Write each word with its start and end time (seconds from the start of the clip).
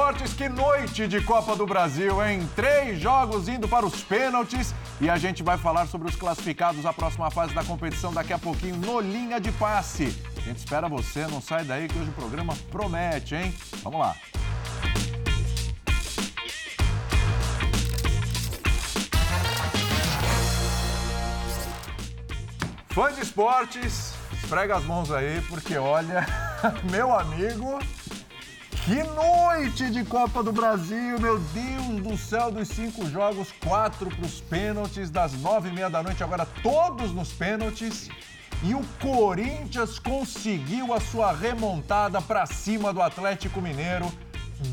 esportes, 0.00 0.32
que 0.32 0.48
noite 0.48 1.06
de 1.06 1.20
Copa 1.20 1.54
do 1.54 1.66
Brasil, 1.66 2.24
hein? 2.24 2.48
Três 2.56 2.98
jogos 2.98 3.48
indo 3.48 3.68
para 3.68 3.84
os 3.84 4.02
pênaltis 4.02 4.74
e 4.98 5.10
a 5.10 5.18
gente 5.18 5.42
vai 5.42 5.58
falar 5.58 5.86
sobre 5.86 6.08
os 6.08 6.16
classificados 6.16 6.86
à 6.86 6.92
próxima 6.92 7.30
fase 7.30 7.54
da 7.54 7.62
competição 7.62 8.10
daqui 8.10 8.32
a 8.32 8.38
pouquinho 8.38 8.76
no 8.76 8.98
Linha 8.98 9.38
de 9.38 9.52
Passe. 9.52 10.16
A 10.38 10.40
gente 10.40 10.56
espera 10.56 10.88
você, 10.88 11.26
não 11.26 11.38
sai 11.42 11.64
daí 11.64 11.86
que 11.86 11.98
hoje 11.98 12.08
o 12.08 12.14
programa 12.14 12.56
promete, 12.70 13.34
hein? 13.34 13.54
Vamos 13.82 14.00
lá. 14.00 14.16
Fã 22.88 23.12
de 23.12 23.20
esportes, 23.20 24.14
esfrega 24.32 24.76
as 24.76 24.84
mãos 24.84 25.12
aí, 25.12 25.42
porque 25.42 25.76
olha, 25.76 26.26
meu 26.90 27.16
amigo, 27.16 27.78
que 28.90 29.04
noite 29.04 29.88
de 29.88 30.04
Copa 30.04 30.42
do 30.42 30.50
Brasil, 30.50 31.16
meu 31.20 31.38
Deus 31.38 32.02
do 32.02 32.18
céu, 32.18 32.50
dos 32.50 32.66
cinco 32.66 33.06
jogos, 33.06 33.52
quatro 33.64 34.10
para 34.10 34.26
os 34.26 34.40
pênaltis, 34.40 35.10
das 35.10 35.32
nove 35.34 35.68
e 35.68 35.72
meia 35.72 35.88
da 35.88 36.02
noite, 36.02 36.24
agora 36.24 36.44
todos 36.60 37.12
nos 37.12 37.30
pênaltis. 37.32 38.08
E 38.64 38.74
o 38.74 38.82
Corinthians 39.00 40.00
conseguiu 40.00 40.92
a 40.92 40.98
sua 40.98 41.30
remontada 41.30 42.20
para 42.20 42.44
cima 42.46 42.92
do 42.92 43.00
Atlético 43.00 43.62
Mineiro, 43.62 44.12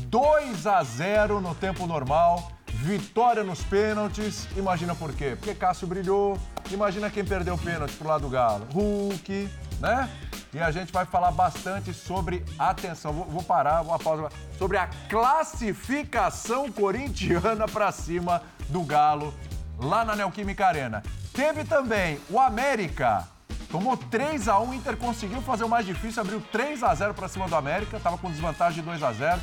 2 0.08 0.66
a 0.66 0.82
0 0.82 1.40
no 1.40 1.54
tempo 1.54 1.86
normal, 1.86 2.50
vitória 2.78 3.42
nos 3.42 3.62
pênaltis. 3.62 4.46
Imagina 4.56 4.94
por 4.94 5.12
quê? 5.12 5.36
Porque 5.36 5.54
Cássio 5.54 5.86
brilhou. 5.86 6.38
Imagina 6.70 7.10
quem 7.10 7.24
perdeu 7.24 7.54
o 7.54 7.58
pênalti 7.58 7.94
pro 7.96 8.08
lado 8.08 8.22
do 8.22 8.28
Galo. 8.28 8.66
Hulk, 8.72 9.48
né? 9.80 10.08
e 10.52 10.58
a 10.58 10.70
gente 10.70 10.92
vai 10.92 11.04
falar 11.04 11.30
bastante 11.30 11.92
sobre, 11.92 12.44
atenção, 12.58 13.12
vou, 13.12 13.24
vou 13.26 13.42
parar, 13.42 13.82
uma 13.82 13.98
pausa, 13.98 14.28
sobre 14.56 14.78
a 14.78 14.86
classificação 15.08 16.70
corintiana 16.72 17.66
para 17.66 17.92
cima 17.92 18.42
do 18.68 18.82
Galo 18.82 19.34
lá 19.78 20.04
na 20.04 20.16
Neoquímica 20.16 20.66
Arena. 20.66 21.02
Teve 21.32 21.64
também 21.64 22.18
o 22.30 22.40
América, 22.40 23.28
tomou 23.70 23.96
3 23.96 24.48
a 24.48 24.58
1 24.58 24.70
o 24.70 24.74
Inter 24.74 24.96
conseguiu 24.96 25.42
fazer 25.42 25.64
o 25.64 25.68
mais 25.68 25.84
difícil, 25.84 26.22
abriu 26.22 26.40
3 26.50 26.82
a 26.82 26.94
0 26.94 27.14
para 27.14 27.28
cima 27.28 27.46
do 27.46 27.54
América, 27.54 27.98
estava 27.98 28.16
com 28.16 28.30
desvantagem 28.30 28.82
de 28.82 28.88
2 28.88 29.02
a 29.02 29.12
0 29.12 29.40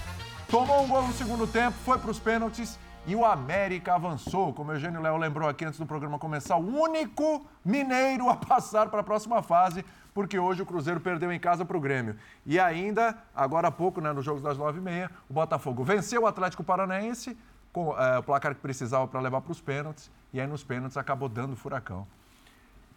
tomou 0.49 0.83
um 0.83 0.87
gol 0.87 1.01
no 1.01 1.13
segundo 1.13 1.47
tempo, 1.47 1.75
foi 1.83 1.97
para 1.97 2.11
os 2.11 2.19
pênaltis 2.19 2.77
e 3.07 3.15
o 3.15 3.23
América 3.23 3.93
avançou, 3.93 4.53
como 4.53 4.71
o 4.71 4.73
Eugênio 4.73 5.01
Léo 5.01 5.17
lembrou 5.17 5.47
aqui 5.47 5.63
antes 5.63 5.79
do 5.79 5.85
programa 5.85 6.17
começar, 6.17 6.55
o 6.55 6.81
único 6.81 7.45
mineiro 7.63 8.29
a 8.29 8.35
passar 8.35 8.89
para 8.89 9.01
a 9.01 9.03
próxima 9.03 9.43
fase, 9.43 9.85
porque 10.13 10.39
hoje 10.39 10.61
o 10.61 10.65
Cruzeiro 10.65 10.99
perdeu 10.99 11.31
em 11.31 11.39
casa 11.39 11.63
para 11.63 11.77
o 11.77 11.79
Grêmio. 11.79 12.15
E 12.45 12.59
ainda, 12.59 13.17
agora 13.35 13.67
há 13.67 13.71
pouco, 13.71 14.01
né, 14.01 14.11
nos 14.11 14.25
jogos 14.25 14.41
das 14.41 14.57
nove 14.57 14.79
e 14.79 14.81
meia, 14.81 15.11
o 15.29 15.33
Botafogo 15.33 15.83
venceu 15.83 16.23
o 16.23 16.27
Atlético 16.27 16.63
Paranaense, 16.63 17.37
com 17.71 17.95
é, 17.99 18.17
o 18.17 18.23
placar 18.23 18.55
que 18.55 18.61
precisava 18.61 19.07
para 19.07 19.19
levar 19.19 19.41
para 19.41 19.51
os 19.51 19.61
pênaltis, 19.61 20.09
e 20.33 20.41
aí 20.41 20.47
nos 20.47 20.63
pênaltis 20.63 20.97
acabou 20.97 21.29
dando 21.29 21.55
furacão. 21.55 22.07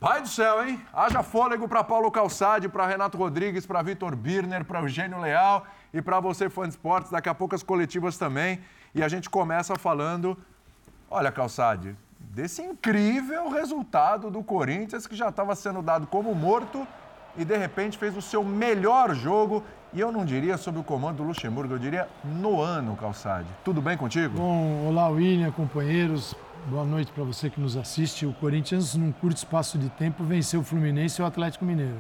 Pai 0.00 0.22
do 0.22 0.28
céu, 0.28 0.64
hein? 0.64 0.80
Haja 0.92 1.24
fôlego 1.24 1.68
para 1.68 1.82
Paulo 1.82 2.08
Calçade, 2.08 2.68
para 2.68 2.86
Renato 2.86 3.18
Rodrigues, 3.18 3.66
para 3.66 3.82
Vitor 3.82 4.14
Birner, 4.14 4.64
para 4.64 4.78
Eugênio 4.78 5.18
Leal 5.18 5.66
e 5.92 6.00
para 6.00 6.20
você, 6.20 6.48
fã 6.48 6.62
de 6.62 6.68
esportes. 6.68 7.10
Daqui 7.10 7.28
a 7.28 7.34
pouco 7.34 7.56
as 7.56 7.64
coletivas 7.64 8.16
também. 8.16 8.60
E 8.94 9.02
a 9.02 9.08
gente 9.08 9.28
começa 9.28 9.76
falando, 9.76 10.36
olha, 11.10 11.30
Calçade, 11.30 11.94
desse 12.18 12.62
incrível 12.62 13.48
resultado 13.50 14.30
do 14.30 14.42
Corinthians 14.42 15.06
que 15.06 15.14
já 15.14 15.28
estava 15.28 15.54
sendo 15.54 15.82
dado 15.82 16.06
como 16.06 16.34
morto 16.34 16.86
e 17.36 17.44
de 17.44 17.56
repente 17.56 17.98
fez 17.98 18.16
o 18.16 18.22
seu 18.22 18.42
melhor 18.42 19.14
jogo. 19.14 19.62
E 19.92 20.00
eu 20.00 20.12
não 20.12 20.24
diria 20.24 20.58
sob 20.58 20.78
o 20.78 20.84
comando 20.84 21.18
do 21.18 21.22
Luxemburgo, 21.22 21.74
eu 21.74 21.78
diria 21.78 22.08
no 22.24 22.60
ano, 22.60 22.94
Calçade. 22.96 23.46
Tudo 23.64 23.80
bem 23.80 23.96
contigo? 23.96 24.36
Bom, 24.36 24.86
olá, 24.86 25.08
William, 25.08 25.50
companheiros. 25.50 26.34
Boa 26.66 26.84
noite 26.84 27.10
para 27.12 27.24
você 27.24 27.48
que 27.48 27.58
nos 27.58 27.76
assiste. 27.76 28.26
O 28.26 28.32
Corinthians, 28.34 28.94
num 28.94 29.12
curto 29.12 29.38
espaço 29.38 29.78
de 29.78 29.88
tempo, 29.90 30.24
venceu 30.24 30.60
o 30.60 30.64
Fluminense 30.64 31.20
e 31.20 31.24
o 31.24 31.26
Atlético 31.26 31.64
Mineiro. 31.64 31.96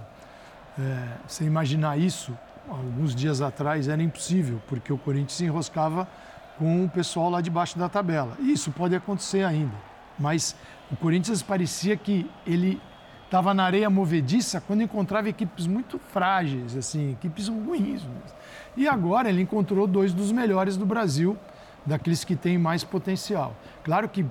É, 0.78 1.08
você 1.26 1.44
imaginar 1.44 1.98
isso, 1.98 2.36
alguns 2.68 3.14
dias 3.14 3.40
atrás, 3.40 3.88
era 3.88 4.02
impossível, 4.02 4.60
porque 4.68 4.92
o 4.92 4.98
Corinthians 4.98 5.32
se 5.32 5.44
enroscava 5.44 6.06
com 6.58 6.84
o 6.84 6.88
pessoal 6.88 7.30
lá 7.30 7.40
debaixo 7.40 7.78
da 7.78 7.88
tabela. 7.88 8.36
Isso 8.40 8.70
pode 8.72 8.94
acontecer 8.94 9.44
ainda, 9.44 9.74
mas 10.18 10.56
o 10.90 10.96
Corinthians 10.96 11.42
parecia 11.42 11.96
que 11.96 12.28
ele 12.46 12.80
estava 13.24 13.52
na 13.52 13.64
areia 13.64 13.90
movediça 13.90 14.60
quando 14.60 14.82
encontrava 14.82 15.28
equipes 15.28 15.66
muito 15.66 15.98
frágeis, 15.98 16.76
assim, 16.76 17.12
equipes 17.12 17.48
ruins. 17.48 18.02
E 18.76 18.88
agora 18.88 19.28
ele 19.28 19.42
encontrou 19.42 19.86
dois 19.86 20.12
dos 20.12 20.32
melhores 20.32 20.76
do 20.76 20.86
Brasil, 20.86 21.36
daqueles 21.84 22.24
que 22.24 22.34
têm 22.34 22.58
mais 22.58 22.84
potencial. 22.84 23.54
Claro 23.84 24.08
que 24.08 24.24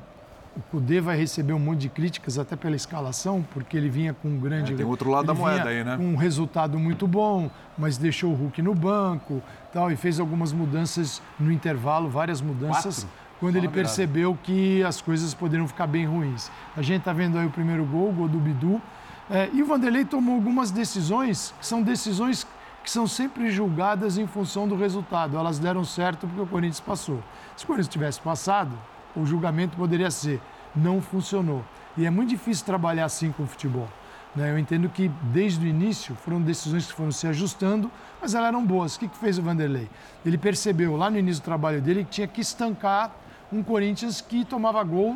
o 0.58 0.62
Cudê 0.72 1.00
vai 1.00 1.16
receber 1.16 1.54
um 1.54 1.60
monte 1.60 1.82
de 1.82 1.90
críticas 1.90 2.40
até 2.40 2.56
pela 2.56 2.76
escalação, 2.76 3.46
porque 3.54 3.78
ele 3.78 3.90
vinha 3.90 4.12
com 4.12 4.28
um 4.28 4.40
grande. 4.40 4.74
É, 4.74 4.76
tem 4.76 4.86
outro 4.86 5.10
lado 5.12 5.28
da 5.28 5.34
moeda 5.34 5.70
aí, 5.70 5.84
né? 5.84 5.96
Com 5.96 6.06
um 6.06 6.16
resultado 6.16 6.80
muito 6.80 7.08
bom, 7.08 7.50
mas 7.78 7.96
deixou 7.98 8.32
o 8.32 8.36
Hulk 8.36 8.60
no 8.64 8.74
banco 8.74 9.42
tal, 9.72 9.92
e 9.92 9.96
fez 9.96 10.20
algumas 10.20 10.52
mudanças 10.52 11.22
no 11.40 11.52
intervalo, 11.52 12.10
várias 12.10 12.42
mudanças. 12.42 13.04
Quatro? 13.04 13.28
Quando 13.40 13.56
ele 13.56 13.68
percebeu 13.68 14.36
que 14.42 14.84
as 14.84 15.00
coisas 15.00 15.32
poderiam 15.36 15.68
ficar 15.68 15.86
bem 15.86 16.08
ruins. 16.08 16.50
A 16.76 16.82
gente 16.82 17.02
está 17.02 17.14
vendo 17.14 17.38
aí 17.38 17.46
o 17.46 17.52
primeiro 17.52 17.86
gol, 17.86 18.10
o 18.10 18.12
gol 18.12 18.28
do 18.28 18.40
Bidu. 18.40 18.82
É, 19.30 19.48
e 19.54 19.62
o 19.62 19.66
Vanderlei 19.68 20.06
tomou 20.06 20.34
algumas 20.34 20.72
decisões 20.72 21.54
que 21.60 21.66
são 21.68 21.84
decisões 21.84 22.48
que 22.84 22.90
são 22.90 23.06
sempre 23.06 23.52
julgadas 23.52 24.18
em 24.18 24.26
função 24.26 24.68
do 24.68 24.76
resultado. 24.76 25.38
Elas 25.38 25.60
deram 25.60 25.86
certo 25.86 26.26
porque 26.26 26.42
o 26.42 26.48
Corinthians 26.48 26.80
passou. 26.80 27.22
Se 27.56 27.64
o 27.64 27.68
Corinthians 27.68 27.90
tivesse 27.90 28.20
passado, 28.20 28.72
o 29.20 29.26
julgamento 29.26 29.76
poderia 29.78 30.12
ser: 30.12 30.42
não 30.76 31.02
funcionou. 31.02 31.64
E 31.98 32.06
é 32.06 32.10
muito 32.10 32.30
difícil 32.30 32.66
trabalhar 32.66 33.06
assim 33.06 33.32
com 33.32 33.44
o 33.44 33.48
futebol. 33.48 33.88
Né? 34.36 34.52
Eu 34.52 34.60
entendo 34.60 34.88
que 34.88 35.10
desde 35.34 35.66
o 35.66 35.68
início 35.68 36.16
foram 36.16 36.42
decisões 36.42 36.86
que 36.86 36.94
foram 36.94 37.12
se 37.12 37.28
ajustando, 37.28 37.92
mas 38.22 38.36
elas 38.36 38.50
eram 38.50 38.64
boas. 38.64 38.96
O 38.96 39.00
que, 39.00 39.08
que 39.08 39.18
fez 39.18 39.40
o 39.40 39.42
Vanderlei? 39.42 39.90
Ele 40.26 40.38
percebeu 40.38 40.96
lá 40.96 41.10
no 41.10 41.18
início 41.18 41.42
do 41.42 41.46
trabalho 41.46 41.82
dele 41.82 42.04
que 42.04 42.12
tinha 42.12 42.28
que 42.28 42.42
estancar 42.42 43.12
um 43.52 43.64
Corinthians 43.64 44.22
que 44.22 44.46
tomava 44.46 44.84
gol, 44.84 45.16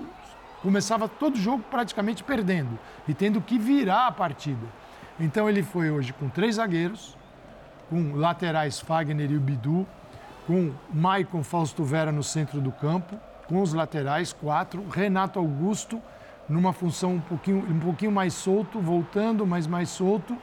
começava 0.61 1.07
todo 1.07 1.37
jogo 1.37 1.63
praticamente 1.69 2.23
perdendo 2.23 2.79
e 3.07 3.13
tendo 3.13 3.41
que 3.41 3.59
virar 3.59 4.07
a 4.07 4.11
partida. 4.11 4.65
Então 5.19 5.47
ele 5.47 5.61
foi 5.61 5.91
hoje 5.91 6.13
com 6.13 6.29
três 6.29 6.55
zagueiros, 6.55 7.15
com 7.89 8.15
laterais 8.15 8.79
Fagner 8.79 9.29
e 9.29 9.37
o 9.37 9.39
Bidu, 9.39 9.85
com 10.47 10.71
Maicon 10.91 11.43
Fausto 11.43 11.83
Vera 11.83 12.11
no 12.11 12.23
centro 12.23 12.59
do 12.59 12.71
campo, 12.71 13.19
com 13.51 13.61
os 13.61 13.73
laterais, 13.73 14.31
quatro. 14.31 14.87
Renato 14.89 15.37
Augusto, 15.37 16.01
numa 16.47 16.71
função 16.71 17.15
um 17.15 17.19
pouquinho, 17.19 17.57
um 17.69 17.79
pouquinho 17.79 18.11
mais 18.11 18.33
solto, 18.33 18.79
voltando, 18.79 19.45
mas 19.45 19.67
mais 19.67 19.89
solto. 19.89 20.37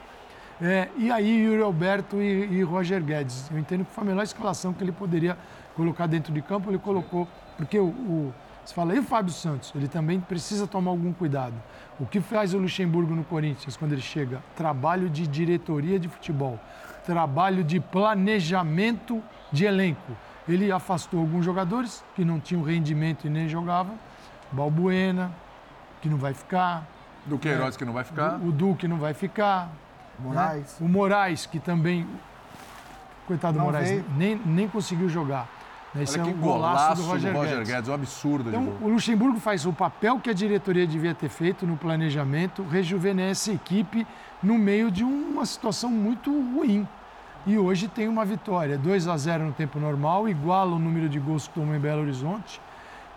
É, 0.61 0.89
e 0.95 1.09
aí 1.09 1.45
Yuri 1.45 1.63
Alberto 1.63 2.21
e, 2.21 2.59
e, 2.59 2.61
Roger 2.61 3.01
Guedes. 3.01 3.49
Eu 3.49 3.57
entendo 3.57 3.83
que 3.83 3.91
foi 3.91 4.03
a 4.03 4.07
melhor 4.07 4.21
escalação 4.21 4.73
que 4.73 4.83
ele 4.83 4.91
poderia 4.91 5.35
colocar 5.75 6.05
dentro 6.05 6.31
de 6.31 6.41
campo, 6.41 6.69
ele 6.69 6.77
colocou, 6.77 7.27
porque 7.57 7.79
o, 7.79 7.87
o 7.87 8.33
você 8.63 8.75
fala, 8.75 8.93
e 8.93 8.99
o 8.99 9.03
Fábio 9.03 9.33
Santos? 9.33 9.71
Ele 9.73 9.87
também 9.87 10.19
precisa 10.19 10.67
tomar 10.67 10.91
algum 10.91 11.11
cuidado. 11.11 11.55
O 11.99 12.05
que 12.05 12.21
faz 12.21 12.53
o 12.53 12.59
Luxemburgo 12.59 13.15
no 13.15 13.23
Corinthians 13.23 13.75
quando 13.75 13.93
ele 13.93 14.01
chega? 14.01 14.43
Trabalho 14.55 15.09
de 15.09 15.25
diretoria 15.25 15.97
de 15.97 16.07
futebol, 16.07 16.59
trabalho 17.03 17.63
de 17.63 17.79
planejamento 17.79 19.23
de 19.51 19.65
elenco. 19.65 20.15
Ele 20.49 20.71
afastou 20.71 21.19
alguns 21.19 21.45
jogadores 21.45 22.03
que 22.15 22.25
não 22.25 22.39
tinham 22.39 22.63
rendimento 22.63 23.27
e 23.27 23.29
nem 23.29 23.47
jogavam. 23.47 23.95
Balbuena, 24.51 25.31
que 26.01 26.09
não 26.09 26.17
vai 26.17 26.33
ficar. 26.33 26.87
Do 27.23 27.37
Queiroz, 27.37 27.75
é, 27.75 27.77
que 27.77 27.85
não 27.85 27.93
vai 27.93 28.03
ficar. 28.03 28.39
O 28.41 28.51
Duque 28.51 28.87
não 28.87 28.97
vai 28.97 29.13
ficar. 29.13 29.69
Moraes. 30.17 30.79
Né? 30.79 30.87
O 30.87 30.89
Moraes, 30.89 31.45
que 31.45 31.59
também. 31.59 32.07
Coitado 33.27 33.59
do 33.59 33.63
Moraes, 33.63 34.03
nem, 34.17 34.41
nem 34.43 34.67
conseguiu 34.67 35.07
jogar. 35.07 35.47
Esse 35.95 36.19
Olha 36.19 36.29
é 36.29 36.33
um 36.33 36.37
golaço, 36.37 36.73
golaço 36.73 37.01
do 37.01 37.07
Roger, 37.07 37.31
do 37.31 37.37
Roger 37.37 37.55
Guedes. 37.57 37.73
Guedes. 37.73 37.89
um 37.89 37.93
absurdo 37.93 38.49
então, 38.49 38.77
O 38.81 38.89
Luxemburgo 38.89 39.39
faz 39.39 39.65
o 39.65 39.73
papel 39.73 40.19
que 40.19 40.29
a 40.29 40.33
diretoria 40.33 40.85
devia 40.85 41.13
ter 41.13 41.29
feito 41.29 41.65
no 41.65 41.77
planejamento, 41.77 42.63
rejuvenesce 42.63 43.51
a 43.51 43.53
equipe 43.53 44.05
no 44.41 44.57
meio 44.57 44.89
de 44.91 45.03
uma 45.03 45.45
situação 45.45 45.91
muito 45.91 46.31
ruim 46.31 46.87
e 47.49 47.57
hoje 47.57 47.87
tem 47.87 48.07
uma 48.07 48.23
vitória, 48.23 48.77
2 48.77 49.07
a 49.07 49.17
0 49.17 49.45
no 49.45 49.51
tempo 49.51 49.79
normal, 49.79 50.29
iguala 50.29 50.75
o 50.75 50.77
número 50.77 51.09
de 51.09 51.17
gols 51.17 51.47
que 51.47 51.55
tomou 51.55 51.75
em 51.75 51.79
Belo 51.79 52.03
Horizonte 52.03 52.61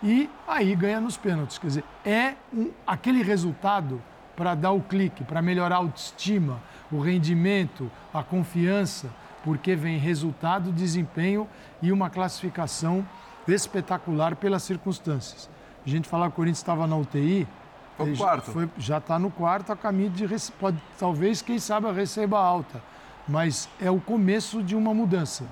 e 0.01 0.27
aí 0.47 0.75
ganha 0.75 0.99
nos 0.99 1.15
pênaltis. 1.15 1.59
Quer 1.59 1.67
dizer, 1.67 1.83
é 2.03 2.33
um, 2.51 2.71
aquele 2.85 3.21
resultado 3.21 4.01
para 4.35 4.55
dar 4.55 4.71
o 4.71 4.81
clique, 4.81 5.23
para 5.23 5.39
melhorar 5.39 5.75
a 5.75 5.77
autoestima, 5.77 6.59
o 6.91 6.99
rendimento, 6.99 7.91
a 8.11 8.23
confiança, 8.23 9.07
porque 9.43 9.75
vem 9.75 9.99
resultado, 9.99 10.71
desempenho 10.71 11.47
e 11.79 11.91
uma 11.91 12.09
classificação 12.09 13.05
espetacular 13.47 14.35
pelas 14.35 14.63
circunstâncias. 14.63 15.47
A 15.85 15.89
gente 15.89 16.09
falar 16.09 16.25
que 16.25 16.33
o 16.33 16.35
Corinthians 16.37 16.57
estava 16.57 16.87
na 16.87 16.95
UTI. 16.95 17.47
Foi 17.95 18.17
quarto. 18.17 18.51
Foi, 18.51 18.67
já 18.79 18.97
está 18.97 19.19
no 19.19 19.29
quarto, 19.29 19.71
a 19.71 19.75
caminho 19.75 20.09
de. 20.09 20.25
Pode, 20.53 20.81
talvez, 20.97 21.43
quem 21.43 21.59
sabe, 21.59 21.91
receba 21.91 22.39
alta 22.39 22.81
mas 23.27 23.69
é 23.79 23.89
o 23.89 23.99
começo 23.99 24.61
de 24.61 24.75
uma 24.75 24.93
mudança. 24.93 25.45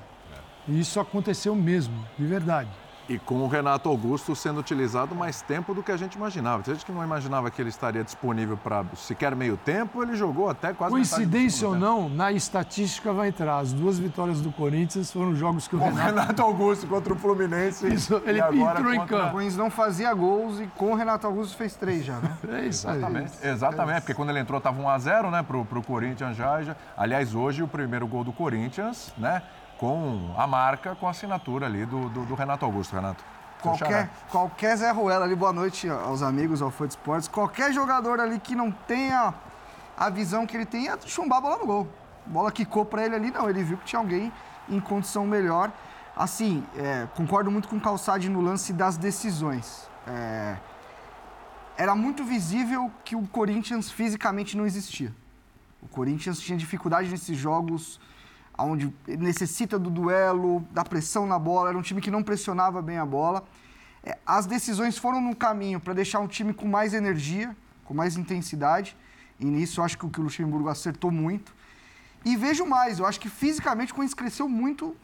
E 0.68 0.80
isso 0.80 1.00
aconteceu 1.00 1.56
mesmo, 1.56 2.06
de 2.18 2.26
verdade. 2.26 2.70
E 3.12 3.20
com 3.20 3.42
o 3.42 3.48
Renato 3.48 3.90
Augusto 3.90 4.34
sendo 4.34 4.62
utilizado 4.62 5.14
mais 5.14 5.42
tempo 5.42 5.74
do 5.74 5.84
que 5.84 5.92
a 5.92 5.98
gente 5.98 6.16
imaginava. 6.16 6.64
Tem 6.64 6.74
gente 6.74 6.86
que 6.86 6.94
não 6.94 7.04
imaginava 7.04 7.52
que 7.52 7.62
ele 7.62 7.68
estaria 7.68 8.06
disponível 8.06 8.56
para 8.56 8.86
sequer 8.96 9.36
meio 9.36 9.58
tempo, 9.58 10.02
ele 10.02 10.16
jogou 10.16 10.50
até 10.50 10.72
quase 10.72 10.94
Coincidência 10.94 11.68
ou 11.68 11.76
não, 11.76 12.08
na 12.08 12.32
estatística 12.32 13.12
vai 13.12 13.28
entrar. 13.28 13.58
As 13.58 13.74
duas 13.74 14.00
vitórias 14.00 14.40
do 14.40 14.50
Corinthians 14.50 15.12
foram 15.12 15.36
jogos 15.36 15.68
que 15.68 15.76
o 15.76 15.80
Renato... 15.80 16.00
o 16.00 16.06
Renato 16.06 16.42
Augusto 16.42 16.88
contra 16.88 17.12
o 17.12 17.18
Fluminense. 17.18 17.86
Isso, 17.94 18.22
ele 18.26 18.40
entrou 18.40 18.94
em 18.94 19.06
campo. 19.06 19.28
O 19.28 19.32
Corinthians 19.32 19.58
não 19.58 19.70
fazia 19.70 20.14
gols 20.14 20.62
e 20.62 20.68
com 20.68 20.94
o 20.94 20.96
Renato 20.96 21.28
Augusto 21.28 21.58
fez 21.58 21.76
três 21.76 22.06
já, 22.06 22.18
né? 22.18 22.38
É 22.50 22.66
isso 22.66 22.90
Exatamente. 22.90 23.32
Aí. 23.44 23.50
Exatamente, 23.50 24.02
porque 24.02 24.14
quando 24.14 24.30
ele 24.30 24.40
entrou 24.40 24.58
estava 24.58 24.82
1 24.82 24.90
a 24.90 24.98
0 24.98 25.32
né, 25.32 25.44
pro, 25.44 25.66
pro 25.66 25.82
Corinthians 25.82 26.38
já, 26.38 26.62
já. 26.62 26.78
Aliás, 26.96 27.36
hoje 27.36 27.62
o 27.62 27.68
primeiro 27.68 28.08
gol 28.08 28.24
do 28.24 28.32
Corinthians, 28.32 29.14
né? 29.18 29.42
Com 29.82 30.36
a 30.38 30.46
marca, 30.46 30.94
com 30.94 31.08
a 31.08 31.10
assinatura 31.10 31.66
ali 31.66 31.88
do, 31.88 32.08
do, 32.10 32.24
do 32.24 32.36
Renato 32.36 32.64
Augusto, 32.64 32.96
Renato. 32.96 33.24
Qualquer, 33.64 34.10
qualquer 34.30 34.78
Zé 34.78 34.92
Ruela 34.92 35.26
ali, 35.26 35.36
boa 35.36 35.52
noite 35.52 35.90
aos 35.90 36.22
amigos, 36.22 36.62
ao 36.62 36.70
Fã 36.70 36.86
de 36.86 36.94
Esportes. 36.94 37.28
Qualquer 37.28 37.74
jogador 37.74 38.20
ali 38.20 38.40
que 38.40 38.54
não 38.54 38.70
tenha 38.72 39.34
a 39.98 40.10
visão 40.12 40.46
que 40.46 40.56
ele 40.56 40.68
tem 40.68 40.88
é 40.88 40.96
chumbar 41.08 41.40
a 41.40 41.42
bola 41.42 41.58
no 41.58 41.66
gol. 41.66 41.88
A 42.28 42.30
bola 42.30 42.52
quicou 42.52 42.86
para 42.86 43.04
ele 43.04 43.16
ali, 43.16 43.32
não. 43.32 43.50
Ele 43.50 43.64
viu 43.64 43.76
que 43.76 43.86
tinha 43.86 44.00
alguém 44.00 44.32
em 44.70 44.80
condição 44.80 45.26
melhor. 45.26 45.72
Assim, 46.16 46.64
é, 46.78 47.08
concordo 47.16 47.50
muito 47.50 47.68
com 47.68 47.78
o 47.78 47.82
Calçade 47.82 48.30
no 48.30 48.40
lance 48.40 48.72
das 48.72 48.98
decisões. 48.98 49.90
É, 50.06 50.58
era 51.76 51.96
muito 51.96 52.24
visível 52.24 52.92
que 53.04 53.16
o 53.16 53.28
Corinthians 53.28 53.90
fisicamente 53.90 54.56
não 54.56 54.68
existia. 54.68 55.12
O 55.82 55.88
Corinthians 55.88 56.40
tinha 56.40 56.56
dificuldade 56.56 57.10
nesses 57.10 57.36
jogos 57.36 58.00
onde 58.58 58.94
necessita 59.08 59.80
do 59.80 59.90
duelo, 59.90 60.62
da 60.72 60.84
pressão 60.84 61.26
na 61.26 61.40
bola. 61.40 61.70
Era 61.70 61.78
um 61.78 61.82
time 61.82 62.02
que 62.02 62.12
não 62.12 62.24
pressionava 62.24 62.82
bem 62.82 62.98
a 62.98 63.06
bola. 63.06 63.44
É, 64.04 64.18
as 64.26 64.46
decisões 64.46 64.98
foram 64.98 65.22
no 65.22 65.36
caminho 65.36 65.80
para 65.80 65.94
deixar 65.94 66.20
um 66.20 66.28
time 66.28 66.54
com 66.54 66.68
mais 66.68 66.94
energia, 66.94 67.56
com 67.86 67.94
mais 67.94 68.18
intensidade. 68.18 68.96
E 69.40 69.46
nisso 69.46 69.80
eu 69.80 69.84
acho 69.84 69.98
que 69.98 70.06
o 70.06 70.24
Luxemburgo 70.24 70.70
acertou 70.70 71.12
muito. 71.12 71.54
E 72.24 72.36
vejo 72.38 72.66
mais, 72.66 73.00
eu 73.00 73.06
acho 73.06 73.20
que 73.20 73.30
fisicamente 73.30 73.92
o 73.92 73.96
Corinthians 73.96 74.14
cresceu 74.14 74.48
muito 74.48 74.96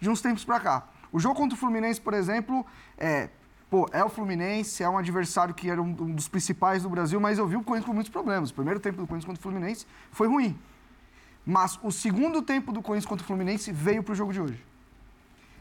de 0.00 0.08
uns 0.08 0.20
tempos 0.20 0.44
para 0.44 0.60
cá. 0.60 0.88
O 1.12 1.18
jogo 1.18 1.34
contra 1.34 1.56
o 1.56 1.58
Fluminense, 1.58 2.00
por 2.00 2.14
exemplo, 2.14 2.64
é, 2.96 3.28
pô, 3.68 3.88
é 3.92 4.02
o 4.04 4.08
Fluminense, 4.08 4.82
é 4.82 4.88
um 4.88 4.96
adversário 4.96 5.52
que 5.54 5.68
era 5.68 5.82
um 5.82 5.92
dos 5.92 6.28
principais 6.28 6.84
do 6.84 6.88
Brasil, 6.88 7.20
mas 7.20 7.38
eu 7.38 7.46
vi 7.46 7.56
o 7.56 7.62
Corinthians 7.62 7.86
com 7.86 7.92
muitos 7.92 8.10
problemas. 8.10 8.50
O 8.50 8.54
primeiro 8.54 8.78
tempo 8.78 8.98
do 8.98 9.06
Corinthians 9.06 9.26
contra 9.26 9.40
o 9.40 9.42
Fluminense 9.42 9.86
foi 10.12 10.28
ruim. 10.28 10.58
Mas 11.44 11.78
o 11.82 11.90
segundo 11.90 12.40
tempo 12.40 12.72
do 12.72 12.80
Corinthians 12.80 13.08
contra 13.08 13.24
o 13.24 13.26
Fluminense 13.26 13.72
veio 13.72 14.02
para 14.02 14.12
o 14.12 14.14
jogo 14.14 14.32
de 14.32 14.40
hoje. 14.40 14.64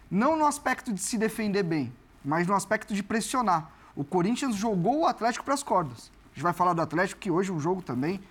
Não 0.09 0.35
no 0.35 0.45
aspecto 0.45 0.93
de 0.93 1.01
se 1.01 1.17
defender 1.17 1.63
bem, 1.63 1.91
mas 2.23 2.45
no 2.45 2.53
aspecto 2.53 2.93
de 2.93 3.01
pressionar. 3.01 3.71
O 3.95 4.03
Corinthians 4.03 4.55
jogou 4.55 5.01
o 5.01 5.07
Atlético 5.07 5.43
para 5.43 5.53
as 5.53 5.63
cordas. 5.63 6.11
A 6.31 6.35
gente 6.35 6.43
vai 6.43 6.53
falar 6.53 6.73
do 6.73 6.81
Atlético, 6.81 7.19
que 7.19 7.31
hoje 7.31 7.49
é 7.49 7.53
um 7.53 7.59
jogo 7.59 7.81
também 7.81 8.21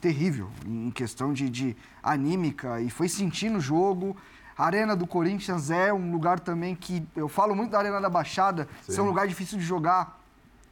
terrível, 0.00 0.50
em 0.64 0.90
questão 0.90 1.32
de, 1.32 1.48
de 1.48 1.76
anímica, 2.02 2.80
e 2.80 2.90
foi 2.90 3.08
sentir 3.08 3.50
no 3.50 3.60
jogo. 3.60 4.16
A 4.56 4.64
Arena 4.64 4.94
do 4.94 5.06
Corinthians 5.06 5.70
é 5.70 5.92
um 5.92 6.12
lugar 6.12 6.40
também 6.40 6.74
que. 6.74 7.06
Eu 7.16 7.28
falo 7.28 7.54
muito 7.54 7.70
da 7.70 7.78
Arena 7.78 8.00
da 8.00 8.08
Baixada, 8.08 8.68
é 8.88 9.00
um 9.00 9.06
lugar 9.06 9.26
difícil 9.26 9.58
de 9.58 9.64
jogar. 9.64 10.20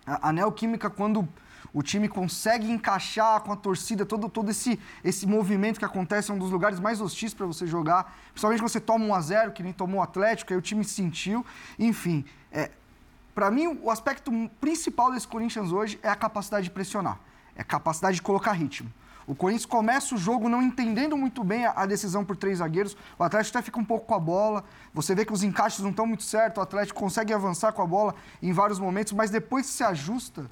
A, 0.07 0.29
a 0.29 0.33
Neoquímica, 0.33 0.89
quando 0.91 1.29
o 1.73 1.83
time 1.83 2.09
consegue 2.09 2.71
encaixar 2.71 3.41
com 3.41 3.53
a 3.53 3.57
torcida, 3.57 4.07
todo, 4.07 4.29
todo 4.29 4.51
esse, 4.51 4.79
esse 5.05 5.27
movimento 5.27 5.79
que 5.79 5.85
acontece, 5.85 6.31
é 6.31 6.35
um 6.35 6.39
dos 6.39 6.51
lugares 6.51 6.81
mais 6.81 7.01
hostis 7.01 7.35
para 7.35 7.47
você 7.47 7.67
jogar. 7.67 8.17
Principalmente 8.31 8.61
quando 8.61 8.71
você 8.71 8.81
toma 8.81 9.05
um 9.05 9.15
a 9.15 9.21
0 9.21 9.53
que 9.53 9.63
nem 9.63 9.73
tomou 9.73 10.01
o 10.01 10.03
Atlético, 10.03 10.53
aí 10.53 10.59
o 10.59 10.63
time 10.63 10.85
sentiu. 10.85 11.45
Enfim, 11.79 12.25
é, 12.51 12.71
para 13.35 13.51
mim, 13.51 13.79
o 13.83 13.91
aspecto 13.91 14.33
principal 14.61 15.13
desse 15.13 15.29
Corinthians 15.29 15.71
hoje 15.71 15.99
é 16.03 16.09
a 16.09 16.17
capacidade 16.17 16.65
de 16.65 16.71
pressionar, 16.71 17.21
é 17.55 17.61
a 17.61 17.65
capacidade 17.65 18.17
de 18.17 18.23
colocar 18.23 18.53
ritmo. 18.53 18.91
O 19.27 19.35
Corinthians 19.35 19.67
começa 19.67 20.15
o 20.15 20.19
jogo 20.19 20.49
não 20.49 20.63
entendendo 20.63 21.17
muito 21.17 21.43
bem 21.43 21.67
a, 21.67 21.85
decisão 21.85 22.25
por 22.25 22.37
três 22.37 22.59
zagueiros. 22.59 22.97
O 23.19 23.25
Atlético 23.25 23.59
até 23.59 23.65
fica 23.65 23.81
um 23.81 23.85
pouco 23.85 24.07
com 24.07 24.15
a 24.15 24.21
bola. 24.21 24.65
Você 24.95 25.17
vê 25.17 25.25
que 25.25 25.33
os 25.33 25.43
encaixes 25.43 25.81
não 25.81 25.91
estão 25.91 26.07
muito 26.07 26.23
certos. 26.23 26.59
O 26.59 26.63
Atlético 26.63 26.99
consegue 26.99 27.33
avançar 27.33 27.73
com 27.73 27.83
a 27.83 27.87
bola 27.87 28.15
em 28.41 28.53
vários 28.53 28.79
momentos, 28.79 29.13
mas 29.13 29.29
depois 29.29 29.67
se 29.67 29.83
ajusta 29.83 30.49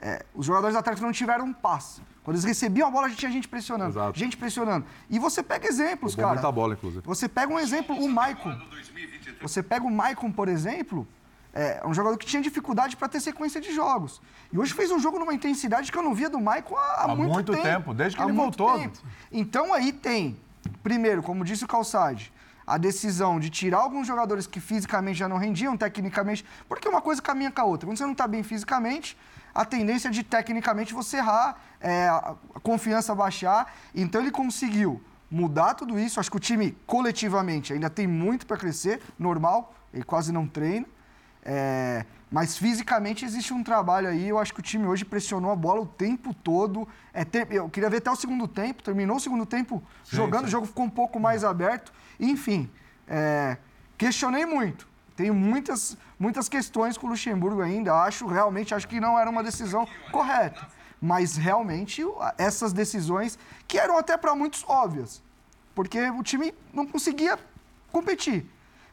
é, 0.00 0.24
os 0.34 0.46
jogadores 0.46 0.74
do 0.74 0.78
Atlético 0.78 1.06
não 1.06 1.12
tiveram 1.12 1.46
um 1.46 1.52
passe. 1.52 2.00
Quando 2.22 2.36
eles 2.36 2.44
recebiam 2.44 2.88
a 2.88 2.90
bola, 2.90 3.08
já 3.08 3.16
tinha 3.16 3.30
gente 3.30 3.46
pressionando. 3.46 3.90
Exato. 3.90 4.18
Gente 4.18 4.36
pressionando. 4.36 4.84
E 5.08 5.18
você 5.18 5.42
pega 5.42 5.68
exemplos, 5.68 6.16
cara. 6.16 6.32
Muita 6.32 6.50
bola, 6.50 6.74
inclusive. 6.74 7.02
Você 7.06 7.28
pega 7.28 7.52
um 7.52 7.58
exemplo, 7.58 7.96
o 7.96 8.08
Maicon. 8.08 8.58
Você 9.40 9.62
pega 9.62 9.84
o 9.84 9.90
Maicon, 9.90 10.32
por 10.32 10.48
exemplo, 10.48 11.06
é 11.52 11.80
um 11.86 11.94
jogador 11.94 12.18
que 12.18 12.26
tinha 12.26 12.42
dificuldade 12.42 12.96
para 12.96 13.08
ter 13.08 13.20
sequência 13.20 13.60
de 13.60 13.72
jogos. 13.72 14.20
E 14.52 14.58
hoje 14.58 14.74
fez 14.74 14.90
um 14.90 14.98
jogo 14.98 15.18
numa 15.18 15.32
intensidade 15.32 15.90
que 15.90 15.96
eu 15.96 16.02
não 16.02 16.14
via 16.14 16.28
do 16.28 16.40
Maicon 16.40 16.76
há, 16.76 17.04
há, 17.04 17.08
muito, 17.08 17.32
muito 17.32 17.52
tempo. 17.52 17.64
tempo. 17.64 17.94
Desde 17.94 18.16
que 18.16 18.22
há 18.22 18.26
ele 18.26 18.34
voltou. 18.34 18.76
Tempo. 18.78 18.98
Então 19.30 19.72
aí 19.72 19.92
tem, 19.92 20.36
primeiro, 20.82 21.22
como 21.22 21.44
disse 21.44 21.64
o 21.64 21.68
Calçade, 21.68 22.32
a 22.66 22.76
decisão 22.76 23.38
de 23.38 23.48
tirar 23.48 23.78
alguns 23.78 24.06
jogadores 24.06 24.46
que 24.46 24.58
fisicamente 24.58 25.18
já 25.18 25.28
não 25.28 25.38
rendiam, 25.38 25.76
tecnicamente, 25.76 26.44
porque 26.68 26.88
uma 26.88 27.00
coisa 27.00 27.22
caminha 27.22 27.50
com 27.50 27.60
a 27.60 27.64
outra. 27.64 27.86
Quando 27.86 27.96
você 27.96 28.04
não 28.04 28.12
está 28.12 28.26
bem 28.26 28.42
fisicamente, 28.42 29.16
a 29.56 29.64
tendência 29.64 30.10
de 30.10 30.22
tecnicamente 30.22 30.92
você 30.92 31.16
errar, 31.16 31.58
é, 31.80 32.08
a 32.08 32.36
confiança 32.62 33.14
baixar. 33.14 33.74
Então 33.94 34.20
ele 34.20 34.30
conseguiu 34.30 35.02
mudar 35.30 35.74
tudo 35.74 35.98
isso. 35.98 36.20
Acho 36.20 36.30
que 36.30 36.36
o 36.36 36.40
time 36.40 36.76
coletivamente 36.86 37.72
ainda 37.72 37.88
tem 37.88 38.06
muito 38.06 38.46
para 38.46 38.58
crescer, 38.58 39.00
normal, 39.18 39.74
ele 39.92 40.04
quase 40.04 40.30
não 40.30 40.46
treina. 40.46 40.86
É, 41.42 42.04
mas 42.30 42.58
fisicamente 42.58 43.24
existe 43.24 43.54
um 43.54 43.62
trabalho 43.62 44.08
aí. 44.08 44.28
Eu 44.28 44.38
acho 44.38 44.52
que 44.52 44.60
o 44.60 44.62
time 44.62 44.84
hoje 44.84 45.04
pressionou 45.04 45.50
a 45.50 45.56
bola 45.56 45.80
o 45.80 45.86
tempo 45.86 46.34
todo. 46.34 46.86
É, 47.14 47.24
ter, 47.24 47.46
eu 47.50 47.70
queria 47.70 47.88
ver 47.88 47.98
até 47.98 48.10
o 48.10 48.16
segundo 48.16 48.46
tempo. 48.46 48.82
Terminou 48.82 49.16
o 49.16 49.20
segundo 49.20 49.46
tempo 49.46 49.82
sim, 50.04 50.16
jogando, 50.16 50.42
sim. 50.42 50.48
o 50.48 50.50
jogo 50.50 50.66
ficou 50.66 50.84
um 50.84 50.90
pouco 50.90 51.18
mais 51.18 51.44
aberto. 51.44 51.92
Enfim, 52.20 52.68
é, 53.08 53.56
questionei 53.96 54.44
muito. 54.44 54.86
Tenho 55.16 55.34
muitas, 55.34 55.96
muitas 56.18 56.48
questões 56.48 56.96
com 56.96 57.06
o 57.06 57.10
Luxemburgo 57.10 57.60
ainda. 57.60 57.94
Acho 57.94 58.26
realmente 58.26 58.74
acho 58.74 58.88
que 58.88 59.00
não 59.00 59.18
era 59.18 59.28
uma 59.28 59.42
decisão 59.42 59.86
correta. 60.10 60.66
Mas 61.00 61.36
realmente 61.36 62.02
essas 62.38 62.72
decisões, 62.72 63.38
que 63.68 63.78
eram 63.78 63.98
até 63.98 64.16
para 64.16 64.34
muitos 64.34 64.64
óbvias, 64.66 65.22
porque 65.74 66.10
o 66.10 66.22
time 66.22 66.54
não 66.72 66.86
conseguia 66.86 67.38
competir. 67.92 68.46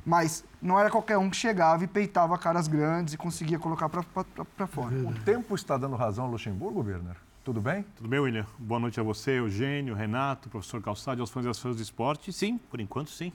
Mas 0.06 0.44
não 0.62 0.78
era 0.78 0.90
qualquer 0.90 1.18
um 1.18 1.30
que 1.30 1.38
chegava 1.38 1.84
e 1.86 1.88
peitava 1.88 2.38
caras 2.38 2.68
grandes 2.68 3.14
e 3.14 3.18
conseguia 3.18 3.58
colocar 3.58 3.88
para 3.88 4.68
fora. 4.68 4.94
O 4.94 5.14
tempo 5.24 5.56
está 5.56 5.78
dando 5.78 5.96
razão 5.96 6.26
ao 6.26 6.32
Luxemburgo, 6.32 6.82
Werner? 6.82 7.16
Tudo 7.42 7.62
bem? 7.62 7.86
Tudo 7.96 8.10
bem, 8.10 8.20
William? 8.20 8.46
Boa 8.58 8.82
noite 8.82 9.00
a 9.00 9.04
você, 9.04 9.40
Eugênio, 9.40 9.96
Renato, 9.96 10.50
professor 10.50 10.82
Calçado, 10.82 11.22
aos 11.22 11.30
fãs 11.30 11.46
e 11.46 11.50
às 11.50 11.60
fãs 11.60 11.78
do 11.78 11.82
esporte. 11.82 12.34
Sim, 12.34 12.58
por 12.58 12.82
enquanto 12.82 13.12
sim. 13.12 13.32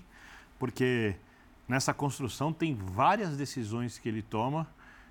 Porque 0.59 1.17
nessa 1.69 1.93
construção 1.93 2.53
tem 2.53 2.75
várias 2.75 3.37
decisões 3.37 3.99
que 3.99 4.09
ele 4.09 4.23
toma 4.23 4.67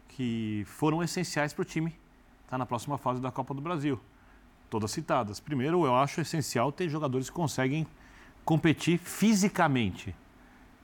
que 0.09 0.63
foram 0.65 1.03
essenciais 1.03 1.53
para 1.53 1.61
o 1.61 1.65
time 1.65 1.89
estar 1.89 2.51
tá 2.51 2.57
na 2.57 2.65
próxima 2.65 2.97
fase 2.97 3.21
da 3.21 3.31
Copa 3.31 3.53
do 3.53 3.61
Brasil. 3.61 3.99
Todas 4.69 4.91
citadas. 4.91 5.39
Primeiro, 5.39 5.85
eu 5.85 5.95
acho 5.95 6.19
essencial 6.19 6.71
ter 6.71 6.89
jogadores 6.89 7.29
que 7.29 7.35
conseguem 7.35 7.85
competir 8.43 8.97
fisicamente. 8.97 10.15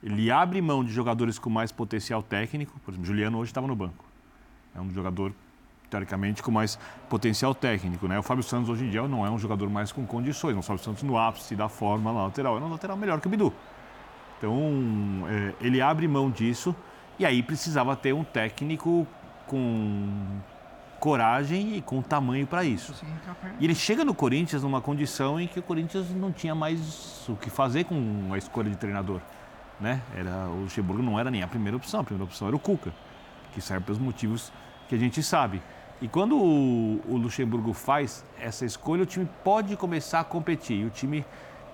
Ele 0.01 0.29
abre 0.29 0.61
mão 0.61 0.83
de 0.83 0.91
jogadores 0.91 1.39
com 1.39 1.49
mais 1.49 1.71
potencial 1.71 2.21
técnico. 2.21 2.77
Por 2.81 2.91
exemplo, 2.91 3.07
Juliano 3.07 3.37
hoje 3.39 3.51
estava 3.51 3.67
no 3.67 3.75
banco. 3.75 4.05
É 4.75 4.81
um 4.81 4.89
jogador, 4.91 5.33
teoricamente, 5.89 6.43
com 6.43 6.51
mais 6.51 6.77
potencial 7.09 7.55
técnico. 7.55 8.07
Né? 8.07 8.19
O 8.19 8.23
Fábio 8.23 8.43
Santos, 8.43 8.69
hoje 8.69 8.85
em 8.85 8.89
dia, 8.89 9.07
não 9.07 9.25
é 9.25 9.29
um 9.29 9.39
jogador 9.39 9.69
mais 9.69 9.91
com 9.91 10.05
condições. 10.05 10.57
O 10.57 10.61
Fábio 10.61 10.83
Santos, 10.83 11.03
no 11.03 11.17
ápice 11.17 11.55
da 11.55 11.69
forma 11.69 12.11
lateral, 12.11 12.57
é 12.57 12.61
um 12.61 12.69
lateral 12.69 12.97
melhor 12.97 13.21
que 13.21 13.27
o 13.27 13.29
Bidu. 13.29 13.53
Então, 14.37 15.27
é, 15.29 15.53
ele 15.61 15.81
abre 15.81 16.07
mão 16.07 16.29
disso 16.29 16.75
e 17.17 17.25
aí 17.25 17.41
precisava 17.41 17.95
ter 17.95 18.13
um 18.13 18.23
técnico 18.23 19.07
com 19.47 20.41
coragem 20.99 21.75
e 21.75 21.81
com 21.81 22.01
tamanho 22.01 22.47
para 22.47 22.63
isso. 22.63 22.93
E 23.59 23.65
ele 23.65 23.75
chega 23.75 24.05
no 24.05 24.13
Corinthians 24.13 24.63
numa 24.63 24.79
condição 24.79 25.39
em 25.39 25.47
que 25.47 25.59
o 25.59 25.61
Corinthians 25.61 26.09
não 26.11 26.31
tinha 26.31 26.55
mais 26.55 27.27
o 27.27 27.35
que 27.35 27.49
fazer 27.49 27.83
com 27.83 28.29
a 28.31 28.37
escolha 28.37 28.69
de 28.69 28.77
treinador. 28.77 29.19
Né? 29.79 30.01
Era, 30.15 30.47
o 30.47 30.61
Luxemburgo 30.61 31.03
não 31.03 31.19
era 31.19 31.29
nem 31.29 31.43
a 31.43 31.47
primeira 31.47 31.75
opção, 31.75 31.99
a 31.99 32.03
primeira 32.03 32.23
opção 32.23 32.47
era 32.47 32.55
o 32.55 32.59
Cuca, 32.59 32.93
que 33.53 33.59
serve 33.59 33.85
pelos 33.85 33.99
motivos 33.99 34.51
que 34.87 34.95
a 34.95 34.97
gente 34.97 35.21
sabe. 35.21 35.61
E 36.01 36.07
quando 36.07 36.37
o, 36.37 37.01
o 37.07 37.17
Luxemburgo 37.17 37.73
faz 37.73 38.25
essa 38.39 38.65
escolha, 38.65 39.03
o 39.03 39.05
time 39.05 39.27
pode 39.43 39.75
começar 39.75 40.21
a 40.21 40.23
competir. 40.23 40.81
E 40.81 40.85
o 40.85 40.89
time 40.89 41.25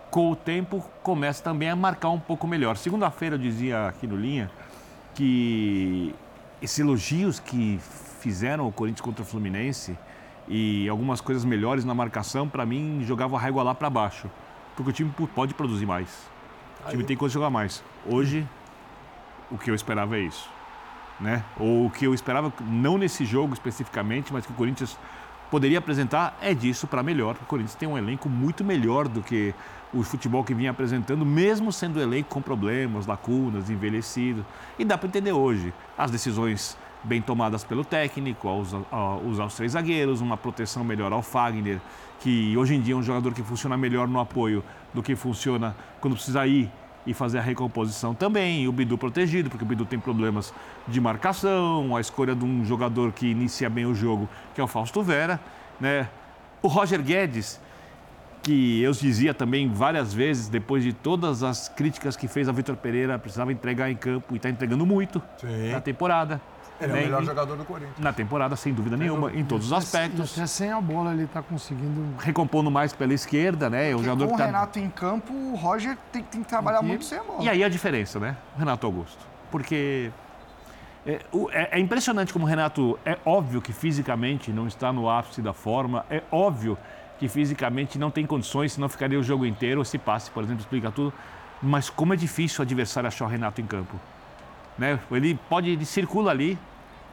com 0.10 0.32
o 0.32 0.36
tempo 0.36 0.84
começa 1.04 1.44
também 1.44 1.70
a 1.70 1.76
marcar 1.76 2.10
um 2.10 2.20
pouco 2.20 2.48
melhor. 2.48 2.78
Segunda-feira 2.78 3.36
eu 3.36 3.40
dizia 3.40 3.88
aqui 3.88 4.08
no 4.08 4.16
Linha 4.16 4.50
que 5.14 6.14
esses 6.62 6.80
elogios 6.80 7.40
que 7.40 7.80
fizeram 8.20 8.68
o 8.68 8.72
Corinthians 8.72 9.02
contra 9.02 9.24
o 9.24 9.26
Fluminense 9.26 9.98
e 10.48 10.90
algumas 10.90 11.22
coisas 11.22 11.46
melhores 11.46 11.86
na 11.86 11.94
marcação, 11.94 12.50
para 12.50 12.66
mim, 12.66 13.04
jogava 13.06 13.38
a 13.38 13.40
régua 13.40 13.64
lá 13.64 13.76
para 13.76 13.90
baixo. 13.90 14.30
Porque 14.76 14.90
o 14.90 14.94
time 14.94 15.14
pode 15.36 15.54
produzir 15.54 15.86
mais. 15.86 16.10
O 16.86 16.90
time 16.90 17.04
tem 17.04 17.16
coisa 17.16 17.32
de 17.32 17.36
jogar 17.36 17.50
mais. 17.50 17.84
Hoje, 18.06 18.48
o 19.52 19.58
que 19.58 19.70
eu 19.70 19.76
esperava 19.76 20.18
é 20.18 20.22
isso. 20.22 20.50
Né? 21.20 21.44
Ou 21.60 21.86
o 21.86 21.90
que 21.92 22.06
eu 22.06 22.14
esperava, 22.14 22.52
não 22.62 22.98
nesse 22.98 23.26
jogo 23.26 23.54
especificamente, 23.54 24.32
mas 24.34 24.46
que 24.46 24.52
o 24.52 24.56
Corinthians 24.56 24.98
poderia 25.50 25.80
apresentar 25.80 26.38
é 26.42 26.54
disso 26.54 26.88
para 26.88 27.02
melhor. 27.04 27.36
O 27.42 27.46
Corinthians 27.46 27.76
tem 27.76 27.88
um 27.88 27.98
elenco 27.98 28.30
muito 28.30 28.64
melhor 28.64 29.08
do 29.08 29.22
que 29.22 29.54
o 29.94 30.04
futebol 30.04 30.44
que 30.44 30.54
vinha 30.54 30.72
apresentando, 30.72 31.26
mesmo 31.26 31.72
sendo 31.72 32.00
um 32.00 32.02
elenco 32.02 32.30
com 32.30 32.42
problemas, 32.42 33.06
lacunas, 33.06 33.70
envelhecido. 33.70 34.46
E 34.78 34.86
dá 34.86 34.98
para 34.98 35.08
entender 35.08 35.32
hoje 35.32 35.74
as 35.98 36.12
decisões 36.12 36.78
bem 37.04 37.22
tomadas 37.22 37.64
pelo 37.64 37.84
técnico, 37.84 38.48
ao 38.48 38.60
usar, 39.26 39.46
os 39.46 39.56
três 39.56 39.72
zagueiros, 39.72 40.22
uma 40.22 40.38
proteção 40.38 40.84
melhor 40.84 41.12
ao 41.14 41.22
Fagner, 41.22 41.80
que 42.20 42.56
hoje 42.58 42.76
em 42.76 42.82
dia 42.82 42.94
é 42.94 42.98
um 42.98 43.04
jogador 43.04 43.34
que 43.34 43.42
funciona 43.42 43.78
melhor 43.78 44.08
no 44.08 44.20
apoio 44.20 44.64
do 44.94 45.02
que 45.02 45.16
funciona 45.16 45.76
quando 46.02 46.16
precisa 46.16 46.46
ir 46.46 46.70
e 47.06 47.14
fazer 47.14 47.40
a 47.40 47.42
recomposição 47.42 48.14
também. 48.14 48.68
O 48.68 48.72
Bidu 48.72 48.98
protegido, 48.98 49.50
porque 49.50 49.64
o 49.64 49.68
Bidu 49.68 49.86
tem 49.86 50.00
problemas 50.00 50.54
de 50.88 51.00
marcação, 51.00 51.96
a 51.96 52.02
escolha 52.02 52.36
de 52.36 52.44
um 52.46 52.66
jogador 52.66 53.12
que 53.12 53.28
inicia 53.28 53.70
bem 53.70 53.86
o 53.86 53.96
jogo, 53.96 54.30
que 54.54 54.62
é 54.62 54.64
o 54.64 54.68
Fausto 54.68 55.02
Vera. 55.02 55.40
Né? 55.80 56.08
O 56.62 56.68
Roger 56.68 57.02
Guedes, 57.02 57.60
que 58.42 58.82
eu 58.82 58.92
dizia 58.92 59.34
também 59.34 59.72
várias 59.72 60.14
vezes, 60.14 60.48
depois 60.48 60.84
de 60.84 60.94
todas 60.94 61.44
as 61.44 61.70
críticas 61.70 62.16
que 62.16 62.28
fez 62.28 62.50
a 62.50 62.52
Vitor 62.52 62.76
Pereira, 62.76 63.18
precisava 63.18 63.52
entregar 63.52 63.90
em 63.90 63.96
campo 63.96 64.34
e 64.34 64.38
está 64.38 64.50
entregando 64.50 64.86
muito 64.86 65.22
Sim. 65.38 65.72
na 65.72 65.82
temporada. 65.82 66.42
Ele 66.82 66.92
é 66.92 66.94
o 66.94 66.98
né? 66.98 67.04
melhor 67.04 67.22
E- 67.22 67.26
jogador 67.26 67.56
do 67.58 67.66
Corinthians. 67.66 67.98
Na 68.00 68.14
temporada, 68.14 68.56
sem 68.56 68.74
dúvida 68.74 68.96
nenhuma, 68.96 69.32
em 69.34 69.44
todos 69.44 69.68
os 69.68 69.74
aspectos. 69.74 70.34
Até 70.34 70.48
sem 70.48 70.72
a 70.72 70.80
bola 70.80 71.12
ele 71.14 71.24
está 71.24 71.42
conseguindo. 71.42 72.16
Recompondo 72.20 72.72
mais 72.72 72.94
pela 72.94 73.14
esquerda, 73.14 73.70
né? 73.70 73.90
É 73.92 73.96
um 73.96 73.98
Porque 73.98 74.10
jogador 74.10 74.28
com 74.30 74.36
o 74.36 74.38
tá... 74.38 74.46
Renato 74.46 74.80
em 74.80 74.90
campo, 74.90 75.34
o 75.34 75.56
Roger 75.56 75.98
tem, 76.12 76.24
tem 76.24 76.42
que 76.44 76.48
trabalhar 76.50 76.80
Aqui- 76.80 76.88
muito 76.88 77.06
sem 77.06 77.18
a 77.20 77.24
bola. 77.24 77.44
E 77.44 77.50
aí 77.50 77.64
a 77.64 77.70
diferença, 77.70 78.20
né? 78.20 78.36
Renato 78.58 78.86
Augusto. 78.86 79.20
Porque 79.52 80.12
é, 81.06 81.20
o- 81.32 81.50
é- 81.52 81.70
é 81.72 81.80
impressionante 81.80 82.32
como 82.32 82.46
o 82.46 82.48
Renato 82.48 82.98
é 83.06 83.18
óbvio 83.26 83.62
que 83.62 83.74
fisicamente 83.74 84.52
não 84.52 84.68
está 84.68 84.94
no 84.94 85.10
ápice 85.10 85.42
da 85.42 85.54
forma, 85.54 86.06
é 86.10 86.22
óbvio 86.32 86.78
que 87.20 87.28
fisicamente 87.28 88.00
não 88.00 88.10
tem 88.10 88.26
condições, 88.26 88.72
senão 88.74 88.88
ficaria 88.88 89.20
o 89.20 89.24
jogo 89.24 89.46
inteiro. 89.46 89.82
Esse 89.82 89.98
passe, 89.98 90.32
por 90.32 90.44
exemplo, 90.44 90.62
explica 90.62 90.90
tudo. 90.92 91.12
Mas 91.62 91.90
como 91.90 92.14
é 92.14 92.16
difícil 92.16 92.60
o 92.60 92.62
adversário 92.62 93.08
achar 93.08 93.26
o 93.26 93.28
Renato 93.28 93.60
em 93.60 93.66
campo. 93.66 94.00
Né? 94.78 94.98
Ele 95.12 95.38
pode, 95.50 95.70
ele 95.70 95.84
circula 95.84 96.32
ali, 96.32 96.58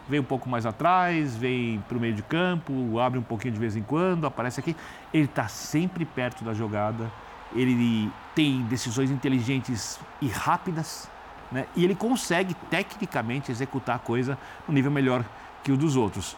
vem 0.08 0.20
um 0.20 0.24
pouco 0.24 0.48
mais 0.48 0.64
atrás, 0.64 1.36
vem 1.36 1.82
para 1.88 1.96
o 1.96 2.00
meio 2.00 2.14
de 2.14 2.22
campo, 2.22 2.98
abre 2.98 3.18
um 3.18 3.22
pouquinho 3.22 3.54
de 3.54 3.60
vez 3.60 3.76
em 3.76 3.82
quando, 3.82 4.26
aparece 4.26 4.60
aqui. 4.60 4.76
Ele 5.12 5.24
está 5.24 5.48
sempre 5.48 6.04
perto 6.04 6.44
da 6.44 6.54
jogada, 6.54 7.10
ele 7.54 8.10
tem 8.34 8.62
decisões 8.62 9.10
inteligentes 9.10 9.98
e 10.20 10.28
rápidas, 10.28 11.08
né? 11.50 11.66
e 11.74 11.84
ele 11.84 11.94
consegue 11.94 12.54
tecnicamente 12.70 13.50
executar 13.50 13.96
a 13.96 13.98
coisa 13.98 14.38
no 14.66 14.74
nível 14.74 14.90
melhor 14.90 15.24
que 15.62 15.72
o 15.72 15.76
dos 15.76 15.96
outros. 15.96 16.36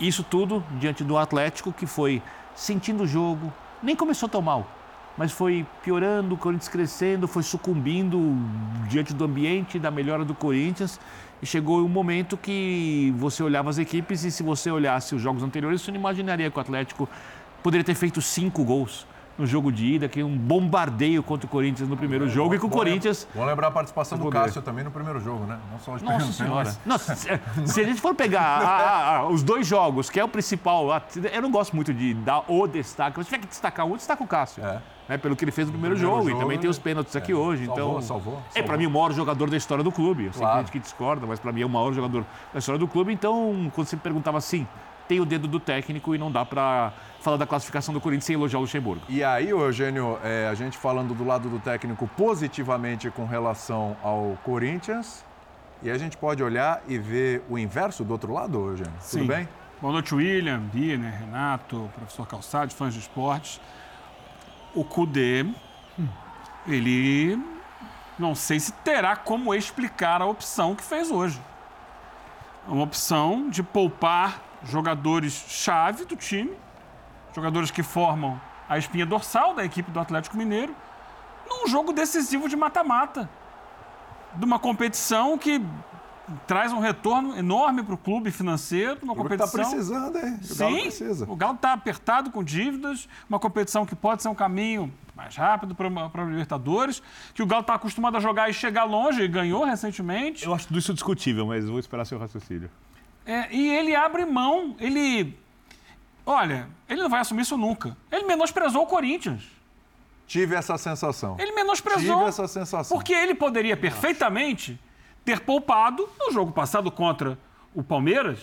Isso 0.00 0.22
tudo 0.22 0.64
diante 0.78 1.04
do 1.04 1.16
Atlético 1.16 1.72
que 1.72 1.86
foi 1.86 2.22
sentindo 2.54 3.04
o 3.04 3.06
jogo, 3.06 3.52
nem 3.82 3.96
começou 3.96 4.28
tão 4.28 4.42
mal, 4.42 4.66
mas 5.16 5.32
foi 5.32 5.66
piorando, 5.82 6.34
o 6.34 6.38
Corinthians 6.38 6.68
crescendo, 6.68 7.28
foi 7.28 7.42
sucumbindo 7.42 8.18
diante 8.88 9.12
do 9.12 9.24
ambiente, 9.24 9.78
da 9.78 9.90
melhora 9.90 10.24
do 10.24 10.34
Corinthians. 10.34 10.98
E 11.42 11.46
chegou 11.46 11.84
um 11.84 11.88
momento 11.88 12.36
que 12.36 13.12
você 13.18 13.42
olhava 13.42 13.68
as 13.68 13.76
equipes 13.76 14.22
e 14.22 14.30
se 14.30 14.44
você 14.44 14.70
olhasse 14.70 15.12
os 15.16 15.20
jogos 15.20 15.42
anteriores, 15.42 15.82
você 15.82 15.90
não 15.90 15.98
imaginaria 15.98 16.48
que 16.48 16.56
o 16.56 16.60
Atlético 16.60 17.08
poderia 17.64 17.82
ter 17.82 17.96
feito 17.96 18.22
cinco 18.22 18.62
gols 18.64 19.04
no 19.36 19.44
jogo 19.44 19.72
de 19.72 19.94
ida, 19.94 20.08
que 20.08 20.20
é 20.20 20.24
um 20.24 20.36
bombardeio 20.38 21.20
contra 21.20 21.46
o 21.46 21.48
Corinthians 21.48 21.88
no 21.88 21.96
primeiro 21.96 22.28
jogo 22.28 22.54
e 22.54 22.58
que 22.60 22.64
o 22.66 22.68
Bom 22.68 22.76
Corinthians 22.76 23.26
Bom 23.34 23.44
lembrar 23.44 23.68
a 23.68 23.70
participação 23.72 24.16
do. 24.18 24.30
Cássio 24.30 24.62
também 24.62 24.84
no 24.84 24.90
primeiro 24.92 25.18
jogo, 25.18 25.44
né? 25.46 25.58
Não 25.72 25.80
só 25.80 25.94
os 25.94 26.02
Nossa 26.02 26.16
pênaltis, 26.18 26.36
senhora. 26.36 26.64
mas- 26.64 26.80
Nossa, 26.86 27.14
se, 27.16 27.28
se 27.66 27.80
a 27.80 27.84
gente 27.84 28.00
for 28.00 28.14
pegar 28.14 28.40
a- 28.42 28.68
a- 28.68 29.16
a- 29.16 29.28
os 29.28 29.42
dois 29.42 29.66
jogos, 29.66 30.08
que 30.10 30.20
é 30.20 30.24
o 30.24 30.28
principal, 30.28 30.86
eu 31.32 31.42
não 31.42 31.50
gosto 31.50 31.74
muito 31.74 31.92
de 31.92 32.14
dar 32.14 32.44
o 32.46 32.68
destaque, 32.68 33.16
mas 33.18 33.26
se 33.26 33.32
tiver 33.32 33.40
que 33.42 33.48
destacar 33.48 33.84
um, 33.86 33.96
destaca 33.96 34.22
o 34.22 34.26
Cássio. 34.28 34.64
É. 34.64 34.80
Né, 35.12 35.18
pelo 35.18 35.36
que 35.36 35.44
ele 35.44 35.52
fez 35.52 35.66
no 35.68 35.72
primeiro, 35.72 35.94
primeiro 35.96 36.16
jogo, 36.16 36.28
jogo, 36.30 36.40
e 36.40 36.42
também 36.42 36.58
tem 36.58 36.70
os 36.70 36.78
pênaltis 36.78 37.14
aqui 37.14 37.32
é, 37.32 37.34
hoje. 37.34 37.66
salvou, 37.66 37.84
então, 37.86 38.02
salvou, 38.02 38.32
É, 38.32 38.52
salvou. 38.54 38.64
para 38.66 38.78
mim, 38.78 38.86
o 38.86 38.90
maior 38.90 39.12
jogador 39.12 39.50
da 39.50 39.56
história 39.58 39.84
do 39.84 39.92
clube. 39.92 40.24
Eu 40.24 40.32
sei 40.32 40.40
Claro. 40.40 40.54
que 40.54 40.62
gente 40.64 40.72
que 40.72 40.78
discorda, 40.78 41.26
mas 41.26 41.38
para 41.38 41.52
mim 41.52 41.60
é 41.60 41.66
o 41.66 41.68
maior 41.68 41.92
jogador 41.92 42.24
da 42.50 42.58
história 42.58 42.78
do 42.78 42.88
clube. 42.88 43.12
Então, 43.12 43.70
quando 43.74 43.86
você 43.88 43.94
me 43.96 44.00
perguntava 44.00 44.38
assim, 44.38 44.66
tem 45.06 45.20
o 45.20 45.26
dedo 45.26 45.46
do 45.46 45.60
técnico 45.60 46.14
e 46.14 46.18
não 46.18 46.32
dá 46.32 46.46
para 46.46 46.94
falar 47.20 47.36
da 47.36 47.46
classificação 47.46 47.92
do 47.92 48.00
Corinthians 48.00 48.24
sem 48.24 48.34
elogiar 48.36 48.58
o 48.58 48.62
Luxemburgo. 48.62 49.02
E 49.06 49.22
aí, 49.22 49.50
Eugênio, 49.50 50.18
é, 50.24 50.48
a 50.50 50.54
gente 50.54 50.78
falando 50.78 51.12
do 51.12 51.24
lado 51.26 51.50
do 51.50 51.58
técnico 51.58 52.08
positivamente 52.16 53.10
com 53.10 53.26
relação 53.26 53.94
ao 54.02 54.38
Corinthians, 54.42 55.22
e 55.82 55.90
a 55.90 55.98
gente 55.98 56.16
pode 56.16 56.42
olhar 56.42 56.82
e 56.88 56.96
ver 56.96 57.42
o 57.50 57.58
inverso 57.58 58.02
do 58.02 58.12
outro 58.12 58.32
lado, 58.32 58.70
Eugênio? 58.70 58.92
Sim. 59.00 59.18
Tudo 59.18 59.28
bem? 59.28 59.46
Boa 59.78 59.92
noite, 59.92 60.14
William, 60.14 60.60
Biner, 60.60 61.12
Renato, 61.18 61.90
professor 61.96 62.26
Calçado, 62.26 62.72
fãs 62.72 62.94
de 62.94 63.00
esportes. 63.00 63.60
O 64.74 64.84
Cudê, 64.84 65.44
ele 66.66 67.38
não 68.18 68.34
sei 68.34 68.58
se 68.60 68.72
terá 68.72 69.16
como 69.16 69.54
explicar 69.54 70.22
a 70.22 70.26
opção 70.26 70.74
que 70.74 70.82
fez 70.82 71.10
hoje. 71.10 71.40
É 72.66 72.70
uma 72.70 72.84
opção 72.84 73.50
de 73.50 73.62
poupar 73.62 74.40
jogadores-chave 74.64 76.04
do 76.04 76.16
time, 76.16 76.56
jogadores 77.34 77.70
que 77.70 77.82
formam 77.82 78.40
a 78.68 78.78
espinha 78.78 79.04
dorsal 79.04 79.54
da 79.54 79.64
equipe 79.64 79.90
do 79.90 80.00
Atlético 80.00 80.36
Mineiro, 80.36 80.74
num 81.48 81.66
jogo 81.66 81.92
decisivo 81.92 82.48
de 82.48 82.56
mata-mata. 82.56 83.28
De 84.34 84.44
uma 84.44 84.58
competição 84.58 85.36
que 85.36 85.60
traz 86.46 86.72
um 86.72 86.78
retorno 86.78 87.36
enorme 87.36 87.82
para 87.82 87.94
o 87.94 87.98
clube 87.98 88.30
financeiro, 88.30 88.98
uma 89.02 89.12
O 89.12 89.16
tá 89.16 89.22
competição. 89.22 89.50
precisando, 89.50 90.16
hein? 90.18 90.38
O 90.50 90.54
Galo 90.56 90.74
Sim, 90.76 90.82
precisa. 90.82 91.30
o 91.30 91.36
Galo 91.36 91.54
está 91.54 91.72
apertado 91.72 92.30
com 92.30 92.42
dívidas, 92.42 93.08
uma 93.28 93.38
competição 93.38 93.84
que 93.86 93.94
pode 93.94 94.22
ser 94.22 94.28
um 94.28 94.34
caminho 94.34 94.92
mais 95.14 95.36
rápido 95.36 95.74
para 95.74 95.88
a 95.88 96.24
Libertadores, 96.24 97.02
que 97.34 97.42
o 97.42 97.46
Galo 97.46 97.60
está 97.62 97.74
acostumado 97.74 98.16
a 98.16 98.20
jogar 98.20 98.48
e 98.48 98.54
chegar 98.54 98.84
longe, 98.84 99.22
e 99.22 99.28
ganhou 99.28 99.64
recentemente. 99.64 100.44
Eu 100.44 100.54
acho 100.54 100.66
tudo 100.66 100.78
isso 100.78 100.92
discutível, 100.94 101.46
mas 101.46 101.68
vou 101.68 101.78
esperar 101.78 102.04
seu 102.04 102.18
raciocínio. 102.18 102.70
É, 103.24 103.54
e 103.54 103.70
ele 103.70 103.94
abre 103.94 104.24
mão, 104.24 104.74
ele. 104.80 105.38
Olha, 106.24 106.68
ele 106.88 107.02
não 107.02 107.08
vai 107.10 107.20
assumir 107.20 107.42
isso 107.42 107.56
nunca. 107.56 107.96
Ele 108.10 108.24
menosprezou 108.24 108.82
o 108.82 108.86
Corinthians. 108.86 109.44
Tive 110.26 110.54
essa 110.54 110.78
sensação. 110.78 111.36
Ele 111.38 111.52
menosprezou. 111.52 112.16
Tive 112.16 112.28
essa 112.28 112.48
sensação. 112.48 112.96
Porque 112.96 113.12
ele 113.12 113.34
poderia 113.34 113.76
perfeitamente 113.76 114.80
ter 115.24 115.40
poupado 115.40 116.08
no 116.18 116.32
jogo 116.32 116.52
passado 116.52 116.90
contra 116.90 117.38
o 117.74 117.82
Palmeiras. 117.82 118.40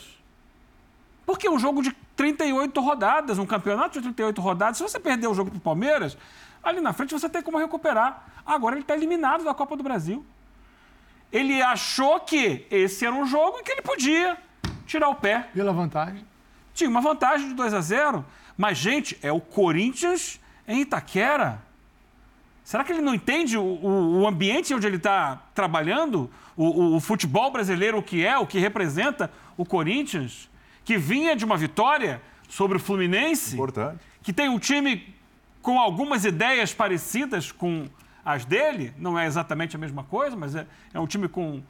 Porque 1.26 1.48
é 1.48 1.52
um 1.52 1.60
jogo 1.60 1.82
de 1.84 1.92
38 2.16 2.80
rodadas, 2.82 3.38
um 3.38 3.46
campeonato 3.46 3.94
de 4.00 4.02
38 4.02 4.42
rodadas. 4.42 4.78
Se 4.78 4.84
você 4.84 5.00
perder 5.00 5.28
o 5.28 5.34
jogo 5.34 5.52
para 5.52 5.58
o 5.58 5.62
Palmeiras, 5.62 6.18
ali 6.64 6.82
na 6.82 6.92
frente 6.94 7.14
você 7.14 7.30
tem 7.30 7.42
como 7.42 7.58
recuperar. 7.58 8.28
Agora 8.46 8.76
ele 8.76 8.82
está 8.82 8.96
eliminado 8.96 9.44
da 9.44 9.54
Copa 9.54 9.76
do 9.78 9.84
Brasil. 9.84 10.26
Ele 11.32 11.62
achou 11.62 12.20
que 12.22 12.66
esse 12.72 13.06
era 13.06 13.14
um 13.16 13.26
jogo 13.26 13.60
em 13.60 13.64
que 13.64 13.72
ele 13.72 13.82
podia 13.84 14.38
tirar 14.88 15.10
o 15.10 15.16
pé. 15.16 15.50
Pela 15.54 15.72
vantagem. 15.72 16.26
Tinha 16.74 16.90
uma 16.90 17.02
vantagem 17.02 17.50
de 17.50 17.54
2 17.54 17.74
a 17.74 17.82
0. 17.82 18.26
Mas, 18.58 18.78
gente, 18.78 19.18
é 19.22 19.32
o 19.32 19.40
Corinthians 19.40 20.40
em 20.68 20.82
Itaquera. 20.82 21.62
Será 22.64 22.84
que 22.84 22.92
ele 22.92 23.02
não 23.02 23.14
entende 23.14 23.58
o, 23.58 23.62
o- 23.64 24.22
o 24.22 24.28
ambiente 24.28 24.74
onde 24.74 24.88
ele 24.88 24.98
está 24.98 25.40
trabalhando? 25.54 26.30
O, 26.62 26.66
o- 26.66 26.96
o 26.98 27.00
futebol 27.00 27.50
brasileiro, 27.52 27.98
o 28.00 28.04
que 28.04 28.26
é, 28.26 28.38
o 28.38 28.46
que 28.46 28.60
representa 28.60 29.32
o 29.56 29.64
Corinthians? 29.66 30.50
Que 30.84 30.98
vinha 30.98 31.34
de 31.36 31.46
uma 31.46 31.56
vitória 31.56 32.22
sobre 32.50 32.76
o 32.78 32.80
Fluminense, 32.80 33.54
Importante. 33.56 34.00
que 34.22 34.34
tem 34.34 34.50
um 34.50 34.60
time 34.60 35.16
com 35.62 35.80
algumas 35.80 36.26
ideias 36.26 36.74
parecidas 36.74 37.52
com 37.52 37.88
as 38.26 38.44
dele, 38.44 38.94
não 38.98 39.18
é 39.18 39.26
exatamente 39.26 39.76
a 39.76 39.80
mesma 39.80 40.04
coisa, 40.04 40.36
mas 40.36 40.54
é, 40.54 40.68
é 40.94 41.00
um 41.00 41.08
time 41.08 41.30
com 41.30 41.62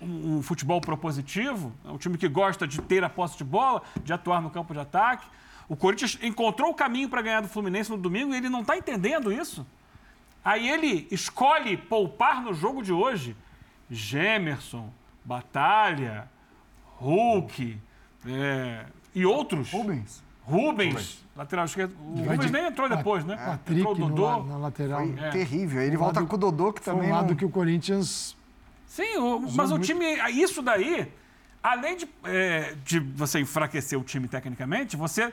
um, 0.00 0.36
um 0.38 0.42
futebol 0.42 0.80
propositivo, 0.80 1.72
é 1.84 1.90
um 1.90 1.98
time 1.98 2.16
que 2.16 2.26
gosta 2.28 2.66
de 2.66 2.80
ter 2.80 3.04
a 3.04 3.08
posse 3.10 3.36
de 3.36 3.44
bola, 3.44 3.82
de 4.02 4.12
atuar 4.14 4.40
no 4.40 4.48
campo 4.48 4.72
de 4.72 4.80
ataque. 4.80 5.26
O 5.68 5.76
Corinthians 5.76 6.18
encontrou 6.22 6.70
o 6.70 6.74
caminho 6.74 7.08
para 7.10 7.20
ganhar 7.20 7.42
do 7.42 7.48
Fluminense 7.48 7.90
no 7.90 7.98
domingo 7.98 8.32
e 8.32 8.38
ele 8.38 8.48
não 8.48 8.60
está 8.62 8.76
entendendo 8.78 9.30
isso. 9.30 9.66
Aí 10.44 10.66
ele 10.68 11.06
escolhe 11.10 11.76
poupar 11.76 12.40
no 12.42 12.54
jogo 12.54 12.82
de 12.82 12.92
hoje 12.92 13.36
Gemerson, 13.90 14.90
Batalha, 15.24 16.28
Hulk 16.96 17.78
é, 18.26 18.84
e 19.14 19.24
outros. 19.24 19.70
Rubens. 19.70 20.22
Rubens, 20.42 21.22
lateral 21.36 21.66
esquerdo. 21.66 21.94
O 22.00 22.16
Vai 22.24 22.36
Rubens 22.36 22.46
de- 22.46 22.52
nem 22.52 22.66
entrou 22.66 22.88
depois, 22.88 23.24
né? 23.24 23.36
Patrick 23.36 23.80
entrou 23.80 23.94
o 23.94 23.98
no 23.98 24.08
Dodô. 24.08 24.22
la- 24.38 24.44
na 24.44 24.56
lateral. 24.56 25.06
Foi 25.06 25.18
É. 25.24 25.30
terrível. 25.30 25.82
Ele 25.82 25.96
Um 25.96 26.00
volta 26.00 26.20
lado- 26.20 26.28
com 26.28 26.36
o 26.36 26.38
Dodô, 26.38 26.72
que 26.72 26.80
Foi 26.82 26.94
também 26.94 27.10
um 27.10 27.14
lado 27.14 27.28
não... 27.28 27.36
que 27.36 27.44
o 27.44 27.50
Corinthians 27.50 28.34
Sim, 28.86 29.18
o- 29.18 29.40
mas 29.52 29.70
o 29.70 29.74
muito. 29.74 29.84
time. 29.84 30.04
Isso 30.30 30.62
daí, 30.62 31.12
além 31.62 31.98
de, 31.98 32.08
é, 32.24 32.74
de 32.84 32.98
você 32.98 33.40
enfraquecer 33.40 33.98
o 33.98 34.02
time 34.02 34.26
tecnicamente, 34.26 34.96
você 34.96 35.32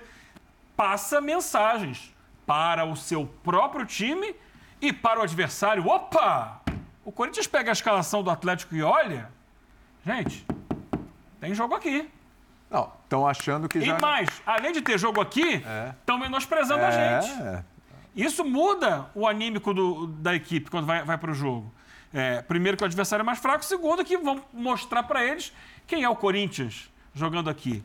passa 0.76 1.22
mensagens 1.22 2.14
para 2.46 2.84
o 2.84 2.96
seu 2.98 3.26
próprio 3.42 3.86
time 3.86 4.36
e 4.82 4.92
para 4.92 5.22
o 5.22 5.24
adversário. 5.24 5.88
Opa! 5.88 6.62
O 7.06 7.12
Corinthians 7.12 7.48
pega 7.48 7.72
a 7.72 7.74
escalação 7.74 8.22
do 8.24 8.30
Atlético 8.30 8.76
e 8.76 8.82
olha. 8.84 9.30
Gente, 10.06 10.46
tem 11.40 11.54
jogo 11.54 11.76
aqui. 11.76 12.10
Não, 12.70 12.92
estão 13.04 13.28
achando 13.28 13.70
que 13.70 13.78
E 13.78 13.86
já... 13.86 14.00
mais, 14.00 14.28
além 14.46 14.74
de 14.74 14.82
ter 14.82 14.98
jogo 14.98 15.22
aqui, 15.22 15.64
estão 16.00 16.18
menosprezando 16.18 16.84
a 16.84 16.92
gente. 16.92 17.32
É, 17.42 17.64
Isso 18.16 18.44
muda 18.44 19.08
o 19.14 19.28
anímico 19.28 19.74
do- 19.74 20.08
da 20.08 20.34
equipe 20.36 20.70
quando 20.70 20.86
vai, 20.88 21.04
vai 21.04 21.18
para 21.18 21.30
o 21.32 21.34
jogo. 21.34 21.72
É, 22.14 22.42
primeiro 22.42 22.76
que 22.78 22.84
o 22.84 22.86
adversário 22.86 23.22
é 23.22 23.26
mais 23.26 23.40
fraco, 23.40 23.64
segundo 23.64 24.04
que 24.04 24.18
vão 24.18 24.42
mostrar 24.52 25.04
para 25.04 25.24
eles 25.24 25.54
quem 25.86 26.04
é 26.04 26.10
o 26.10 26.16
Corinthians 26.16 26.90
jogando 27.14 27.50
aqui. 27.50 27.84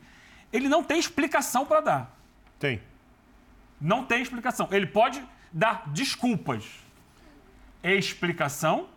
Ele 0.51 0.67
não 0.67 0.83
tem 0.83 0.97
explicação 0.99 1.65
para 1.65 1.79
dar. 1.81 2.17
Tem. 2.57 2.81
Não 3.79 4.03
tem 4.03 4.21
explicação. 4.21 4.67
Ele 4.71 4.87
pode 4.87 5.23
dar 5.51 5.83
desculpas. 5.87 6.65
Explicação 7.83 8.87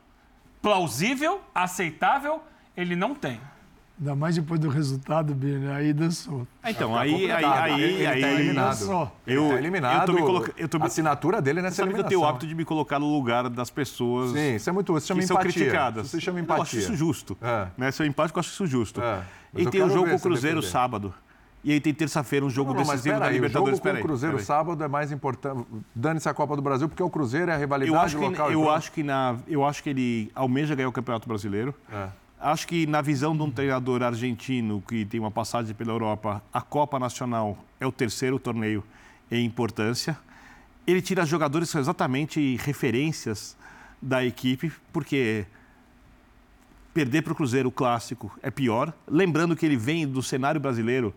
plausível, 0.65 1.43
aceitável, 1.55 2.41
ele 2.75 2.97
não 2.97 3.15
tem. 3.15 3.39
Ainda 4.01 4.17
mais 4.17 4.35
depois 4.35 4.59
do 4.59 4.69
resultado, 4.71 5.35
Birner, 5.35 5.71
aí 5.77 5.93
dançou. 5.93 6.49
Então, 6.65 6.97
aí, 6.97 7.11
aí, 7.15 7.21
complicado. 7.21 7.63
aí, 7.71 7.83
ele 7.83 8.07
aí, 8.07 8.21
tá 8.23 8.29
eliminado. 8.33 8.83
Eu, 9.27 9.43
Ele 9.45 9.49
tá 9.51 9.59
eliminado. 9.59 10.01
Eu 10.01 10.07
tô 10.07 10.13
me 10.15 10.21
coloca... 10.23 10.53
eu 10.57 10.69
tô 10.69 10.79
me... 10.79 10.85
A 10.85 10.87
assinatura 10.87 11.41
dele 11.43 11.59
é 11.59 11.63
Você 11.63 11.65
nessa 11.67 11.77
sabe 11.77 11.89
que 11.91 11.93
eu 11.93 12.01
eliminação. 12.01 12.09
tenho 12.09 12.21
o 12.23 12.27
hábito 12.29 12.47
de 12.47 12.55
me 12.57 12.65
colocar 12.65 12.99
no 12.99 13.13
lugar 13.15 13.49
das 13.51 13.71
pessoas 13.71 14.33
Sim, 14.33 14.57
isso 14.57 14.69
é 14.69 14.73
muito... 14.73 14.97
Isso 14.97 15.07
chama 15.07 15.21
que 15.21 15.27
são 15.27 15.37
empatia. 15.37 15.53
criticadas. 15.53 16.07
Isso 16.07 16.17
se 16.17 16.25
chama 16.25 16.39
Eu 16.41 16.43
empatia. 16.45 16.63
acho 16.63 16.77
isso 16.79 16.97
justo. 16.97 17.37
É. 17.41 17.69
Né? 17.77 17.91
Se 17.93 18.03
eu 18.03 18.07
empático, 18.07 18.39
eu 18.39 18.41
acho 18.41 18.49
isso 18.51 18.67
justo. 18.67 19.01
É. 19.01 19.23
E 19.55 19.63
eu 19.65 19.71
tem 19.71 19.83
o 19.83 19.89
jogo 19.91 20.11
com 20.11 20.17
o 20.17 20.21
Cruzeiro 20.21 20.61
defender. 20.61 20.73
sábado. 20.73 21.15
E 21.65 21.73
aí 21.73 21.81
tem 21.81 21.95
terça-feira 21.95 22.45
um 22.45 22.51
jogo 22.51 22.75
Não, 22.75 22.81
mas 22.81 22.89
decisivo 22.89 23.15
da 23.15 23.21
peraí, 23.21 23.33
o 23.33 23.37
Libertadores. 23.37 23.79
jogo 23.79 23.91
com 23.91 23.99
o 23.99 24.03
Cruzeiro 24.03 24.39
sábado 24.39 24.85
é 24.85 24.89
mais 24.89 25.11
importante. 25.11 25.67
Dane-se 25.95 26.29
a 26.29 26.35
Copa 26.35 26.55
do 26.55 26.61
Brasil, 26.61 26.89
porque 26.91 27.03
o 27.03 27.09
Cruzeiro 27.09 27.51
é 27.51 27.55
a 27.55 27.57
rivalidade 27.57 27.91
Eu 27.97 27.99
acho 27.99 28.19
que, 28.19 28.25
local. 28.25 28.53
eu 28.53 28.61
pronto. 28.61 28.75
acho 28.77 28.93
que 28.93 29.03
na, 29.03 29.37
eu 29.49 29.65
acho 29.65 29.83
que 29.83 29.89
ele 29.89 30.31
almeja 30.35 30.75
ganhar 30.75 30.89
o 30.91 30.93
Campeonato 30.93 31.27
Brasileiro. 31.27 31.75
É. 31.91 32.09
Acho 32.39 32.69
que 32.69 32.87
na 32.87 33.01
visão 33.01 33.35
de 33.35 33.43
um 33.43 33.51
treinador 33.51 34.03
argentino 34.03 34.83
que 34.87 35.07
tem 35.07 35.19
uma 35.19 35.31
passagem 35.31 35.75
pela 35.75 35.91
Europa, 35.93 36.43
a 36.53 36.61
Copa 36.61 36.99
Nacional 36.99 37.57
é 37.81 37.87
o 37.87 37.93
terceiro 37.93 38.39
torneio 38.39 38.85
em 39.31 39.47
importância. 39.47 40.19
Ele 40.87 41.01
tira 41.01 41.25
jogadores 41.25 41.69
que 41.69 41.73
são 41.73 41.81
exatamente 41.81 42.57
referências 42.63 43.57
da 44.03 44.23
equipe, 44.23 44.71
porque 44.93 45.47
perder 46.93 47.23
para 47.23 47.33
o 47.33 47.37
Cruzeiro 47.37 47.71
o 47.71 47.73
clássico 47.73 48.31
é 48.43 48.51
pior. 48.51 48.93
Lembrando 49.09 49.57
que 49.57 49.65
ele 49.65 49.79
vem 49.79 50.07
do 50.07 50.23
cenário 50.23 50.61
brasileiro. 50.61 51.15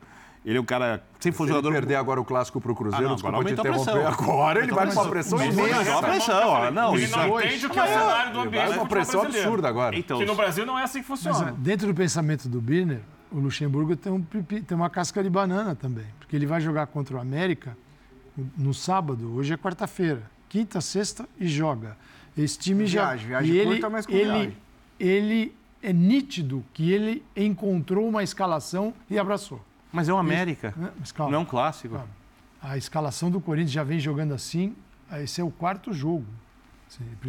Ele 0.47 0.57
é 0.57 0.61
um 0.61 0.65
cara 0.65 1.03
sempre 1.19 1.35
foi 1.37 1.45
Se 1.47 1.51
ele 1.51 1.57
jogador 1.57 1.73
perder 1.73 1.95
agora 1.95 2.21
o 2.21 2.23
clássico 2.23 2.61
pro 2.61 2.73
Cruzeiro, 2.73 3.05
Ah, 3.05 3.09
não, 3.09 3.15
desculpa 3.15 3.37
agora 3.37 3.53
te 3.53 3.59
interromper. 3.59 4.05
Agora 4.07 4.59
ele 4.63 4.71
vai 4.71 4.87
com 4.87 4.93
uma 4.93 5.09
pressão 5.09 5.37
mas 5.37 5.53
imensa. 5.53 6.01
Pressão, 6.01 6.47
ó. 6.49 6.71
Não, 6.71 6.95
ele 6.95 7.03
isso 7.03 7.17
não 7.17 7.37
é- 7.39 7.45
entende 7.47 7.65
o 7.65 7.69
que 7.69 7.79
é 7.79 7.83
o 7.83 7.87
cenário 7.87 8.31
do 8.31 8.37
Vai 8.39 8.47
ambiente 8.47 8.65
com 8.67 8.73
do 8.73 8.79
uma 8.79 8.87
pressão 8.87 9.21
absurda 9.23 9.67
agora. 9.67 9.97
Então, 9.99 10.19
Que 10.19 10.25
no 10.25 10.35
Brasil 10.35 10.65
não 10.65 10.79
é 10.79 10.83
assim 10.83 11.03
que 11.03 11.09
Mas 11.09 11.19
funciona. 11.21 11.49
é, 11.49 11.53
dentro 11.57 11.87
do 11.87 11.93
pensamento 11.93 12.47
do 12.47 12.61
Birner, 12.61 13.01
o 13.29 13.39
Luxemburgo 13.39 13.93
tem, 13.97 14.09
um, 14.09 14.21
pipi- 14.21 14.61
tem 14.61 14.77
uma 14.77 14.89
casca 14.89 15.21
de 15.21 15.29
banana 15.29 15.75
também. 15.75 16.05
Porque 16.17 16.33
ele 16.33 16.45
vai 16.45 16.61
jogar 16.61 16.87
contra 16.87 17.17
o 17.17 17.19
América 17.19 17.75
no 18.57 18.73
sábado, 18.73 19.35
hoje 19.35 19.53
é 19.53 19.57
quarta-feira, 19.57 20.23
quinta, 20.47 20.79
sexta 20.79 21.27
e 21.37 21.45
joga. 21.45 21.97
Esse 22.37 22.57
time 22.57 22.85
já. 22.87 23.07
Viagem, 23.07 23.27
viagem 23.27 23.51
e 23.53 23.57
ele, 23.57 23.69
curta, 23.71 23.89
mas 23.89 24.05
com 24.05 24.13
ele, 24.13 24.23
viagem. 24.31 24.57
ele 24.97 25.55
é 25.83 25.91
nítido 25.91 26.63
que 26.73 26.89
ele 26.89 27.21
encontrou 27.35 28.07
uma 28.07 28.23
escalação 28.23 28.93
e 29.09 29.19
abraçou. 29.19 29.59
Mas 29.91 30.09
é 30.09 30.13
o 30.13 30.17
América. 30.17 30.73
né? 30.77 30.91
Mas 30.99 31.11
calma. 31.11 31.31
Não 31.31 31.39
é 31.39 31.41
um 31.41 31.45
clássico. 31.45 31.95
Calma. 31.95 32.09
A 32.61 32.77
escalação 32.77 33.29
do 33.31 33.39
Corinthians 33.39 33.71
já 33.71 33.83
vem 33.83 33.99
jogando 33.99 34.33
assim. 34.33 34.75
Esse 35.21 35.39
é 35.39 35.43
o 35.43 35.49
quarto 35.51 35.93
jogo. 35.93 36.25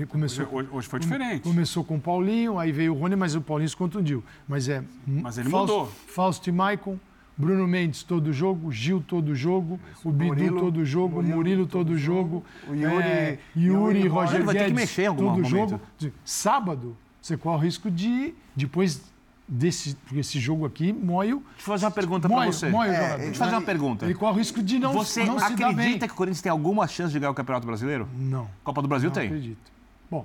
Começou, 0.08 0.46
Hoje, 0.52 0.68
hoje 0.70 0.88
foi 0.88 1.00
diferente. 1.00 1.42
Começou 1.42 1.82
com 1.84 1.96
o 1.96 2.00
Paulinho, 2.00 2.58
aí 2.58 2.70
veio 2.70 2.94
o 2.94 2.98
Rony, 2.98 3.16
mas 3.16 3.34
o 3.34 3.40
Paulinho 3.40 3.68
se 3.68 3.76
contundiu. 3.76 4.22
Mas 4.46 4.68
é. 4.68 4.84
Mas 5.06 5.36
ele 5.36 5.50
Fausto, 5.50 5.72
mudou. 5.74 5.92
Fausto 6.06 6.48
e 6.48 6.52
Maicon, 6.52 6.96
Bruno 7.36 7.66
Mendes 7.66 8.02
todo 8.04 8.32
jogo, 8.32 8.70
Gil 8.70 9.02
todo 9.04 9.34
jogo, 9.34 9.78
o 10.04 10.12
Bidu 10.12 10.26
Murilo- 10.34 10.60
todo 10.60 10.84
jogo, 10.84 11.16
Murilo 11.16 11.36
Murilo 11.36 11.66
todo 11.66 11.86
todo 11.88 11.98
jogo, 11.98 12.44
o 12.68 12.74
Yuri- 12.74 13.02
é, 13.02 13.38
Yuri 13.56 13.98
Yuri, 13.98 14.08
Roger. 14.08 14.44
Vai 14.44 14.54
ter 14.54 14.66
que 14.66 14.72
mexer 14.74 15.02
em 15.02 15.06
algum 15.06 15.24
todo 15.34 15.42
momento. 15.42 15.80
jogo. 16.00 16.14
Sábado, 16.24 16.96
você 17.20 17.36
corre 17.36 17.56
o 17.56 17.60
risco 17.60 17.90
de, 17.90 18.34
depois 18.54 19.02
desse 19.48 19.94
porque 19.94 20.20
esse 20.20 20.38
jogo 20.38 20.66
aqui, 20.66 20.92
moio, 20.92 21.38
Deixa 21.54 21.62
eu 21.62 21.64
fazer 21.64 21.84
uma 21.86 21.90
pergunta 21.90 22.28
para 22.28 22.44
você. 22.46 22.68
moio 22.68 22.90
É, 22.90 22.94
jogador. 22.94 23.16
Deixa 23.18 23.30
eu 23.30 23.34
fazer 23.34 23.54
uma 23.54 23.62
pergunta. 23.62 24.04
Ele 24.04 24.14
corre 24.14 24.32
o 24.32 24.36
risco 24.36 24.62
de 24.62 24.78
não, 24.78 24.92
Você 24.92 25.24
não 25.24 25.38
se 25.38 25.54
dar 25.54 25.72
bem. 25.72 25.80
acredita 25.80 26.06
que 26.06 26.12
o 26.12 26.16
Corinthians 26.16 26.42
tem 26.42 26.52
alguma 26.52 26.86
chance 26.86 27.12
de 27.12 27.18
ganhar 27.18 27.30
o 27.30 27.34
Campeonato 27.34 27.66
Brasileiro? 27.66 28.06
Não, 28.14 28.48
Copa 28.62 28.82
do 28.82 28.88
Brasil 28.88 29.08
não 29.08 29.14
tem. 29.14 29.26
acredito. 29.26 29.78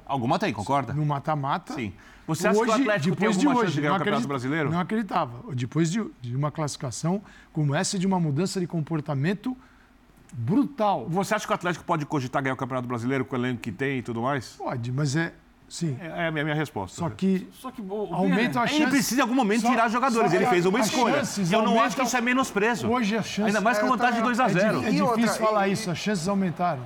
Alguma 0.05 0.37
tem, 0.39 0.53
concorda? 0.53 0.93
No 0.93 1.05
mata-mata. 1.05 1.73
Sim. 1.73 1.93
Você 2.25 2.47
acha 2.47 2.57
que 2.61 2.69
o 2.69 2.71
Atlético 2.71 3.15
tem 3.17 3.27
alguma 3.27 3.55
chance 3.55 3.73
de 3.73 3.81
ganhar 3.81 3.95
o 3.95 3.97
Campeonato 3.97 4.27
Brasileiro? 4.27 4.71
Não 4.71 4.79
acreditava. 4.79 5.53
Depois 5.53 5.91
de, 5.91 6.05
de 6.21 6.35
uma 6.35 6.51
classificação 6.51 7.21
como 7.51 7.75
essa, 7.75 7.99
de 7.99 8.07
uma 8.07 8.17
mudança 8.19 8.59
de 8.61 8.67
comportamento 8.67 9.55
brutal. 10.31 11.05
Você 11.09 11.35
acha 11.35 11.45
que 11.45 11.51
o 11.51 11.55
Atlético 11.55 11.83
pode 11.85 12.05
cogitar 12.05 12.41
ganhar 12.41 12.53
o 12.53 12.57
Campeonato 12.57 12.87
Brasileiro 12.87 13.25
com 13.25 13.35
o 13.35 13.39
elenco 13.39 13.61
que 13.61 13.71
tem 13.71 13.99
e 13.99 14.01
tudo 14.01 14.21
mais? 14.21 14.55
Pode, 14.57 14.91
mas 14.91 15.15
é. 15.15 15.33
Sim. 15.73 15.97
É 15.99 16.27
a 16.27 16.31
minha, 16.31 16.43
minha 16.43 16.55
resposta. 16.55 16.95
Só 16.99 17.09
que 17.09 17.49
Só 17.51 17.71
que 17.71 17.81
o, 17.81 17.85
o 17.85 18.13
aumenta 18.13 18.61
a 18.61 18.65
Ele 18.65 18.77
chance. 18.77 18.91
precisa 18.91 19.21
em 19.21 19.23
algum 19.23 19.33
momento 19.33 19.61
Só- 19.61 19.69
tirar 19.71 19.89
jogadores. 19.89 20.29
só 20.29 20.37
Ele 20.37 20.45
fez 20.45 20.67
uma 20.67 20.79
escolha. 20.79 21.23
Eu 21.51 21.61
não 21.63 21.81
acho 21.81 21.95
que 21.95 22.03
isso 22.03 22.15
é 22.15 22.21
menosprezo. 22.21 22.87
Hoje 22.91 23.17
a 23.17 23.23
chance. 23.23 23.47
Ainda 23.47 23.59
mais 23.59 23.79
com 23.79 23.87
É, 23.87 23.89
vantagem 23.89 24.13
de 24.13 24.19
eu 24.19 24.25
2 24.25 24.39
a 24.39 24.45
também- 24.45 24.61
0 24.61 24.83
É 24.99 25.01
outra, 25.03 25.17
difícil 25.21 25.41
falar 25.45 25.67
e- 25.67 25.71
isso, 25.71 25.89
as 25.89 25.97
chances 25.97 26.27
aumentaram. 26.27 26.83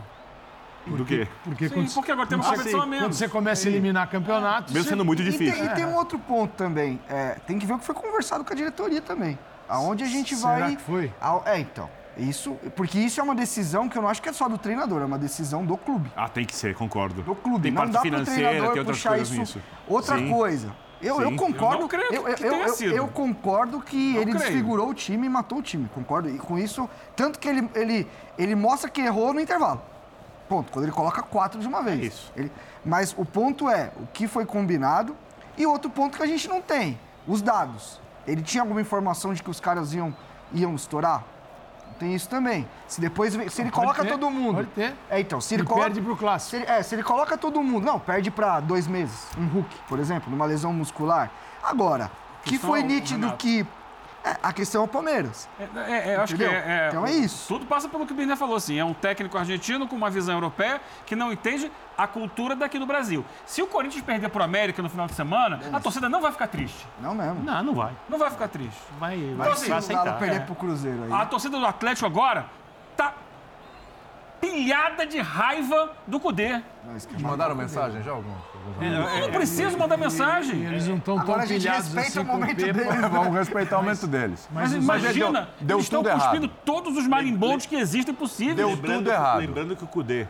Do 0.86 1.04
quê? 1.04 1.28
Porque 1.44 1.68
Sim, 1.68 1.74
quando, 1.76 1.94
porque 1.96 2.12
agora 2.14 2.28
temos 2.30 2.46
quando 2.46 2.56
competição 2.60 2.80
você- 2.80 2.86
a 2.86 2.90
menos. 2.90 3.04
Quando 3.08 3.14
você 3.14 3.28
começa 3.28 3.68
a 3.68 3.72
eliminar 3.72 4.10
campeonatos. 4.10 4.74
Mesmo 4.74 4.88
sendo 4.88 5.04
muito 5.04 5.22
E 5.22 5.26
tem, 5.26 5.32
difícil. 5.34 5.66
e 5.66 5.70
tem 5.76 5.86
um 5.86 5.96
outro 5.96 6.18
ponto 6.18 6.54
também. 6.56 6.98
É, 7.10 7.32
tem 7.46 7.60
que 7.60 7.66
ver 7.66 7.74
o 7.74 7.80
que 7.80 7.84
foi 7.86 7.94
conversado 7.94 8.46
com 8.46 8.54
a 8.54 8.56
diretoria 8.56 9.02
também. 9.02 9.38
Aonde 9.68 10.06
a 10.06 10.08
gente 10.08 10.34
Será 10.34 10.60
vai. 10.60 10.76
que 10.78 10.82
foi? 10.82 11.12
Ao- 11.20 11.44
é, 11.46 11.60
então. 11.60 11.90
Isso, 12.18 12.54
porque 12.76 12.98
isso 13.00 13.20
é 13.20 13.24
uma 13.24 13.36
decisão 13.36 13.88
que 13.88 13.98
eu 13.98 14.02
não 14.02 14.10
acho 14.10 14.22
que 14.22 14.30
é 14.30 14.34
só 14.34 14.48
do 14.50 14.58
treinador, 14.58 15.02
é 15.02 15.06
uma 15.06 15.20
decisão 15.20 15.64
do 15.64 15.78
clube. 15.78 16.12
Ah, 16.16 16.28
tem 16.28 16.46
que 16.46 16.56
ser, 16.56 16.74
concordo. 16.76 17.22
Do 17.22 17.36
clube. 17.36 17.64
Tem 17.64 17.72
não 17.72 17.82
parte 17.84 17.94
dá 17.94 18.02
financeira, 18.02 18.50
treinador 18.50 18.70
tem 18.72 18.80
outras 18.80 18.98
puxar 18.98 19.10
coisas 19.10 19.30
isso. 19.30 19.40
nisso. 19.40 19.62
Outra 19.88 20.18
Sim. 20.18 20.30
coisa. 20.32 20.76
Eu, 21.00 21.22
eu 21.22 21.36
concordo. 21.36 21.84
Eu 21.84 21.88
creio 21.88 22.12
eu, 22.12 22.24
que 22.34 22.44
eu- 22.44 22.96
eu 22.96 23.08
concordo 23.08 23.80
que 23.80 24.14
Não 24.14 24.22
ele 24.22 24.32
creio. 24.32 24.40
desfigurou 24.48 24.90
o 24.90 24.94
time 24.96 25.28
e 25.28 25.30
matou 25.30 25.60
o 25.60 25.62
time. 25.62 25.88
Concordo. 25.94 26.28
E 26.28 26.40
com 26.40 26.58
isso, 26.58 26.90
tanto 27.16 27.38
que 27.38 27.48
ele, 27.48 27.70
ele, 27.76 28.08
ele 28.36 28.56
mostra 28.56 28.90
que 28.90 29.00
errou 29.02 29.32
no 29.32 29.40
intervalo. 29.40 29.80
Ponto. 30.50 30.72
Quando 30.72 30.86
ele 30.86 30.92
coloca 30.92 31.22
quatro 31.22 31.60
de 31.60 31.68
uma 31.68 31.84
vez. 31.84 32.00
É 32.02 32.04
isso. 32.06 32.32
Ele- 32.36 32.52
mas 32.84 33.14
o 33.16 33.24
ponto 33.24 33.70
é 33.70 33.92
o 34.02 34.08
que 34.08 34.28
foi 34.28 34.44
combinado 34.44 35.16
e 35.56 35.68
outro 35.68 35.88
ponto 35.92 36.18
que 36.18 36.24
a 36.24 36.28
gente 36.28 36.48
não 36.48 36.62
tem, 36.64 37.00
os 37.28 37.44
dados. 37.44 38.02
Ele 38.26 38.42
tinha 38.42 38.64
alguma 38.64 38.82
informação 38.82 39.36
de 39.36 39.44
que 39.44 39.52
os 39.52 39.60
caras 39.60 39.94
iam, 39.94 40.16
iam 40.52 40.74
estourar? 40.74 41.24
Tem 42.00 42.14
isso 42.14 42.30
também. 42.30 42.68
Se 42.88 43.02
depois 43.02 43.34
se 43.34 43.40
ele 43.40 43.48
Pode 43.50 43.72
coloca 43.72 44.04
ter, 44.04 44.10
todo 44.12 44.30
mundo. 44.30 44.56
pode 44.56 44.68
ter. 44.70 44.96
É, 45.10 45.20
então, 45.20 45.42
se 45.42 45.54
ele, 45.56 45.62
Ele 45.62 45.68
coloca 45.68 45.86
perde 45.86 46.02
pro 46.02 46.16
clássico. 46.16 46.50
se 46.52 46.56
ele, 46.58 46.66
é, 46.66 46.84
se 46.84 46.96
ele 46.96 47.04
coloca 47.04 47.38
todo 47.38 47.62
mundo, 47.64 47.86
não, 47.86 48.00
perde 48.00 48.30
pra 48.30 48.60
dois 48.60 48.88
meses, 48.88 49.28
um 49.38 49.48
Hulk, 49.48 49.76
por 49.88 50.00
exemplo, 50.00 50.30
numa 50.32 50.46
lesão 50.46 50.72
muscular. 50.72 51.32
Agora, 51.64 52.12
que 52.44 52.58
foi 52.58 52.84
nítido 52.84 53.34
que 53.34 53.66
a 54.42 54.52
questão 54.54 54.82
é 54.82 54.86
o 54.86 54.88
Palmeiras. 54.88 55.48
É, 55.60 55.64
é, 55.92 56.10
é, 56.10 56.16
eu 56.16 56.22
acho 56.22 56.36
que 56.36 56.44
é, 56.44 56.48
é- 56.48 56.88
Então 56.90 57.06
é 57.06 57.12
isso. 57.12 57.48
Tudo 57.48 57.66
passa 57.66 57.88
pelo 57.88 58.06
que 58.06 58.14
o 58.14 58.16
Birner 58.16 58.36
falou, 58.36 58.56
assim. 58.56 58.78
É 58.80 58.84
um 58.84 58.94
técnico 58.94 59.38
argentino 59.38 59.88
com 59.88 59.96
uma 59.96 60.10
visão 60.10 60.34
europeia 60.36 60.82
que 61.06 61.16
não 61.16 61.32
entende 61.32 61.72
a 61.98 62.08
cultura 62.08 62.56
daqui 62.56 62.78
do 62.78 62.86
Brasil. 62.86 63.24
Se 63.46 63.62
o 63.62 63.68
Corinthians 63.68 64.04
perder 64.04 64.30
pro 64.30 64.44
América 64.44 64.82
no 64.82 64.90
final 64.90 65.08
de 65.08 65.14
semana, 65.14 65.60
a 65.72 65.80
torcida 65.80 66.10
não 66.10 66.22
vai 66.22 66.32
ficar 66.32 66.48
triste. 66.48 66.88
Não 67.00 67.14
mesmo. 67.16 67.44
Não, 67.44 67.64
não 67.64 67.74
vai. 67.74 67.92
Não 68.10 68.18
vai 68.20 68.30
ficar 68.30 68.48
triste. 68.48 68.80
Vai, 69.00 69.16
vai, 69.18 69.48
Então, 69.48 69.52
assim, 69.52 69.70
vai 69.70 69.78
aceitar. 69.80 70.18
perder 70.20 70.36
é. 70.38 70.40
pro 70.40 70.56
Cruzeiro 70.56 71.04
aí. 71.06 71.12
A 71.14 71.26
torcida 71.26 71.58
do 71.60 71.66
Atlético 71.66 72.06
agora 72.06 72.46
tá 72.96 73.14
pilhada 74.40 75.06
de 75.06 75.20
raiva 75.20 75.92
do 76.06 76.20
Cudê. 76.20 76.62
Não, 76.86 76.98
Te 76.98 77.24
mandaram 77.24 77.56
mensagem 77.56 78.02
já? 78.04 78.12
Algum? 78.12 78.32
Eu 78.82 79.22
não 79.22 79.32
preciso 79.32 79.78
mandar 79.78 79.98
mensagem. 79.98 80.66
Eles 80.66 80.88
não 80.88 80.98
estão 80.98 81.16
tão 81.16 81.24
Agora 81.24 81.44
a 81.44 81.46
gente 81.46 81.62
pilhados 81.62 81.86
respeita 81.94 82.08
assim 82.10 82.20
o 82.20 82.26
com 82.26 82.32
o 82.38 82.40
momento 82.40 82.58
Pepa. 82.58 82.74
deles. 82.74 83.02
né? 83.02 83.10
Vamos 83.10 83.34
respeitar 83.38 83.76
o 83.76 83.80
aumento 83.80 84.08
deles. 84.08 84.48
Mas, 84.52 84.74
imagina, 84.74 85.14
deu- 85.14 85.32
deu 85.62 85.78
eles 85.78 85.86
estão 85.86 86.02
tudo 86.04 86.10
errado. 86.10 86.22
cuspindo 86.30 86.48
todos 86.66 86.98
os 86.98 87.08
marimbondos 87.08 87.66
que 87.66 87.76
existem 87.76 88.14
possíveis. 88.14 88.58
Deu 88.58 88.70
Lembrando, 88.70 88.98
tudo 88.98 89.12
errado. 89.12 89.40
lembrando 89.40 89.76
que 89.76 89.84
o 89.84 89.88
Cudê, 89.88 90.28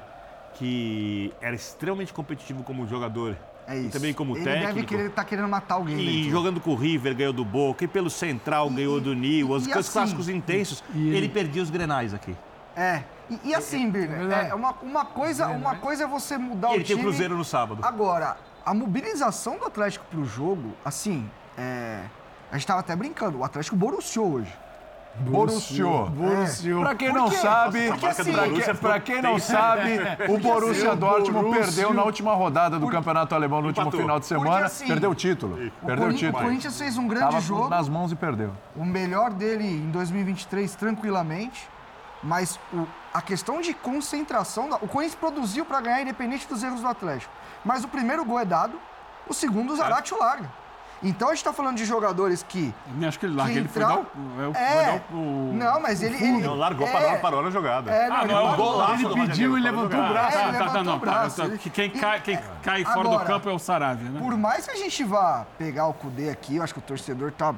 que 0.56 1.34
era 1.42 1.56
extremamente 1.56 2.14
competitivo 2.14 2.64
como 2.64 2.88
jogador, 2.88 3.36
É 3.68 3.76
e 3.78 3.82
isso. 3.84 3.92
também 3.92 4.14
como 4.14 4.36
ele 4.38 4.44
técnico, 4.44 4.74
deve 4.74 4.86
querer 4.88 5.10
tá 5.12 5.24
querendo 5.24 5.48
matar 5.48 5.76
alguém. 5.76 6.00
e 6.00 6.06
dentro. 6.18 6.32
jogando 6.32 6.60
com 6.60 6.72
o 6.72 6.76
River, 6.76 7.16
ganhou 7.16 7.34
do 7.34 7.44
Boca, 7.46 7.84
e 7.84 7.88
pelo 7.88 8.10
Central, 8.10 8.70
ganhou 8.70 9.00
do 9.02 9.14
Nil, 9.16 9.50
os, 9.52 9.66
e 9.68 9.72
os 9.72 9.78
assim- 9.78 9.92
clássicos 9.94 10.30
intensos, 10.30 10.84
E 10.94 11.08
ele- 11.10 11.18
ele 11.18 11.30
perdia 11.30 11.62
os 11.62 11.70
grenais 11.70 12.14
aqui. 12.14 12.36
É. 12.76 13.02
E, 13.30 13.40
e 13.50 13.56
assim, 13.56 13.90
Birner, 13.90 14.20
verdade. 14.20 14.50
é 14.52 14.56
uma, 14.56 14.72
uma, 14.82 15.06
coisa, 15.06 15.48
uma 15.48 15.76
coisa 15.76 16.04
é 16.06 16.08
você 16.08 16.38
mudar 16.38 16.70
E 16.70 16.72
o 16.72 16.76
ele 16.76 16.84
tem 16.84 16.96
time... 16.96 17.02
o 17.02 17.04
Cruzeiro 17.04 17.36
no 17.38 17.44
sábado. 17.44 17.80
Agora, 17.84 18.38
a 18.66 18.74
mobilização 18.74 19.58
do 19.58 19.66
Atlético 19.66 20.06
pro 20.10 20.24
jogo, 20.26 20.74
assim, 20.86 21.30
é... 21.58 22.02
a 22.52 22.56
gente 22.58 22.66
tava 22.68 22.80
até 22.80 22.96
brincando, 22.96 23.40
o 23.40 23.44
Atlético 23.44 23.76
boruciou 23.76 24.34
hoje. 24.34 24.54
Borussia. 25.20 25.84
Borussia. 25.84 26.80
Pra 26.80 26.94
quem 26.94 27.10
Por 27.10 27.18
não 27.18 27.32
sabe, 27.32 27.88
Porque 27.88 28.06
assim- 28.06 28.32
pra, 28.32 28.48
que- 28.50 28.74
pra 28.76 29.00
quem 29.00 29.20
não 29.22 29.40
sabe, 29.40 29.98
o 30.30 30.38
Borussia 30.38 30.96
Dortmund 30.96 31.46
Borussia. 31.46 31.64
perdeu 31.66 31.92
na 31.94 32.04
última 32.04 32.36
rodada 32.36 32.78
do 32.78 32.88
Campeonato 32.88 33.34
Alemão 33.34 33.60
no 33.62 33.68
último 33.70 33.82
Empatou. 33.84 34.00
final 34.00 34.20
de 34.20 34.28
semana, 34.28 34.68
assim, 34.68 34.86
perdeu 34.86 35.10
o 35.10 35.16
título. 35.16 35.58
O, 35.82 35.86
Perdeu 35.88 36.06
o 36.08 36.10
o 36.12 36.14
título. 36.14 36.44
Corinthians 36.44 36.78
fez 36.78 36.98
um 37.00 37.08
grande 37.08 37.26
Tava 37.26 37.42
jogo. 37.42 37.68
nas 37.68 37.90
mãos 37.90 38.12
e 38.12 38.16
perdeu. 38.16 38.52
o 38.76 38.86
melhor 38.86 39.32
dele 39.32 39.66
em 39.68 39.90
2023 39.90 40.76
tranquilamente, 40.76 41.68
mas 42.22 42.60
o- 42.72 42.86
a 43.18 43.22
questão 43.22 43.60
de 43.62 43.74
concentração, 43.74 44.70
o 44.80 44.88
Corinthians 44.88 45.16
produziu 45.16 45.66
para 45.66 45.82
ganhar 45.82 46.02
independente 46.04 46.48
dos 46.48 46.62
erros 46.62 46.82
do 46.82 46.88
Atlético. 46.88 47.34
Mas 47.66 47.84
o 47.84 47.88
primeiro 47.88 48.24
gol 48.24 48.40
é 48.40 48.46
dado, 48.46 48.80
o 49.28 49.34
segundo 49.34 49.74
o 49.74 49.76
Zaratio 49.76 50.20
larga. 50.20 50.48
Então 51.02 51.30
a 51.30 51.32
gente 51.32 51.40
está 51.40 51.52
falando 51.52 51.78
de 51.78 51.86
jogadores 51.86 52.44
que 52.44 52.74
Eu 53.02 53.08
acho 53.08 53.18
que 53.20 53.26
ele 53.26 53.36
larga, 53.36 53.54
que 53.54 53.58
ele 53.60 53.68
foi 53.68 53.82
dar, 53.84 53.98
o- 54.00 54.06
é, 54.40 54.48
o- 54.48 54.52
É. 54.56 54.74
foi 54.76 54.86
dar 54.86 55.16
o... 55.18 55.52
não, 55.54 55.80
mas 55.82 56.04
ele, 56.04 56.16
ele 56.16 56.44
Não, 56.44 56.54
largou, 56.56 56.88
é, 56.88 56.92
parou, 56.92 57.18
parou 57.20 57.42
na 57.44 57.50
jogada. 57.50 57.90
É, 57.92 58.08
não, 58.08 58.16
Ah, 58.18 58.24
ele 58.24 58.34
não, 58.34 58.40
é 58.40 58.44
o 58.44 58.50
parou. 58.50 58.66
golaço 58.72 58.94
Ele 59.08 59.28
pediu 59.28 59.58
e 59.58 59.62
levantou 59.62 60.00
o 60.00 60.10
braço. 60.10 60.38
É, 60.38 60.42
Tá, 60.42 60.48
ele 60.50 60.58
tá, 60.60 60.70
tá, 60.70 60.84
não, 60.84 60.96
o 60.96 61.00
braço, 61.00 61.38
tá, 61.38 61.46
ele- 61.46 61.58
que 61.58 61.70
quem, 61.72 61.86
e- 61.88 61.90
cai, 62.00 62.20
quem 62.22 62.36
é, 62.36 62.44
cai 62.62 62.86
fora 62.86 63.10
do 63.10 63.20
campo 63.22 63.50
é 63.50 63.52
o 63.54 63.58
Saravia, 63.60 64.10
né? 64.12 64.20
Por 64.20 64.38
mais 64.38 64.66
que 64.66 64.72
a 64.72 64.76
gente 64.76 65.04
vá 65.04 65.46
pegar 65.58 65.88
o 65.88 65.94
Cudê 65.94 66.30
aqui, 66.30 66.58
eu 66.58 66.64
acho 66.64 66.74
que 66.74 66.80
o 66.80 66.84
torcedor 66.84 67.32
tá 67.32 67.54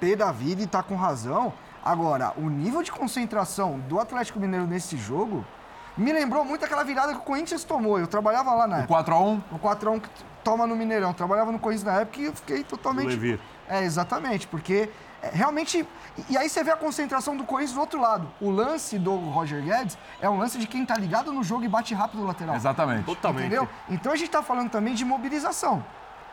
pé 0.00 0.16
da 0.16 0.32
vida 0.32 0.62
e 0.62 0.66
tá 0.66 0.82
com 0.82 0.96
razão. 0.96 1.52
Agora, 1.84 2.32
o 2.36 2.48
nível 2.48 2.82
de 2.82 2.92
concentração 2.92 3.78
do 3.80 3.98
Atlético 3.98 4.38
Mineiro 4.38 4.66
nesse 4.66 4.96
jogo 4.96 5.44
me 5.96 6.12
lembrou 6.12 6.44
muito 6.44 6.64
aquela 6.64 6.84
virada 6.84 7.12
que 7.12 7.18
o 7.18 7.22
Corinthians 7.22 7.64
tomou. 7.64 7.98
Eu 7.98 8.06
trabalhava 8.06 8.54
lá 8.54 8.66
na 8.66 8.76
O 8.76 8.80
época. 8.80 9.04
4x1, 9.04 9.40
O 9.52 9.58
4x1 9.58 10.00
que 10.00 10.08
toma 10.44 10.66
no 10.66 10.74
Mineirão. 10.76 11.08
Eu 11.08 11.14
trabalhava 11.14 11.50
no 11.52 11.58
Corinthians 11.58 11.84
na 11.92 12.00
época 12.00 12.20
e 12.20 12.24
eu 12.26 12.32
fiquei 12.32 12.62
totalmente. 12.64 13.06
Do 13.06 13.10
Levir. 13.10 13.40
É, 13.68 13.82
exatamente, 13.84 14.46
porque 14.46 14.88
é, 15.22 15.30
realmente. 15.32 15.86
E 16.28 16.36
aí 16.36 16.48
você 16.48 16.62
vê 16.64 16.70
a 16.70 16.76
concentração 16.76 17.36
do 17.36 17.44
Corinthians 17.44 17.74
do 17.74 17.80
outro 17.80 18.00
lado. 18.00 18.28
O 18.40 18.50
lance 18.50 18.98
do 18.98 19.14
Roger 19.16 19.62
Guedes 19.62 19.98
é 20.20 20.28
um 20.30 20.38
lance 20.38 20.58
de 20.58 20.66
quem 20.66 20.84
tá 20.86 20.96
ligado 20.96 21.32
no 21.32 21.42
jogo 21.42 21.64
e 21.64 21.68
bate 21.68 21.94
rápido 21.94 22.20
no 22.20 22.26
lateral. 22.26 22.54
exatamente. 22.56 23.04
Totalmente. 23.04 23.46
Entendeu? 23.46 23.68
Então 23.88 24.12
a 24.12 24.16
gente 24.16 24.30
tá 24.30 24.42
falando 24.42 24.70
também 24.70 24.94
de 24.94 25.04
mobilização. 25.04 25.84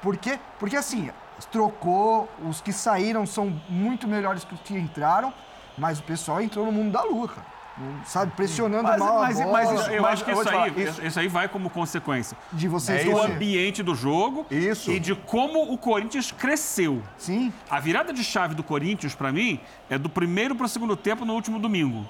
Por 0.01 0.17
quê? 0.17 0.39
Porque 0.59 0.75
assim, 0.75 1.09
trocou, 1.51 2.29
os 2.47 2.61
que 2.61 2.71
saíram 2.71 3.25
são 3.25 3.53
muito 3.69 4.07
melhores 4.07 4.43
que 4.43 4.53
os 4.53 4.59
que 4.61 4.73
entraram, 4.77 5.33
mas 5.77 5.99
o 5.99 6.03
pessoal 6.03 6.41
entrou 6.41 6.65
no 6.65 6.71
mundo 6.71 6.91
da 6.91 7.03
lua, 7.03 7.27
cara. 7.27 7.59
Sabe, 8.05 8.33
pressionando 8.35 8.83
Mas- 8.83 8.99
mal 8.99 9.19
mas- 9.19 9.39
a 9.39 9.43
bola, 9.45 9.53
mas 9.53 9.79
isso- 9.79 9.89
Eu 9.91 10.01
Mas 10.01 10.11
acho 10.11 10.25
que 10.25 10.31
eu 10.31 10.41
isso 10.41 10.49
aí, 10.49 10.83
isso- 10.83 11.01
isso 11.05 11.19
aí 11.19 11.27
vai 11.29 11.47
como 11.47 11.69
consequência 11.69 12.35
de 12.51 12.67
vocês 12.67 13.07
É 13.07 13.09
do 13.09 13.17
ambiente 13.21 13.81
do 13.81 13.95
jogo 13.95 14.45
Isso. 14.51 14.91
e 14.91 14.99
de 14.99 15.15
como 15.15 15.71
o 15.71 15.77
Corinthians 15.77 16.29
cresceu. 16.29 17.01
Sim, 17.17 17.53
A 17.69 17.79
virada 17.79 18.11
de 18.11 18.21
chave 18.21 18.53
do 18.53 18.63
Corinthians, 18.63 19.15
pra 19.15 19.31
mim, 19.31 19.61
é 19.89 19.97
do 19.97 20.09
primeiro 20.09 20.55
para 20.55 20.65
o 20.65 20.69
segundo 20.69 20.93
tempo 20.97 21.23
no 21.23 21.33
último 21.33 21.57
domingo. 21.57 22.05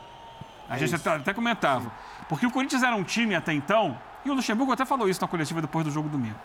A 0.67 0.75
gente 0.75 0.95
até, 0.95 1.11
até 1.11 1.33
comentava. 1.35 1.91
Porque 2.27 2.47
o 2.47 2.51
Corinthians 2.51 2.81
era 2.81 2.95
um 2.95 3.03
time 3.03 3.35
até 3.35 3.53
então, 3.53 3.95
e 4.25 4.29
o 4.31 4.33
Luxemburgo 4.33 4.71
até 4.71 4.85
falou 4.85 5.07
isso 5.07 5.21
na 5.21 5.27
coletiva 5.27 5.61
depois 5.61 5.85
do 5.85 5.91
jogo 5.91 6.09
domingo. 6.09 6.35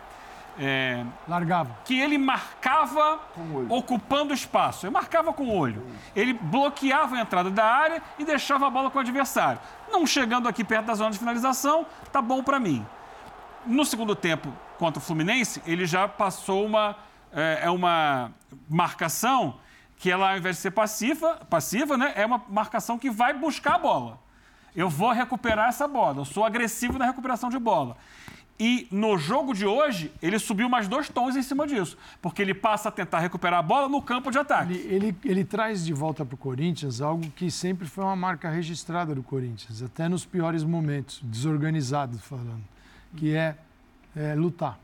É, 0.57 1.03
Largava. 1.27 1.77
que 1.83 1.99
ele 1.99 2.17
marcava 2.17 3.19
ocupando 3.69 4.33
espaço. 4.33 4.85
Ele 4.85 4.93
marcava 4.93 5.33
com 5.33 5.43
o 5.43 5.55
olho. 5.55 5.85
Ele 6.15 6.33
bloqueava 6.33 7.15
a 7.15 7.21
entrada 7.21 7.49
da 7.49 7.65
área 7.65 8.01
e 8.17 8.23
deixava 8.23 8.67
a 8.67 8.69
bola 8.69 8.89
com 8.89 8.97
o 8.97 9.01
adversário. 9.01 9.59
Não 9.91 10.05
chegando 10.07 10.47
aqui 10.47 10.63
perto 10.63 10.85
da 10.85 10.93
zona 10.93 11.11
de 11.11 11.19
finalização, 11.19 11.85
tá 12.11 12.21
bom 12.21 12.41
pra 12.41 12.59
mim. 12.59 12.85
No 13.65 13.83
segundo 13.83 14.15
tempo, 14.15 14.53
contra 14.77 14.99
o 14.99 15.01
Fluminense, 15.01 15.61
ele 15.65 15.85
já 15.85 16.07
passou 16.07 16.65
uma, 16.65 16.95
é, 17.33 17.61
é 17.63 17.69
uma 17.69 18.31
marcação 18.69 19.55
que 19.97 20.11
ela, 20.11 20.31
ao 20.31 20.37
invés 20.37 20.57
de 20.57 20.61
ser 20.61 20.71
passiva, 20.71 21.35
passiva 21.49 21.97
né, 21.97 22.13
é 22.15 22.25
uma 22.25 22.43
marcação 22.49 22.97
que 22.99 23.09
vai 23.09 23.33
buscar 23.33 23.75
a 23.75 23.79
bola. 23.79 24.19
Eu 24.75 24.89
vou 24.89 25.11
recuperar 25.11 25.69
essa 25.69 25.87
bola. 25.87 26.21
Eu 26.21 26.25
sou 26.25 26.43
agressivo 26.43 26.99
na 26.99 27.05
recuperação 27.05 27.49
de 27.49 27.57
bola. 27.57 27.95
E 28.57 28.87
no 28.89 29.17
jogo 29.17 29.53
de 29.53 29.65
hoje, 29.65 30.11
ele 30.21 30.39
subiu 30.39 30.69
mais 30.69 30.87
dois 30.87 31.09
tons 31.09 31.35
em 31.35 31.43
cima 31.43 31.67
disso. 31.67 31.97
Porque 32.21 32.41
ele 32.41 32.53
passa 32.53 32.87
a 32.87 32.91
tentar 32.91 33.19
recuperar 33.19 33.59
a 33.59 33.61
bola 33.61 33.89
no 33.89 34.01
campo 34.01 34.31
de 34.31 34.37
ataque. 34.37 34.73
Ele, 34.73 34.95
ele, 34.95 35.17
ele 35.25 35.43
traz 35.43 35.83
de 35.83 35.91
volta 35.91 36.23
para 36.23 36.35
o 36.35 36.37
Corinthians 36.37 37.01
algo 37.01 37.29
que 37.31 37.51
sempre 37.51 37.85
foi 37.85 38.05
uma 38.05 38.15
marca 38.15 38.49
registrada 38.49 39.13
do 39.13 39.21
Corinthians, 39.21 39.81
até 39.81 40.07
nos 40.07 40.25
piores 40.25 40.63
momentos, 40.63 41.19
desorganizado 41.21 42.17
falando, 42.17 42.63
que 43.17 43.35
é, 43.35 43.57
é, 44.15 44.33
lutar, 44.35 44.79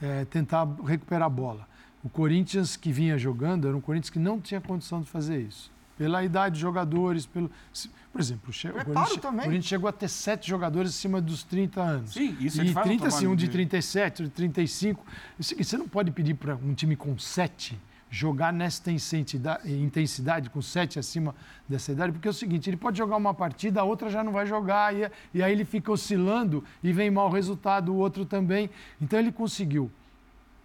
é, 0.00 0.26
tentar 0.26 0.68
recuperar 0.84 1.26
a 1.26 1.30
bola. 1.30 1.66
O 2.04 2.08
Corinthians 2.10 2.76
que 2.76 2.92
vinha 2.92 3.16
jogando 3.16 3.66
era 3.66 3.76
um 3.76 3.80
Corinthians 3.80 4.10
que 4.10 4.18
não 4.18 4.38
tinha 4.38 4.60
condição 4.60 5.00
de 5.00 5.08
fazer 5.08 5.40
isso. 5.40 5.70
Pela 6.00 6.24
idade 6.24 6.52
dos 6.52 6.60
jogadores, 6.60 7.26
pelo. 7.26 7.50
Por 8.10 8.18
exemplo, 8.22 8.44
o, 8.50 8.68
o 8.68 8.84
Corinthians, 8.86 9.16
também. 9.20 9.40
o 9.40 9.44
Corinthians 9.44 9.66
chegou 9.66 9.86
a 9.86 9.92
ter 9.92 10.08
sete 10.08 10.48
jogadores 10.48 10.92
acima 10.92 11.20
dos 11.20 11.42
30 11.44 11.78
anos. 11.82 12.14
Sim, 12.14 12.34
isso 12.40 12.62
e 12.62 12.72
faz 12.72 12.86
um 12.86 12.88
30, 12.88 13.06
assim, 13.06 13.26
um 13.26 13.36
de 13.36 13.44
de- 13.44 13.50
37, 13.52 14.22
de 14.22 14.30
35. 14.30 15.04
Isso 15.38 15.52
aqui, 15.52 15.62
Você 15.62 15.76
não 15.76 15.86
pode 15.86 16.10
pedir 16.10 16.32
para 16.36 16.56
um 16.56 16.72
time 16.72 16.96
com 16.96 17.18
sete 17.18 17.78
jogar 18.10 18.50
nesta 18.50 18.90
intensidade, 18.90 19.70
intensidade, 19.70 20.48
com 20.48 20.62
sete 20.62 20.98
acima 20.98 21.34
dessa 21.68 21.92
idade, 21.92 22.12
porque 22.12 22.26
é 22.26 22.30
o 22.30 22.34
seguinte, 22.34 22.70
ele 22.70 22.78
pode 22.78 22.96
jogar 22.96 23.16
uma 23.18 23.34
partida, 23.34 23.82
a 23.82 23.84
outra 23.84 24.08
já 24.08 24.24
não 24.24 24.32
vai 24.32 24.46
jogar, 24.46 24.94
e, 24.96 25.08
e 25.34 25.42
aí 25.42 25.52
ele 25.52 25.66
fica 25.66 25.92
oscilando 25.92 26.64
e 26.82 26.94
vem 26.94 27.10
mau 27.10 27.30
resultado, 27.30 27.92
o 27.92 27.96
outro 27.96 28.24
também. 28.24 28.70
Então 29.02 29.18
ele 29.18 29.30
conseguiu. 29.30 29.90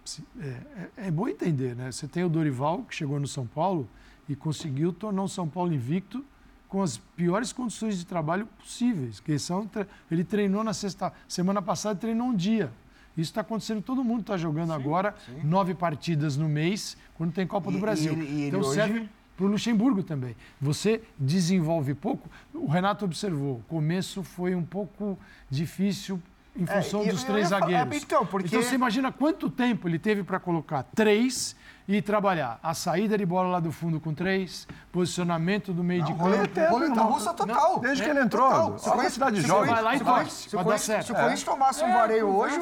Se- 0.02 0.24
É, 0.40 0.46
é- 0.46 1.08
é 1.08 1.10
bom 1.10 1.28
entender, 1.28 1.76
né? 1.76 1.92
Você 1.92 2.08
tem 2.08 2.24
o 2.24 2.28
Dorival, 2.30 2.82
que 2.84 2.94
chegou 2.94 3.20
no 3.20 3.26
São 3.28 3.46
Paulo 3.46 3.86
e 4.28 4.34
conseguiu 4.36 4.92
tornar 4.92 5.22
o 5.22 5.28
São 5.28 5.48
Paulo 5.48 5.72
invicto 5.72 6.24
com 6.68 6.82
as 6.82 6.98
piores 6.98 7.52
condições 7.52 7.98
de 7.98 8.04
trabalho 8.06 8.46
possíveis. 8.58 9.20
Que 9.20 9.38
são, 9.38 9.68
ele 10.10 10.24
treinou 10.24 10.64
na 10.64 10.74
sexta, 10.74 11.12
semana 11.28 11.62
passada 11.62 11.98
treinou 11.98 12.28
um 12.28 12.34
dia. 12.34 12.70
Isso 13.16 13.30
está 13.30 13.40
acontecendo, 13.40 13.80
todo 13.80 14.04
mundo 14.04 14.20
está 14.22 14.36
jogando 14.36 14.72
agora 14.72 15.14
nove 15.42 15.74
partidas 15.74 16.36
no 16.36 16.48
mês, 16.48 16.96
quando 17.14 17.32
tem 17.32 17.46
Copa 17.46 17.70
E- 17.70 17.72
do 17.72 17.78
e 17.78 17.80
Brasil. 17.80 18.12
ele- 18.12 18.24
e 18.24 18.28
ele 18.42 18.46
então 18.48 18.60
hoje- 18.60 18.74
serve 18.74 19.08
para 19.36 19.46
o 19.46 19.48
Luxemburgo 19.48 20.02
também. 20.02 20.34
Você 20.60 21.02
desenvolve 21.18 21.94
pouco. 21.94 22.28
O 22.52 22.66
Renato 22.66 23.04
observou, 23.04 23.56
o 23.58 23.62
começo 23.68 24.22
foi 24.22 24.54
um 24.54 24.62
pouco 24.64 25.18
difícil 25.50 26.20
em 26.56 26.64
É, 26.64 26.82
função 26.82 27.02
e 27.04 27.08
dos 27.10 27.20
eu 27.22 27.26
três 27.26 27.48
falar- 27.50 27.60
zagueiros. 27.60 27.94
é, 27.94 27.96
então, 27.98 28.26
porque- 28.26 28.48
Então 28.48 28.62
você 28.62 28.74
imagina 28.74 29.12
quanto 29.12 29.50
tempo 29.50 29.86
ele 29.88 29.98
teve 29.98 30.22
para 30.24 30.40
colocar 30.40 30.82
três 30.94 31.54
e 31.88 32.00
trabalhar 32.02 32.58
a 32.62 32.74
saída 32.74 33.16
de 33.16 33.24
bola 33.26 33.48
lá 33.48 33.60
do 33.60 33.70
fundo 33.70 34.00
com 34.00 34.12
três, 34.14 34.66
posicionamento 34.90 35.72
do 35.72 35.84
meio 35.84 36.02
de 36.02 36.12
campo. 36.12 36.24
roleta, 36.24 37.02
russa 37.02 37.32
total. 37.34 37.78
Desde 37.80 38.02
que 38.02 38.10
ele 38.10 38.20
entrou, 38.20 38.48
Total. 38.48 38.70
olha 38.70 38.78
Se 38.78 38.88
a 38.88 38.92
quantidade 38.92 39.36
de 39.40 39.46
jogos. 39.46 39.68
vai 39.68 39.82
lá 39.82 39.94
e 39.94 39.98
se 39.98 40.02
o 40.02 40.06
torce, 40.06 40.16
Corinthians- 40.18 40.50
se 40.50 40.56
dar 40.64 40.78
certo. 40.78 41.06
Se 41.06 41.12
o 41.12 41.14
Corinthians 41.14 41.42
tomasse 41.44 41.84
um 41.84 41.88
É, 41.88 41.92
vareio 41.94 42.28
hoje, 42.28 42.58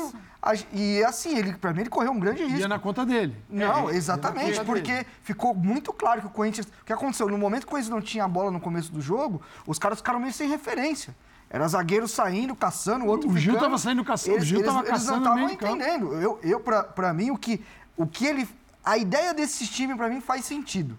e 0.72 1.02
assim, 1.04 1.38
ele, 1.38 1.54
pra 1.54 1.72
mim 1.72 1.80
ele 1.80 1.88
correu 1.90 2.12
um 2.12 2.18
grande 2.20 2.42
risco. 2.42 2.58
Ia 2.58 2.68
na 2.68 2.78
conta 2.78 3.06
dele. 3.06 3.34
Não, 3.48 3.88
É, 3.88 3.94
exatamente, 3.94 4.52
conta 4.58 4.64
porque 4.64 4.92
dele. 4.92 5.06
ficou 5.22 5.54
muito 5.54 5.90
claro 5.92 6.20
que 6.20 6.26
o 6.26 6.30
Corinthians. 6.30 6.66
O 6.66 6.84
que 6.84 6.92
aconteceu? 6.92 7.26
No 7.28 7.38
momento 7.38 7.62
que 7.62 7.68
o 7.68 7.70
Corinthians 7.70 7.94
não 7.94 8.02
tinha 8.02 8.24
a 8.24 8.28
bola 8.28 8.50
no 8.50 8.60
começo 8.60 8.92
do 8.92 9.00
jogo, 9.00 9.40
os 9.66 9.78
caras 9.78 9.98
ficaram 9.98 10.20
meio 10.20 10.32
sem 10.34 10.48
referência. 10.50 11.14
Era 11.54 11.68
zagueiro 11.68 12.08
saindo, 12.08 12.56
caçando, 12.56 13.04
o 13.04 13.08
outro 13.08 13.28
O 13.30 13.38
Gil 13.38 13.52
ficando. 13.54 13.60
tava 13.62 13.78
saindo 13.78 14.04
caçando, 14.04 14.32
o 14.32 14.38
Eles, 14.38 14.48
Gil 14.48 14.58
eles, 14.58 14.66
tava 14.66 14.80
eles 14.80 14.90
caçando 14.90 15.20
não 15.20 15.46
estavam 15.46 15.50
entendendo. 15.78 16.14
Eu, 16.14 16.40
eu 16.42 16.58
pra, 16.58 16.82
pra 16.82 17.14
mim, 17.14 17.30
o 17.30 17.38
que, 17.38 17.62
o 17.96 18.08
que 18.08 18.26
ele. 18.26 18.48
A 18.84 18.98
ideia 18.98 19.32
desse 19.32 19.64
time, 19.68 19.94
pra 19.96 20.08
mim, 20.08 20.20
faz 20.20 20.44
sentido. 20.44 20.98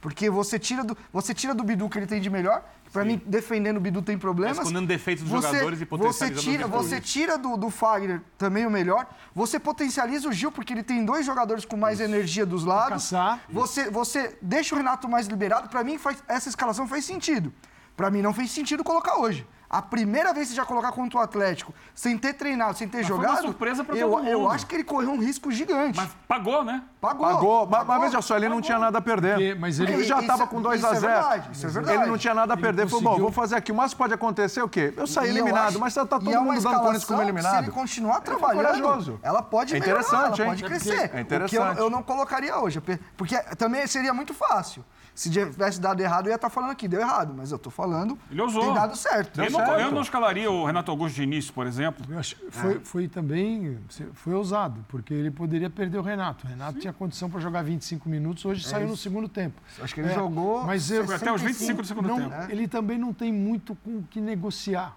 Porque 0.00 0.30
você 0.30 0.60
tira 0.60 0.84
do, 0.84 0.96
você 1.12 1.34
tira 1.34 1.52
do 1.56 1.64
Bidu 1.64 1.88
que 1.88 1.98
ele 1.98 2.06
tem 2.06 2.20
de 2.20 2.30
melhor. 2.30 2.62
que 2.84 2.90
Pra 2.92 3.04
mim, 3.04 3.20
defendendo 3.26 3.78
o 3.78 3.80
Bidu 3.80 4.00
tem 4.00 4.16
problemas. 4.16 4.58
Escondendo 4.58 4.86
defeitos 4.86 5.24
dos 5.24 5.32
Você- 5.32 5.48
jogadores 5.48 5.80
e 5.80 5.84
potencializando 5.86 6.40
você 6.40 6.50
tira, 6.52 6.66
você 6.68 7.00
tira 7.00 7.36
do, 7.36 7.56
do 7.56 7.68
Fagner 7.68 8.22
também 8.38 8.64
o 8.64 8.70
melhor. 8.70 9.06
Você 9.34 9.58
potencializa 9.58 10.28
o 10.28 10.32
Gil, 10.32 10.52
porque 10.52 10.72
ele 10.72 10.84
tem 10.84 11.04
dois 11.04 11.26
jogadores 11.26 11.64
com 11.64 11.76
mais 11.76 11.98
energia 12.00 12.46
dos 12.46 12.64
lados. 12.64 13.10
Você, 13.50 13.90
você 13.90 14.38
deixa 14.40 14.72
o 14.72 14.78
Renato 14.78 15.08
mais 15.08 15.26
liberado. 15.26 15.68
Pra 15.68 15.82
mim, 15.82 15.98
faz, 15.98 16.22
essa 16.28 16.48
escalação 16.48 16.86
faz 16.86 17.04
sentido. 17.04 17.52
Pra 17.96 18.08
mim, 18.08 18.22
não 18.22 18.32
fez 18.32 18.52
sentido 18.52 18.84
colocar 18.84 19.16
hoje. 19.18 19.44
A 19.72 19.80
primeira 19.80 20.34
vez 20.34 20.48
que 20.48 20.54
você 20.54 20.56
já 20.56 20.66
colocar 20.66 20.90
contra 20.90 21.20
o 21.20 21.22
Atlético, 21.22 21.72
sem 21.94 22.18
ter 22.18 22.32
treinado, 22.34 22.76
sem 22.76 22.88
ter 22.88 23.04
foi 23.04 23.14
uma 23.14 23.22
jogado, 23.28 23.42
surpresa 23.44 23.84
pra 23.84 23.94
eu, 23.96 24.10
todo 24.10 24.26
eu 24.26 24.40
mundo. 24.40 24.50
acho 24.50 24.66
que 24.66 24.74
ele 24.74 24.82
correu 24.82 25.10
um 25.12 25.20
risco 25.20 25.48
gigante. 25.52 25.96
Mas 25.96 26.10
pagou, 26.26 26.64
né? 26.64 26.82
pagou. 27.00 27.24
Pagou, 27.28 27.66
mas, 27.68 27.86
mas 27.86 28.00
veja 28.02 28.20
só, 28.20 28.36
ele 28.36 28.48
não 28.48 28.60
tinha 28.60 28.80
nada 28.80 28.98
a 28.98 29.00
perder. 29.00 29.34
Porque- 29.34 29.54
mas 29.54 29.78
ele- 29.78 29.92
ele 29.92 30.02
já 30.04 30.16
Isso- 30.16 30.22
estava 30.24 30.46
com 30.48 30.60
2 30.60 30.84
a 30.84 30.88
isso 30.88 30.96
é 30.96 31.00
0 31.00 31.12
verdade, 31.22 31.48
isso 31.52 31.66
é 31.66 31.68
verdade. 31.70 31.98
Ele 31.98 32.06
não 32.10 32.18
tinha 32.18 32.34
nada 32.34 32.52
a 32.52 32.56
perder. 32.56 32.82
Ele 32.82 32.90
falou, 32.90 33.02
bom, 33.02 33.08
conseguiu- 33.10 33.24
vou 33.26 33.32
fazer 33.32 33.54
aqui. 33.54 33.70
O 33.70 33.74
máximo 33.76 33.98
pode 33.98 34.12
acontecer 34.12 34.60
o 34.60 34.68
quê? 34.68 34.92
Eu 34.96 35.06
saí 35.06 35.26
E 35.26 35.30
eu 35.30 35.36
eliminado, 35.36 35.68
acho- 35.68 35.78
mas 35.78 35.94
tá, 35.94 36.04
tá 36.04 36.16
e 36.16 36.18
todo 36.18 36.34
é 36.34 36.38
mundo 36.40 36.60
dando 36.60 36.74
o 36.76 36.80
Corinthians 36.80 37.04
como 37.04 37.18
que, 37.20 37.24
eliminado. 37.26 37.52
Se 37.52 37.58
ele 37.62 37.70
continuar 37.70 38.20
trabalhando, 38.22 38.82
corajoso. 38.82 39.20
ela 39.22 39.40
pode 39.40 39.76
É 39.76 39.78
melhorar, 39.78 40.00
interessante, 40.00 40.40
ela 40.42 40.50
hein? 40.50 40.56
pode 40.56 40.64
É 40.64 40.66
crescer. 40.66 40.90
porque- 40.90 41.00
é 41.00 41.06
O 41.06 41.10
que 41.10 41.16
eu, 41.16 41.20
interessante. 41.20 41.78
eu 41.78 41.88
não 41.90 42.02
colocaria 42.02 42.58
hoje, 42.58 42.82
porque 43.16 43.38
também 43.56 43.86
seria 43.86 44.12
muito 44.12 44.34
fácil. 44.34 44.84
Se 45.20 45.28
tivesse 45.28 45.78
dado 45.78 46.00
errado, 46.00 46.28
eu 46.28 46.30
ia 46.30 46.36
estar 46.36 46.48
falando 46.48 46.70
aqui, 46.70 46.88
deu 46.88 46.98
errado, 46.98 47.34
mas 47.36 47.52
eu 47.52 47.58
tô 47.58 47.68
falando, 47.68 48.18
Ele 48.30 48.40
ousou. 48.40 48.62
tem 48.64 48.72
dado 48.72 48.96
certo. 48.96 49.36
Deu 49.38 49.50
não, 49.50 49.60
eu 49.78 49.92
não 49.92 50.00
escalaria 50.00 50.50
o 50.50 50.64
Renato 50.64 50.90
Augusto 50.90 51.16
de 51.16 51.22
início, 51.24 51.52
por 51.52 51.66
exemplo. 51.66 52.02
Eu 52.08 52.18
acho, 52.18 52.36
foi, 52.48 52.76
É. 52.76 52.80
foi 52.80 53.06
também 53.06 53.76
foi 54.14 54.32
ousado, 54.32 54.82
porque 54.88 55.12
ele 55.12 55.30
poderia 55.30 55.68
perder 55.68 55.98
o 55.98 56.02
Renato. 56.02 56.46
O 56.46 56.48
Renato 56.48 56.78
tinha 56.78 56.90
condição 56.90 57.28
para 57.28 57.38
jogar 57.38 57.60
25 57.62 58.08
minutos, 58.08 58.46
hoje 58.46 58.64
saiu 58.66 58.88
no 58.88 58.96
segundo 58.96 59.28
tempo. 59.28 59.60
É 59.78 59.82
Acho 59.82 59.92
que 59.94 60.00
ele 60.00 60.08
É, 60.08 60.14
jogou 60.14 60.64
mas 60.64 60.90
eu- 60.90 61.04
até 61.14 61.30
os 61.30 61.42
25 61.42 61.82
do 61.82 61.86
segundo 61.86 62.08
não, 62.08 62.16
tempo. 62.30 62.50
Ele 62.50 62.66
também 62.66 62.96
não 62.96 63.12
tem 63.12 63.30
muito 63.30 63.74
com 63.84 63.98
o 63.98 64.02
que 64.08 64.22
negociar. 64.22 64.96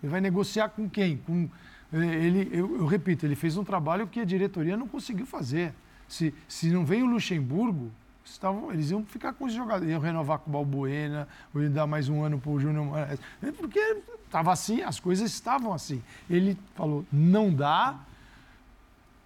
Ele 0.00 0.08
vai 0.12 0.20
negociar 0.20 0.68
com 0.68 0.88
quem? 0.88 1.16
Com, 1.16 1.48
eh, 1.92 1.96
ele, 1.96 2.48
eu, 2.52 2.76
eu 2.76 2.86
repito, 2.86 3.26
ele 3.26 3.34
fez 3.34 3.56
um 3.56 3.64
trabalho 3.64 4.06
que 4.06 4.20
a 4.20 4.24
diretoria 4.24 4.76
não 4.76 4.86
conseguiu 4.86 5.26
fazer. 5.26 5.74
Se, 6.06 6.32
se 6.46 6.70
não 6.70 6.84
vem 6.84 7.02
o 7.02 7.06
Luxemburgo, 7.06 7.90
estavam, 8.24 8.72
eles 8.72 8.90
iam 8.90 9.04
ficar 9.04 9.32
com 9.32 9.44
os 9.44 9.52
jogadores, 9.52 9.90
iam 9.90 10.00
renovar 10.00 10.38
com 10.38 10.50
o 10.50 10.52
Balbuena, 10.52 11.28
ou 11.54 11.62
iam 11.62 11.72
dar 11.72 11.86
mais 11.86 12.08
um 12.08 12.22
ano 12.22 12.38
para 12.38 12.50
o 12.50 12.58
Júnior 12.58 12.84
Moraes. 12.84 13.20
É 13.42 13.52
Porque 13.52 13.78
estava 14.24 14.52
assim, 14.52 14.82
as 14.82 14.98
coisas 14.98 15.30
estavam 15.30 15.72
assim. 15.72 16.02
Ele 16.28 16.58
falou, 16.74 17.04
não 17.12 17.52
dá, 17.52 17.96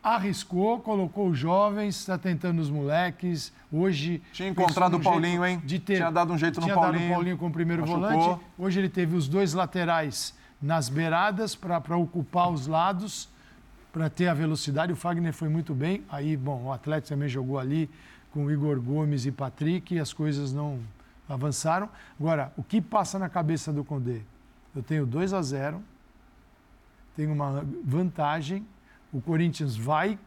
arriscou, 0.03 0.81
colocou 0.81 1.29
os 1.29 1.39
jovens, 1.39 1.97
está 1.97 2.19
tentando 2.19 2.61
os 2.61 2.71
moleques. 2.71 3.53
Hoje. 3.71 4.23
Tinha 4.33 4.49
encontrado 4.49 4.93
num 4.93 4.99
o 4.99 5.03
Paulinho, 5.03 5.45
hein? 5.45 5.63
De 5.65 5.79
ter, 5.79 5.97
Tinha 5.97 6.11
dado 6.11 6.33
um 6.33 6.39
jeito 6.39 6.61
no 6.61 6.63
tinha 6.67 6.75
dado 6.75 6.85
Paulinho. 6.85 7.11
o 7.11 7.15
Paulinho 7.15 7.39
como 7.39 7.53
primeiro 7.53 7.83
Machucou. 7.83 8.11
volante. 8.11 8.41
Hoje 8.59 8.81
ele 8.81 8.89
teve 8.89 9.17
os 9.17 9.29
dois 9.29 9.53
laterais 9.55 10.35
nas 10.61 10.89
beiradas 10.89 11.55
para 11.55 11.97
ocupar 11.97 12.51
os 12.51 12.67
lados, 12.67 13.29
para 13.93 14.11
ter 14.11 14.29
a 14.29 14.35
velocidade. 14.35 14.93
O 14.93 14.97
Fagner 14.97 15.33
foi 15.33 15.49
muito 15.49 15.75
bem. 15.75 16.03
Aí, 16.09 16.37
bom, 16.37 16.65
o 16.65 16.73
Atlético 16.73 17.09
também 17.15 17.29
jogou 17.29 17.59
ali 17.59 17.89
com 18.33 18.51
Igor 18.51 18.81
Gomes 18.81 19.27
e 19.27 19.33
Patrick 19.33 19.95
e 19.95 19.99
as 19.99 20.13
coisas 20.13 20.53
não 20.53 20.81
avançaram. 21.29 21.89
Agora, 22.19 22.53
o 22.57 22.63
que 22.63 22.81
passa 22.81 23.19
na 23.19 23.29
cabeça 23.29 23.73
do 23.73 23.85
Condé? 23.85 24.21
Eu 24.75 24.83
tenho 24.83 25.05
2 25.07 25.33
a 25.33 25.43
0, 25.43 25.83
tenho 27.17 27.33
uma 27.33 27.65
vantagem, 27.85 28.67
o 29.13 29.21
Corinthians 29.21 29.77
vai 29.77 30.19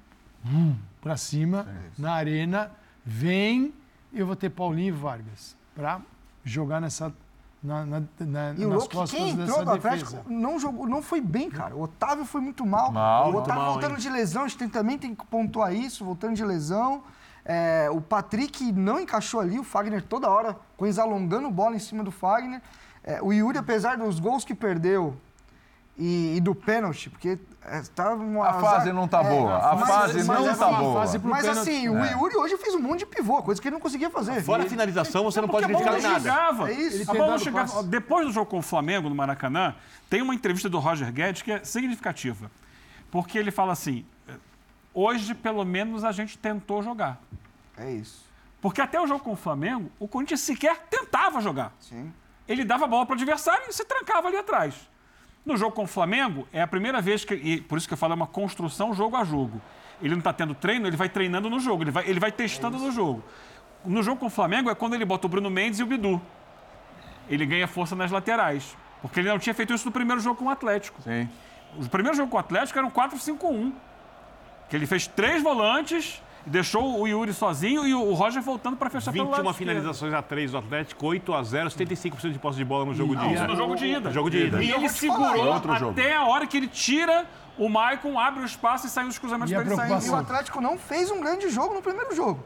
para 1.01 1.15
cima 1.17 1.67
na 1.97 2.13
arena, 2.13 2.71
vem, 3.05 3.73
eu 4.11 4.25
vou 4.25 4.35
ter 4.35 4.49
Paulinho 4.49 4.89
e 4.89 4.91
Vargas 4.91 5.55
para 5.75 6.01
jogar 6.43 6.81
nessa 6.81 7.13
na, 7.63 7.85
na, 7.85 7.99
na, 8.19 8.53
E 8.57 8.65
o 8.65 8.69
nas 8.69 8.79
louco, 8.79 8.95
costas 8.95 9.11
quem 9.19 9.35
dessa 9.35 9.51
entrou 9.51 9.63
do 9.63 9.71
Atlético 9.71 10.11
defesa. 10.11 10.29
não 10.29 10.59
jogou, 10.59 10.87
não 10.87 10.99
foi 11.03 11.21
bem, 11.21 11.47
cara. 11.47 11.75
O 11.75 11.81
Otávio 11.83 12.25
foi 12.25 12.41
muito 12.41 12.65
mal. 12.65 12.91
Mal, 12.91 13.31
o 13.31 13.35
Otávio 13.37 13.61
mal, 13.61 13.73
voltando 13.73 13.91
hein? 13.93 13.99
de 13.99 14.09
lesão, 14.09 14.43
a 14.45 14.47
gente 14.47 14.57
tem- 14.57 14.67
também 14.69 14.97
tem 14.97 15.13
que 15.13 15.23
pontuar 15.27 15.71
isso, 15.71 16.03
voltando 16.03 16.35
de 16.35 16.43
lesão. 16.43 17.03
É, 17.45 17.89
o 17.91 17.99
Patrick 18.01 18.71
não 18.71 18.99
encaixou 18.99 19.39
ali, 19.39 19.57
o 19.59 19.63
Fagner 19.63 20.01
toda 20.03 20.29
hora, 20.29 20.55
com 20.77 20.85
eles 20.85 20.99
alongando 20.99 21.49
bola 21.49 21.75
em 21.75 21.79
cima 21.79 22.03
do 22.03 22.11
Fagner. 22.11 22.61
É, 23.03 23.19
o 23.21 23.33
Yuri, 23.33 23.57
apesar 23.57 23.97
dos 23.97 24.19
gols 24.19 24.43
que 24.45 24.53
perdeu 24.53 25.17
e, 25.97 26.35
e 26.37 26.39
do 26.41 26.53
pênalti, 26.55 27.09
porque 27.09 27.37
é, 27.65 27.81
tá 27.95 28.13
uma 28.13 28.47
A 28.47 28.53
fase 28.53 28.93
não 28.93 29.07
tá 29.07 29.23
boa, 29.23 29.57
a 29.57 29.75
mas- 29.75 29.87
fase 29.87 30.23
mas 30.23 30.39
não 30.39 30.49
assim, 30.49 30.59
tá 30.59 30.71
boa. 30.71 30.99
fase 31.01 31.19
pro 31.19 31.29
Mas 31.29 31.41
pênalti. 31.47 31.59
assim, 31.69 31.89
o 31.89 32.05
Yuri 32.05 32.35
hoje 32.37 32.57
fez 32.57 32.73
um 32.75 32.79
monte 32.79 32.99
de 32.99 33.05
pivô, 33.07 33.41
coisa 33.41 33.59
que 33.61 33.67
ele 33.67 33.73
não 33.73 33.81
conseguia 33.81 34.09
fazer. 34.09 34.41
Fora 34.43 34.63
a 34.63 34.69
finalização, 34.69 35.23
você 35.23 35.41
não 35.41 35.47
pode 35.49 35.65
criticar 35.67 35.99
nada. 36.01 36.19
chegava. 36.19 36.69
É 36.71 36.73
isso. 36.73 36.95
Ele 36.97 37.03
A 37.09 37.13
bola 37.13 37.37
chegava. 37.39 37.71
passe. 37.73 37.87
Depois 37.87 38.25
do 38.27 38.31
jogo 38.31 38.45
com 38.49 38.59
o 38.59 38.61
Flamengo, 38.63 39.09
no 39.09 39.15
Maracanã, 39.15 39.75
tem 40.09 40.21
uma 40.21 40.33
entrevista 40.35 40.69
do 40.69 40.77
Roger 40.79 41.11
Guedes 41.11 41.41
que 41.41 41.51
é 41.51 41.63
significativa. 41.63 42.49
Porque 43.11 43.37
ele 43.37 43.51
fala 43.51 43.73
assim: 43.73 44.05
hoje, 44.93 45.33
pelo 45.33 45.63
menos, 45.63 46.03
a 46.03 46.11
gente 46.11 46.37
tentou 46.37 46.81
jogar. 46.81 47.21
É 47.77 47.91
isso. 47.91 48.25
Porque 48.61 48.81
até 48.81 49.01
o 49.01 49.07
jogo 49.07 49.23
com 49.23 49.33
o 49.33 49.35
Flamengo, 49.35 49.91
o 49.99 50.07
Corinthians 50.07 50.41
sequer 50.41 50.77
tentava 50.89 51.41
jogar. 51.41 51.73
Sim. 51.79 52.13
Ele 52.47 52.63
dava 52.63 52.85
a 52.85 52.87
bola 52.87 53.05
para 53.05 53.13
o 53.13 53.15
adversário 53.15 53.63
e 53.67 53.73
se 53.73 53.83
trancava 53.85 54.27
ali 54.27 54.37
atrás. 54.37 54.75
No 55.43 55.57
jogo 55.57 55.75
com 55.75 55.83
o 55.83 55.87
Flamengo, 55.87 56.47
é 56.53 56.61
a 56.61 56.67
primeira 56.67 57.01
vez 57.01 57.25
que. 57.25 57.33
E 57.33 57.61
por 57.61 57.77
isso 57.77 57.87
que 57.87 57.93
eu 57.93 57.97
falo, 57.97 58.13
é 58.13 58.15
uma 58.15 58.27
construção 58.27 58.93
jogo 58.93 59.15
a 59.15 59.23
jogo. 59.23 59.59
Ele 59.99 60.11
não 60.11 60.19
está 60.19 60.33
tendo 60.33 60.53
treino, 60.53 60.85
ele 60.87 60.97
vai 60.97 61.09
treinando 61.09 61.49
no 61.49 61.59
jogo, 61.59 61.83
ele 61.83 61.91
vai, 61.91 62.07
ele 62.07 62.19
vai 62.19 62.31
testando 62.31 62.77
no 62.77 62.91
jogo. 62.91 63.23
No 63.83 64.03
jogo 64.03 64.19
com 64.19 64.27
o 64.27 64.29
Flamengo 64.29 64.69
é 64.69 64.75
quando 64.75 64.93
ele 64.93 65.05
bota 65.05 65.25
o 65.25 65.29
Bruno 65.29 65.49
Mendes 65.49 65.79
e 65.79 65.83
o 65.83 65.87
Bidu. 65.87 66.21
Ele 67.27 67.45
ganha 67.45 67.67
força 67.67 67.95
nas 67.95 68.11
laterais. 68.11 68.75
Porque 69.01 69.19
ele 69.19 69.29
não 69.29 69.39
tinha 69.39 69.53
feito 69.53 69.73
isso 69.73 69.85
no 69.85 69.91
primeiro 69.91 70.21
jogo 70.21 70.37
com 70.37 70.45
o 70.45 70.49
Atlético. 70.49 71.01
Sim. 71.01 71.27
O 71.79 71.89
primeiro 71.89 72.15
jogo 72.15 72.29
com 72.29 72.37
o 72.37 72.39
Atlético 72.39 72.77
era 72.77 72.85
um 72.85 72.91
4-5-1. 72.91 73.73
Que 74.71 74.77
ele 74.77 74.85
fez 74.87 75.05
três 75.05 75.43
volantes, 75.43 76.23
deixou 76.45 76.97
o 76.97 77.05
Yuri 77.05 77.33
sozinho 77.33 77.85
e 77.85 77.93
o 77.93 78.13
Roger 78.13 78.41
voltando 78.41 78.77
para 78.77 78.89
fechar 78.89 79.11
pelo 79.11 79.29
lado 79.29 79.43
21 79.43 79.53
finalizações 79.53 80.13
a 80.13 80.21
3 80.21 80.51
do 80.51 80.59
Atlético, 80.59 81.07
8 81.07 81.33
a 81.33 81.43
0, 81.43 81.69
75% 81.69 82.31
de 82.31 82.39
posse 82.39 82.57
de 82.57 82.63
bola 82.63 82.85
no 82.85 82.93
jogo 82.93 83.13
de 83.13 83.25
ida. 83.33 83.47
no 83.49 83.55
jogo 83.57 83.75
de 83.75 83.85
ida. 83.85 84.11
Jogo 84.11 84.29
de 84.29 84.45
ida. 84.45 84.63
E 84.63 84.71
ele 84.71 84.87
segurou 84.87 85.45
outro 85.45 85.75
jogo. 85.75 85.91
até 85.91 86.15
a 86.15 86.23
hora 86.23 86.47
que 86.47 86.55
ele 86.55 86.67
tira 86.67 87.25
o 87.57 87.67
Maicon, 87.67 88.17
abre 88.17 88.43
o 88.43 88.45
espaço 88.45 88.87
e 88.87 88.89
sai 88.89 89.03
dos 89.03 89.19
cruzamentos 89.19 89.53
para 89.53 89.61
ele 89.61 89.75
sair. 89.75 90.07
E 90.07 90.09
o? 90.09 90.15
Atlético 90.15 90.61
não 90.61 90.77
fez 90.77 91.11
um 91.11 91.19
grande 91.19 91.49
jogo 91.49 91.73
no 91.73 91.81
primeiro 91.81 92.15
jogo. 92.15 92.41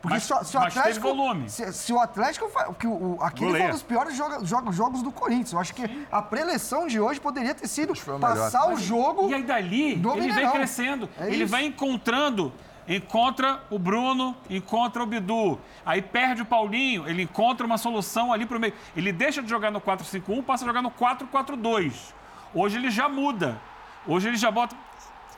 Porque 0.00 0.14
Mas- 0.14 0.22
se, 0.22 0.32
o- 0.32 0.44
se 0.44 0.56
o 0.56 0.60
Atlético. 0.60 1.06
volume. 1.08 1.50
Se, 1.50 1.72
se 1.74 1.92
o 1.92 1.98
Atlético. 2.00 2.50
Que 2.78 2.86
o, 2.86 2.90
o- 3.18 3.18
aquele 3.22 3.46
Goleia. 3.46 3.64
foi 3.64 3.70
um 3.70 3.74
dos 3.74 3.82
piores 3.82 4.16
joga- 4.16 4.44
joga- 4.44 4.72
jogos 4.72 5.02
do 5.02 5.12
Corinthians. 5.12 5.52
Eu 5.52 5.58
acho 5.58 5.74
que 5.74 6.06
a 6.10 6.22
preleção 6.22 6.86
de 6.86 6.98
hoje 6.98 7.20
poderia 7.20 7.54
ter 7.54 7.68
sido 7.68 7.92
o 7.92 8.18
passar 8.18 8.70
o 8.72 8.76
jogo. 8.78 9.28
E 9.28 9.34
aí 9.34 9.42
dali, 9.42 9.96
do 9.96 10.12
ele 10.16 10.32
vem 10.32 10.50
crescendo. 10.50 11.08
É 11.18 11.26
ele 11.26 11.44
isso. 11.44 11.50
vai 11.50 11.64
encontrando. 11.66 12.50
Encontra 12.88 13.62
o 13.70 13.78
Bruno, 13.78 14.34
encontra 14.48 15.02
o 15.02 15.06
Bidu. 15.06 15.60
Aí 15.86 16.02
perde 16.02 16.42
o 16.42 16.46
Paulinho, 16.46 17.06
ele 17.06 17.22
encontra 17.22 17.64
uma 17.64 17.78
solução 17.78 18.32
ali 18.32 18.44
pro 18.46 18.58
meio. 18.58 18.72
Ele 18.96 19.12
deixa 19.12 19.40
de 19.42 19.48
jogar 19.48 19.70
no 19.70 19.80
4-5-1, 19.80 20.42
passa 20.42 20.64
a 20.64 20.66
jogar 20.66 20.82
no 20.82 20.90
4-4-2. 20.90 21.92
Hoje 22.52 22.78
ele 22.78 22.90
já 22.90 23.08
muda. 23.08 23.60
Hoje 24.06 24.28
ele 24.28 24.36
já 24.36 24.50
bota. 24.50 24.74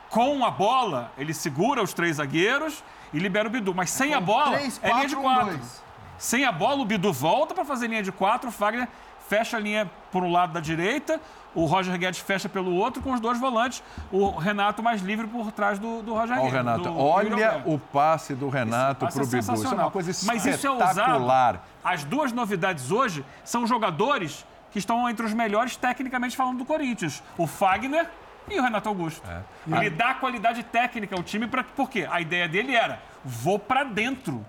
Com 0.09 0.45
a 0.45 0.51
bola, 0.51 1.11
ele 1.19 1.35
segura 1.35 1.83
os 1.83 1.93
três 1.93 2.17
zagueiros 2.17 2.83
e 3.13 3.19
libera 3.19 3.49
o 3.49 3.51
Bidu. 3.51 3.75
Mas 3.75 3.91
sem 3.91 4.15
a 4.15 4.21
bola, 4.21 4.57
Três, 4.59 4.81
é 4.83 4.93
linha 4.93 5.09
de 5.09 5.17
quatro, 5.17 5.19
um, 5.19 5.23
quatro. 5.23 5.59
dois. 5.59 5.83
Sem 6.19 6.45
a 6.45 6.53
bola, 6.53 6.81
o 6.83 6.85
Bidu 6.85 7.13
volta 7.13 7.55
para 7.55 7.65
fazer 7.65 7.89
linha 7.89 8.03
de 8.03 8.13
quatro, 8.13 8.49
o 8.49 8.53
Fagner 8.53 8.87
fecha 9.29 9.57
a 9.57 9.61
linha 9.61 9.91
por 10.11 10.23
um 10.23 10.31
lado 10.31 10.53
da 10.53 10.61
direita, 10.61 11.21
o 11.55 11.65
Roger 11.65 11.97
Guedes 11.99 12.21
fecha 12.21 12.49
pelo 12.49 12.75
outro 12.75 13.03
com 13.03 13.13
os 13.13 13.21
dois 13.21 13.39
volantes, 13.41 13.83
o 14.11 14.31
Renato 14.31 14.83
mais 14.83 15.01
livre 15.01 15.27
por 15.27 15.51
trás 15.53 15.79
do, 15.79 16.03
do 16.03 16.13
Roger 16.15 16.37
o 16.37 16.41
Guedes. 16.43 16.53
Renato, 16.55 16.79
do- 16.83 16.91
do 16.91 16.99
olha 16.99 17.63
o 17.67 17.79
passe 17.79 18.35
do 18.35 18.49
Renato 18.49 19.05
Passe 19.07 19.17
pro 19.19 19.27
é 19.27 19.41
Bidu. 19.41 19.55
Isso 19.55 19.67
é 19.67 19.75
uma 19.75 19.91
coisa 19.91 20.13
Mas 20.27 20.45
isso 20.47 20.67
é 20.67 20.71
ousado. 20.71 21.61
As 21.83 22.05
duas 22.05 22.31
novidades 22.33 22.91
hoje 22.91 23.25
são 23.45 23.67
jogadores 23.67 24.47
que 24.71 24.79
estão 24.79 25.09
entre 25.09 25.25
os 25.27 25.33
melhores 25.35 25.77
tecnicamente 25.77 26.37
falando 26.37 26.59
do 26.59 26.65
Corinthians. 26.65 27.23
O 27.37 27.47
Fagner 27.47 28.09
e 28.49 28.59
o 28.59 28.63
Renato 28.63 28.89
Augusto. 28.89 29.23
É. 29.29 29.43
Ele 29.77 29.91
dá 29.91 30.15
qualidade 30.15 30.63
técnica 30.65 31.15
ao 31.15 31.23
time, 31.23 31.47
pra, 31.47 31.65
porque 31.65 32.07
a 32.11 32.21
ideia 32.21 32.49
dele 32.49 32.75
era, 32.75 33.01
vou 33.25 33.59
pra 33.59 33.85
dentro. 33.85 34.45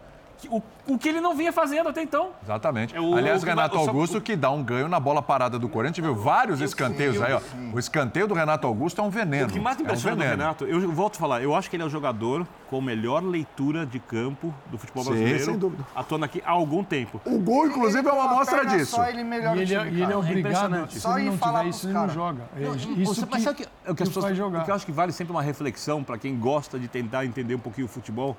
O, 0.50 0.62
o 0.88 0.98
que 0.98 1.10
ele 1.10 1.22
não 1.22 1.36
vinha 1.36 1.52
fazendo 1.52 1.90
até 1.90 2.02
então. 2.02 2.32
Exatamente. 2.44 2.96
É 2.96 3.00
o- 3.02 3.16
Aliás, 3.16 3.42
o- 3.44 3.46
Renato 3.46 3.76
o- 3.78 3.80
Augusto 3.80 4.20
que 4.22 4.36
dá 4.36 4.50
um 4.52 4.64
ganho 4.64 4.88
na 4.88 5.00
bola 5.00 5.22
parada 5.22 5.58
do 5.60 5.68
Corinthians, 5.70 6.06
viu? 6.06 6.16
Vários 6.16 6.62
escanteios 6.62 7.22
aí, 7.22 7.34
ó. 7.34 7.42
O 7.74 7.80
escanteio 7.80 8.28
do 8.28 8.34
Renato 8.34 8.68
Augusto 8.68 9.00
é 9.02 9.04
um 9.04 9.10
veneno. 9.10 9.48
O 9.48 9.52
que 9.52 9.60
mais 9.60 9.78
é 9.78 9.82
um 9.82 9.84
impressiona 9.84 10.16
do 10.16 10.20
veneno. 10.22 10.38
Renato, 10.42 10.66
eu 10.66 10.92
volto 10.92 11.16
a 11.16 11.20
falar, 11.20 11.42
eu 11.42 11.56
acho 11.56 11.70
que 11.70 11.76
ele 11.76 11.84
é 11.84 11.86
o 11.86 11.90
jogador 11.90 12.46
com 12.70 12.82
melhor 12.82 13.24
leitura 13.24 13.86
de 13.86 14.00
campo 14.00 14.54
do 14.72 14.78
futebol 14.78 15.04
Sim, 15.04 15.10
brasileiro, 15.12 15.46
sem 15.46 15.58
dúvida. 15.58 15.86
atuando 15.96 16.26
aqui 16.26 16.42
há 16.46 16.52
algum 16.52 16.84
tempo. 16.84 17.22
O 17.26 17.40
gol, 17.40 17.68
inclusive, 17.68 18.08
é 18.08 18.12
uma 18.12 18.26
amostra 18.26 18.66
disso. 18.66 18.96
Só 18.96 19.06
ele 19.08 19.24
melhora 19.24 19.56
E 19.58 19.60
o 19.60 19.62
ele, 19.64 19.76
é- 19.76 19.80
time, 19.80 19.92
e 19.92 19.94
ele 19.96 20.04
é 20.04 20.06
cara. 20.08 20.18
obrigado, 20.20 20.40
impressionante. 20.40 20.94
se 20.96 21.02
Só 21.02 21.18
ele 21.18 21.28
ir 21.28 21.32
não 21.32 21.38
falar 21.38 21.60
tiver 21.60 21.70
isso, 21.70 21.86
ele 21.88 21.94
não 21.94 22.10
joga. 22.10 22.42
É 22.58 22.60
Não, 22.62 22.76
isso 22.76 23.06
você- 23.06 23.22
que, 23.26 23.32
mas 23.32 23.44
sabe 23.44 23.58
que, 23.58 23.64
o 23.90 23.96
que 23.96 24.04
as 24.04 24.10
pessoas, 24.10 24.26
o 24.40 24.64
que 24.64 24.72
eu 24.72 24.76
acho 24.76 24.86
que 24.86 24.92
vale 24.92 25.12
sempre 25.12 25.32
uma 25.34 25.42
reflexão 25.42 26.04
para 26.04 26.18
quem 26.18 26.38
gosta 26.38 26.80
de 26.80 26.88
tentar 26.88 27.26
entender 27.26 27.56
um 27.56 27.60
pouquinho 27.60 27.86
o 27.86 27.90
futebol. 27.90 28.36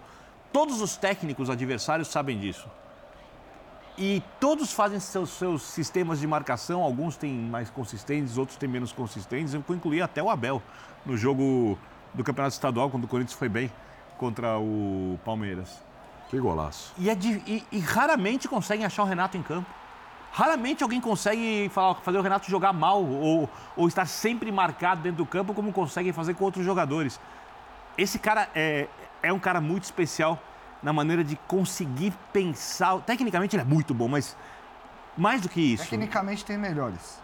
Todos 0.55 0.81
os 0.81 0.97
técnicos 0.97 1.51
adversários 1.51 2.07
sabem 2.07 2.39
disso. 2.39 2.69
E 3.99 4.23
todos 4.39 4.73
fazem 4.73 5.01
seus, 5.01 5.31
seus 5.31 5.63
sistemas 5.63 6.21
de 6.21 6.29
marcação, 6.29 6.81
alguns 6.81 7.17
têm 7.17 7.33
mais 7.35 7.71
consistentes, 7.71 8.39
outros 8.39 8.57
têm 8.57 8.69
menos 8.69 8.93
consistentes. 8.93 9.53
Eu 9.53 9.65
vou 9.67 9.77
incluir 9.77 10.01
até 10.01 10.23
o 10.23 10.31
Abel 10.31 10.63
no 11.05 11.17
jogo 11.17 11.77
do 12.15 12.23
Campeonato 12.23 12.55
Estadual, 12.55 12.89
quando 12.89 13.03
o 13.03 13.09
Corinthians 13.09 13.37
foi 13.37 13.49
bem 13.49 13.69
contra 14.17 14.57
o 14.57 15.19
Palmeiras. 15.25 15.83
Que 16.31 16.39
golaço. 16.39 16.93
E, 16.99 17.11
é 17.11 17.17
di- 17.17 17.43
e- 17.49 17.65
e 17.73 17.81
raramente 17.81 18.47
conseguem 18.47 18.87
achar 18.87 19.03
o 19.03 19.07
Renato 19.07 19.37
em 19.37 19.43
campo. 19.43 19.69
Raramente 20.31 20.85
alguém 20.85 21.01
consegue 21.01 21.69
falar- 21.75 21.97
fazer 21.97 22.19
o 22.19 22.23
Renato 22.23 22.49
jogar 22.49 22.73
mal 22.73 23.03
ou, 23.05 23.51
ou 23.77 23.89
estar 23.89 24.07
sempre 24.07 24.53
marcado 24.53 25.03
dentro 25.03 25.19
do 25.19 25.27
campo 25.27 25.53
como 25.53 25.73
conseguem 25.73 26.13
fazer 26.13 26.35
com 26.35 26.45
outros 26.45 26.65
jogadores. 26.65 27.19
Esse 27.99 28.21
cara 28.21 28.49
é, 28.55 28.87
é 29.25 29.33
um 29.33 29.39
cara 29.39 29.61
muito 29.61 29.85
especial 29.85 30.41
na 30.83 30.93
maneira 30.93 31.25
de 31.25 31.37
conseguir 31.49 32.13
pensar. 32.33 32.99
Tecnicamente 33.01 33.57
ele 33.57 33.63
é 33.63 33.65
muito 33.65 33.95
bom, 33.95 34.07
mas 34.07 34.37
mais 35.17 35.41
do 35.41 35.49
que 35.49 35.61
isso. 35.61 35.85
Tecnicamente 35.85 36.45
tem 36.45 36.59
melhores. 36.59 37.21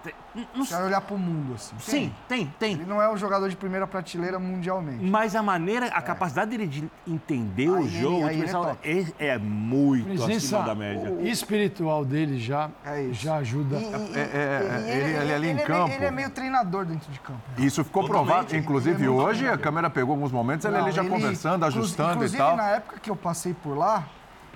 Não 0.54 0.64
Se 0.64 0.74
olhar 0.74 1.00
pro 1.00 1.18
mundo, 1.18 1.54
assim. 1.54 1.74
Sim, 1.80 2.14
tem, 2.28 2.46
tem. 2.58 2.72
Ele 2.74 2.84
não 2.84 3.02
é 3.02 3.12
um 3.12 3.16
jogador 3.16 3.48
de 3.48 3.56
primeira 3.56 3.84
prateleira 3.86 4.38
mundialmente. 4.38 5.04
Mas 5.04 5.34
a 5.34 5.42
maneira, 5.42 5.86
a 5.86 6.00
capacidade 6.00 6.50
dele 6.52 6.66
de 6.68 6.88
entender 7.06 7.68
o 7.68 7.76
Aí 7.76 7.82
ele- 7.86 8.00
jogo 8.00 8.28
ele 8.28 8.40
é 8.40 8.44
pessoal, 8.44 8.64
top. 8.66 9.12
é, 9.18 9.26
é 9.26 9.38
muito 9.38 10.04
Presença 10.06 10.36
acima 10.58 10.62
da 10.62 10.74
média. 10.74 11.10
espiritual 11.22 12.04
dele 12.04 12.38
já, 12.38 12.70
É 12.84 13.08
já 13.12 13.36
ajuda. 13.36 13.76
E- 13.76 13.82
e- 13.82 13.86
É, 13.86 14.20
é, 14.20 14.20
é, 14.20 14.84
e 14.86 14.90
ele- 15.00 15.16
ele 15.24 15.34
ali 15.34 15.46
em 15.48 15.50
é 15.50 15.54
meio- 15.54 15.66
campo. 15.66 15.92
Ele 15.92 16.04
é 16.04 16.10
meio 16.12 16.30
treinador 16.30 16.84
dentro 16.84 17.10
de 17.10 17.18
campo. 17.18 17.40
Isso 17.58 17.82
ficou 17.82 18.04
Totalmente. 18.04 18.28
provado. 18.28 18.56
Inclusive, 18.56 18.96
Ele 19.02 19.06
é 19.06 19.10
hoje 19.10 19.48
a 19.48 19.58
câmera 19.58 19.90
pegou 19.90 20.12
alguns 20.14 20.30
momentos, 20.30 20.64
ele 20.64 20.76
Não, 20.76 20.84
ali 20.84 20.92
já 20.92 21.02
ele- 21.02 21.10
conversando, 21.10 21.64
ajustando 21.64 22.12
inclusive, 22.12 22.36
e 22.36 22.38
tal. 22.46 22.56
na 22.56 22.68
época 22.70 23.00
que 23.00 23.10
eu 23.10 23.16
passei 23.16 23.52
por 23.52 23.76
lá, 23.76 24.06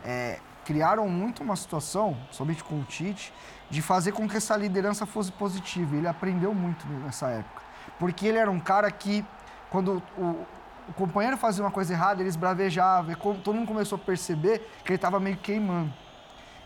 é, 0.05 0.39
criaram 0.65 1.09
muito 1.09 1.43
uma 1.43 1.57
situação, 1.57 2.17
somente 2.31 2.65
com 2.65 2.81
o 2.81 2.85
Tite, 2.85 3.33
de 3.71 3.83
fazer 3.83 4.13
com 4.13 4.29
que 4.29 4.37
essa 4.37 4.57
liderança 4.57 5.07
fosse 5.07 5.31
positiva. 5.33 5.97
Ele 5.97 6.09
aprendeu 6.09 6.55
muito 6.55 6.87
nessa 7.05 7.29
época. 7.29 7.63
Porque 7.99 8.27
ele 8.27 8.39
era 8.39 8.51
um 8.51 8.61
cara 8.61 8.91
que, 8.91 9.25
quando 9.71 10.03
o, 10.17 10.47
o 10.89 10.93
companheiro 10.95 11.37
fazia 11.37 11.63
uma 11.63 11.71
coisa 11.71 11.93
errada, 11.93 12.21
ele 12.23 12.29
esbravejava. 12.29 13.13
E 13.13 13.17
todo 13.17 13.55
mundo 13.55 13.69
começou 13.69 13.97
a 13.97 13.99
perceber 13.99 14.59
que 14.85 14.91
ele 14.91 14.97
estava 14.97 15.21
meio 15.21 15.37
queimando. 15.37 15.93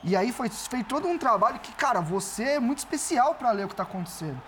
E 0.02 0.16
aí 0.16 0.32
foi 0.32 0.48
feito 0.48 0.86
todo 0.86 1.08
um 1.08 1.18
trabalho 1.18 1.58
que, 1.58 1.72
cara, 1.72 2.00
você 2.00 2.44
é 2.44 2.60
muito 2.60 2.78
especial 2.78 3.34
para 3.34 3.50
ler 3.50 3.64
o 3.64 3.68
que 3.68 3.74
está 3.74 3.82
acontecendo. 3.82 4.40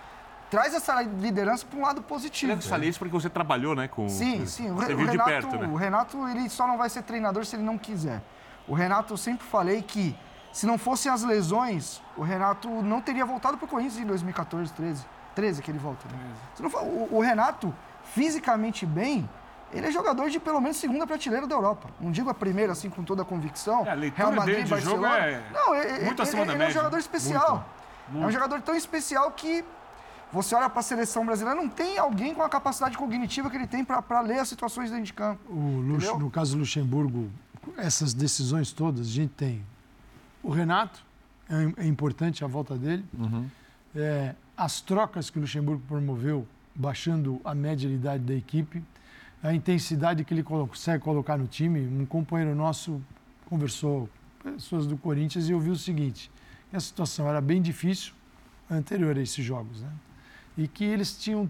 Traz 0.49 0.73
essa 0.73 1.01
liderança 1.01 1.65
para 1.65 1.79
um 1.79 1.81
lado 1.81 2.01
positivo. 2.01 2.51
Eu 2.51 2.61
falei 2.61 2.89
isso 2.89 2.99
porque 2.99 3.13
você 3.13 3.29
trabalhou, 3.29 3.73
né? 3.73 3.87
Com, 3.87 4.09
Sim, 4.09 4.45
sim. 4.45 4.69
O, 4.69 4.75
Você 4.75 4.93
o 4.93 4.97
Renato, 4.97 5.29
perto, 5.29 5.57
né? 5.57 5.67
o 5.67 5.75
Renato, 5.75 6.27
ele 6.27 6.49
só 6.49 6.67
não 6.67 6.77
vai 6.77 6.89
ser 6.89 7.03
treinador 7.03 7.45
se 7.45 7.55
ele 7.55 7.63
não 7.63 7.77
quiser. 7.77 8.21
O 8.67 8.73
Renato, 8.73 9.13
eu 9.13 9.17
sempre 9.17 9.45
falei 9.45 9.81
que 9.81 10.15
se 10.51 10.65
não 10.65 10.77
fossem 10.77 11.11
as 11.11 11.23
lesões, 11.23 12.01
o 12.17 12.21
Renato 12.23 12.67
não 12.69 13.01
teria 13.01 13.25
voltado 13.25 13.57
para 13.57 13.65
o 13.65 13.67
Corinthians 13.67 13.97
em 14.03 14.05
2014, 14.05 14.71
13. 14.73 15.05
13 15.35 15.61
que 15.61 15.71
ele 15.71 15.79
volta. 15.79 16.05
Né? 16.09 16.17
Se 16.55 16.61
não 16.61 16.69
for- 16.69 16.83
o, 16.83 17.07
o 17.17 17.21
Renato, 17.21 17.73
fisicamente 18.03 18.85
bem, 18.85 19.27
ele 19.73 19.87
é 19.87 19.91
jogador 19.91 20.29
de 20.29 20.39
pelo 20.39 20.59
menos 20.59 20.75
segunda 20.77 21.07
prateleira 21.07 21.47
da 21.47 21.55
Europa. 21.55 21.87
Não 21.99 22.11
digo 22.11 22.29
a 22.29 22.33
primeira, 22.33 22.73
assim, 22.73 22.89
com 22.89 23.03
toda 23.03 23.21
a 23.21 23.25
convicção. 23.25 23.85
É, 23.85 23.91
a 23.91 23.93
leitura 23.93 24.41
dele 24.41 24.63
de 24.63 24.81
jogo 24.81 25.05
é 25.05 25.41
Não, 25.53 25.73
ele, 25.75 26.05
muito 26.05 26.21
ele- 26.21 26.21
acima 26.21 26.45
da 26.45 26.53
ele 26.53 26.63
é 26.63 26.67
um 26.67 26.71
jogador 26.71 26.97
especial. 26.97 27.65
É 28.13 28.17
um 28.25 28.29
jogador 28.31 28.61
tão 28.61 28.75
especial 28.75 29.31
que 29.31 29.63
você 30.33 30.53
olha 30.55 30.69
para 30.69 30.79
a 30.81 30.83
seleção 30.83 31.25
brasileira, 31.25 31.59
não 31.59 31.69
tem 31.69 31.97
alguém 31.97 32.33
com 32.33 32.41
a 32.43 32.49
capacidade 32.49 32.97
cognitiva 32.97 33.49
que 33.49 33.55
ele 33.55 33.67
tem 33.67 33.83
para 33.85 34.19
ler 34.21 34.39
as 34.39 34.49
situações 34.49 34.89
dentro 34.89 35.05
de 35.05 35.13
campo. 35.13 35.39
O 35.49 35.79
Lux- 35.81 36.17
no 36.19 36.29
caso 36.29 36.53
do 36.53 36.59
Luxemburgo, 36.59 37.29
essas 37.77 38.13
decisões 38.13 38.71
todas, 38.71 39.07
a 39.07 39.11
gente 39.11 39.31
tem 39.31 39.61
o 40.43 40.49
Renato, 40.49 41.03
é, 41.49 41.83
é 41.83 41.87
importante 41.87 42.43
a 42.43 42.47
volta 42.47 42.75
dele. 42.77 43.05
É, 43.95 44.35
as 44.55 44.81
trocas 44.81 45.29
que 45.29 45.37
o 45.37 45.41
Luxemburgo 45.41 45.81
promoveu, 45.87 46.47
baixando 46.73 47.41
a 47.43 47.53
média 47.53 47.87
de 47.89 47.95
idade 47.95 48.23
da 48.23 48.33
equipe, 48.33 48.83
a 49.43 49.53
intensidade 49.53 50.23
que 50.23 50.33
ele 50.33 50.43
consegue 50.43 51.03
colocar 51.03 51.37
no 51.37 51.47
time. 51.47 51.81
Um 51.81 52.05
companheiro 52.05 52.55
nosso 52.55 53.01
conversou 53.45 54.09
com 54.41 54.53
pessoas 54.53 54.85
do 54.85 54.97
Corinthians 54.97 55.49
e 55.49 55.53
ouviu 55.53 55.73
o 55.73 55.77
seguinte: 55.77 56.31
que 56.69 56.75
a 56.75 56.79
situação 56.79 57.27
era 57.27 57.41
bem 57.41 57.61
difícil 57.61 58.13
anterior 58.69 59.17
a 59.17 59.21
esses 59.21 59.43
jogos, 59.43 59.81
né? 59.81 59.89
E 60.57 60.67
que 60.67 60.83
eles 60.83 61.17
tinham 61.17 61.49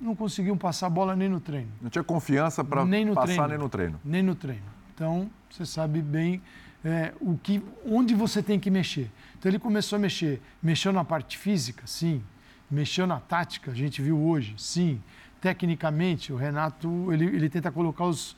não 0.00 0.14
conseguiam 0.14 0.58
passar 0.58 0.88
a 0.88 0.90
bola 0.90 1.16
nem 1.16 1.26
no 1.26 1.40
treino 1.40 1.70
Não 1.80 1.88
tinha 1.88 2.04
confiança 2.04 2.62
para 2.62 2.84
passar 3.14 3.26
treino. 3.34 3.48
nem 3.48 3.58
no 3.58 3.68
treino. 3.68 4.00
nem 4.04 4.22
no 4.22 4.34
treino. 4.34 4.75
Então, 4.96 5.30
você 5.50 5.66
sabe 5.66 6.00
bem 6.00 6.40
é, 6.82 7.12
o 7.20 7.36
que, 7.36 7.62
onde 7.84 8.14
você 8.14 8.42
tem 8.42 8.58
que 8.58 8.70
mexer. 8.70 9.10
Então, 9.38 9.50
ele 9.50 9.58
começou 9.58 9.96
a 9.96 9.98
mexer. 9.98 10.40
Mexeu 10.62 10.90
na 10.90 11.04
parte 11.04 11.36
física? 11.36 11.82
Sim. 11.86 12.22
Mexeu 12.70 13.06
na 13.06 13.20
tática? 13.20 13.72
A 13.72 13.74
gente 13.74 14.00
viu 14.00 14.18
hoje? 14.18 14.54
Sim. 14.56 14.98
Tecnicamente, 15.38 16.32
o 16.32 16.36
Renato, 16.36 17.12
ele, 17.12 17.26
ele 17.26 17.50
tenta 17.50 17.70
colocar 17.70 18.06
os, 18.06 18.34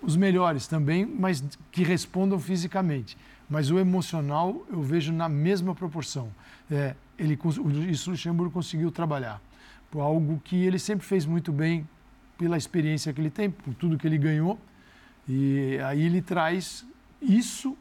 os 0.00 0.16
melhores 0.16 0.66
também, 0.66 1.04
mas 1.04 1.44
que 1.70 1.84
respondam 1.84 2.40
fisicamente. 2.40 3.14
Mas 3.46 3.70
o 3.70 3.78
emocional, 3.78 4.64
eu 4.70 4.80
vejo 4.80 5.12
na 5.12 5.28
mesma 5.28 5.74
proporção. 5.74 6.30
É, 6.70 6.94
ele, 7.18 7.38
isso 7.90 8.08
o 8.08 8.12
Luxemburgo 8.12 8.50
conseguiu 8.50 8.90
trabalhar. 8.90 9.38
Por 9.90 10.00
algo 10.00 10.40
que 10.42 10.64
ele 10.64 10.78
sempre 10.78 11.06
fez 11.06 11.26
muito 11.26 11.52
bem 11.52 11.86
pela 12.38 12.56
experiência 12.56 13.12
que 13.12 13.20
ele 13.20 13.28
tem, 13.28 13.50
por 13.50 13.74
tudo 13.74 13.98
que 13.98 14.06
ele 14.06 14.16
ganhou. 14.16 14.58
E 15.32 15.78
aí 15.84 16.02
ele 16.06 16.20
traz 16.20 16.84
isso, 17.22 17.76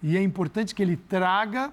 e 0.00 0.16
é 0.16 0.22
importante 0.22 0.72
que 0.72 0.80
ele 0.80 0.96
traga, 0.96 1.72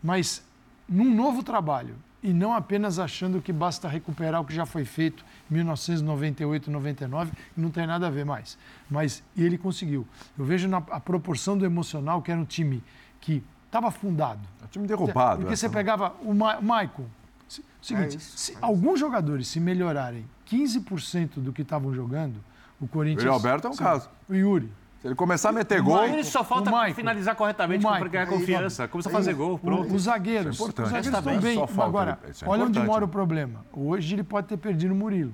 mas 0.00 0.44
num 0.88 1.12
novo 1.12 1.42
trabalho, 1.42 1.96
e 2.22 2.32
não 2.32 2.54
apenas 2.54 3.00
achando 3.00 3.42
que 3.42 3.52
basta 3.52 3.88
recuperar 3.88 4.40
o 4.40 4.44
que 4.44 4.54
já 4.54 4.64
foi 4.64 4.84
feito 4.84 5.24
em 5.50 5.54
1998, 5.54 6.70
99, 6.70 7.32
e 7.56 7.60
não 7.60 7.68
tem 7.68 7.84
nada 7.84 8.06
a 8.06 8.10
ver 8.10 8.24
mais. 8.24 8.56
Mas 8.88 9.24
ele 9.36 9.58
conseguiu. 9.58 10.06
Eu 10.38 10.44
vejo 10.44 10.68
na, 10.68 10.76
a 10.76 11.00
proporção 11.00 11.58
do 11.58 11.64
emocional, 11.66 12.22
que 12.22 12.30
era 12.30 12.40
um 12.40 12.44
time 12.44 12.80
que 13.20 13.42
estava 13.66 13.88
afundado. 13.88 14.40
É 14.60 14.64
um 14.66 14.68
time 14.68 14.86
derrubado. 14.86 15.40
Porque 15.40 15.52
essa, 15.54 15.62
você 15.62 15.68
né? 15.68 15.74
pegava 15.74 16.14
o 16.22 16.32
Ma 16.32 16.60
Maicon. 16.60 17.06
se- 17.48 17.64
Seguinte, 17.80 18.14
É 18.14 18.18
isso, 18.18 18.38
se 18.38 18.52
é 18.52 18.58
alguns 18.60 19.00
jogadores 19.00 19.48
se 19.48 19.58
melhorarem 19.58 20.24
15% 20.48 21.40
do 21.40 21.52
que 21.52 21.62
estavam 21.62 21.92
jogando, 21.92 22.36
o 22.82 22.84
O 22.84 22.88
Corinthians. 22.88 23.22
Yuri 23.22 23.34
Alberto 23.34 23.66
é 23.68 23.70
um 23.70 23.74
Sim. 23.74 23.82
caso. 23.84 24.10
O 24.28 24.34
Yuri. 24.34 24.70
Se 25.00 25.08
ele 25.08 25.14
começar 25.16 25.48
a 25.48 25.52
meter 25.52 25.80
O 25.80 25.84
gol. 25.84 26.04
Ele 26.04 26.22
só 26.22 26.44
falta 26.44 26.70
O 26.70 26.94
finalizar 26.94 27.34
corretamente 27.34 27.84
O 27.84 27.88
para 27.88 28.08
ganhar 28.08 28.26
confiança. 28.26 28.86
Começa 28.86 29.08
a 29.08 29.12
fazer 29.12 29.34
gol, 29.34 29.54
O- 29.54 29.58
pronto. 29.58 29.92
Os 29.94 30.02
zagueiros. 30.02 30.54
Isso 30.54 30.62
é 30.62 30.66
importante. 30.66 30.86
Os 30.86 30.90
zagueiros 30.92 31.06
Está 31.18 31.18
estão 31.32 31.40
bem. 31.42 31.56
falta- 31.66 31.82
Agora, 31.84 32.18
é 32.24 32.48
olha 32.48 32.64
onde 32.64 32.78
mora 32.80 33.04
o 33.04 33.08
problema. 33.08 33.64
Hoje 33.72 34.14
ele 34.14 34.22
pode 34.22 34.46
ter 34.48 34.56
perdido 34.56 34.92
o 34.92 34.96
Murilo. 34.96 35.32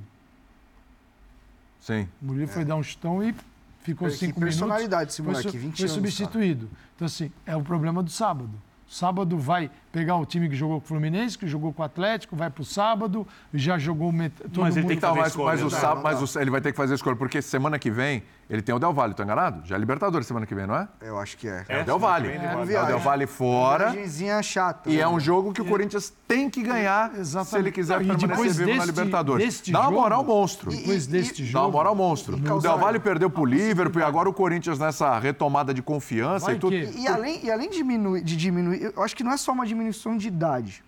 sim. 1.81 2.09
O 2.23 2.27
Murilo 2.27 2.49
foi 2.49 2.65
dar 2.65 2.77
um 2.77 2.83
chutão 2.83 3.23
e 3.23 3.35
ficou 3.83 4.09
Que 4.09 4.15
cinco 4.15 4.41
minutos. 4.41 4.59
personalidade 4.59 5.11
esse 5.11 5.23
Foi, 5.23 5.33
moleque, 5.33 5.51
su- 5.51 5.57
20 5.59 5.77
foi 5.77 5.85
anos, 5.85 5.93
substituído. 5.95 6.71
Então, 6.97 7.07
assim, 7.07 7.31
é 7.47 7.57
o 7.57 7.63
problema 7.63 8.03
do 8.03 8.11
sábado. 8.11 8.51
Sábado 8.89 9.37
vai 9.37 9.71
pegar 9.93 10.17
o 10.17 10.25
time 10.25 10.49
que 10.49 10.57
jogou 10.57 10.81
com 10.81 10.85
o 10.87 10.89
Fluminense, 10.89 11.37
que 11.37 11.47
jogou 11.47 11.73
com 11.75 11.83
o 11.83 11.85
Atlético, 11.85 12.35
vai 12.35 12.49
pro 12.49 12.65
sábado, 12.65 13.27
já 13.53 13.79
jogou 13.79 14.11
met... 14.11 14.33
todo 14.35 14.63
Mas 14.63 14.77
ele 14.77 14.83
mundo. 14.85 14.89
tem 14.89 14.97
que 14.97 15.07
fazer 15.07 15.19
mas, 15.21 15.29
escolha, 15.29 15.47
mas, 15.47 15.61
o 15.63 15.77
né? 15.95 16.01
mas 16.03 16.35
o- 16.37 16.41
ele 16.41 16.51
vai 16.51 16.61
ter 16.63 16.71
que 16.73 16.77
fazer 16.77 16.95
a 16.95 16.97
escolha, 16.97 17.15
porque 17.17 17.43
semana 17.43 17.79
que 17.79 17.91
vem 17.91 18.23
ele 18.51 18.63
tem 18.63 18.75
o 18.75 18.79
Del 18.79 18.93
Valle, 18.95 19.13
tô 19.13 19.23
enganado? 19.23 19.67
Já 19.67 19.77
é 19.77 19.79
Libertadores 19.79 20.27
semana 20.27 20.47
que 20.47 20.55
vem, 20.55 20.67
não 20.67 20.75
é? 20.75 20.89
Eu 21.03 21.19
acho 21.19 21.37
que 21.37 21.47
é. 21.47 21.65
É, 21.69 21.83
o 21.83 21.85
Del 21.85 21.99
Valle. 21.99 22.29
É, 22.29 22.39
vem 22.65 22.79
o. 22.79 22.87
Del 22.87 22.99
Valle 22.99 23.27
fora. 23.27 23.91
Viagenzinha 23.91 24.43
chata. 24.43 24.89
E 24.89 24.97
é 24.97 25.01
né? 25.01 25.09
um 25.09 25.21
jogo 25.21 25.53
que 25.53 25.61
o 25.61 25.65
Corinthians 25.67 26.13
tem 26.27 26.49
que 26.49 26.63
ganhar 26.63 27.13
Exatamente. 27.19 27.51
se 27.51 27.57
ele 27.59 27.71
quiser 27.73 28.01
Não, 28.01 28.15
e 28.15 28.19
permanecer 28.19 28.53
vivo 28.55 28.69
na 28.71 28.75
deste- 28.77 28.87
Libertadores. 28.87 29.45
deste 29.47 29.73
Dá 29.73 29.81
uma 29.81 29.89
jogo- 29.91 30.01
moral 30.01 30.25
monstro. 30.25 30.71
Depois 30.71 31.05
E- 31.07 31.11
deste 31.11 31.43
e- 31.43 31.45
Dá 31.47 31.51
jogo. 31.53 31.65
uma 31.67 31.73
moral 31.73 31.95
monstro. 31.95 32.39
E 32.39 32.51
O 32.51 32.59
Del 32.59 32.79
Valle 32.79 32.99
perdeu 32.99 33.29
pro 33.29 33.45
Liverpool 33.45 34.01
e 34.01 34.05
agora 34.05 34.29
o 34.29 34.33
Corinthians 34.33 34.79
nessa 34.79 35.19
retomada 35.19 35.75
de 35.75 35.83
confiança 35.83 36.47
Vai 36.47 36.55
e 36.55 36.59
tudo. 36.59 36.71
que- 36.73 36.99
E 37.01 37.07
além, 37.07 37.45
e 37.45 37.51
além 37.51 37.69
de, 37.69 37.77
diminuir, 37.77 38.23
de 38.23 38.37
diminuir, 38.37 38.93
eu 38.97 39.03
acho 39.03 39.15
que 39.15 39.23
não 39.23 39.33
é 39.33 39.37
só 39.37 39.53
uma 39.53 39.67
diminuição 39.67 40.17
de 40.17 40.27
idade. 40.29 40.83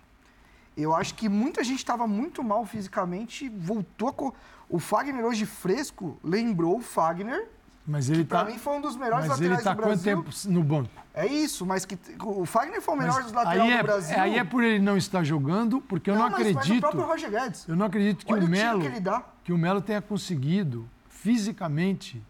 Eu 0.75 0.95
acho 0.95 1.13
que 1.15 1.27
muita 1.29 1.63
gente 1.63 1.77
estava 1.79 2.07
muito 2.07 2.43
mal 2.43 2.65
fisicamente, 2.65 3.47
voltou 3.49 4.07
a 4.07 4.13
cor... 4.13 4.33
O 4.71 4.79
Fagner 4.79 5.25
hoje 5.25 5.45
fresco 5.45 6.17
lembrou 6.23 6.77
o 6.77 6.81
Fagner, 6.81 7.49
Mas 7.85 8.09
ele 8.09 8.23
pra 8.23 8.45
tá. 8.45 8.49
mim 8.49 8.57
foi 8.57 8.77
um 8.77 8.81
dos 8.81 8.95
melhores 8.95 9.27
Mas 9.27 9.41
ele 9.41 9.49
laterais 9.49 9.63
tá 9.65 9.73
do 9.73 9.81
quanto 9.81 10.01
Brasil. 10.01 10.23
tempo 10.23 10.53
no 10.53 10.63
banco? 10.63 10.89
É 11.13 11.25
isso, 11.27 11.65
mas 11.65 11.83
que 11.83 11.97
o 12.23 12.45
Fagner 12.45 12.81
foi 12.81 12.93
o 12.95 12.97
melhor 12.97 13.15
Mas 13.15 13.23
dos 13.25 13.33
laterais 13.33 13.61
aí, 13.69 13.77
do 13.77 13.83
Brasil. 13.83 14.15
é, 14.15 14.19
aí 14.21 14.37
é 14.37 14.43
por 14.45 14.63
ele 14.63 14.79
não 14.79 14.95
estar 14.95 15.23
jogando, 15.25 15.81
porque 15.81 16.09
eu 16.09 16.15
não, 16.15 16.29
mas- 16.29 16.31
Mas 16.31 16.55
o 16.55 16.57
acredito. 16.59 16.79
próprio 16.79 17.03
Roger 17.05 17.29
Guedes. 17.29 17.67
Eu 17.67 17.75
não 17.75 17.85
acredito 17.85 18.25
que 18.25 18.31
Olha 18.33 18.45
o 18.45 18.49
Melo 18.49 18.79
que 18.79 18.87
ele 18.87 19.01
que 19.43 19.51
o 19.51 19.57
Melo 19.57 19.81
tenha 19.81 20.01
conseguido 20.01 20.87
fisicamente, 21.09 22.23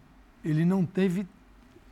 ele 0.44 0.66
não 0.66 0.86
teve 0.86 1.28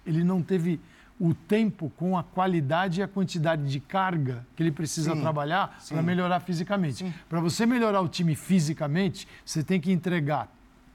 ele 0.06 0.24
não 0.24 0.42
teve 0.42 0.82
o 1.20 1.34
tempo 1.34 1.92
com 1.98 2.18
a 2.18 2.24
qualidade 2.24 3.02
e 3.02 3.04
a 3.04 3.08
quantidade 3.08 3.70
de 3.70 3.80
carga 3.80 4.46
que 4.56 4.64
ele 4.64 4.72
precisa 4.72 5.14
Sim, 5.14 5.22
trabalhar 5.22 5.78
para 5.90 6.02
melhorar 6.02 6.40
fisicamente. 6.40 7.14
Para 7.28 7.42
você 7.42 7.66
melhorar 7.66 8.02
o 8.02 8.08
time 8.08 8.36
fisicamente, 8.36 9.28
você 9.46 9.62
tem 9.62 9.82
que 9.82 9.92
entregar 9.92 10.48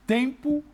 tempo 0.06 0.64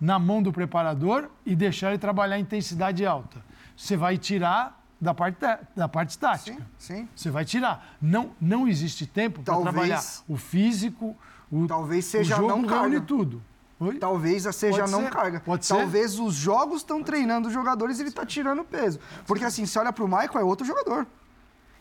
na 0.00 0.18
mão 0.18 0.42
do 0.42 0.52
preparador 0.52 1.30
e 1.46 1.56
deixar 1.56 1.88
ele 1.90 1.98
trabalhar 1.98 2.38
intensidade 2.38 3.06
alta. 3.06 3.42
Você 3.74 3.96
vai 3.96 4.18
tirar 4.18 4.78
da 5.00 5.14
parte, 5.14 5.38
da 5.74 5.88
parte 5.88 6.18
tática. 6.18 6.60
Sim, 6.78 6.96
sim. 6.96 7.08
Você 7.14 7.30
vai 7.30 7.44
tirar. 7.44 7.96
Não, 8.00 8.32
não 8.40 8.68
existe 8.68 9.06
tempo 9.06 9.42
para 9.42 9.60
trabalhar 9.60 10.02
o 10.28 10.36
físico, 10.36 11.16
o, 11.50 11.66
Talvez 11.66 12.04
seja 12.04 12.34
o 12.34 12.38
jogo 12.38 12.48
não 12.48 12.68
carga. 12.68 13.00
tudo. 13.00 13.42
Oi? 13.80 13.98
Talvez 13.98 14.42
seja 14.54 14.78
Pode 14.80 14.92
não 14.92 15.02
ser, 15.02 15.10
carga. 15.10 15.40
pode 15.40 15.66
ser. 15.66 15.74
Talvez 15.74 16.18
os 16.18 16.34
jogos 16.34 16.78
estão 16.78 17.02
treinando 17.02 17.48
os 17.48 17.54
jogadores 17.54 17.98
e 17.98 18.02
ele 18.02 18.08
está 18.10 18.24
tirando 18.24 18.62
peso. 18.64 19.00
Porque 19.26 19.44
assim, 19.44 19.66
você 19.66 19.78
olha 19.78 19.92
pro 19.92 20.06
Michael, 20.06 20.38
é 20.40 20.44
outro 20.44 20.64
jogador. 20.66 21.06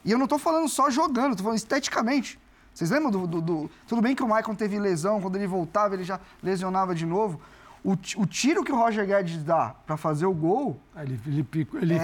E 0.04 0.12
eu 0.12 0.18
não 0.18 0.28
tô 0.28 0.38
falando 0.38 0.68
só 0.68 0.90
jogando, 0.90 1.36
tô 1.36 1.44
falando 1.44 1.58
esteticamente. 1.58 2.40
Vocês 2.74 2.90
lembram 2.90 3.12
do, 3.12 3.28
do- 3.28 3.42
do- 3.42 3.72
Tudo 3.88 4.02
bem 4.02 4.16
que 4.16 4.24
o 4.24 4.28
Michael 4.28 4.56
teve 4.56 4.80
lesão, 4.80 5.22
quando 5.22 5.36
ele 5.36 5.46
voltava, 5.48 5.94
ele 5.94 6.04
já 6.04 6.20
lesionava 6.42 6.96
de 6.96 7.06
novo. 7.06 7.40
O, 7.84 7.92
o 7.94 8.26
tiro 8.26 8.64
que 8.64 8.72
o 8.72 8.76
Roger 8.78 9.06
Guedes 9.06 9.44
dá 9.44 9.76
pra 9.86 9.98
fazer 9.98 10.26
o 10.26 10.34
gol 10.34 10.80
Ele, 10.98 11.20
ele, 11.28 11.44
pico- 11.44 11.78
ele, 11.78 11.96
é, 11.96 12.00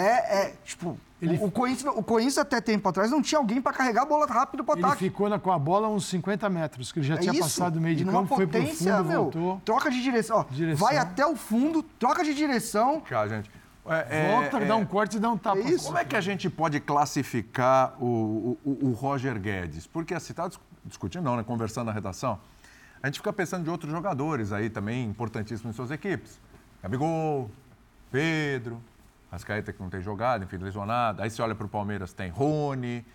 é, 0.47 0.53
tipo, 0.65 0.97
Ele- 1.21 1.37
o, 1.37 1.45
o 1.45 1.51
Corinthians, 1.51 1.93
o 1.95 2.03
Corinthians 2.03 2.37
até 2.37 2.59
tempo 2.59 2.87
atrás 2.89 3.09
não 3.11 3.21
tinha 3.21 3.39
alguém 3.39 3.61
pra 3.61 3.71
carregar 3.71 4.01
a 4.01 4.05
bola 4.05 4.25
rápido 4.25 4.63
pro 4.63 4.75
ele 4.75 4.83
ataque. 4.85 4.99
ficou 5.05 5.29
na- 5.29 5.39
com 5.39 5.51
a 5.51 5.57
bola 5.59 5.87
uns 5.87 6.05
50 6.07 6.49
metros, 6.49 6.91
que 6.91 6.99
ele 6.99 7.07
já 7.07 7.15
É 7.15 7.17
tinha 7.19 7.31
isso. 7.33 7.43
passado 7.43 7.77
o 7.77 7.81
meio 7.81 7.95
de 7.95 8.03
campo, 8.05 8.35
foi 8.35 8.45
pro 8.47 8.59
potência, 8.61 8.97
fundo, 8.97 9.05
meu, 9.09 9.21
voltou. 9.23 9.61
Troca 9.63 9.89
de 9.89 10.01
direção. 10.01 10.37
Ó, 10.39 10.43
Direção. 10.53 10.85
Vai 10.87 10.97
até 10.97 11.25
o 11.25 11.35
fundo, 11.35 11.81
troca 11.81 12.23
de 12.23 12.33
direção. 12.33 12.99
Cá, 13.01 13.27
gente. 13.27 13.49
É, 13.87 14.07
é, 14.09 14.31
Volta, 14.41 14.57
é, 14.57 14.65
dá 14.65 14.75
um 14.75 14.85
corte 14.85 15.17
e 15.17 15.19
dá 15.19 15.31
um 15.31 15.37
tapa. 15.37 15.57
É 15.57 15.61
isso. 15.63 15.85
Como 15.85 15.97
é 15.97 16.05
que 16.05 16.15
a 16.15 16.21
gente 16.21 16.47
pode 16.49 16.79
classificar 16.79 17.95
o, 17.99 18.57
o- 18.65 18.79
o 18.89 18.91
Roger 18.91 19.39
Guedes? 19.39 19.87
Porque 19.87 20.13
assim, 20.13 20.31
está 20.31 20.47
discutindo, 20.85 21.23
não, 21.23 21.35
né? 21.35 21.43
Conversando 21.43 21.87
na 21.87 21.91
redação. 21.91 22.37
A 23.01 23.07
gente 23.07 23.17
fica 23.17 23.31
pensando 23.31 23.63
de 23.63 23.69
outros 23.69 23.91
jogadores 23.91 24.51
aí 24.51 24.69
também 24.69 25.05
importantíssimos 25.05 25.73
em 25.73 25.75
suas 25.75 25.91
equipes. 25.91 26.39
Gabigol, 26.83 27.49
Pedro, 28.11 28.81
Ascaeta 29.31 29.71
que 29.71 29.81
não 29.81 29.89
tem 29.89 30.01
jogado, 30.01 30.43
enfim, 30.43 30.57
lesionado. 30.57 31.21
Aí 31.21 31.29
você 31.29 31.41
olha 31.41 31.55
para 31.55 31.65
o 31.65 31.69
Palmeiras, 31.69 32.13
tem 32.13 32.29
Rony, 32.29 33.05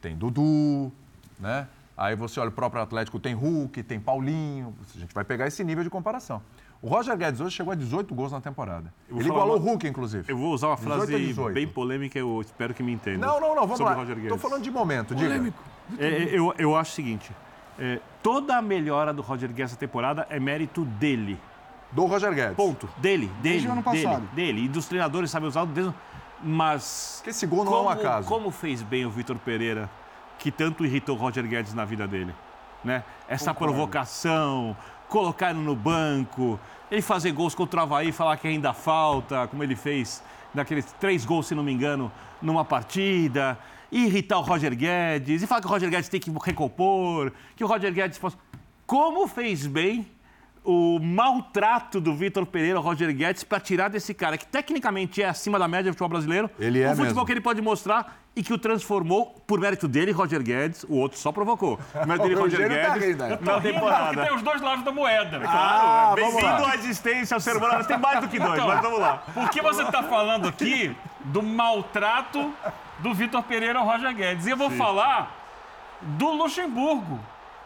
tem 0.00 0.14
Dudu, 0.16 0.92
né? 1.40 1.66
Aí 1.96 2.14
você 2.14 2.38
olha 2.38 2.50
o 2.50 2.52
próprio 2.52 2.82
Atlético, 2.82 3.18
tem 3.18 3.32
Hulk, 3.34 3.82
tem 3.82 3.98
Paulinho. 3.98 4.74
A 4.94 4.98
gente 4.98 5.14
vai 5.14 5.24
pegar 5.24 5.46
esse 5.46 5.64
nível 5.64 5.82
de 5.82 5.88
comparação. 5.88 6.42
O 6.82 6.88
Roger 6.88 7.16
Guedes 7.16 7.40
hoje 7.40 7.56
chegou 7.56 7.72
a 7.72 7.74
18 7.74 8.14
gols 8.14 8.32
na 8.32 8.40
temporada. 8.40 8.92
Ele 9.08 9.24
igualou 9.24 9.56
o 9.56 9.58
uma- 9.58 9.70
Hulk, 9.70 9.88
inclusive. 9.88 10.30
Eu 10.30 10.36
vou 10.36 10.52
usar 10.52 10.68
uma 10.68 10.76
18 10.76 10.92
a 10.92 10.98
frase 10.98 11.26
18. 11.26 11.54
bem 11.54 11.66
polêmica, 11.66 12.18
eu 12.18 12.38
espero 12.42 12.74
que 12.74 12.82
me 12.82 12.92
entendam. 12.92 13.28
Não, 13.28 13.40
não, 13.40 13.54
não, 13.54 13.62
vamos 13.62 13.78
sobre 13.78 13.94
lá. 13.94 14.22
Estou 14.22 14.36
falando 14.38 14.62
de 14.62 14.70
momento, 14.70 15.14
diga. 15.14 15.28
Polêmico. 15.30 15.58
É, 15.98 16.06
é, 16.06 16.38
eu, 16.38 16.54
eu 16.58 16.76
acho 16.76 16.92
o 16.92 16.94
seguinte: 16.94 17.32
é, 17.78 17.98
toda 18.26 18.56
a 18.56 18.62
melhora 18.62 19.14
do 19.14 19.22
Roger 19.22 19.48
Guedes 19.50 19.70
essa 19.70 19.78
temporada 19.78 20.26
é 20.28 20.40
mérito 20.40 20.84
dele. 20.84 21.38
Do 21.92 22.06
Roger 22.06 22.34
Guedes. 22.34 22.56
Ponto. 22.56 22.88
Dele, 22.96 23.28
dele, 23.40 23.40
Desde 23.40 23.68
o 23.68 23.70
ano 23.70 23.82
dele, 23.82 24.04
passado. 24.04 24.26
dele. 24.34 24.64
E 24.64 24.68
dos 24.68 24.86
treinadores 24.86 25.30
sabem 25.30 25.48
usar 25.48 25.64
desde... 25.64 25.94
Mas. 26.42 27.20
Que 27.22 27.30
esse 27.30 27.46
gol 27.46 27.64
não 27.64 27.72
é 27.72 27.76
como, 27.76 27.88
um 27.88 27.92
acaso. 27.92 28.28
Como 28.28 28.50
fez 28.50 28.82
bem 28.82 29.06
o 29.06 29.10
Vitor 29.10 29.38
Pereira, 29.38 29.88
que 30.40 30.50
tanto 30.50 30.84
irritou 30.84 31.14
o 31.14 31.18
Roger 31.18 31.46
Guedes 31.46 31.72
na 31.72 31.84
vida 31.84 32.08
dele? 32.08 32.34
Né? 32.82 33.04
Essa 33.28 33.54
provocação, 33.54 34.76
colocar 35.08 35.50
ele 35.50 35.60
no 35.60 35.76
banco, 35.76 36.58
ele 36.90 37.02
fazer 37.02 37.30
gols 37.30 37.54
contra 37.54 37.78
o 37.78 37.82
Havaí, 37.84 38.10
falar 38.10 38.36
que 38.38 38.48
ainda 38.48 38.72
falta, 38.72 39.46
como 39.46 39.62
ele 39.62 39.76
fez 39.76 40.20
naqueles 40.52 40.84
três 40.98 41.24
gols, 41.24 41.46
se 41.46 41.54
não 41.54 41.62
me 41.62 41.72
engano, 41.72 42.10
numa 42.42 42.64
partida, 42.64 43.56
e 43.90 44.04
irritar 44.06 44.38
o 44.38 44.42
Roger 44.42 44.74
Guedes, 44.76 45.42
e 45.42 45.46
falar 45.46 45.60
que 45.60 45.66
o 45.66 45.70
Roger 45.70 45.88
Guedes 45.90 46.08
tem 46.08 46.20
que 46.20 46.30
recompor, 46.44 47.32
que 47.54 47.62
o 47.64 47.66
Roger 47.66 47.92
Guedes. 47.92 48.20
Como 48.86 49.26
fez 49.26 49.66
bem 49.66 50.06
o 50.64 50.98
maltrato 50.98 52.00
do 52.00 52.12
Vitor 52.14 52.44
Pereira, 52.44 52.78
o 52.80 52.82
Roger 52.82 53.14
Guedes, 53.14 53.44
para 53.44 53.60
tirar 53.60 53.88
desse 53.88 54.12
cara 54.12 54.36
que 54.36 54.44
tecnicamente 54.46 55.22
é 55.22 55.28
acima 55.28 55.58
da 55.60 55.68
média 55.68 55.90
do 55.90 55.94
futebol 55.94 56.08
brasileiro. 56.08 56.50
Ele 56.58 56.80
é 56.80 56.86
O 56.86 56.88
futebol 56.90 57.06
mesmo. 57.06 57.26
que 57.26 57.32
ele 57.32 57.40
pode 57.40 57.62
mostrar 57.62 58.18
e 58.34 58.42
que 58.42 58.52
o 58.52 58.58
transformou 58.58 59.26
por 59.46 59.60
mérito 59.60 59.86
dele, 59.86 60.10
Roger 60.10 60.42
Guedes. 60.42 60.84
O 60.88 60.96
outro 60.96 61.18
só 61.18 61.30
provocou. 61.30 61.78
O 62.02 62.06
mérito 62.06 62.26
dele, 62.28 62.40
Roger 62.40 62.58
tá 62.68 62.94
Guedes, 62.94 63.08
rindo 63.08 63.22
aí. 63.24 63.30
na 63.40 63.60
temporada. 63.60 64.24
tem 64.26 64.34
os 64.34 64.42
dois 64.42 64.60
lados 64.60 64.84
da 64.84 64.90
moeda. 64.92 65.38
Claro, 65.40 65.48
Ah, 65.56 66.14
vamos 66.18 66.34
bem-vindo 66.34 66.62
lá. 66.62 66.72
à 66.72 66.74
existência, 66.74 67.34
ao 67.36 67.40
ser 67.40 67.56
humano. 67.56 67.84
Tem 67.84 67.98
mais 67.98 68.20
do 68.20 68.28
que 68.28 68.38
dois, 68.38 68.52
Então, 68.54 68.66
mas 68.66 68.80
vamos 68.82 68.98
lá. 68.98 69.22
Por 69.32 69.48
que 69.50 69.62
você 69.62 69.82
está 69.82 70.02
falando 70.02 70.48
aqui 70.48 70.94
do 71.26 71.42
maltrato 71.44 72.52
do 72.98 73.12
Vitor 73.14 73.42
Pereira 73.42 73.78
ao 73.78 73.84
Roger 73.84 74.14
Guedes? 74.14 74.46
E 74.46 74.50
eu 74.50 74.56
vou 74.56 74.70
falar 74.70 75.30
do 76.00 76.30
Luxemburgo, 76.32 77.18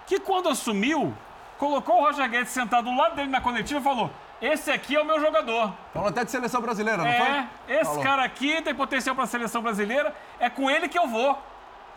que 0.06 0.18
quando 0.20 0.48
assumiu, 0.48 1.14
colocou 1.58 1.98
o 2.00 2.04
Roger 2.04 2.28
Guedes 2.28 2.50
sentado 2.52 2.84
do 2.90 2.96
lado 2.96 3.16
dele 3.16 3.28
na 3.28 3.40
coletiva 3.40 3.80
e 3.80 3.82
falou: 3.82 4.10
Esse 4.40 4.70
aqui 4.70 4.94
é 4.96 5.00
o 5.00 5.04
meu 5.04 5.20
jogador. 5.20 5.72
Falou 5.92 6.08
até 6.08 6.24
de 6.24 6.30
seleção 6.30 6.60
brasileira, 6.60 6.98
não 7.02 7.06
É, 7.06 7.48
foi? 7.66 7.74
esse 7.76 7.84
Falou. 7.84 8.02
cara 8.02 8.24
aqui 8.24 8.60
tem 8.62 8.74
potencial 8.74 9.14
para 9.14 9.24
a 9.24 9.28
seleção 9.28 9.62
brasileira, 9.62 10.14
é 10.38 10.48
com 10.50 10.70
ele 10.70 10.88
que 10.88 10.98
eu 10.98 11.06
vou. 11.06 11.38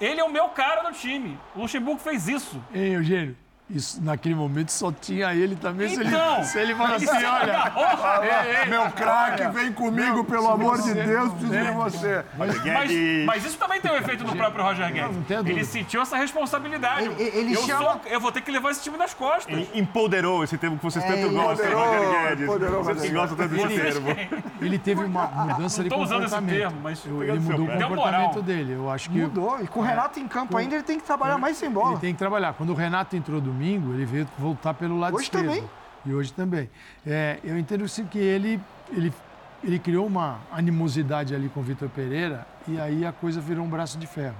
Ele 0.01 0.19
é 0.19 0.23
o 0.23 0.29
meu 0.31 0.49
cara 0.49 0.83
no 0.83 0.91
time. 0.91 1.39
O 1.55 1.61
Luxemburgo 1.61 1.99
fez 2.01 2.27
isso. 2.27 2.61
Ei, 2.73 2.95
Eugênio, 2.95 3.37
isso, 3.69 4.01
naquele 4.03 4.35
momento 4.35 4.69
só 4.71 4.91
tinha 4.91 5.33
ele 5.33 5.55
também. 5.55 5.89
se 5.89 5.99
ele, 5.99 6.09
Então, 6.09 6.43
se 6.43 6.59
ele 6.59 6.75
fala 6.75 6.95
assim, 6.95 7.07
é 7.07 7.29
olha, 7.29 8.43
ei, 8.45 8.55
ei, 8.63 8.65
Meu 8.69 8.91
craque, 8.91 9.47
vem 9.47 9.71
comigo, 9.71 10.23
pelo 10.25 10.47
amor 10.49 10.81
de 10.81 10.93
Deus, 10.93 11.31
preciso 11.33 11.51
de 11.65 11.71
você. 11.71 12.25
Mas, 12.37 12.55
mas 13.25 13.45
isso 13.45 13.57
também 13.57 13.79
tem 13.81 13.89
o 13.91 13.95
efeito 13.95 14.23
do 14.23 14.35
próprio 14.35 14.63
Roger 14.63 14.91
Guedes. 14.91 15.17
não 15.29 15.47
ele 15.47 15.63
sentiu 15.65 16.01
essa 16.01 16.17
responsabilidade. 16.17 17.05
Ele- 17.05 17.23
ele 17.23 17.55
eu, 17.55 17.61
chama- 17.63 17.83
sou- 17.93 18.01
eu 18.05 18.19
vou 18.19 18.31
ter 18.31 18.41
que 18.41 18.51
levar 18.51 18.71
esse 18.71 18.83
time 18.83 18.97
nas 18.97 19.13
costas. 19.13 19.51
Ele 19.53 19.69
empoderou 19.73 20.43
esse 20.43 20.57
termo 20.57 20.77
que 20.77 20.83
vocês 20.83 21.03
tanto 21.05 21.29
gostam, 21.31 21.71
Roger 21.73 22.21
Guedes. 22.21 22.43
empoderou, 22.43 22.83
Vocês 22.83 22.97
Roger 22.97 23.13
gostam 23.13 23.37
tanto 23.37 23.55
desse 23.67 23.81
termo. 23.81 24.07
ele 24.61 24.77
teve 24.77 25.03
uma 25.03 25.25
mudança 25.45 25.77
Não 25.81 25.89
de 25.89 25.89
tô 25.95 26.01
usando 26.01 26.23
esse 26.25 26.35
comportamento. 26.35 26.59
termo, 26.59 26.77
mas 26.83 27.05
ele 27.05 27.39
mudou 27.39 27.65
o 27.65 27.69
comportamento 27.69 27.95
moral. 27.95 28.41
dele. 28.43 28.73
Eu 28.73 28.89
acho 28.91 29.09
que 29.09 29.17
Mudou. 29.23 29.59
E 29.61 29.67
com 29.67 29.79
o 29.79 29.83
Renato 29.83 30.19
em 30.19 30.27
campo 30.27 30.57
ainda, 30.57 30.75
ele 30.75 30.83
tem 30.83 30.99
que 30.99 31.05
trabalhar 31.05 31.37
mais 31.37 31.57
sem 31.57 31.69
bola. 31.71 31.91
Ele 31.93 31.99
tem 32.01 32.13
que 32.13 32.19
trabalhar. 32.19 32.53
Quando 32.53 32.71
o 32.71 32.75
Renato 32.75 33.15
entrou 33.15 33.39
domingo, 33.53 33.93
ele 33.93 34.05
veio 34.05 34.27
voltar 34.37 34.73
pelo 34.73 34.99
lado 34.99 35.15
Hoje 35.15 35.25
esquerdo. 35.25 35.45
também. 35.45 35.69
E 36.05 36.13
hoje 36.13 36.33
também. 36.33 36.69
É, 37.05 37.39
eu 37.43 37.57
entendo 37.57 37.87
sim 37.87 38.05
que 38.05 38.19
ele, 38.19 38.59
ele, 38.91 39.13
ele 39.63 39.79
criou 39.79 40.05
uma 40.05 40.39
animosidade 40.51 41.33
ali 41.33 41.47
com 41.47 41.61
o 41.61 41.63
Vitor 41.63 41.87
Pereira 41.89 42.45
e 42.67 42.79
aí 42.79 43.05
a 43.05 43.11
coisa 43.11 43.39
virou 43.39 43.63
um 43.63 43.69
braço 43.69 43.97
de 43.97 44.07
ferro. 44.07 44.35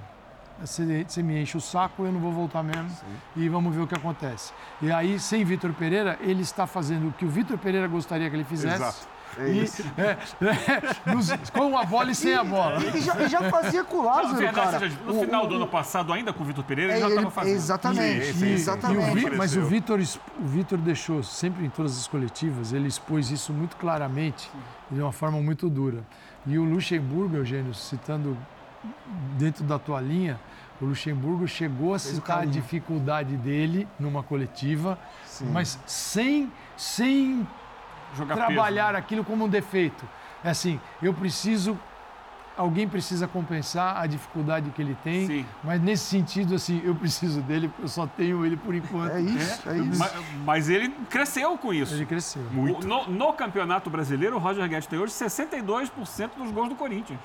Você, 0.60 1.24
me 1.24 1.42
enche 1.42 1.58
o 1.58 1.62
saco, 1.62 2.06
eu 2.06 2.12
não 2.12 2.20
vou 2.20 2.32
voltar 2.32 2.64
mesmo 2.64 2.90
e 3.36 3.50
vamos 3.50 3.74
ver 3.76 3.82
o 3.82 3.88
que 3.88 3.96
acontece. 3.96 4.54
E 4.82 4.92
aí, 4.92 5.20
sem 5.20 5.44
Vitor 5.44 5.74
Pereira, 5.74 6.18
ele 6.22 6.42
está 6.42 6.68
fazendo 6.68 7.10
o 7.10 7.12
que 7.12 7.26
o 7.26 7.30
Vitor 7.30 7.58
Pereira 7.58 7.88
gostaria 7.88 8.30
que 8.30 8.36
ele 8.36 8.44
fizesse. 8.44 8.76
Exato. 8.76 9.08
E, 9.40 10.02
é, 10.02 10.18
é, 11.06 11.14
nos- 11.14 11.32
com 11.52 11.78
a 11.78 11.84
bola 11.86 12.12
e 12.12 12.16
sem 12.16 12.36
a 12.36 12.44
bola. 12.44 12.84
Ele 12.84 13.02
já, 13.02 13.16
ele 13.16 13.30
já 13.30 13.50
fazia 13.50 13.84
com 13.84 13.98
o 13.98 14.06
Lázaro, 14.06 14.36
verdade, 14.36 14.68
cara. 14.72 14.80
seja, 14.80 14.98
no 15.06 15.18
O- 15.18 15.24
final 15.24 15.46
o- 15.46 15.48
do 15.48 15.56
ano 15.56 15.68
passado, 15.68 16.14
ainda 16.14 16.32
com 16.34 16.44
o 16.44 16.46
Vitor 16.46 16.64
Pereira, 16.64 16.92
é, 16.94 16.96
ele 16.96 17.00
já 17.02 17.06
ele- 17.08 17.16
estava 17.16 17.32
fazendo. 17.32 17.56
Exatamente, 17.56 18.26
Sim, 18.26 18.34
sim, 18.34 18.40
sim. 18.40 18.46
E 18.46 18.50
o 18.50 18.54
exatamente. 18.54 19.30
Vi- 19.30 19.36
mas 19.36 19.56
o. 19.56 19.62
Vitor, 19.66 20.00
o 20.40 20.46
Vitor 20.46 20.78
deixou 20.78 21.24
sempre 21.24 21.66
em 21.66 21.70
todas 21.70 21.98
as 21.98 22.08
coletivas, 22.08 22.74
ele 22.74 22.88
expôs 22.88 23.32
isso 23.32 23.52
muito 23.54 23.76
claramente 23.78 24.50
e 24.92 24.96
de 24.96 25.02
uma 25.02 25.12
forma 25.12 25.42
muito 25.42 25.70
dura. 25.70 26.04
E 26.46 26.58
o 26.58 26.64
Luxemburgo, 26.64 27.38
Eugênio, 27.38 27.74
citando 27.74 28.38
dentro 29.38 29.64
da 29.64 29.80
tua 29.80 30.02
linha, 30.02 30.40
o 30.82 30.86
Luxemburgo 30.86 31.48
chegou 31.48 31.94
a 31.94 32.00
citar 32.00 32.40
a 32.40 32.46
dificuldade 32.46 33.38
dele 33.38 33.88
numa 33.98 34.22
coletiva, 34.22 35.00
mas 35.54 35.80
sem, 35.86 36.52
sem 36.76 37.48
Jogar 38.16 38.36
peso, 38.36 38.48
trabalhar 38.48 38.94
né? 38.94 39.00
aquilo 39.00 39.24
como 39.24 39.46
um 39.46 39.50
defeito. 39.50 40.06
É 40.44 40.50
assim, 40.50 40.80
eu 41.02 41.14
preciso. 41.14 41.78
Alguém 42.56 42.88
precisa 42.88 43.28
compensar 43.28 43.98
a 43.98 44.06
dificuldade 44.06 44.70
que 44.70 44.80
ele 44.80 44.96
tem, 45.04 45.26
Sim. 45.26 45.46
mas 45.64 45.82
nesse 45.82 46.04
sentido, 46.06 46.54
assim, 46.54 46.80
eu 46.86 46.94
preciso 46.94 47.42
dele, 47.42 47.68
porque 47.68 47.82
eu 47.82 47.88
só 47.88 48.06
tenho 48.06 48.46
ele 48.46 48.56
por 48.56 48.76
enquanto. 48.76 49.12
É 49.12 49.22
isso, 49.22 49.68
é 49.70 49.78
isso. 49.80 49.98
Mas, 50.00 50.14
mas 50.46 50.70
ele 50.70 50.90
cresceu 51.10 51.58
com 51.58 51.74
isso. 51.74 51.96
Ele 51.96 52.06
cresceu. 52.06 52.44
O- 52.56 52.86
No, 52.86 53.08
no 53.10 53.34
Campeonato 53.34 53.90
Brasileiro, 53.90 54.36
o 54.36 54.40
Roger 54.40 54.70
Guedes 54.70 54.86
tem 54.86 55.00
hoje 55.00 55.12
62% 55.14 56.36
dos 56.38 56.52
gols 56.52 56.70
do 56.70 56.76
Corinthians. 56.76 57.20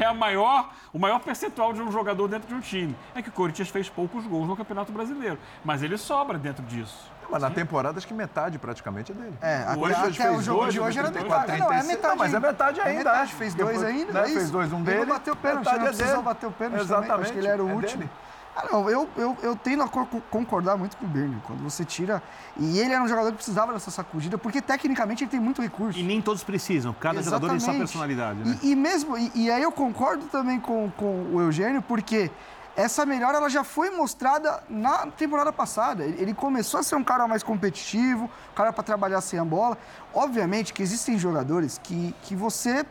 É 0.00 0.04
a 0.04 0.14
maior, 0.14 0.70
o 0.92 0.98
maior 0.98 1.18
percentual 1.20 1.72
de 1.72 1.80
um 1.80 1.90
jogador 1.90 2.28
dentro 2.28 2.48
de 2.48 2.54
um 2.54 2.60
time. 2.60 2.96
É 3.14 3.22
que 3.22 3.28
o 3.28 3.32
Corinthians 3.32 3.68
fez 3.68 3.88
poucos 3.88 4.26
gols 4.26 4.46
no 4.46 4.56
Campeonato 4.56 4.92
Brasileiro. 4.92 5.38
Mas 5.64 5.82
ele 5.82 5.96
sobra 5.98 6.38
dentro 6.38 6.64
disso. 6.64 7.10
Mas 7.28 7.42
na 7.42 7.50
temporada, 7.50 7.98
acho 7.98 8.06
que 8.06 8.14
metade 8.14 8.56
praticamente 8.56 9.10
é 9.10 9.14
dele. 9.14 9.34
É, 9.40 9.64
Hoje 9.76 9.94
ele 9.94 9.94
até 9.94 10.12
fez 10.12 10.38
o 10.38 10.42
jogo 10.42 10.60
dois, 10.60 10.72
de 10.74 10.80
hoje 10.80 10.98
era 11.00 11.10
34, 11.10 11.52
metade. 11.52 11.60
Não, 11.60 11.66
é 11.66 11.80
35. 11.80 11.96
metade. 11.96 12.08
Não, 12.12 12.16
mas 12.16 12.32
é 12.32 12.36
ainda. 12.36 12.46
metade 12.48 12.80
ainda, 12.80 12.90
É 12.92 12.98
metade, 12.98 13.32
é. 13.32 13.34
fez 13.34 13.54
dois 13.54 13.68
Depois, 13.80 13.94
ainda. 13.96 14.12
né, 14.12 14.20
é 14.20 14.24
fez 14.26 14.50
dois, 14.50 14.72
um 14.72 14.76
Ele 14.76 14.84
dele, 14.84 14.98
não 15.00 15.06
bateu 15.06 15.36
pênalti, 15.36 15.58
metade 15.64 15.78
não 15.78 15.84
é 15.84 15.88
precisou 15.88 16.12
dele. 16.12 16.22
bater 16.24 16.46
o 16.46 16.52
pênalti 16.52 16.86
também. 16.86 17.10
Acho 17.10 17.32
que 17.32 17.38
ele 17.38 17.46
era 17.48 17.62
o 17.62 17.66
Exatamente, 17.66 17.72
é 17.72 17.74
último. 17.74 17.98
dele. 18.04 18.10
Ah, 18.56 18.68
não, 18.72 18.88
eu, 18.88 19.06
eu, 19.18 19.36
eu 19.42 19.54
tendo 19.54 19.82
a 19.82 19.88
co- 19.88 20.06
concordar 20.30 20.78
muito 20.78 20.96
com 20.96 21.04
o 21.04 21.08
Birne. 21.08 21.36
Quando 21.46 21.62
você 21.62 21.84
tira. 21.84 22.22
E 22.56 22.78
ele 22.78 22.94
era 22.94 23.02
um 23.02 23.08
jogador 23.08 23.28
que 23.30 23.36
precisava 23.36 23.72
dessa 23.74 23.90
sacudida, 23.90 24.38
porque 24.38 24.62
tecnicamente 24.62 25.24
ele 25.24 25.30
tem 25.30 25.38
muito 25.38 25.60
recurso. 25.60 25.98
E 25.98 26.02
nem 26.02 26.22
todos 26.22 26.42
precisam. 26.42 26.94
Cada 26.98 27.22
jogador 27.22 27.50
tem 27.50 27.60
sua 27.60 27.74
Exatamente. 27.74 27.78
personalidade, 27.86 28.38
né? 28.38 28.58
E, 28.62 28.70
e 28.72 28.76
mesmo, 28.76 29.18
e, 29.18 29.30
e 29.34 29.50
aí 29.50 29.62
eu 29.62 29.70
concordo 29.70 30.24
também 30.26 30.58
com, 30.58 30.90
com 30.96 31.26
o 31.34 31.40
Eugênio, 31.42 31.82
porque 31.82 32.30
essa 32.74 33.04
melhora 33.04 33.36
ela 33.36 33.50
já 33.50 33.62
foi 33.62 33.90
mostrada 33.90 34.62
na 34.70 35.06
temporada 35.08 35.52
passada. 35.52 36.02
Ele, 36.04 36.18
ele 36.22 36.32
começou 36.34 36.80
a 36.80 36.82
ser 36.82 36.94
um 36.96 37.04
cara 37.04 37.28
mais 37.28 37.42
competitivo, 37.42 38.24
um 38.24 38.54
cara 38.54 38.72
para 38.72 38.82
trabalhar 38.82 39.20
sem 39.20 39.38
a 39.38 39.44
bola. 39.44 39.76
Obviamente 40.14 40.72
que 40.72 40.82
existem 40.82 41.18
jogadores 41.18 41.78
que, 41.82 42.14
que 42.22 42.34
você 42.34 42.86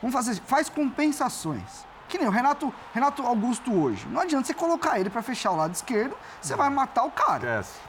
vamos 0.00 0.14
fazer, 0.14 0.40
faz 0.46 0.68
compensações. 0.68 1.84
Que 2.14 2.18
nem 2.18 2.28
o 2.28 2.30
Renato, 2.30 2.72
Renato 2.94 3.26
Augusto 3.26 3.74
hoje. 3.74 4.06
Não 4.08 4.20
adianta 4.20 4.46
você 4.46 4.54
colocar 4.54 5.00
ele 5.00 5.10
para 5.10 5.20
fechar 5.20 5.50
o 5.50 5.56
lado 5.56 5.74
esquerdo, 5.74 6.16
você 6.40 6.54
vai 6.54 6.70
matar 6.70 7.02
o 7.02 7.10
cara. 7.10 7.40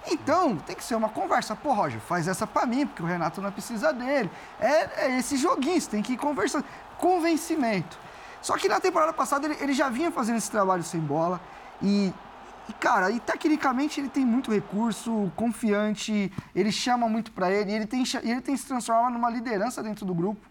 Então, 0.07 0.57
tem 0.57 0.75
que 0.75 0.83
ser 0.83 0.95
uma 0.95 1.09
conversa. 1.09 1.55
Pô, 1.55 1.73
Roger, 1.73 1.99
faz 1.99 2.27
essa 2.27 2.47
pra 2.47 2.65
mim, 2.65 2.87
porque 2.87 3.03
o 3.03 3.05
Renato 3.05 3.39
não 3.39 3.51
precisa 3.51 3.93
dele. 3.93 4.31
É, 4.59 5.05
é 5.05 5.19
esse 5.19 5.37
joguinho, 5.37 5.79
você 5.79 5.91
tem 5.91 6.01
que 6.01 6.13
ir 6.13 6.17
conversando. 6.17 6.65
Convencimento. 6.97 7.99
Só 8.41 8.57
que 8.57 8.67
na 8.67 8.79
temporada 8.79 9.13
passada 9.13 9.45
ele, 9.45 9.57
ele 9.61 9.73
já 9.73 9.89
vinha 9.89 10.09
fazendo 10.09 10.37
esse 10.37 10.49
trabalho 10.49 10.81
sem 10.81 10.99
bola 10.99 11.39
e 11.79 12.11
E, 12.67 12.73
cara, 12.73 13.11
e 13.11 13.19
tecnicamente 13.19 14.01
ele 14.01 14.09
tem 14.09 14.25
muito 14.25 14.51
recurso, 14.51 15.31
confiante, 15.35 16.31
ele 16.55 16.71
chama 16.71 17.07
muito 17.07 17.31
para 17.31 17.51
ele, 17.51 17.71
e 17.71 17.75
ele 17.75 17.85
tem, 17.85 18.03
ele 18.23 18.41
tem 18.41 18.57
se 18.57 18.65
transformado 18.65 19.13
numa 19.13 19.29
liderança 19.29 19.83
dentro 19.83 20.03
do 20.03 20.15
grupo. 20.15 20.41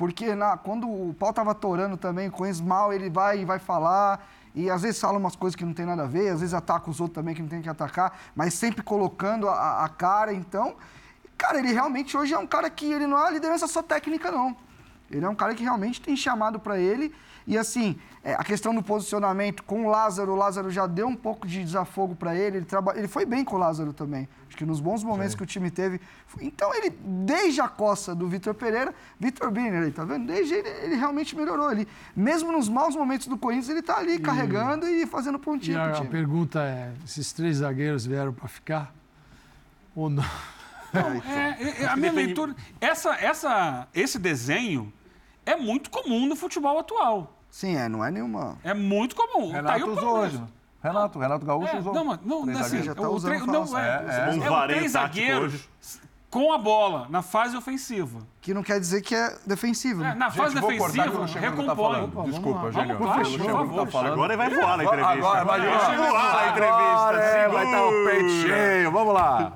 Porque 0.00 0.34
na, 0.34 0.56
quando 0.56 0.88
o 0.88 1.12
pau 1.12 1.30
tava 1.30 1.54
torando 1.54 1.94
também, 1.94 2.30
com 2.30 2.44
o 2.44 2.62
mal, 2.62 2.90
ele 2.90 3.10
vai 3.10 3.42
e 3.42 3.44
vai 3.44 3.58
falar. 3.58 4.26
E 4.54 4.70
às 4.70 4.80
vezes 4.80 4.98
fala 4.98 5.18
umas 5.18 5.36
coisas 5.36 5.54
que 5.54 5.62
não 5.62 5.74
tem 5.74 5.84
nada 5.84 6.04
a 6.04 6.06
ver, 6.06 6.30
às 6.30 6.40
vezes 6.40 6.54
ataca 6.54 6.88
os 6.88 7.02
outros 7.02 7.16
também 7.16 7.34
que 7.34 7.42
não 7.42 7.50
tem 7.50 7.60
que 7.60 7.68
atacar, 7.68 8.18
mas 8.34 8.54
sempre 8.54 8.82
colocando 8.82 9.46
a, 9.46 9.84
a 9.84 9.88
cara. 9.90 10.32
Então, 10.32 10.74
cara, 11.36 11.58
ele 11.58 11.70
realmente 11.70 12.16
hoje 12.16 12.32
é 12.32 12.38
um 12.38 12.46
cara 12.46 12.70
que 12.70 12.90
ele 12.90 13.06
não 13.06 13.22
é 13.22 13.30
liderança 13.30 13.66
só 13.66 13.82
técnica, 13.82 14.30
não. 14.30 14.56
Ele 15.10 15.22
é 15.22 15.28
um 15.28 15.34
cara 15.34 15.54
que 15.54 15.62
realmente 15.62 16.00
tem 16.00 16.16
chamado 16.16 16.58
para 16.58 16.78
ele. 16.78 17.14
E 17.46 17.56
assim, 17.56 17.98
é, 18.22 18.34
a 18.34 18.44
questão 18.44 18.74
do 18.74 18.82
posicionamento 18.82 19.62
com 19.62 19.86
o 19.86 19.88
Lázaro, 19.88 20.32
o 20.32 20.36
Lázaro 20.36 20.70
já 20.70 20.86
deu 20.86 21.06
um 21.08 21.16
pouco 21.16 21.46
de 21.46 21.62
desafogo 21.62 22.14
para 22.14 22.34
ele. 22.34 22.58
Ele, 22.58 22.66
traba... 22.66 22.96
ele 22.96 23.08
foi 23.08 23.24
bem 23.24 23.44
com 23.44 23.56
o 23.56 23.58
Lázaro 23.58 23.92
também. 23.92 24.28
Acho 24.46 24.56
que 24.56 24.64
nos 24.64 24.80
bons 24.80 25.02
momentos 25.02 25.32
Sim. 25.32 25.38
que 25.38 25.42
o 25.42 25.46
time 25.46 25.70
teve. 25.70 26.00
Então 26.40 26.74
ele, 26.74 26.90
desde 26.90 27.60
a 27.60 27.68
coça 27.68 28.14
do 28.14 28.28
Vitor 28.28 28.54
Pereira, 28.54 28.94
Vitor 29.18 29.50
Biner 29.50 29.84
aí, 29.84 29.90
tá 29.90 30.04
vendo? 30.04 30.26
Desde 30.26 30.54
ele, 30.54 30.68
ele 30.68 30.96
realmente 30.96 31.34
melhorou. 31.34 31.72
Ele, 31.72 31.88
mesmo 32.14 32.52
nos 32.52 32.68
maus 32.68 32.94
momentos 32.94 33.26
do 33.26 33.38
Corinthians, 33.38 33.70
ele 33.70 33.82
tá 33.82 33.98
ali 33.98 34.14
e... 34.14 34.18
carregando 34.18 34.86
e 34.86 35.06
fazendo 35.06 35.38
pontinho. 35.38 35.76
E 35.76 35.80
a, 35.80 35.98
a 35.98 36.04
pergunta 36.04 36.60
é: 36.62 36.92
esses 37.04 37.32
três 37.32 37.58
zagueiros 37.58 38.04
vieram 38.04 38.32
para 38.32 38.48
ficar? 38.48 38.94
Ou 39.94 40.10
não? 40.10 40.24
Não, 40.92 41.22
é, 41.22 41.56
é, 41.60 41.82
é 41.82 41.86
a 41.86 41.96
minha 41.96 42.12
leitura. 42.12 42.54
Essa, 42.80 43.14
essa, 43.14 43.88
esse 43.94 44.18
desenho 44.18 44.92
é 45.44 45.56
muito 45.56 45.90
comum 45.90 46.26
no 46.26 46.36
futebol 46.36 46.78
atual. 46.78 47.36
Sim, 47.50 47.76
é, 47.76 47.88
não 47.88 48.04
é 48.04 48.10
nenhuma. 48.10 48.58
É 48.62 48.72
muito 48.72 49.16
comum. 49.16 49.50
Renato 49.50 49.80
tá 49.80 49.86
usou 49.86 50.18
hoje. 50.18 50.42
Renato, 50.82 51.18
Renato 51.18 51.44
Gaúcho 51.44 51.76
é, 51.76 51.78
usou. 51.78 51.92
Não, 51.92 52.04
não, 52.24 52.46
não 52.46 52.60
assim, 52.60 52.82
já 52.82 52.94
tá 52.94 53.08
o 53.08 53.20
tre... 53.20 53.38
não, 53.40 53.78
é, 53.78 53.82
é, 53.82 54.40
é, 54.40 54.46
é 54.46 54.50
o 54.50 54.66
três 54.66 54.92
zagueiros 54.92 55.68
com 56.30 56.52
a 56.52 56.58
bola 56.58 57.06
na 57.10 57.22
fase 57.22 57.56
ofensiva. 57.56 58.20
Que 58.40 58.54
não 58.54 58.62
quer 58.62 58.78
dizer 58.78 59.02
que 59.02 59.14
é 59.14 59.36
defensivo. 59.44 60.00
Né? 60.00 60.12
É, 60.12 60.14
na 60.14 60.30
fase 60.30 60.54
Gente, 60.54 60.66
defensiva, 60.66 61.26
recompõe. 61.26 62.08
Tá 62.08 62.22
Desculpa, 62.22 62.72
favor, 62.72 63.84
tá 63.84 63.90
falando. 63.90 64.12
Agora 64.12 64.36
vai 64.36 64.48
voar 64.48 64.76
na 64.76 64.84
entrevista. 64.84 65.12
Agora 65.12 65.44
vai 65.44 65.60
voar 65.60 66.36
na 66.36 66.50
entrevista. 66.50 67.20
É, 67.20 67.48
vai 67.48 67.64
estar 67.64 67.84
o 67.84 68.04
peito 68.06 68.30
cheio. 68.30 68.92
Vamos 68.92 69.14
lá. 69.14 69.52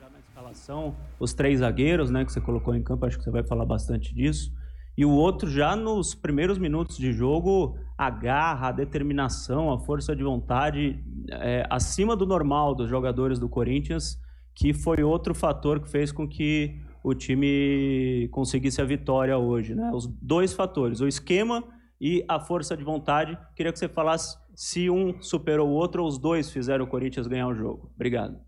Já 0.00 0.10
na 0.10 0.18
escalação, 0.18 0.96
os 1.20 1.32
três 1.32 1.60
zagueiros, 1.60 2.10
né, 2.10 2.24
que 2.24 2.32
você 2.32 2.40
colocou 2.40 2.74
em 2.74 2.82
campo, 2.82 3.06
acho 3.06 3.16
que 3.16 3.24
você 3.24 3.30
vai 3.30 3.44
falar 3.44 3.64
bastante 3.64 4.12
disso. 4.12 4.52
E 4.96 5.04
o 5.04 5.10
outro, 5.10 5.48
já 5.48 5.76
nos 5.76 6.14
primeiros 6.14 6.58
minutos 6.58 6.96
de 6.96 7.12
jogo, 7.12 7.78
a 7.98 8.08
garra, 8.08 8.68
a 8.68 8.72
determinação, 8.72 9.70
a 9.72 9.78
força 9.78 10.16
de 10.16 10.22
vontade 10.22 11.04
é, 11.30 11.66
acima 11.68 12.16
do 12.16 12.24
normal 12.24 12.74
dos 12.74 12.88
jogadores 12.88 13.38
do 13.38 13.48
Corinthians, 13.48 14.18
que 14.54 14.72
foi 14.72 15.02
outro 15.02 15.34
fator 15.34 15.80
que 15.80 15.90
fez 15.90 16.10
com 16.10 16.26
que 16.26 16.80
o 17.04 17.14
time 17.14 18.28
conseguisse 18.32 18.80
a 18.80 18.84
vitória 18.84 19.36
hoje. 19.36 19.74
Né? 19.74 19.90
Os 19.92 20.06
dois 20.06 20.54
fatores, 20.54 21.00
o 21.00 21.06
esquema 21.06 21.62
e 22.00 22.24
a 22.26 22.40
força 22.40 22.76
de 22.76 22.82
vontade. 22.82 23.38
Queria 23.54 23.72
que 23.72 23.78
você 23.78 23.88
falasse 23.88 24.36
se 24.54 24.88
um 24.88 25.20
superou 25.20 25.68
o 25.68 25.72
outro 25.72 26.02
ou 26.02 26.08
os 26.08 26.18
dois 26.18 26.50
fizeram 26.50 26.86
o 26.86 26.88
Corinthians 26.88 27.26
ganhar 27.26 27.48
o 27.48 27.54
jogo. 27.54 27.90
Obrigado. 27.94 28.45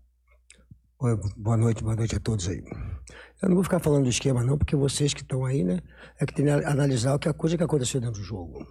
Boa 1.01 1.55
noite, 1.55 1.81
boa 1.81 1.95
noite 1.95 2.17
a 2.17 2.19
todos 2.19 2.49
aí. 2.49 2.61
Eu 3.41 3.47
não 3.47 3.55
vou 3.55 3.63
ficar 3.63 3.79
falando 3.79 4.03
do 4.03 4.09
esquema 4.09 4.43
não, 4.43 4.57
porque 4.57 4.75
vocês 4.75 5.13
que 5.13 5.21
estão 5.21 5.45
aí, 5.45 5.63
né, 5.63 5.79
é 6.19 6.25
que 6.25 6.33
tem 6.33 6.43
que 6.43 6.51
analisar 6.51 7.15
o 7.15 7.19
que 7.19 7.29
a 7.29 7.33
coisa 7.33 7.55
que 7.55 7.63
aconteceu 7.63 8.01
dentro 8.01 8.19
do 8.19 8.25
jogo. 8.25 8.67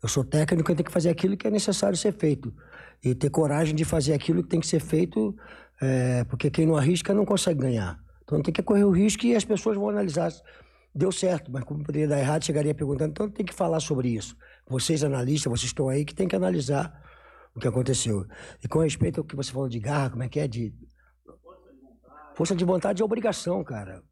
Eu 0.00 0.08
sou 0.08 0.22
técnico 0.22 0.70
e 0.70 0.76
tenho 0.76 0.86
que 0.86 0.92
fazer 0.92 1.10
aquilo 1.10 1.36
que 1.36 1.44
é 1.44 1.50
necessário 1.50 1.96
ser 1.96 2.12
feito. 2.12 2.54
E 3.02 3.16
ter 3.16 3.30
coragem 3.30 3.74
de 3.74 3.84
fazer 3.84 4.12
aquilo 4.12 4.44
que 4.44 4.48
tem 4.48 4.60
que 4.60 4.66
ser 4.68 4.78
feito, 4.78 5.34
é, 5.80 6.22
porque 6.22 6.52
quem 6.52 6.66
não 6.66 6.76
arrisca 6.76 7.12
não 7.12 7.24
consegue 7.24 7.58
ganhar. 7.58 7.98
Então 8.22 8.40
tem 8.40 8.54
que 8.54 8.62
correr 8.62 8.84
o 8.84 8.92
risco 8.92 9.26
e 9.26 9.34
as 9.34 9.44
pessoas 9.44 9.76
vão 9.76 9.88
analisar. 9.88 10.30
Deu 10.94 11.10
certo, 11.10 11.50
mas 11.50 11.64
como 11.64 11.82
poderia 11.82 12.06
dar 12.06 12.20
errado, 12.20 12.44
chegaria 12.44 12.72
perguntando. 12.72 13.10
Então 13.10 13.28
tem 13.28 13.44
que 13.44 13.52
falar 13.52 13.80
sobre 13.80 14.08
isso. 14.10 14.36
Vocês, 14.68 15.02
analistas, 15.02 15.50
vocês 15.50 15.70
estão 15.70 15.88
aí 15.88 16.04
que 16.04 16.14
tem 16.14 16.28
que 16.28 16.36
analisar 16.36 16.96
o 17.56 17.58
que 17.58 17.66
aconteceu. 17.66 18.24
E 18.62 18.68
com 18.68 18.78
respeito 18.78 19.20
ao 19.20 19.24
que 19.24 19.34
você 19.34 19.50
falou 19.50 19.68
de 19.68 19.80
garra, 19.80 20.10
como 20.10 20.22
é 20.22 20.28
que 20.28 20.38
é? 20.38 20.46
De 20.46 20.72
Força 22.34 22.54
de 22.54 22.64
vontade 22.64 23.02
é 23.02 23.04
obrigação, 23.04 23.62
cara. 23.62 24.02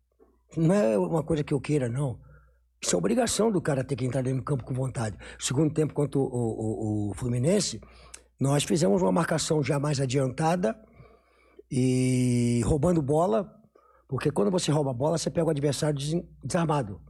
Não 0.57 0.75
é 0.75 0.99
uma 0.99 1.23
coisa 1.23 1.45
que 1.45 1.55
eu 1.55 1.61
queira, 1.61 1.89
não. 1.89 2.19
Isso 2.83 2.95
é 2.95 2.99
obrigação 2.99 3.51
do 3.51 3.61
cara 3.61 3.85
ter 3.85 3.97
que 3.97 4.05
entrar 4.05 4.23
dentro 4.23 4.41
do 4.41 4.45
campo 4.45 4.65
com 4.65 4.75
vontade. 4.75 5.17
Segundo 5.39 5.73
tempo, 5.73 5.93
contra 5.93 6.19
o, 6.19 6.25
o, 6.25 7.11
o 7.11 7.15
Fluminense, 7.15 7.81
nós 8.39 8.65
fizemos 8.65 9.03
uma 9.03 9.13
marcação 9.13 9.63
já 9.63 9.79
mais 9.79 10.01
adiantada 10.01 10.75
e 11.71 12.63
roubando 12.65 13.03
bola, 13.03 13.49
porque 14.09 14.31
quando 14.31 14.51
você 14.51 14.73
rouba 14.73 14.91
a 14.91 14.95
bola, 14.95 15.19
você 15.19 15.31
pega 15.31 15.47
o 15.47 15.51
adversário 15.51 15.99
desarmado. 16.43 17.01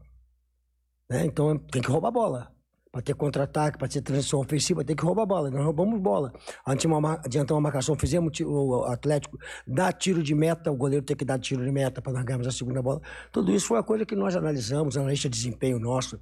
Né? 1.09 1.25
Então 1.25 1.57
tem 1.57 1.81
que 1.81 1.91
roubar 1.91 2.09
a 2.09 2.13
bola. 2.13 2.53
Para 2.93 3.03
ter 3.03 3.15
contra-ataque, 3.15 3.79
para 3.79 3.87
ter 3.87 4.01
transição 4.01 4.41
ofensiva, 4.41 4.85
tem 4.85 4.97
que 4.97 5.05
roubar 5.05 5.25
bola. 5.25 5.49
Nós 5.49 5.65
roubamos 5.65 6.01
bola. 6.01 6.33
Adiantamos 6.65 7.51
uma 7.51 7.61
marcação, 7.61 7.95
fizemos 7.95 8.33
o 8.41 8.85
Atlético 8.85 9.39
dar 9.65 9.93
tiro 9.93 10.23
de 10.23 10.35
meta, 10.35 10.73
o 10.73 10.77
goleiro 10.77 11.05
ter 11.05 11.15
que 11.15 11.25
dar 11.25 11.39
tiro 11.39 11.65
de 11.65 11.71
meta 11.71 12.03
para 12.03 12.13
nós 12.13 12.25
ganharmos 12.25 12.49
a 12.49 12.51
segunda 12.51 12.83
bola. 12.83 13.01
Tudo 13.31 13.53
isso 13.55 13.69
foi 13.69 13.77
uma 13.77 13.85
coisa 13.85 14.05
que 14.05 14.17
nós 14.17 14.35
analisamos, 14.35 14.97
analista 14.97 15.29
de 15.29 15.37
desempenho 15.37 15.79
nosso, 15.79 16.19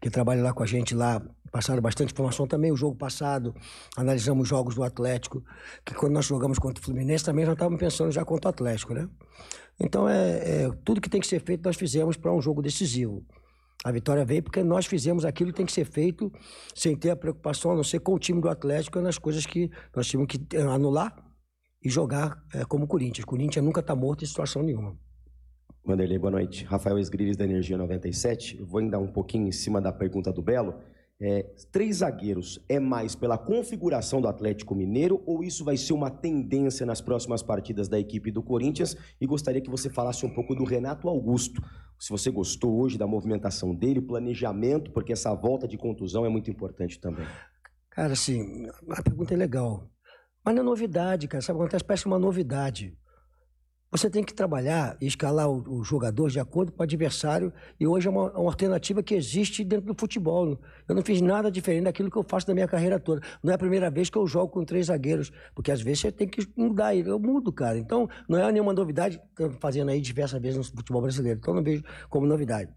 que 0.00 0.08
trabalha 0.08 0.44
lá 0.44 0.52
com 0.52 0.62
a 0.62 0.66
gente 0.66 0.94
lá, 0.94 1.20
passaram 1.50 1.82
bastante 1.82 2.12
informação 2.12 2.46
também. 2.46 2.70
O 2.70 2.76
jogo 2.76 2.94
passado, 2.94 3.52
analisamos 3.96 4.44
os 4.44 4.48
jogos 4.48 4.76
do 4.76 4.84
Atlético, 4.84 5.42
que 5.84 5.92
quando 5.92 6.12
nós 6.12 6.26
jogamos 6.26 6.60
contra 6.60 6.80
o 6.80 6.84
Fluminense 6.84 7.24
também 7.24 7.44
já 7.44 7.52
estávamos 7.52 7.80
pensando 7.80 8.12
já 8.12 8.24
contra 8.24 8.48
o 8.48 8.50
Atlético, 8.50 8.94
né? 8.94 9.08
Então, 9.78 10.08
é, 10.08 10.64
é 10.64 10.70
tudo 10.84 11.00
que 11.00 11.10
tem 11.10 11.20
que 11.20 11.26
ser 11.26 11.40
feito 11.40 11.64
nós 11.64 11.76
fizemos 11.76 12.16
para 12.16 12.32
um 12.32 12.40
jogo 12.40 12.62
decisivo. 12.62 13.24
A 13.84 13.92
vitória 13.92 14.24
veio 14.24 14.42
porque 14.42 14.62
nós 14.62 14.86
fizemos 14.86 15.24
aquilo 15.24 15.50
que 15.50 15.56
tem 15.56 15.66
que 15.66 15.72
ser 15.72 15.84
feito 15.84 16.32
sem 16.74 16.96
ter 16.96 17.10
a 17.10 17.16
preocupação, 17.16 17.72
a 17.72 17.76
não 17.76 17.84
ser 17.84 18.00
com 18.00 18.14
o 18.14 18.18
time 18.18 18.40
do 18.40 18.48
Atlético, 18.48 19.00
nas 19.00 19.18
coisas 19.18 19.46
que 19.46 19.70
nós 19.94 20.06
tínhamos 20.06 20.28
que 20.28 20.56
eh, 20.56 20.62
anular 20.62 21.14
e 21.82 21.88
jogar 21.88 22.42
é, 22.52 22.64
como 22.64 22.86
Corinthians. 22.86 23.24
Corinthians 23.24 23.64
nunca 23.64 23.80
está 23.80 23.94
morto 23.94 24.24
em 24.24 24.26
situação 24.26 24.62
nenhuma. 24.62 24.96
Vanderlei, 25.84 26.18
boa 26.18 26.32
noite. 26.32 26.64
Rafael 26.64 26.98
Esgrives, 26.98 27.36
da 27.36 27.44
Energia 27.44 27.78
97. 27.78 28.58
Eu 28.58 28.66
vou 28.66 28.80
ainda 28.80 28.98
um 28.98 29.06
pouquinho 29.06 29.46
em 29.46 29.52
cima 29.52 29.80
da 29.80 29.92
pergunta 29.92 30.32
do 30.32 30.42
Belo. 30.42 30.74
É, 31.18 31.46
três 31.72 31.96
zagueiros 31.96 32.62
é 32.68 32.78
mais 32.78 33.14
pela 33.14 33.38
configuração 33.38 34.20
do 34.20 34.28
Atlético 34.28 34.74
Mineiro 34.74 35.22
ou 35.24 35.42
isso 35.42 35.64
vai 35.64 35.74
ser 35.76 35.94
uma 35.94 36.10
tendência 36.10 36.84
nas 36.84 37.00
próximas 37.00 37.42
partidas 37.42 37.88
da 37.88 37.98
equipe 37.98 38.30
do 38.30 38.42
Corinthians? 38.42 38.94
E 39.18 39.26
gostaria 39.26 39.62
que 39.62 39.70
você 39.70 39.88
falasse 39.88 40.26
um 40.26 40.34
pouco 40.34 40.54
do 40.54 40.64
Renato 40.64 41.08
Augusto. 41.08 41.62
Se 41.98 42.10
você 42.10 42.30
gostou 42.30 42.78
hoje 42.78 42.98
da 42.98 43.06
movimentação 43.06 43.74
dele, 43.74 44.02
planejamento, 44.02 44.90
porque 44.90 45.12
essa 45.12 45.34
volta 45.34 45.66
de 45.66 45.78
contusão 45.78 46.26
é 46.26 46.28
muito 46.28 46.50
importante 46.50 47.00
também. 47.00 47.26
Cara, 47.88 48.12
assim, 48.12 48.68
a 48.90 49.02
pergunta 49.02 49.32
é 49.32 49.36
legal. 49.38 49.88
Mas 50.44 50.54
não 50.54 50.62
é 50.62 50.66
novidade, 50.66 51.26
cara. 51.26 51.40
Sabe 51.40 51.58
acontece? 51.58 51.82
Parece 51.82 52.04
uma 52.04 52.18
novidade. 52.18 52.94
Você 53.90 54.10
tem 54.10 54.24
que 54.24 54.34
trabalhar 54.34 54.96
e 55.00 55.06
escalar 55.06 55.48
o, 55.48 55.78
o 55.78 55.84
jogador 55.84 56.28
de 56.28 56.40
acordo 56.40 56.72
com 56.72 56.80
o 56.80 56.82
adversário, 56.82 57.52
e 57.78 57.86
hoje 57.86 58.08
é 58.08 58.10
uma, 58.10 58.32
uma, 58.32 58.50
alternativa 58.50 59.00
que 59.00 59.14
existe 59.14 59.64
dentro 59.64 59.86
do 59.86 59.94
futebol. 59.98 60.58
Eu 60.88 60.94
não 60.94 61.02
fiz 61.02 61.20
nada 61.20 61.50
diferente 61.50 61.84
daquilo 61.84 62.10
que 62.10 62.16
eu 62.16 62.24
faço 62.28 62.48
na 62.48 62.54
minha 62.54 62.66
carreira 62.66 62.98
toda. 62.98 63.22
Não 63.42 63.52
é 63.52 63.54
a 63.54 63.58
primeira 63.58 63.88
vez 63.88 64.10
que 64.10 64.18
eu 64.18 64.26
jogo 64.26 64.52
com 64.52 64.64
três 64.64 64.86
zagueiros, 64.86 65.30
porque 65.54 65.70
às 65.70 65.80
vezes 65.80 66.00
você 66.00 66.12
tem 66.12 66.26
que 66.26 66.46
mudar. 66.56 66.96
Eu 66.96 67.18
mudo, 67.20 67.52
cara. 67.52 67.78
Então, 67.78 68.08
não 68.28 68.38
é 68.38 68.50
nenhuma 68.50 68.72
novidade, 68.72 69.20
fazendo 69.60 69.90
aí 69.90 70.00
diversas 70.00 70.42
vezes 70.42 70.58
no 70.58 70.64
futebol 70.64 71.02
brasileiro. 71.02 71.38
Então, 71.38 71.54
não 71.54 71.62
vejo 71.62 71.84
como 72.10 72.26
novidade. 72.26 72.72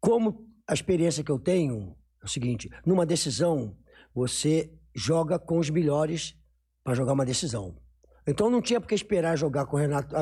Como 0.00 0.46
a 0.68 0.72
experiência 0.72 1.24
que 1.24 1.32
eu 1.32 1.38
tenho 1.38 1.96
é 2.22 2.24
o 2.24 2.28
seguinte: 2.28 2.70
numa 2.86 3.04
decisão, 3.04 3.76
você 4.14 4.72
joga 4.94 5.36
com 5.36 5.58
os 5.58 5.68
melhores 5.68 6.36
para 6.84 6.94
jogar 6.94 7.12
uma 7.12 7.26
decisão. 7.26 7.76
Então 8.28 8.50
não 8.50 8.60
tinha 8.60 8.78
por 8.78 8.86
que 8.86 8.94
esperar 8.94 9.36
jogar 9.36 9.64
com 9.64 9.76
o 9.76 9.80
Renato. 9.80 10.14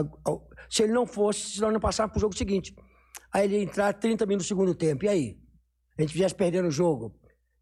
Se 0.71 0.85
ele 0.85 0.93
não 0.93 1.05
fosse, 1.05 1.57
senão 1.57 1.73
não 1.73 1.81
passava 1.81 2.09
para 2.09 2.19
o 2.19 2.21
jogo 2.21 2.37
seguinte. 2.37 2.73
Aí 3.33 3.45
ele 3.45 3.65
entrar 3.65 3.93
30 3.93 4.25
minutos 4.27 4.47
no 4.47 4.49
segundo 4.49 4.75
tempo. 4.75 5.05
E 5.05 5.09
aí? 5.09 5.37
A 5.99 6.03
gente 6.03 6.15
viesse 6.15 6.35
perdendo 6.35 6.69
o 6.69 6.71
jogo, 6.71 7.15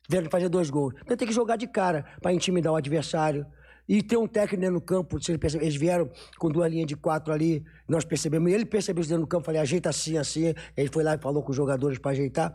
tiveram 0.06 0.30
fazer 0.30 0.50
dois 0.50 0.68
gols. 0.68 0.94
Então 1.02 1.16
tem 1.16 1.26
que 1.26 1.32
jogar 1.32 1.56
de 1.56 1.66
cara 1.66 2.04
para 2.20 2.32
intimidar 2.32 2.72
o 2.72 2.76
adversário. 2.76 3.46
E 3.88 4.02
ter 4.02 4.16
um 4.16 4.26
técnico 4.26 4.72
no 4.72 4.80
campo, 4.80 5.18
eles 5.54 5.76
vieram 5.76 6.10
com 6.38 6.50
duas 6.50 6.70
linhas 6.70 6.86
de 6.86 6.96
quatro 6.96 7.32
ali, 7.32 7.62
nós 7.86 8.04
percebemos. 8.04 8.50
Ele 8.50 8.64
percebeu 8.64 9.02
isso 9.02 9.10
dentro 9.10 9.24
do 9.24 9.28
campo, 9.28 9.44
falei, 9.44 9.60
ajeita 9.60 9.90
assim, 9.90 10.16
assim. 10.16 10.54
Ele 10.76 10.88
foi 10.90 11.04
lá 11.04 11.14
e 11.14 11.18
falou 11.18 11.42
com 11.42 11.50
os 11.50 11.56
jogadores 11.56 11.98
para 11.98 12.12
ajeitar. 12.12 12.52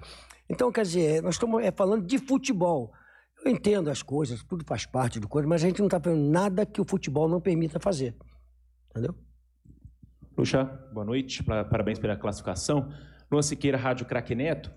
Então, 0.49 0.71
quer 0.71 0.81
dizer, 0.81 1.21
nós 1.21 1.35
estamos 1.35 1.63
é, 1.63 1.71
falando 1.71 2.05
de 2.05 2.17
futebol. 2.17 2.91
Eu 3.43 3.51
entendo 3.51 3.89
as 3.89 4.01
coisas, 4.01 4.43
tudo 4.43 4.65
faz 4.65 4.85
parte 4.85 5.19
do 5.19 5.27
coisa, 5.27 5.47
mas 5.47 5.63
a 5.63 5.67
gente 5.67 5.79
não 5.79 5.87
está 5.87 5.99
fazendo 5.99 6.29
nada 6.29 6.65
que 6.65 6.81
o 6.81 6.85
futebol 6.85 7.27
não 7.27 7.39
permita 7.39 7.79
fazer. 7.79 8.15
Entendeu? 8.89 9.15
Luxa, 10.37 10.63
boa 10.93 11.05
noite, 11.05 11.43
parabéns 11.43 11.99
pela 11.99 12.17
classificação. 12.17 12.91
Luan 13.31 13.41
Siqueira, 13.41 13.77
Rádio 13.77 14.05
Craque 14.05 14.35
Neto. 14.35 14.71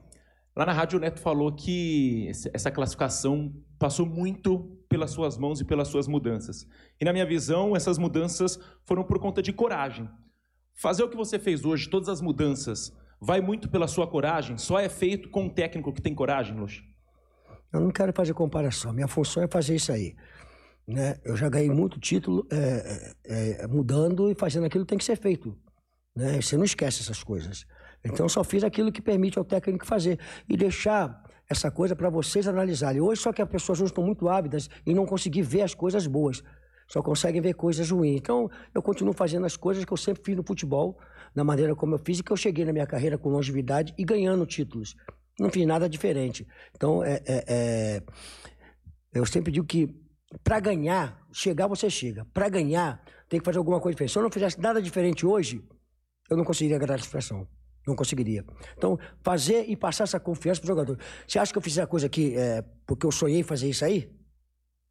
Lá 0.54 0.66
na 0.66 0.72
rádio 0.72 0.98
o 0.98 1.00
Neto 1.00 1.18
falou 1.18 1.50
que 1.52 2.28
essa 2.52 2.70
classificação 2.70 3.54
passou 3.78 4.04
muito 4.04 4.78
pelas 4.88 5.10
suas 5.10 5.38
mãos 5.38 5.60
e 5.60 5.64
pelas 5.64 5.88
suas 5.88 6.06
mudanças. 6.06 6.66
E 7.00 7.04
na 7.04 7.12
minha 7.12 7.24
visão, 7.24 7.74
essas 7.74 7.96
mudanças 7.96 8.58
foram 8.84 9.02
por 9.02 9.18
conta 9.18 9.40
de 9.40 9.52
coragem. 9.52 10.08
Fazer 10.74 11.02
o 11.02 11.08
que 11.08 11.16
você 11.16 11.38
fez 11.38 11.64
hoje, 11.64 11.88
todas 11.88 12.08
as 12.08 12.20
mudanças, 12.20 12.92
vai 13.20 13.40
muito 13.40 13.70
pela 13.70 13.88
sua 13.88 14.06
coragem? 14.06 14.58
Só 14.58 14.78
é 14.78 14.88
feito 14.88 15.30
com 15.30 15.44
um 15.44 15.48
técnico 15.48 15.92
que 15.92 16.02
tem 16.02 16.14
coragem, 16.14 16.56
Luxa? 16.56 16.82
Eu 17.72 17.80
não 17.80 17.90
quero 17.90 18.12
fazer 18.12 18.34
comparação. 18.34 18.92
Minha 18.92 19.08
função 19.08 19.42
é 19.42 19.48
fazer 19.48 19.74
isso 19.74 19.90
aí. 19.90 20.14
Né? 20.86 21.16
Eu 21.24 21.36
já 21.36 21.48
ganhei 21.48 21.70
muito 21.70 21.98
título 21.98 22.46
é, 22.50 23.14
é, 23.24 23.62
é, 23.62 23.66
mudando 23.66 24.30
e 24.30 24.34
fazendo 24.34 24.66
aquilo 24.66 24.84
que 24.84 24.90
tem 24.90 24.98
que 24.98 25.04
ser 25.04 25.16
feito. 25.16 25.56
Né? 26.14 26.40
Você 26.40 26.56
não 26.56 26.64
esquece 26.64 27.00
essas 27.00 27.22
coisas. 27.22 27.64
Então, 28.04 28.28
só 28.28 28.42
fiz 28.42 28.64
aquilo 28.64 28.90
que 28.90 29.00
permite 29.00 29.38
ao 29.38 29.44
técnico 29.44 29.86
fazer. 29.86 30.18
E 30.48 30.56
deixar 30.56 31.22
essa 31.48 31.70
coisa 31.70 31.94
para 31.94 32.10
vocês 32.10 32.48
analisarem. 32.48 33.00
Hoje, 33.00 33.22
só 33.22 33.32
que 33.32 33.40
as 33.40 33.48
pessoas 33.48 33.80
hoje 33.80 33.90
estão 33.90 34.04
muito 34.04 34.28
ávidas 34.28 34.68
e 34.84 34.92
não 34.92 35.06
conseguem 35.06 35.42
ver 35.42 35.62
as 35.62 35.74
coisas 35.74 36.06
boas. 36.06 36.42
Só 36.88 37.00
conseguem 37.00 37.40
ver 37.40 37.54
coisas 37.54 37.90
ruins. 37.90 38.16
Então, 38.16 38.50
eu 38.74 38.82
continuo 38.82 39.14
fazendo 39.14 39.46
as 39.46 39.56
coisas 39.56 39.84
que 39.84 39.92
eu 39.92 39.96
sempre 39.96 40.22
fiz 40.24 40.36
no 40.36 40.42
futebol, 40.42 40.98
da 41.34 41.44
maneira 41.44 41.74
como 41.74 41.94
eu 41.94 41.98
fiz 41.98 42.18
e 42.18 42.22
que 42.22 42.32
eu 42.32 42.36
cheguei 42.36 42.64
na 42.64 42.72
minha 42.72 42.86
carreira 42.86 43.16
com 43.16 43.30
longevidade 43.30 43.94
e 43.96 44.04
ganhando 44.04 44.44
títulos. 44.44 44.94
Não 45.42 45.50
fiz 45.50 45.66
nada 45.66 45.88
diferente. 45.88 46.46
Então, 46.72 47.02
é, 47.02 47.20
é, 47.26 47.44
é... 47.48 48.02
eu 49.12 49.26
sempre 49.26 49.50
digo 49.50 49.66
que 49.66 49.92
para 50.44 50.60
ganhar, 50.60 51.20
chegar 51.32 51.66
você 51.66 51.90
chega. 51.90 52.24
Para 52.32 52.48
ganhar, 52.48 53.04
tem 53.28 53.40
que 53.40 53.44
fazer 53.44 53.58
alguma 53.58 53.80
coisa 53.80 53.96
diferente. 53.96 54.12
Se 54.12 54.18
eu 54.18 54.22
não 54.22 54.30
fizesse 54.30 54.60
nada 54.60 54.80
diferente 54.80 55.26
hoje, 55.26 55.60
eu 56.30 56.36
não 56.36 56.44
conseguiria 56.44 56.78
gratificação. 56.78 57.48
Não 57.84 57.96
conseguiria. 57.96 58.44
Então, 58.78 58.96
fazer 59.20 59.68
e 59.68 59.76
passar 59.76 60.04
essa 60.04 60.20
confiança 60.20 60.60
para 60.60 60.66
o 60.66 60.68
jogador. 60.68 60.98
Você 61.26 61.40
acha 61.40 61.52
que 61.52 61.58
eu 61.58 61.62
fiz 61.62 61.76
a 61.76 61.88
coisa 61.88 62.06
aqui 62.06 62.36
é, 62.36 62.62
porque 62.86 63.04
eu 63.04 63.10
sonhei 63.10 63.42
fazer 63.42 63.68
isso 63.68 63.84
aí? 63.84 64.08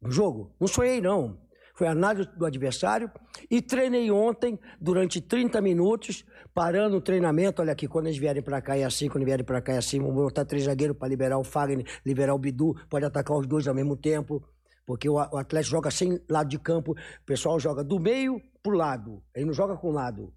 No 0.02 0.10
jogo? 0.10 0.54
Não 0.60 0.68
sonhei, 0.68 1.00
não. 1.00 1.40
Foi 1.74 1.86
análise 1.86 2.28
do 2.36 2.44
adversário 2.44 3.10
e 3.50 3.62
treinei 3.62 4.10
ontem 4.10 4.58
durante 4.80 5.20
30 5.20 5.60
minutos, 5.60 6.24
parando 6.52 6.96
o 6.96 7.00
treinamento. 7.00 7.62
Olha 7.62 7.72
aqui, 7.72 7.88
quando 7.88 8.06
eles 8.06 8.18
vierem 8.18 8.42
para 8.42 8.60
cá 8.60 8.76
é 8.76 8.84
assim, 8.84 9.08
quando 9.08 9.24
vierem 9.24 9.44
para 9.44 9.60
cá 9.62 9.72
é 9.72 9.78
assim, 9.78 9.98
vamos 9.98 10.14
botar 10.14 10.44
três 10.44 10.64
zagueiros 10.64 10.96
para 10.96 11.08
liberar 11.08 11.38
o 11.38 11.44
Fagner, 11.44 11.86
liberar 12.04 12.34
o 12.34 12.38
Bidu, 12.38 12.74
pode 12.90 13.04
atacar 13.04 13.36
os 13.38 13.46
dois 13.46 13.66
ao 13.66 13.74
mesmo 13.74 13.96
tempo. 13.96 14.42
Porque 14.84 15.08
o, 15.08 15.18
Atlético 15.18 15.70
joga 15.70 15.90
sem 15.90 16.20
lado 16.28 16.48
de 16.48 16.58
campo, 16.58 16.92
o 16.92 17.24
pessoal 17.24 17.58
joga 17.58 17.84
do 17.84 17.98
meio 17.98 18.40
pro 18.62 18.76
lado, 18.76 19.22
ele 19.34 19.46
não 19.46 19.52
joga 19.52 19.76
com 19.76 19.88
o 19.88 19.92
lado. 19.92 20.32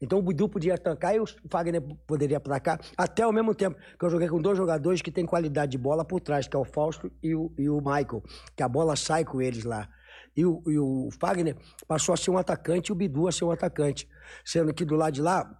Então 0.00 0.18
o 0.18 0.22
Bidu 0.22 0.48
podia 0.48 0.76
tancar 0.76 1.14
e 1.14 1.20
o 1.20 1.24
Fagner 1.50 1.80
poderia 2.06 2.36
atacar, 2.36 2.78
até 2.98 3.22
ao 3.22 3.32
mesmo 3.32 3.54
tempo 3.54 3.78
que 3.98 4.04
eu 4.04 4.10
joguei 4.10 4.28
com 4.28 4.40
dois 4.40 4.58
jogadores 4.58 5.00
que 5.00 5.10
têm 5.10 5.24
qualidade 5.24 5.72
de 5.72 5.78
bola 5.78 6.04
por 6.04 6.20
trás, 6.20 6.46
que 6.46 6.54
é 6.54 6.58
o 6.58 6.64
Fausto 6.64 7.10
e 7.22 7.34
o, 7.34 7.50
e 7.56 7.68
o 7.70 7.78
Michael, 7.78 8.22
que 8.54 8.62
a 8.62 8.68
bola 8.68 8.94
sai 8.94 9.24
com 9.24 9.40
eles 9.40 9.64
lá. 9.64 9.88
E 10.36 10.44
o, 10.44 10.62
e 10.66 10.78
o 10.78 11.08
Fagner 11.18 11.56
passou 11.86 12.12
a 12.12 12.16
ser 12.16 12.30
um 12.30 12.38
atacante 12.38 12.90
e 12.90 12.92
o 12.92 12.94
Bidu 12.94 13.26
a 13.26 13.32
ser 13.32 13.44
um 13.44 13.50
atacante. 13.50 14.08
Sendo 14.44 14.74
que 14.74 14.84
do 14.84 14.94
lado 14.94 15.14
de 15.14 15.22
lá, 15.22 15.58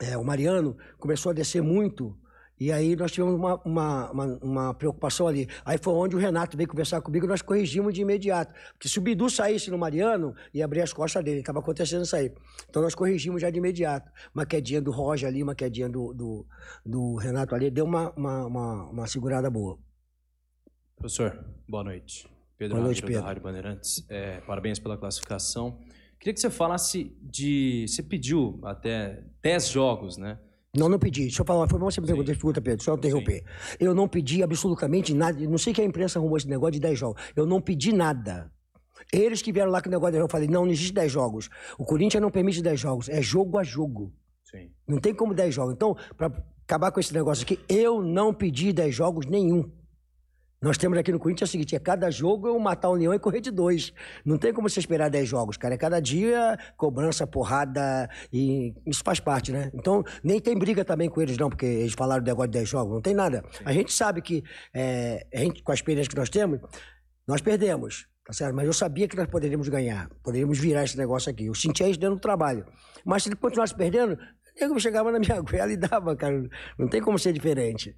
é, 0.00 0.16
o 0.16 0.24
Mariano 0.24 0.76
começou 0.98 1.30
a 1.30 1.34
descer 1.34 1.62
muito 1.62 2.18
e 2.60 2.70
aí 2.70 2.94
nós 2.94 3.10
tivemos 3.10 3.34
uma, 3.36 3.58
uma, 3.64 4.10
uma, 4.10 4.24
uma, 4.42 4.74
preocupação 4.74 5.26
ali. 5.26 5.48
Aí 5.64 5.78
foi 5.78 5.94
onde 5.94 6.14
o 6.14 6.18
Renato 6.18 6.58
veio 6.58 6.68
conversar 6.68 7.00
comigo 7.00 7.24
e 7.24 7.28
nós 7.28 7.40
corrigimos 7.40 7.94
de 7.94 8.02
imediato. 8.02 8.52
Porque 8.74 8.86
se 8.86 8.98
o 8.98 9.02
Bidu 9.02 9.30
saísse 9.30 9.70
no 9.70 9.78
Mariano, 9.78 10.34
ia 10.52 10.66
abrir 10.66 10.82
as 10.82 10.92
costas 10.92 11.24
dele. 11.24 11.40
Estava 11.40 11.60
acontecendo 11.60 12.04
isso 12.04 12.14
aí. 12.14 12.30
Então 12.68 12.82
nós 12.82 12.94
corrigimos 12.94 13.40
já 13.40 13.48
de 13.48 13.56
imediato. 13.56 14.10
Uma 14.34 14.44
quedinha 14.44 14.82
do 14.82 14.90
Roger 14.90 15.26
ali, 15.26 15.42
uma 15.42 15.54
quedinha 15.54 15.88
do, 15.88 16.12
do, 16.12 16.46
do 16.84 17.14
Renato 17.14 17.54
ali. 17.54 17.70
Deu 17.70 17.86
uma, 17.86 18.10
uma, 18.10 18.44
uma, 18.44 18.90
uma, 18.90 19.06
segurada 19.06 19.48
boa. 19.48 19.78
Professor, 20.96 21.42
boa 21.66 21.82
noite. 21.82 22.28
Pedro 22.60 22.76
boa 22.76 22.84
noite, 22.84 23.00
Pedro. 23.00 23.22
da 23.22 23.26
Rádio 23.26 23.42
Bandeirantes. 23.42 24.04
É, 24.06 24.42
parabéns 24.42 24.78
pela 24.78 24.94
classificação. 24.94 25.78
Queria 26.18 26.34
que 26.34 26.40
você 26.40 26.50
falasse 26.50 27.16
de... 27.22 27.86
Você 27.88 28.02
pediu 28.02 28.60
até 28.62 29.22
10 29.42 29.68
jogos, 29.68 30.18
né? 30.18 30.38
Não, 30.76 30.86
não 30.86 30.98
pedi. 30.98 31.22
Deixa 31.22 31.40
eu 31.40 31.46
falar, 31.46 31.66
foi 31.66 31.78
bom 31.78 31.90
você 31.90 32.02
me 32.02 32.06
perguntar, 32.06 32.34
pergunta, 32.34 32.60
Pedro, 32.60 32.84
só 32.84 32.96
interromper. 32.96 33.44
Sim. 33.46 33.76
Eu 33.80 33.94
não 33.94 34.06
pedi 34.06 34.42
absolutamente 34.42 35.14
nada. 35.14 35.40
Não 35.40 35.56
sei 35.56 35.72
que 35.72 35.80
a 35.80 35.84
imprensa 35.86 36.18
arrumou 36.18 36.36
esse 36.36 36.46
negócio 36.46 36.72
de 36.72 36.80
10 36.80 36.98
jogos. 36.98 37.22
Eu 37.34 37.46
não 37.46 37.62
pedi 37.62 37.94
nada. 37.94 38.52
Eles 39.10 39.40
que 39.40 39.52
vieram 39.52 39.70
lá 39.70 39.80
com 39.80 39.88
o 39.88 39.90
negócio 39.90 40.12
de 40.12 40.18
10 40.18 40.20
jogos, 40.20 40.30
eu 40.30 40.38
falei, 40.38 40.48
não, 40.48 40.66
não 40.66 40.72
existe 40.72 40.92
10 40.92 41.10
jogos. 41.10 41.48
O 41.78 41.86
Corinthians 41.86 42.20
não 42.20 42.30
permite 42.30 42.60
10 42.60 42.78
jogos. 42.78 43.08
É 43.08 43.22
jogo 43.22 43.56
a 43.56 43.64
jogo. 43.64 44.12
Sim. 44.44 44.70
Não 44.86 44.98
tem 44.98 45.14
como 45.14 45.32
10 45.32 45.54
jogos. 45.54 45.72
Então, 45.72 45.96
para 46.14 46.30
acabar 46.64 46.92
com 46.92 47.00
esse 47.00 47.14
negócio 47.14 47.42
aqui, 47.42 47.58
eu 47.70 48.02
não 48.02 48.34
pedi 48.34 48.70
10 48.70 48.94
jogos 48.94 49.24
nenhum. 49.24 49.79
Nós 50.62 50.76
temos 50.76 50.98
aqui 50.98 51.10
no 51.10 51.18
Corinthians 51.18 51.48
o 51.48 51.52
seguinte: 51.52 51.74
é 51.74 51.78
cada 51.78 52.10
jogo 52.10 52.46
eu 52.46 52.58
matar 52.58 52.90
o 52.90 52.94
leão 52.94 53.14
e 53.14 53.18
correr 53.18 53.40
de 53.40 53.50
dois. 53.50 53.94
Não 54.24 54.36
tem 54.36 54.52
como 54.52 54.68
você 54.68 54.78
esperar 54.78 55.08
dez 55.08 55.26
jogos, 55.26 55.56
cara. 55.56 55.74
É 55.74 55.78
cada 55.78 56.00
dia 56.00 56.58
cobrança, 56.76 57.26
porrada, 57.26 58.10
e 58.30 58.74
isso 58.86 59.02
faz 59.02 59.18
parte, 59.18 59.52
né? 59.52 59.70
Então, 59.72 60.04
nem 60.22 60.38
tem 60.38 60.58
briga 60.58 60.84
também 60.84 61.08
com 61.08 61.22
eles, 61.22 61.38
não, 61.38 61.48
porque 61.48 61.64
eles 61.64 61.94
falaram 61.94 62.22
do 62.22 62.26
negócio 62.26 62.50
de 62.50 62.58
dez 62.58 62.68
jogos, 62.68 62.92
não 62.92 63.00
tem 63.00 63.14
nada. 63.14 63.42
Sim. 63.50 63.64
A 63.64 63.72
gente 63.72 63.90
sabe 63.90 64.20
que, 64.20 64.44
é, 64.74 65.26
a 65.34 65.38
gente, 65.38 65.62
com 65.62 65.72
a 65.72 65.74
experiência 65.74 66.10
que 66.10 66.16
nós 66.16 66.28
temos, 66.28 66.60
nós 67.26 67.40
perdemos, 67.40 68.06
tá 68.26 68.34
certo? 68.34 68.54
Mas 68.54 68.66
eu 68.66 68.74
sabia 68.74 69.08
que 69.08 69.16
nós 69.16 69.28
poderíamos 69.28 69.66
ganhar, 69.70 70.10
poderíamos 70.22 70.58
virar 70.58 70.84
esse 70.84 70.98
negócio 70.98 71.30
aqui. 71.30 71.46
Eu 71.46 71.54
sentia 71.54 71.88
isso 71.88 71.98
dentro 71.98 72.16
do 72.16 72.20
trabalho. 72.20 72.66
Mas 73.02 73.22
se 73.22 73.30
ele 73.30 73.36
continuasse 73.36 73.74
perdendo, 73.74 74.18
eu 74.56 74.78
chegava 74.78 75.10
na 75.10 75.18
minha 75.18 75.40
goela 75.40 75.72
e 75.72 75.76
dava, 75.78 76.14
cara. 76.14 76.46
Não 76.78 76.86
tem 76.86 77.00
como 77.00 77.18
ser 77.18 77.32
diferente. 77.32 77.96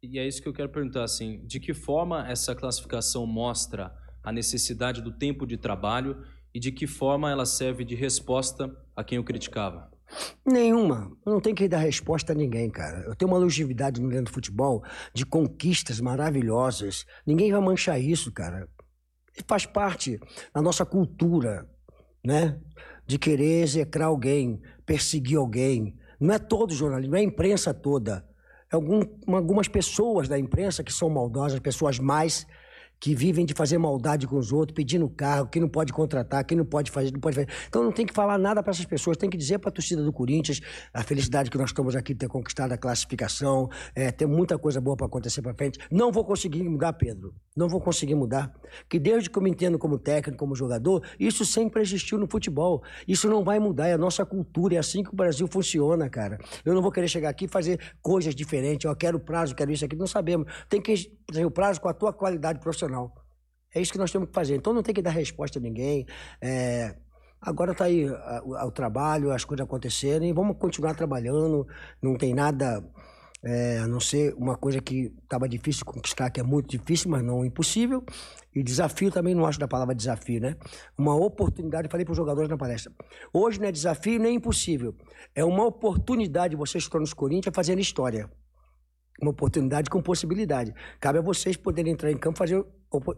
E 0.00 0.16
é 0.16 0.26
isso 0.26 0.40
que 0.40 0.48
eu 0.48 0.52
quero 0.52 0.68
perguntar, 0.68 1.02
assim, 1.02 1.44
de 1.44 1.58
que 1.58 1.74
forma 1.74 2.24
essa 2.28 2.54
classificação 2.54 3.26
mostra 3.26 3.92
a 4.22 4.30
necessidade 4.30 5.02
do 5.02 5.10
tempo 5.10 5.44
de 5.44 5.56
trabalho 5.56 6.22
e 6.54 6.60
de 6.60 6.70
que 6.70 6.86
forma 6.86 7.28
ela 7.28 7.44
serve 7.44 7.84
de 7.84 7.96
resposta 7.96 8.70
a 8.94 9.02
quem 9.02 9.18
o 9.18 9.24
criticava? 9.24 9.90
Nenhuma. 10.46 11.10
Eu 11.26 11.32
não 11.32 11.40
tenho 11.40 11.56
que 11.56 11.68
dar 11.68 11.78
resposta 11.78 12.32
a 12.32 12.36
ninguém, 12.36 12.70
cara. 12.70 13.00
Eu 13.08 13.16
tenho 13.16 13.28
uma 13.28 13.38
longevidade 13.38 14.00
no 14.00 14.22
do 14.22 14.30
futebol 14.30 14.84
de 15.12 15.26
conquistas 15.26 16.00
maravilhosas. 16.00 17.04
Ninguém 17.26 17.50
vai 17.50 17.60
manchar 17.60 18.00
isso, 18.00 18.30
cara. 18.32 18.68
E 19.36 19.42
faz 19.48 19.66
parte 19.66 20.20
da 20.54 20.62
nossa 20.62 20.86
cultura, 20.86 21.68
né? 22.24 22.60
De 23.04 23.18
querer 23.18 23.62
execrar 23.62 24.06
alguém, 24.06 24.62
perseguir 24.86 25.38
alguém. 25.38 25.96
Não 26.20 26.32
é 26.32 26.38
todo 26.38 26.72
jornalismo, 26.72 27.16
é 27.16 27.18
a 27.18 27.22
imprensa 27.22 27.74
toda 27.74 28.27
algum, 28.70 29.02
algumas 29.34 29.68
pessoas 29.68 30.28
da 30.28 30.38
imprensa 30.38 30.82
que 30.82 30.92
são 30.92 31.08
maldosas, 31.08 31.58
pessoas 31.60 31.98
mais 31.98 32.46
que 33.00 33.14
vivem 33.14 33.46
de 33.46 33.54
fazer 33.54 33.78
maldade 33.78 34.26
com 34.26 34.36
os 34.36 34.52
outros, 34.52 34.74
pedindo 34.74 35.08
carro, 35.08 35.46
que 35.46 35.60
não 35.60 35.68
pode 35.68 35.92
contratar, 35.92 36.44
que 36.44 36.54
não 36.54 36.64
pode 36.64 36.90
fazer, 36.90 37.12
não 37.12 37.20
pode 37.20 37.36
fazer. 37.36 37.48
Então 37.68 37.82
não 37.82 37.92
tem 37.92 38.04
que 38.04 38.12
falar 38.12 38.38
nada 38.38 38.62
para 38.62 38.72
essas 38.72 38.84
pessoas, 38.84 39.16
tem 39.16 39.30
que 39.30 39.36
dizer 39.36 39.58
para 39.58 39.70
a 39.70 39.72
torcida 39.72 40.02
do 40.02 40.12
Corinthians 40.12 40.60
a 40.92 41.02
felicidade 41.02 41.50
que 41.50 41.56
nós 41.56 41.70
estamos 41.70 41.94
aqui 41.94 42.12
de 42.12 42.20
ter 42.20 42.28
conquistado 42.28 42.72
a 42.72 42.78
classificação, 42.78 43.68
é, 43.94 44.12
muita 44.26 44.58
coisa 44.58 44.80
boa 44.80 44.96
para 44.96 45.06
acontecer 45.06 45.42
para 45.42 45.54
frente. 45.54 45.78
Não 45.90 46.10
vou 46.10 46.24
conseguir 46.24 46.62
mudar, 46.64 46.92
Pedro. 46.94 47.34
Não 47.56 47.68
vou 47.68 47.80
conseguir 47.80 48.14
mudar. 48.14 48.52
Que 48.88 48.98
desde 48.98 49.30
que 49.30 49.38
eu 49.38 49.42
me 49.42 49.50
entendo 49.50 49.78
como 49.78 49.98
técnico, 49.98 50.38
como 50.38 50.54
jogador, 50.54 51.02
isso 51.18 51.44
sempre 51.44 51.80
existiu 51.80 52.18
no 52.18 52.26
futebol. 52.28 52.82
Isso 53.06 53.28
não 53.28 53.44
vai 53.44 53.58
mudar, 53.58 53.88
é 53.88 53.92
a 53.92 53.98
nossa 53.98 54.24
cultura, 54.26 54.74
é 54.74 54.78
assim 54.78 55.02
que 55.02 55.10
o 55.10 55.16
Brasil 55.16 55.46
funciona, 55.46 56.08
cara. 56.10 56.38
Eu 56.64 56.74
não 56.74 56.82
vou 56.82 56.90
querer 56.90 57.08
chegar 57.08 57.28
aqui 57.28 57.44
e 57.44 57.48
fazer 57.48 57.80
coisas 58.02 58.34
diferentes, 58.34 58.84
eu 58.84 58.96
quero 58.96 59.18
prazo, 59.20 59.54
quero 59.54 59.70
isso 59.70 59.84
aqui, 59.84 59.96
não 59.96 60.06
sabemos. 60.06 60.46
Tem 60.68 60.80
que 60.80 60.94
ter 61.32 61.44
o 61.44 61.50
prazo 61.50 61.80
com 61.80 61.88
a 61.88 61.94
tua 61.94 62.12
qualidade 62.12 62.58
profissional 62.58 62.87
profissional. 62.88 63.14
É 63.74 63.80
isso 63.80 63.92
que 63.92 63.98
nós 63.98 64.10
temos 64.10 64.28
que 64.28 64.34
fazer. 64.34 64.56
Então 64.56 64.72
não 64.72 64.82
tem 64.82 64.94
que 64.94 65.02
dar 65.02 65.10
resposta 65.10 65.58
a 65.58 65.62
ninguém. 65.62 66.06
É... 66.40 66.96
Agora 67.40 67.70
está 67.70 67.84
aí 67.84 68.04
o 68.10 68.70
trabalho, 68.72 69.30
as 69.30 69.44
coisas 69.44 69.64
acontecerem, 69.64 70.32
vamos 70.32 70.56
continuar 70.58 70.94
trabalhando. 70.94 71.68
Não 72.02 72.16
tem 72.16 72.34
nada 72.34 72.82
é, 73.44 73.78
a 73.78 73.86
não 73.86 74.00
ser 74.00 74.34
uma 74.34 74.56
coisa 74.56 74.80
que 74.80 75.14
estava 75.22 75.48
difícil 75.48 75.84
conquistar, 75.86 76.30
que 76.30 76.40
é 76.40 76.42
muito 76.42 76.68
difícil, 76.68 77.08
mas 77.08 77.22
não 77.22 77.44
impossível. 77.44 78.04
E 78.52 78.60
desafio 78.60 79.12
também 79.12 79.36
não 79.36 79.46
acho 79.46 79.60
da 79.60 79.68
palavra 79.68 79.94
desafio, 79.94 80.40
né? 80.40 80.56
Uma 80.98 81.14
oportunidade, 81.14 81.88
falei 81.88 82.04
para 82.04 82.10
os 82.10 82.16
jogadores 82.16 82.50
na 82.50 82.56
palestra. 82.56 82.92
Hoje 83.32 83.60
não 83.60 83.68
é 83.68 83.70
desafio 83.70 84.18
nem 84.18 84.34
impossível. 84.34 84.96
É 85.32 85.44
uma 85.44 85.64
oportunidade 85.64 86.56
vocês 86.56 86.82
que 86.82 86.88
estão 86.88 87.00
nos 87.00 87.14
Corinthians 87.14 87.54
fazendo 87.54 87.78
história 87.78 88.28
uma 89.20 89.30
oportunidade 89.30 89.90
com 89.90 90.00
possibilidade. 90.00 90.72
Cabe 91.00 91.18
a 91.18 91.22
vocês 91.22 91.56
poderem 91.56 91.92
entrar 91.92 92.10
em 92.10 92.16
campo 92.16 92.36
e 92.36 92.38
fazer 92.38 92.64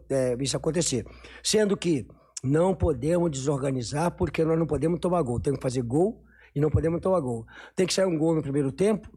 é, 0.08 0.36
isso 0.40 0.56
acontecer. 0.56 1.06
Sendo 1.42 1.76
que 1.76 2.06
não 2.42 2.74
podemos 2.74 3.30
desorganizar 3.30 4.10
porque 4.16 4.44
nós 4.44 4.58
não 4.58 4.66
podemos 4.66 4.98
tomar 4.98 5.22
gol. 5.22 5.38
Temos 5.40 5.58
que 5.58 5.62
fazer 5.62 5.82
gol 5.82 6.24
e 6.54 6.60
não 6.60 6.70
podemos 6.70 7.00
tomar 7.00 7.20
gol. 7.20 7.46
Tem 7.76 7.86
que 7.86 7.92
sair 7.92 8.06
um 8.06 8.16
gol 8.16 8.34
no 8.34 8.42
primeiro 8.42 8.72
tempo, 8.72 9.08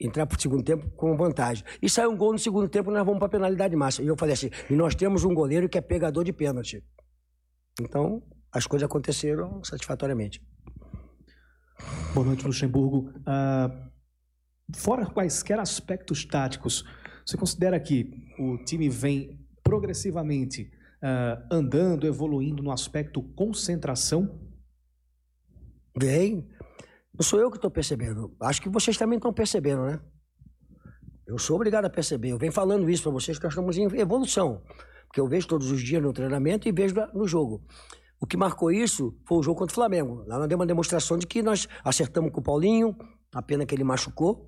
entrar 0.00 0.26
para 0.26 0.36
o 0.36 0.40
segundo 0.40 0.64
tempo 0.64 0.90
com 0.96 1.16
vantagem. 1.16 1.64
E 1.80 1.88
sair 1.88 2.06
um 2.06 2.16
gol 2.16 2.32
no 2.32 2.38
segundo 2.38 2.68
tempo, 2.68 2.90
nós 2.90 3.04
vamos 3.04 3.18
para 3.18 3.26
a 3.26 3.30
penalidade 3.30 3.76
máxima. 3.76 4.04
E 4.04 4.08
eu 4.08 4.16
falei 4.16 4.34
assim, 4.34 4.50
e 4.68 4.74
nós 4.74 4.94
temos 4.94 5.24
um 5.24 5.32
goleiro 5.32 5.68
que 5.68 5.78
é 5.78 5.80
pegador 5.80 6.24
de 6.24 6.32
pênalti. 6.32 6.84
Então, 7.80 8.22
as 8.52 8.66
coisas 8.66 8.86
aconteceram 8.86 9.62
satisfatoriamente. 9.64 10.42
Boa 12.12 12.26
noite, 12.26 12.46
Luxemburgo. 12.46 13.10
Uh, 13.20 13.93
fora 14.74 15.06
quaisquer 15.06 15.58
aspectos 15.58 16.24
táticos, 16.24 16.84
você 17.24 17.36
considera 17.36 17.78
que 17.80 18.10
o 18.38 18.58
time 18.64 18.88
vem 18.88 19.40
progressivamente 19.62 20.70
uh, 21.02 21.46
andando, 21.50 22.06
evoluindo 22.06 22.62
no 22.62 22.70
aspecto 22.70 23.22
concentração? 23.34 24.40
Bem, 25.96 26.48
não 27.14 27.22
sou 27.22 27.38
eu 27.38 27.50
que 27.50 27.56
estou 27.56 27.70
percebendo. 27.70 28.36
Acho 28.40 28.60
que 28.60 28.68
vocês 28.68 28.96
também 28.96 29.16
estão 29.16 29.32
percebendo, 29.32 29.84
né? 29.84 30.00
Eu 31.26 31.38
sou 31.38 31.56
obrigado 31.56 31.86
a 31.86 31.90
perceber. 31.90 32.30
Eu 32.30 32.38
venho 32.38 32.52
falando 32.52 32.90
isso 32.90 33.04
para 33.04 33.12
vocês 33.12 33.38
que 33.38 33.44
nós 33.44 33.52
estamos 33.52 33.78
em 33.78 33.84
evolução. 33.98 34.62
Porque 35.06 35.20
eu 35.20 35.28
vejo 35.28 35.46
todos 35.46 35.70
os 35.70 35.80
dias 35.80 36.02
no 36.02 36.12
treinamento 36.12 36.68
e 36.68 36.72
vejo 36.72 36.94
no 37.14 37.26
jogo. 37.26 37.64
O 38.20 38.26
que 38.26 38.36
marcou 38.36 38.70
isso 38.70 39.16
foi 39.26 39.38
o 39.38 39.42
jogo 39.42 39.58
contra 39.58 39.72
o 39.72 39.74
Flamengo. 39.74 40.24
Lá 40.26 40.38
nós 40.38 40.48
demos 40.48 40.62
uma 40.62 40.66
demonstração 40.66 41.16
de 41.16 41.26
que 41.26 41.42
nós 41.42 41.68
acertamos 41.84 42.30
com 42.32 42.40
o 42.40 42.42
Paulinho, 42.42 42.96
a 43.32 43.40
pena 43.40 43.64
que 43.64 43.74
ele 43.74 43.84
machucou, 43.84 44.46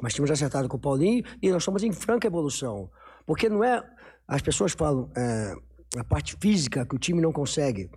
mas 0.00 0.14
tínhamos 0.14 0.30
acertado 0.30 0.68
com 0.68 0.76
o 0.76 0.80
Paulinho 0.80 1.24
e 1.42 1.50
nós 1.50 1.62
estamos 1.62 1.82
em 1.82 1.92
franca 1.92 2.26
evolução. 2.26 2.90
Porque 3.26 3.48
não 3.48 3.64
é. 3.64 3.82
As 4.28 4.42
pessoas 4.42 4.72
falam 4.72 5.10
é, 5.16 5.54
a 5.98 6.04
parte 6.04 6.36
física 6.40 6.84
que 6.84 6.94
o 6.94 6.98
time 6.98 7.20
não 7.20 7.32
consegue. 7.32 7.90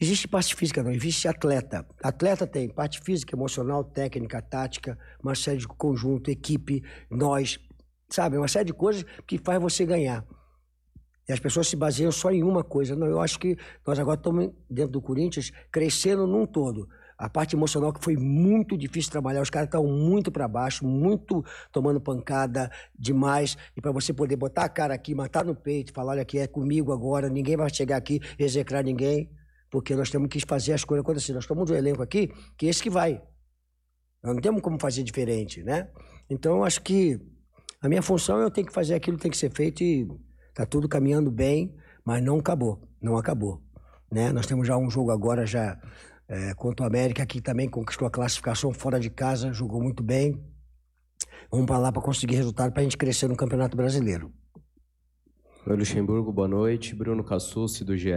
Existe 0.00 0.28
parte 0.28 0.54
física, 0.54 0.82
não, 0.82 0.92
existe 0.92 1.26
atleta. 1.26 1.84
Atleta 2.02 2.46
tem 2.46 2.68
parte 2.68 3.00
física, 3.00 3.34
emocional, 3.34 3.82
técnica, 3.82 4.40
tática, 4.40 4.96
uma 5.20 5.34
série 5.34 5.58
de 5.58 5.66
conjunto, 5.66 6.30
equipe, 6.30 6.84
nós, 7.10 7.58
sabe? 8.08 8.36
Uma 8.38 8.46
série 8.46 8.66
de 8.66 8.72
coisas 8.72 9.04
que 9.26 9.38
faz 9.38 9.60
você 9.60 9.84
ganhar. 9.84 10.24
E 11.28 11.32
as 11.32 11.40
pessoas 11.40 11.66
se 11.66 11.74
baseiam 11.74 12.12
só 12.12 12.30
em 12.30 12.44
uma 12.44 12.62
coisa. 12.62 12.94
Não, 12.94 13.08
eu 13.08 13.20
acho 13.20 13.40
que 13.40 13.56
nós 13.84 13.98
agora 13.98 14.16
estamos, 14.16 14.50
dentro 14.70 14.92
do 14.92 15.02
Corinthians, 15.02 15.50
crescendo 15.70 16.26
num 16.26 16.46
todo. 16.46 16.88
A 17.18 17.28
parte 17.28 17.56
emocional 17.56 17.92
que 17.92 18.02
foi 18.02 18.16
muito 18.16 18.78
difícil 18.78 19.10
trabalhar, 19.10 19.42
os 19.42 19.50
caras 19.50 19.66
estão 19.66 19.84
muito 19.84 20.30
para 20.30 20.46
baixo, 20.46 20.86
muito 20.86 21.44
tomando 21.72 22.00
pancada 22.00 22.70
demais. 22.96 23.56
E 23.76 23.80
para 23.80 23.90
você 23.90 24.12
poder 24.12 24.36
botar 24.36 24.64
a 24.64 24.68
cara 24.68 24.94
aqui, 24.94 25.14
matar 25.14 25.44
no 25.44 25.54
peito, 25.54 25.92
falar: 25.92 26.12
olha, 26.12 26.22
aqui 26.22 26.38
é 26.38 26.46
comigo 26.46 26.92
agora, 26.92 27.28
ninguém 27.28 27.56
vai 27.56 27.68
chegar 27.74 27.96
aqui, 27.96 28.20
execrar 28.38 28.84
ninguém 28.84 29.28
porque 29.70 29.94
nós 29.94 30.10
temos 30.10 30.28
que 30.28 30.40
fazer 30.46 30.72
as 30.72 30.84
coisas 30.84 31.04
acontecer. 31.04 31.32
Nós 31.32 31.44
estamos 31.44 31.70
um 31.70 31.74
elenco 31.74 32.02
aqui 32.02 32.32
que 32.56 32.66
é 32.66 32.70
esse 32.70 32.82
que 32.82 32.90
vai. 32.90 33.22
Nós 34.22 34.34
não 34.34 34.40
temos 34.40 34.60
como 34.62 34.80
fazer 34.80 35.02
diferente, 35.02 35.62
né? 35.62 35.88
Então, 36.28 36.64
acho 36.64 36.82
que 36.82 37.20
a 37.80 37.88
minha 37.88 38.02
função 38.02 38.38
eu 38.40 38.50
tenho 38.50 38.66
que 38.66 38.72
fazer 38.72 38.94
aquilo 38.94 39.16
que 39.16 39.22
tem 39.22 39.30
que 39.30 39.36
ser 39.36 39.50
feito 39.50 39.82
e 39.82 40.08
está 40.48 40.66
tudo 40.66 40.88
caminhando 40.88 41.30
bem, 41.30 41.76
mas 42.04 42.22
não 42.22 42.38
acabou, 42.38 42.82
não 43.00 43.16
acabou. 43.16 43.62
Né? 44.10 44.32
Nós 44.32 44.46
temos 44.46 44.66
já 44.66 44.76
um 44.76 44.90
jogo 44.90 45.10
agora 45.10 45.46
já 45.46 45.78
é, 46.28 46.52
contra 46.54 46.84
o 46.84 46.86
América, 46.86 47.24
que 47.24 47.40
também 47.40 47.68
conquistou 47.68 48.06
a 48.06 48.10
classificação 48.10 48.72
fora 48.72 49.00
de 49.00 49.08
casa, 49.08 49.52
jogou 49.52 49.82
muito 49.82 50.02
bem. 50.02 50.38
Vamos 51.50 51.66
para 51.66 51.78
lá 51.78 51.90
para 51.90 52.02
conseguir 52.02 52.36
resultado 52.36 52.72
para 52.72 52.80
a 52.80 52.84
gente 52.84 52.96
crescer 52.96 53.26
no 53.28 53.36
Campeonato 53.36 53.76
Brasileiro. 53.76 54.30
Oi, 55.66 55.76
Luxemburgo, 55.76 56.30
boa 56.30 56.48
noite. 56.48 56.94
Bruno 56.94 57.24
Cassucci, 57.24 57.84
do 57.84 57.96
GE. 57.96 58.10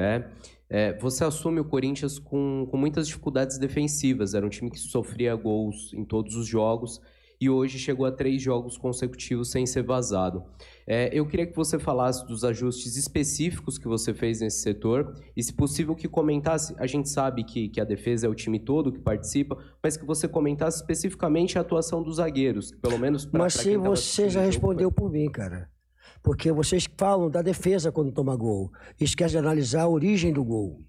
É, 0.69 0.97
você 0.99 1.23
assume 1.23 1.59
o 1.59 1.65
Corinthians 1.65 2.19
com, 2.19 2.67
com 2.69 2.77
muitas 2.77 3.07
dificuldades 3.07 3.57
defensivas. 3.57 4.33
Era 4.33 4.45
um 4.45 4.49
time 4.49 4.69
que 4.69 4.79
sofria 4.79 5.33
gols 5.35 5.93
em 5.93 6.03
todos 6.03 6.35
os 6.35 6.47
jogos 6.47 7.01
e 7.41 7.49
hoje 7.49 7.79
chegou 7.79 8.05
a 8.05 8.11
três 8.11 8.39
jogos 8.39 8.77
consecutivos 8.77 9.49
sem 9.49 9.65
ser 9.65 9.81
vazado. 9.81 10.43
É, 10.85 11.09
eu 11.11 11.25
queria 11.25 11.47
que 11.47 11.55
você 11.55 11.79
falasse 11.79 12.23
dos 12.27 12.43
ajustes 12.43 12.95
específicos 12.95 13.79
que 13.79 13.87
você 13.87 14.13
fez 14.13 14.41
nesse 14.41 14.61
setor 14.61 15.15
e, 15.35 15.41
se 15.41 15.51
possível, 15.51 15.95
que 15.95 16.07
comentasse. 16.07 16.75
A 16.77 16.85
gente 16.85 17.09
sabe 17.09 17.43
que, 17.43 17.67
que 17.67 17.81
a 17.81 17.83
defesa 17.83 18.27
é 18.27 18.29
o 18.29 18.35
time 18.35 18.59
todo 18.59 18.91
que 18.91 18.99
participa, 18.99 19.57
mas 19.81 19.97
que 19.97 20.05
você 20.05 20.27
comentasse 20.27 20.77
especificamente 20.77 21.57
a 21.57 21.61
atuação 21.61 22.03
dos 22.03 22.17
zagueiros, 22.17 22.71
pelo 22.73 22.99
menos. 22.99 23.25
Pra, 23.25 23.39
mas 23.39 23.55
pra 23.55 23.63
se 23.63 23.75
você 23.75 24.29
já 24.29 24.41
respondeu 24.41 24.91
por 24.91 25.11
mim, 25.11 25.27
cara. 25.27 25.67
Porque 26.21 26.51
vocês 26.51 26.87
falam 26.95 27.27
da 27.27 27.41
defesa 27.41 27.91
quando 27.91 28.11
toma 28.11 28.35
gol. 28.35 28.71
Esquece 28.99 29.31
de 29.31 29.39
analisar 29.39 29.83
a 29.83 29.89
origem 29.89 30.31
do 30.31 30.43
gol. 30.43 30.79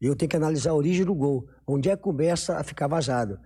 Eu 0.00 0.16
tenho 0.16 0.30
que 0.30 0.36
analisar 0.36 0.70
a 0.70 0.74
origem 0.74 1.04
do 1.04 1.14
gol. 1.14 1.46
Onde 1.66 1.90
é 1.90 1.96
que 1.96 2.02
começa 2.02 2.56
a 2.56 2.64
ficar 2.64 2.86
vazado. 2.86 3.38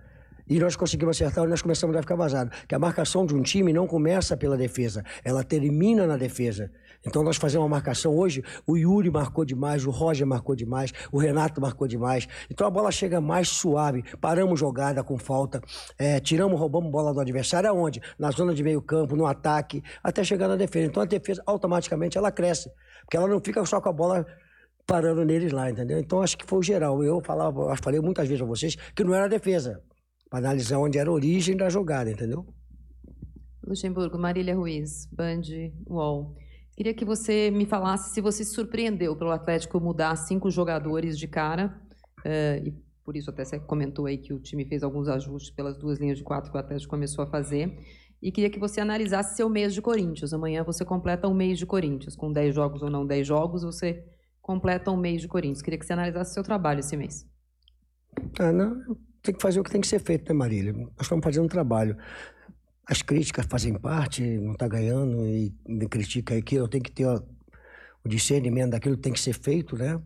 E 0.47 0.59
nós 0.59 0.75
conseguimos 0.75 1.17
acertar, 1.17 1.47
nós 1.47 1.61
começamos 1.61 1.95
a 1.95 2.01
ficar 2.01 2.15
vazado. 2.15 2.51
Que 2.67 2.75
a 2.75 2.79
marcação 2.79 3.25
de 3.25 3.35
um 3.35 3.41
time 3.41 3.71
não 3.71 3.87
começa 3.87 4.35
pela 4.35 4.57
defesa, 4.57 5.03
ela 5.23 5.43
termina 5.43 6.05
na 6.05 6.17
defesa. 6.17 6.71
Então 7.05 7.21
nós 7.21 7.35
fazemos 7.35 7.63
uma 7.63 7.69
marcação 7.69 8.15
hoje, 8.15 8.43
o 8.65 8.77
Yuri 8.77 9.11
marcou 9.11 9.43
demais, 9.43 9.85
o 9.85 9.91
Roger 9.91 10.25
marcou 10.25 10.55
demais, 10.55 10.93
o 11.11 11.17
Renato 11.17 11.59
marcou 11.59 11.87
demais. 11.87 12.27
Então 12.49 12.65
a 12.65 12.69
bola 12.69 12.91
chega 12.91 13.19
mais 13.19 13.49
suave, 13.49 14.03
paramos 14.21 14.59
jogada 14.59 15.03
com 15.03 15.17
falta, 15.17 15.61
é, 15.97 16.19
tiramos, 16.19 16.57
roubamos 16.57 16.89
bola 16.89 17.13
do 17.13 17.19
adversário 17.19 17.69
aonde? 17.69 18.01
Na 18.17 18.31
zona 18.31 18.53
de 18.53 18.63
meio 18.63 18.81
campo, 18.81 19.15
no 19.15 19.25
ataque, 19.25 19.83
até 20.01 20.23
chegar 20.23 20.47
na 20.47 20.55
defesa. 20.55 20.87
Então 20.87 21.03
a 21.03 21.05
defesa 21.05 21.43
automaticamente 21.45 22.17
ela 22.17 22.31
cresce, 22.31 22.71
porque 23.01 23.17
ela 23.17 23.27
não 23.27 23.41
fica 23.41 23.65
só 23.65 23.81
com 23.81 23.89
a 23.89 23.93
bola 23.93 24.25
parando 24.85 25.25
neles 25.25 25.51
lá, 25.51 25.69
entendeu? 25.69 25.99
Então 25.99 26.21
acho 26.21 26.37
que 26.37 26.45
foi 26.45 26.59
o 26.59 26.63
geral. 26.63 27.03
Eu 27.03 27.21
falava, 27.21 27.75
falei 27.81 27.99
muitas 27.99 28.27
vezes 28.27 28.41
a 28.41 28.45
vocês 28.45 28.75
que 28.95 29.03
não 29.03 29.13
era 29.13 29.27
defesa, 29.27 29.81
para 30.33 30.47
analisar 30.47 30.79
onde 30.79 30.97
era 30.97 31.11
a 31.11 31.13
origem 31.13 31.55
da 31.55 31.69
jogada, 31.69 32.09
entendeu? 32.09 32.43
Luxemburgo, 33.63 34.17
Marília 34.17 34.55
Ruiz, 34.55 35.07
Band 35.11 35.43
UOL. 35.87 36.35
Queria 36.75 36.91
que 36.91 37.05
você 37.05 37.51
me 37.51 37.67
falasse 37.67 38.15
se 38.15 38.19
você 38.19 38.43
se 38.43 38.51
surpreendeu 38.51 39.15
pelo 39.15 39.29
Atlético 39.29 39.79
mudar 39.79 40.15
cinco 40.15 40.49
jogadores 40.49 41.19
de 41.19 41.27
cara, 41.27 41.79
uh, 42.25 42.67
e 42.67 42.73
por 43.05 43.15
isso 43.15 43.29
até 43.29 43.45
você 43.45 43.59
comentou 43.59 44.07
aí 44.07 44.17
que 44.17 44.33
o 44.33 44.39
time 44.39 44.65
fez 44.65 44.81
alguns 44.81 45.07
ajustes 45.07 45.53
pelas 45.53 45.77
duas 45.77 45.99
linhas 45.99 46.17
de 46.17 46.23
quatro 46.23 46.49
que 46.49 46.57
o 46.57 46.59
Atlético 46.59 46.89
começou 46.89 47.23
a 47.23 47.27
fazer. 47.27 47.77
E 48.19 48.31
queria 48.31 48.49
que 48.49 48.59
você 48.59 48.81
analisasse 48.81 49.35
seu 49.35 49.47
mês 49.47 49.71
de 49.71 49.83
Corinthians. 49.83 50.33
Amanhã 50.33 50.63
você 50.63 50.83
completa 50.83 51.27
um 51.27 51.33
mês 51.35 51.59
de 51.59 51.67
Corinthians. 51.67 52.15
Com 52.15 52.31
10 52.31 52.55
jogos 52.55 52.81
ou 52.81 52.89
não 52.89 53.05
10 53.05 53.27
jogos, 53.27 53.61
você 53.61 54.03
completa 54.41 54.89
um 54.89 54.97
mês 54.97 55.21
de 55.21 55.27
Corinthians. 55.27 55.61
Queria 55.61 55.77
que 55.77 55.85
você 55.85 55.93
analisasse 55.93 56.33
seu 56.33 56.41
trabalho 56.41 56.79
esse 56.79 56.97
mês. 56.97 57.23
Ah, 58.39 58.51
não, 58.51 58.81
tem 59.23 59.33
que 59.33 59.41
fazer 59.41 59.59
o 59.59 59.63
que 59.63 59.71
tem 59.71 59.81
que 59.81 59.87
ser 59.87 59.99
feito, 59.99 60.31
né, 60.31 60.37
Marília? 60.37 60.73
Nós 60.73 60.91
estamos 61.01 61.23
fazendo 61.23 61.45
um 61.45 61.49
trabalho 61.49 61.97
as 62.85 63.01
críticas 63.01 63.45
fazem 63.45 63.73
parte, 63.73 64.21
não 64.21 64.53
está 64.53 64.67
ganhando 64.67 65.25
e 65.25 65.55
me 65.67 65.87
critica 65.87 66.35
aquilo, 66.35 66.65
eu 66.65 66.67
tenho 66.67 66.83
que 66.83 66.91
ter 66.91 67.07
o 67.07 68.09
discernimento 68.09 68.71
daquilo 68.71 68.95
que 68.97 69.01
tem 69.01 69.13
que 69.13 69.19
ser 69.19 69.33
feito, 69.33 69.77
né? 69.77 69.99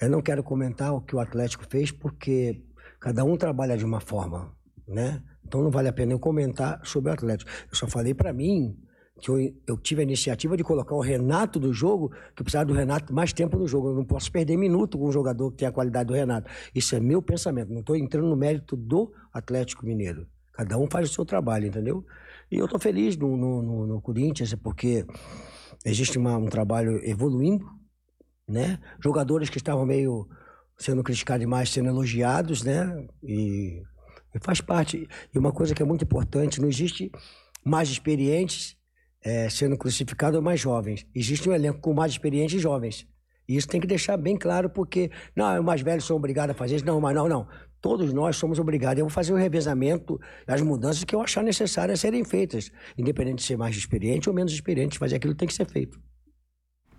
Eu 0.00 0.10
não 0.10 0.20
quero 0.20 0.42
comentar 0.42 0.92
o 0.92 1.00
que 1.00 1.14
o 1.14 1.20
Atlético 1.20 1.64
fez 1.68 1.92
porque 1.92 2.62
cada 2.98 3.24
um 3.24 3.36
trabalha 3.36 3.76
de 3.76 3.84
uma 3.84 4.00
forma, 4.00 4.52
né? 4.86 5.22
Então 5.44 5.62
não 5.62 5.70
vale 5.70 5.88
a 5.88 5.92
pena 5.92 6.12
eu 6.12 6.18
comentar 6.18 6.80
sobre 6.84 7.10
o 7.10 7.14
Atlético. 7.14 7.50
Eu 7.70 7.76
só 7.76 7.86
falei 7.86 8.12
para 8.12 8.32
mim 8.32 8.76
que 9.20 9.30
eu, 9.30 9.54
eu, 9.66 9.78
tive 9.78 10.02
a 10.02 10.04
iniciativa 10.04 10.56
de 10.56 10.62
colocar 10.62 10.94
o 10.94 11.00
Renato 11.00 11.58
do 11.58 11.72
jogo, 11.72 12.10
que 12.10 12.42
eu 12.42 12.44
precisava 12.44 12.66
do 12.66 12.74
Renato 12.74 13.14
mais 13.14 13.32
tempo 13.32 13.58
no 13.58 13.66
jogo. 13.66 13.88
Eu 13.88 13.94
não 13.94 14.04
posso 14.04 14.30
perder 14.30 14.56
minuto 14.56 14.98
com 14.98 15.08
um 15.08 15.12
jogador 15.12 15.50
que 15.50 15.58
tem 15.58 15.68
a 15.68 15.72
qualidade 15.72 16.08
do 16.08 16.14
Renato. 16.14 16.50
Isso 16.74 16.94
é 16.94 17.00
meu 17.00 17.22
pensamento. 17.22 17.72
Não 17.72 17.80
estou 17.80 17.96
entrando 17.96 18.28
no 18.28 18.36
mérito 18.36 18.76
do 18.76 19.12
Atlético 19.32 19.86
Mineiro. 19.86 20.26
Cada 20.52 20.78
um 20.78 20.88
faz 20.90 21.10
o 21.10 21.12
seu 21.12 21.24
trabalho, 21.24 21.66
entendeu? 21.66 22.04
E 22.50 22.56
eu 22.56 22.66
estou 22.66 22.78
feliz 22.78 23.16
no, 23.16 23.36
no, 23.36 23.86
no, 23.86 24.00
Corinthians, 24.00 24.54
porque 24.54 25.04
existe 25.84 26.18
uma, 26.18 26.36
um 26.36 26.46
trabalho 26.46 27.00
evoluindo, 27.04 27.66
né? 28.46 28.78
Jogadores 29.02 29.48
que 29.50 29.58
estavam 29.58 29.84
meio 29.86 30.28
sendo 30.78 31.02
criticados 31.02 31.40
demais, 31.40 31.70
sendo 31.70 31.88
elogiados, 31.88 32.62
né? 32.62 33.06
E, 33.22 33.82
e, 34.34 34.38
faz 34.40 34.60
parte. 34.60 35.08
E 35.34 35.38
uma 35.38 35.52
coisa 35.52 35.74
que 35.74 35.82
é 35.82 35.86
muito 35.86 36.04
importante, 36.04 36.60
não 36.60 36.68
existe 36.68 37.10
mais 37.64 37.88
experientes 37.88 38.75
é, 39.26 39.50
sendo 39.50 39.76
crucificados 39.76 40.36
ou 40.36 40.42
mais 40.42 40.60
jovens. 40.60 41.04
Existe 41.12 41.48
um 41.48 41.52
elenco 41.52 41.80
com 41.80 41.92
mais 41.92 42.12
experientes 42.12 42.54
e 42.54 42.60
jovens. 42.60 43.04
E 43.48 43.56
isso 43.56 43.66
tem 43.66 43.80
que 43.80 43.86
deixar 43.86 44.16
bem 44.16 44.36
claro, 44.36 44.70
porque, 44.70 45.10
não, 45.34 45.58
os 45.58 45.64
mais 45.64 45.80
velhos 45.80 46.04
são 46.04 46.16
obrigados 46.16 46.54
a 46.54 46.58
fazer 46.58 46.76
isso. 46.76 46.84
Não, 46.84 47.00
mas 47.00 47.14
não, 47.14 47.28
não 47.28 47.48
todos 47.80 48.12
nós 48.12 48.36
somos 48.36 48.58
obrigados. 48.58 48.98
Eu 48.98 49.04
vou 49.04 49.12
fazer 49.12 49.32
o 49.32 49.36
revezamento, 49.36 50.20
as 50.44 50.60
mudanças 50.60 51.04
que 51.04 51.14
eu 51.14 51.22
achar 51.22 51.44
necessárias 51.44 52.00
serem 52.00 52.24
feitas, 52.24 52.72
independente 52.98 53.36
de 53.36 53.44
ser 53.44 53.56
mais 53.56 53.76
experiente 53.76 54.28
ou 54.28 54.34
menos 54.34 54.52
experiente, 54.52 54.98
fazer 54.98 55.16
aquilo 55.16 55.34
que 55.34 55.38
tem 55.38 55.46
que 55.46 55.54
ser 55.54 55.66
feito. 55.66 56.00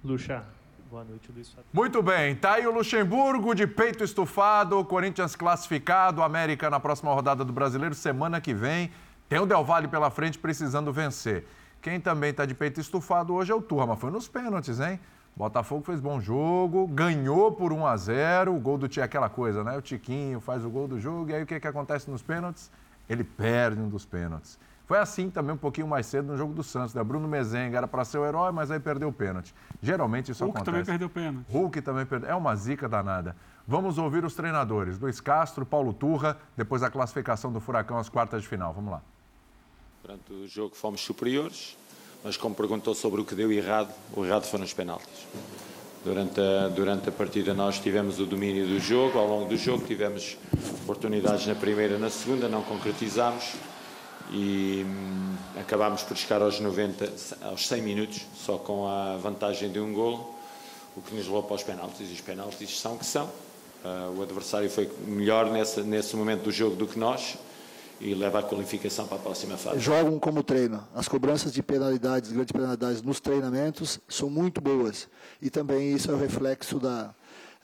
Luxa, 0.02 0.46
boa 0.90 1.04
noite, 1.04 1.30
Luiz. 1.34 1.54
Muito 1.74 2.02
bem, 2.02 2.36
tá 2.36 2.54
aí 2.54 2.66
o 2.66 2.72
Luxemburgo 2.72 3.54
de 3.54 3.68
peito 3.68 4.02
estufado, 4.02 4.84
Corinthians 4.86 5.36
classificado, 5.36 6.22
América 6.22 6.70
na 6.70 6.80
próxima 6.80 7.14
rodada 7.14 7.44
do 7.44 7.52
Brasileiro, 7.52 7.94
semana 7.94 8.40
que 8.40 8.54
vem. 8.54 8.90
Tem 9.28 9.40
o 9.40 9.46
Del 9.46 9.66
Valle 9.66 9.90
pela 9.90 10.10
frente 10.10 10.40
precisando 10.40 10.94
vencer. 10.94 11.44
Quem 11.88 12.02
também 12.02 12.32
está 12.32 12.46
de 12.46 12.54
peito 12.54 12.82
estufado 12.82 13.34
hoje 13.34 13.50
é 13.50 13.56
o 13.56 13.62
Turma, 13.62 13.96
foi 13.96 14.12
nos 14.12 14.28
pênaltis, 14.28 14.82
hein? 14.82 15.00
Botafogo 15.34 15.86
fez 15.86 16.02
bom 16.02 16.20
jogo, 16.20 16.86
ganhou 16.86 17.50
por 17.54 17.72
1 17.72 17.86
a 17.86 17.96
0 17.96 18.54
O 18.54 18.60
gol 18.60 18.78
do 18.78 18.90
Tiquinho 18.90 19.04
é 19.04 19.06
aquela 19.06 19.30
coisa, 19.30 19.64
né? 19.64 19.78
O 19.78 19.82
Tiquinho 19.82 20.42
faz 20.42 20.66
o 20.66 20.70
gol 20.70 20.86
do 20.86 21.00
jogo 21.00 21.30
e 21.30 21.36
aí 21.36 21.44
o 21.44 21.46
que, 21.46 21.58
que 21.58 21.66
acontece 21.66 22.12
nos 22.12 22.22
pênaltis? 22.22 22.70
Ele 23.08 23.24
perde 23.24 23.80
um 23.80 23.88
dos 23.88 24.06
pênaltis. 24.06 24.60
Foi 24.86 24.98
assim 24.98 25.30
também 25.30 25.56
um 25.56 25.58
pouquinho 25.58 25.88
mais 25.88 26.08
cedo 26.08 26.26
no 26.26 26.36
jogo 26.36 26.54
do 26.54 26.62
Santos, 26.62 26.94
né? 26.94 27.02
Bruno 27.02 27.26
Mezenga 27.26 27.78
era 27.78 27.88
para 27.88 28.04
ser 28.04 28.18
o 28.18 28.26
herói, 28.26 28.52
mas 28.52 28.70
aí 28.70 28.82
perdeu 28.82 29.08
o 29.08 29.14
pênalti. 29.14 29.56
Geralmente 29.82 30.34
isso 30.34 30.44
Hulk 30.44 30.58
acontece. 30.58 30.76
Hulk 30.76 30.86
também 30.86 31.00
perdeu 31.00 31.08
o 31.08 31.10
pênalti. 31.10 31.52
Hulk 31.54 31.82
também 31.84 32.06
perdeu. 32.06 32.30
É 32.30 32.36
uma 32.36 32.54
zica 32.58 32.90
danada. 32.90 33.34
Vamos 33.66 33.98
ouvir 33.98 34.26
os 34.26 34.36
treinadores. 34.36 35.00
Luiz 35.00 35.22
Castro, 35.22 35.66
Paulo 35.66 35.94
Turra, 35.94 36.38
depois 36.58 36.82
da 36.82 36.90
classificação 36.90 37.50
do 37.50 37.62
Furacão 37.62 37.98
às 37.98 38.10
quartas 38.10 38.42
de 38.42 38.48
final. 38.50 38.74
Vamos 38.74 38.92
lá. 38.92 39.02
Durante 40.08 40.32
o 40.32 40.47
jogo 40.47 40.74
fomos 40.74 41.01
superiores, 41.01 41.76
mas 42.24 42.38
como 42.38 42.55
perguntou 42.55 42.95
sobre 42.95 43.20
o 43.20 43.26
que 43.26 43.36
deu 43.36 43.51
errado, 43.51 43.93
o 44.16 44.24
errado 44.24 44.45
foram 44.45 44.64
os 44.64 44.72
penaltis. 44.72 45.28
Durante 46.01 46.39
a, 46.39 46.70
durante 46.70 47.10
a 47.10 47.12
partida 47.12 47.53
nós 47.53 47.78
tivemos 47.78 48.18
o 48.18 48.26
domínio 48.26 48.66
do 48.66 48.80
jogo, 48.80 49.20
ao 49.20 49.28
longo 49.28 49.49
do 49.49 49.58
jogo 49.58 49.86
tivemos 49.86 50.38
oportunidades 50.84 51.45
na 51.45 51.55
primeira, 51.55 51.99
na 51.99 52.10
segunda, 52.10 52.47
não 52.47 52.62
concretizámos 52.62 53.55
e 54.32 54.86
hum, 54.88 55.36
acabámos 55.60 56.03
por 56.03 56.16
chegar 56.16 56.41
aos 56.41 56.58
90, 56.58 57.12
aos 57.41 57.68
100 57.68 57.82
minutos, 57.82 58.22
só 58.34 58.58
com 58.58 58.88
a 58.88 59.18
vantagem 59.18 59.70
de 59.70 59.80
um 59.82 59.91
golo, 59.91 60.34
o 60.95 61.01
que 61.01 61.14
nos 61.14 61.26
levou 61.26 61.43
para 61.43 61.58
os 61.58 61.64
penaltis, 61.64 62.10
e 62.10 62.14
os 62.14 62.22
penaltis 62.22 62.80
são 62.80 62.97
que 62.97 63.05
são. 63.05 63.26
Uh, 63.84 64.18
o 64.18 64.24
adversário 64.24 64.70
foi 64.70 64.89
melhor 65.05 65.51
nesse, 65.51 65.82
nesse 65.82 66.16
momento 66.16 66.43
do 66.43 66.51
jogo 66.51 66.78
do 66.78 66.88
que 66.88 66.97
nós, 66.97 67.38
e 68.00 68.14
leva 68.14 68.39
a 68.39 68.43
qualificação 68.43 69.08
para 69.08 69.18
a 69.18 69.20
próxima 69.20 69.58
fase. 69.58 69.80
Jogam 69.80 70.20
como 70.20 70.43
treino. 70.43 70.88
As 70.93 71.08
cobranças 71.08 71.52
de 71.52 71.64
penalidades, 71.64 72.32
grandes 72.32 72.52
penalidades 72.52 73.02
nos 73.02 73.20
treinamentos 73.20 74.00
são 74.08 74.30
muito 74.30 74.62
boas. 74.62 75.10
E 75.41 75.50
também 75.50 75.93
isso 75.93 76.12
é 76.12 76.14
o 76.14 76.18
reflexo 76.18 76.80
da, 76.80 77.14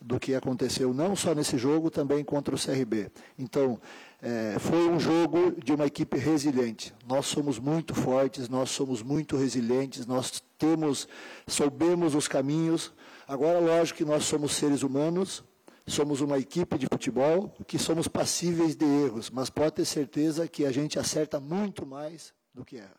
do 0.02 0.20
que 0.20 0.36
aconteceu 0.36 0.94
não 0.94 1.16
só 1.16 1.34
nesse 1.34 1.58
jogo, 1.58 1.90
também 1.90 2.24
contra 2.24 2.54
o 2.54 2.60
CRB. 2.60 3.10
Então, 3.38 3.80
é, 4.22 4.58
foi 4.60 4.90
um 4.90 5.00
jogo 5.00 5.54
de 5.64 5.74
uma 5.74 5.86
equipe 5.86 6.18
resiliente. 6.18 6.94
Nós 7.08 7.26
somos 7.26 7.60
muito 7.60 7.94
fortes, 7.94 8.50
nós 8.50 8.70
somos 8.70 9.02
muito 9.04 9.38
resilientes, 9.38 10.06
nós 10.06 10.42
temos, 10.58 11.08
soubemos 11.46 12.16
os 12.16 12.28
caminhos. 12.28 12.92
Agora, 13.28 13.60
lógico 13.60 13.98
que 13.98 14.06
nós 14.06 14.26
somos 14.26 14.54
seres 14.54 14.82
humanos, 14.82 15.44
somos 15.86 16.22
uma 16.22 16.38
equipe 16.38 16.78
de 16.78 16.88
futebol 16.92 17.54
que 17.68 17.78
somos 17.78 18.08
passíveis 18.08 18.76
de 18.76 18.86
erros, 18.86 19.30
mas 19.30 19.50
pode 19.50 19.74
ter 19.74 19.86
certeza 19.86 20.48
que 20.48 20.66
a 20.66 20.72
gente 20.72 20.98
acerta 20.98 21.40
muito 21.40 21.86
mais 21.86 22.34
do 22.54 22.64
que 22.64 22.78
erra. 22.78 22.96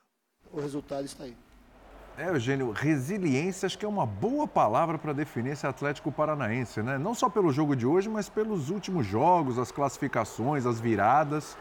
O 0.52 0.60
resultado 0.60 1.04
está 1.04 1.24
aí. 1.24 1.36
É, 2.16 2.28
Eugênio, 2.28 2.70
resiliência 2.70 3.66
acho 3.66 3.76
que 3.76 3.84
é 3.84 3.88
uma 3.88 4.06
boa 4.06 4.46
palavra 4.46 4.96
para 4.96 5.12
definir 5.12 5.50
esse 5.50 5.66
Atlético 5.66 6.12
Paranaense, 6.12 6.80
né? 6.80 6.96
Não 6.96 7.12
só 7.12 7.28
pelo 7.28 7.50
jogo 7.50 7.74
de 7.74 7.84
hoje, 7.84 8.08
mas 8.08 8.28
pelos 8.28 8.70
últimos 8.70 9.04
jogos, 9.04 9.58
as 9.58 9.72
classificações, 9.72 10.64
as 10.64 10.78
viradas. 10.78 11.58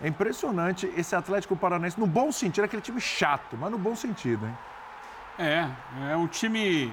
É 0.00 0.08
impressionante 0.08 0.90
esse 0.96 1.14
Atlético 1.14 1.54
Paranaense, 1.54 2.00
no 2.00 2.06
bom 2.06 2.32
sentido, 2.32 2.64
é 2.64 2.66
aquele 2.66 2.80
time 2.80 2.98
chato, 2.98 3.58
mas 3.58 3.70
no 3.70 3.76
bom 3.76 3.94
sentido, 3.94 4.46
hein? 4.46 4.58
É, 5.38 5.68
é 6.12 6.16
um 6.16 6.26
time, 6.26 6.90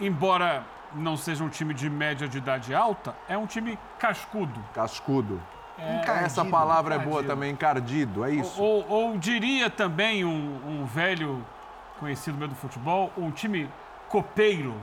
embora 0.00 0.64
não 0.94 1.16
seja 1.16 1.42
um 1.44 1.48
time 1.48 1.74
de 1.74 1.88
média 1.90 2.28
de 2.28 2.38
idade 2.38 2.74
alta, 2.74 3.14
é 3.28 3.36
um 3.36 3.46
time 3.46 3.78
cascudo. 3.98 4.60
Cascudo. 4.72 5.40
É, 5.78 6.24
Essa 6.24 6.44
palavra 6.44 6.94
encardido. 6.94 7.10
é 7.10 7.12
boa 7.12 7.24
também, 7.24 7.50
encardido, 7.50 8.24
é 8.24 8.30
isso. 8.30 8.62
Ou, 8.62 8.88
ou, 8.88 9.10
ou 9.10 9.18
diria 9.18 9.68
também 9.68 10.24
um, 10.24 10.60
um, 10.66 10.84
velho 10.86 11.44
conhecido 11.98 12.38
meio 12.38 12.50
do 12.50 12.54
futebol, 12.54 13.12
um 13.16 13.30
time 13.30 13.68
copeiro. 14.08 14.74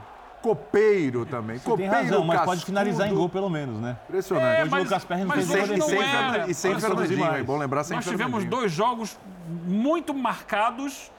Copeiro 0.42 1.24
também. 1.24 1.56
Você 1.58 1.64
copeiro, 1.64 1.92
tem 1.92 2.02
razão, 2.02 2.24
mas 2.24 2.42
pode 2.42 2.64
finalizar 2.64 3.08
em 3.08 3.14
gol 3.14 3.28
pelo 3.28 3.48
menos, 3.48 3.80
né? 3.80 3.96
Impressionante. 4.08 4.60
É, 4.60 4.64
mas, 4.64 4.82
o 4.82 4.84
Lucas 4.84 5.04
Perry 5.04 5.24
não 5.24 5.34
fez 5.34 5.48
gol 5.48 5.76
e, 5.76 5.82
sem, 5.82 6.02
é, 6.02 6.44
e 6.48 6.54
sem 6.54 6.80
Fernandinho, 6.80 7.24
é 7.24 7.42
bom 7.42 7.56
lembrar 7.56 7.84
sem 7.84 7.96
Nós 7.96 8.04
tivemos 8.04 8.44
dois 8.44 8.70
jogos 8.70 9.18
muito 9.64 10.12
marcados 10.12 11.10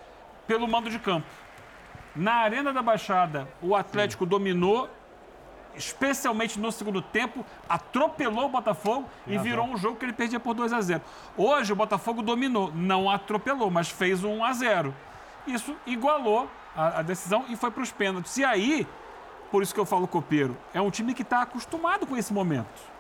pelo 0.45 0.67
mando 0.67 0.89
de 0.89 0.99
campo. 0.99 1.25
Na 2.15 2.35
Arena 2.35 2.71
da 2.71 2.81
Baixada, 2.81 3.47
o 3.61 3.75
Atlético 3.75 4.23
Sim. 4.23 4.29
dominou, 4.29 4.89
especialmente 5.75 6.59
no 6.59 6.71
segundo 6.71 7.01
tempo, 7.01 7.43
atropelou 7.67 8.45
o 8.45 8.49
Botafogo 8.49 9.09
e 9.25 9.37
virou 9.39 9.65
um 9.65 9.75
jogo 9.75 9.97
que 9.97 10.05
ele 10.05 10.13
perdia 10.13 10.39
por 10.39 10.53
2 10.53 10.71
a 10.73 10.81
0. 10.81 11.01
Hoje 11.35 11.73
o 11.73 11.75
Botafogo 11.75 12.21
dominou, 12.21 12.71
não 12.73 13.09
atropelou, 13.09 13.71
mas 13.71 13.89
fez 13.89 14.23
um 14.23 14.37
1 14.37 14.45
a 14.45 14.53
0. 14.53 14.95
Isso 15.47 15.75
igualou 15.87 16.47
a, 16.75 16.99
a 16.99 17.01
decisão 17.01 17.45
e 17.49 17.55
foi 17.55 17.71
para 17.71 17.81
os 17.81 17.91
pênaltis. 17.91 18.37
E 18.37 18.45
aí, 18.45 18.87
por 19.51 19.63
isso 19.63 19.73
que 19.73 19.79
eu 19.79 19.85
falo 19.85 20.07
copeiro, 20.07 20.55
é 20.73 20.79
um 20.79 20.91
time 20.91 21.15
que 21.15 21.23
está 21.23 21.41
acostumado 21.41 22.05
com 22.05 22.15
esse 22.15 22.31
momento. 22.31 22.92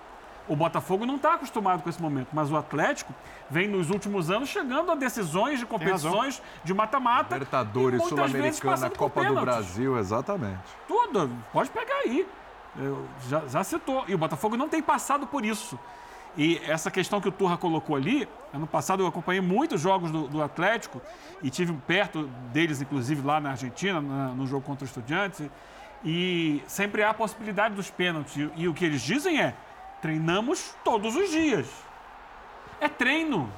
O 0.47 0.55
Botafogo 0.55 1.05
não 1.05 1.15
está 1.15 1.35
acostumado 1.35 1.81
com 1.81 1.89
esse 1.89 2.01
momento, 2.01 2.27
mas 2.33 2.51
o 2.51 2.57
Atlético 2.57 3.13
vem 3.49 3.67
nos 3.67 3.89
últimos 3.89 4.29
anos 4.29 4.49
chegando 4.49 4.91
a 4.91 4.95
decisões 4.95 5.59
de 5.59 5.65
competições 5.65 6.41
de 6.63 6.73
mata-mata. 6.73 7.35
Libertadores, 7.35 8.03
Sul-Americana, 8.03 8.89
Copa 8.89 9.23
do 9.23 9.39
Brasil, 9.39 9.97
exatamente. 9.97 10.59
Tudo, 10.87 11.29
pode 11.51 11.69
pegar 11.69 11.95
aí. 12.05 12.27
Eu 12.77 13.05
já, 13.29 13.47
já 13.47 13.63
citou. 13.63 14.03
E 14.07 14.15
o 14.15 14.17
Botafogo 14.17 14.57
não 14.57 14.67
tem 14.67 14.81
passado 14.81 15.27
por 15.27 15.45
isso. 15.45 15.79
E 16.35 16.59
essa 16.67 16.89
questão 16.89 17.21
que 17.21 17.29
o 17.29 17.31
Turra 17.31 17.57
colocou 17.57 17.95
ali, 17.95 18.27
ano 18.51 18.65
passado 18.65 19.03
eu 19.03 19.07
acompanhei 19.07 19.41
muitos 19.41 19.79
jogos 19.79 20.09
do, 20.09 20.27
do 20.27 20.41
Atlético 20.41 20.99
e 21.43 21.49
tive 21.49 21.71
perto 21.85 22.23
deles, 22.51 22.81
inclusive 22.81 23.25
lá 23.25 23.39
na 23.39 23.51
Argentina, 23.51 24.01
na, 24.01 24.29
no 24.29 24.47
jogo 24.47 24.65
contra 24.65 24.83
o 24.83 24.87
Estudiantes. 24.87 25.47
E 26.03 26.61
sempre 26.67 27.03
há 27.03 27.11
a 27.11 27.13
possibilidade 27.13 27.75
dos 27.75 27.89
pênaltis. 27.89 28.35
E, 28.35 28.51
e 28.55 28.67
o 28.67 28.73
que 28.73 28.83
eles 28.83 29.01
dizem 29.01 29.39
é: 29.39 29.55
Treinamos 30.03 30.75
todos 30.83 31.15
os 31.15 31.29
dias. 31.29 31.65
É 32.81 32.89
treino. 32.89 33.49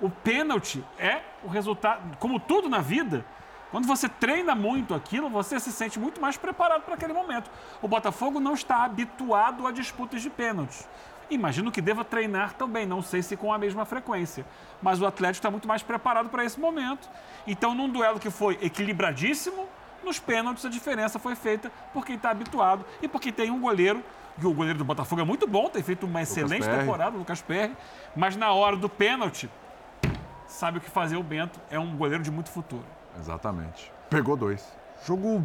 O 0.00 0.08
pênalti 0.08 0.84
é 0.96 1.20
o 1.42 1.48
resultado, 1.48 2.16
como 2.18 2.38
tudo 2.38 2.68
na 2.68 2.78
vida, 2.78 3.26
quando 3.72 3.88
você 3.88 4.08
treina 4.08 4.54
muito 4.54 4.94
aquilo, 4.94 5.28
você 5.28 5.58
se 5.58 5.72
sente 5.72 5.98
muito 5.98 6.20
mais 6.20 6.36
preparado 6.36 6.82
para 6.82 6.94
aquele 6.94 7.12
momento. 7.12 7.50
O 7.82 7.88
Botafogo 7.88 8.38
não 8.38 8.54
está 8.54 8.84
habituado 8.84 9.66
a 9.66 9.72
disputas 9.72 10.22
de 10.22 10.30
pênaltis. 10.30 10.88
Imagino 11.28 11.72
que 11.72 11.80
deva 11.80 12.04
treinar 12.04 12.52
também, 12.52 12.86
não 12.86 13.02
sei 13.02 13.20
se 13.20 13.36
com 13.36 13.52
a 13.52 13.58
mesma 13.58 13.84
frequência. 13.84 14.46
Mas 14.80 15.00
o 15.00 15.06
Atlético 15.06 15.40
está 15.40 15.50
muito 15.50 15.66
mais 15.66 15.82
preparado 15.82 16.28
para 16.28 16.44
esse 16.44 16.60
momento. 16.60 17.10
Então, 17.48 17.74
num 17.74 17.88
duelo 17.88 18.20
que 18.20 18.30
foi 18.30 18.56
equilibradíssimo, 18.62 19.66
nos 20.04 20.20
pênaltis 20.20 20.64
a 20.64 20.68
diferença 20.68 21.18
foi 21.18 21.34
feita 21.34 21.72
por 21.92 22.06
quem 22.06 22.14
está 22.14 22.30
habituado 22.30 22.84
e 23.02 23.08
por 23.08 23.20
quem 23.20 23.32
tem 23.32 23.50
um 23.50 23.58
goleiro 23.58 24.04
que 24.38 24.46
o 24.46 24.52
goleiro 24.52 24.78
do 24.78 24.84
Botafogo 24.84 25.20
é 25.20 25.24
muito 25.24 25.46
bom, 25.46 25.68
tem 25.68 25.82
feito 25.82 26.06
uma 26.06 26.22
excelente 26.22 26.62
Lucas 26.62 26.78
temporada, 26.78 27.16
o 27.16 27.18
Lucas 27.18 27.42
Perry, 27.42 27.76
mas 28.14 28.36
na 28.36 28.52
hora 28.52 28.76
do 28.76 28.88
pênalti, 28.88 29.48
sabe 30.46 30.78
o 30.78 30.80
que 30.80 30.90
fazer 30.90 31.16
o 31.16 31.22
Bento, 31.22 31.58
é 31.70 31.78
um 31.78 31.96
goleiro 31.96 32.22
de 32.22 32.30
muito 32.30 32.50
futuro. 32.50 32.84
Exatamente. 33.18 33.92
Pegou 34.10 34.36
dois. 34.36 34.64
Jogo 35.04 35.44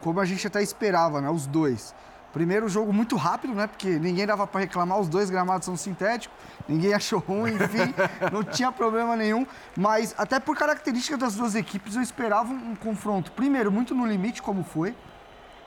como 0.00 0.20
a 0.20 0.24
gente 0.24 0.46
até 0.46 0.62
esperava, 0.62 1.20
né? 1.20 1.28
Os 1.28 1.46
dois. 1.46 1.94
Primeiro 2.32 2.68
jogo 2.68 2.92
muito 2.92 3.16
rápido, 3.16 3.54
né? 3.54 3.66
Porque 3.66 3.98
ninguém 3.98 4.24
dava 4.24 4.46
para 4.46 4.60
reclamar, 4.60 5.00
os 5.00 5.08
dois 5.08 5.28
gramados 5.28 5.64
são 5.64 5.76
sintéticos, 5.76 6.36
ninguém 6.68 6.94
achou 6.94 7.18
ruim, 7.18 7.54
enfim, 7.54 7.92
não 8.32 8.44
tinha 8.44 8.70
problema 8.70 9.16
nenhum. 9.16 9.44
Mas 9.76 10.14
até 10.16 10.38
por 10.38 10.56
característica 10.56 11.18
das 11.18 11.34
duas 11.34 11.54
equipes, 11.54 11.96
eu 11.96 12.02
esperava 12.02 12.52
um, 12.52 12.70
um 12.70 12.76
confronto. 12.76 13.32
Primeiro, 13.32 13.72
muito 13.72 13.94
no 13.94 14.06
limite, 14.06 14.40
como 14.40 14.62
foi. 14.62 14.94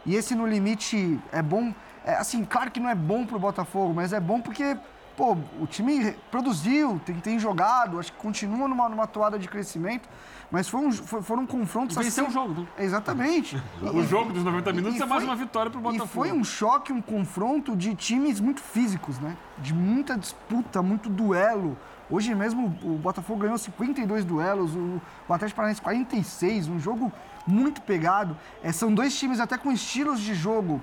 E 0.06 0.16
esse 0.16 0.36
no 0.36 0.46
limite 0.46 1.20
é 1.32 1.42
bom 1.42 1.74
é, 2.06 2.16
assim, 2.16 2.44
claro 2.44 2.70
que 2.72 2.80
não 2.80 2.90
é 2.90 2.96
bom 2.96 3.26
pro 3.26 3.40
Botafogo, 3.40 3.94
mas 3.94 4.12
é 4.14 4.20
bom 4.20 4.42
porque, 4.42 4.78
pô, 5.16 5.38
o 5.60 5.66
time 5.66 6.14
produziu, 6.30 7.00
tem, 7.06 7.16
tem 7.16 7.40
jogado, 7.40 8.00
acho 8.00 8.12
que 8.12 8.18
continua 8.18 8.68
numa, 8.68 8.90
numa 8.90 9.08
toada 9.08 9.40
de 9.40 9.48
crescimento. 9.48 10.08
Mas 10.52 10.70
foi 10.70 10.82
um, 10.82 10.92
foi, 10.92 11.24
foram 11.24 11.48
confrontos 11.48 11.96
Venceu 11.96 12.26
assim... 12.26 12.32
o 12.32 12.34
jogo. 12.34 12.62
Né? 12.62 12.68
Exatamente. 12.78 13.60
o 13.82 14.04
jogo 14.04 14.32
dos 14.32 14.44
90 14.44 14.74
minutos 14.74 15.02
é 15.02 15.06
mais 15.06 15.24
uma 15.24 15.36
vitória 15.36 15.72
para 15.72 15.80
o 15.80 15.82
Botafogo. 15.82 16.06
E 16.06 16.14
foi 16.14 16.32
um 16.32 16.44
choque, 16.44 16.94
um 16.94 17.02
confronto 17.02 17.76
de 17.76 17.96
times 17.96 18.40
muito 18.40 18.62
físicos, 18.62 19.18
né? 19.18 19.36
De 19.58 19.74
muita 19.74 20.16
disputa, 20.16 20.84
muito 20.84 21.10
duelo. 21.10 21.76
Hoje 22.08 22.36
mesmo 22.36 22.68
o 22.84 22.98
Botafogo 23.00 23.40
ganhou 23.40 23.58
52 23.58 24.26
duelos, 24.26 24.76
o, 24.76 25.02
o 25.28 25.34
Atlético 25.34 25.56
Paranaense 25.56 25.82
46, 25.82 26.68
um 26.68 26.80
jogo 26.80 27.12
muito 27.48 27.82
pegado. 27.82 28.38
É, 28.62 28.72
são 28.72 28.94
dois 28.94 29.18
times 29.18 29.40
até 29.40 29.58
com 29.58 29.72
estilos 29.72 30.20
de 30.20 30.36
jogo 30.36 30.80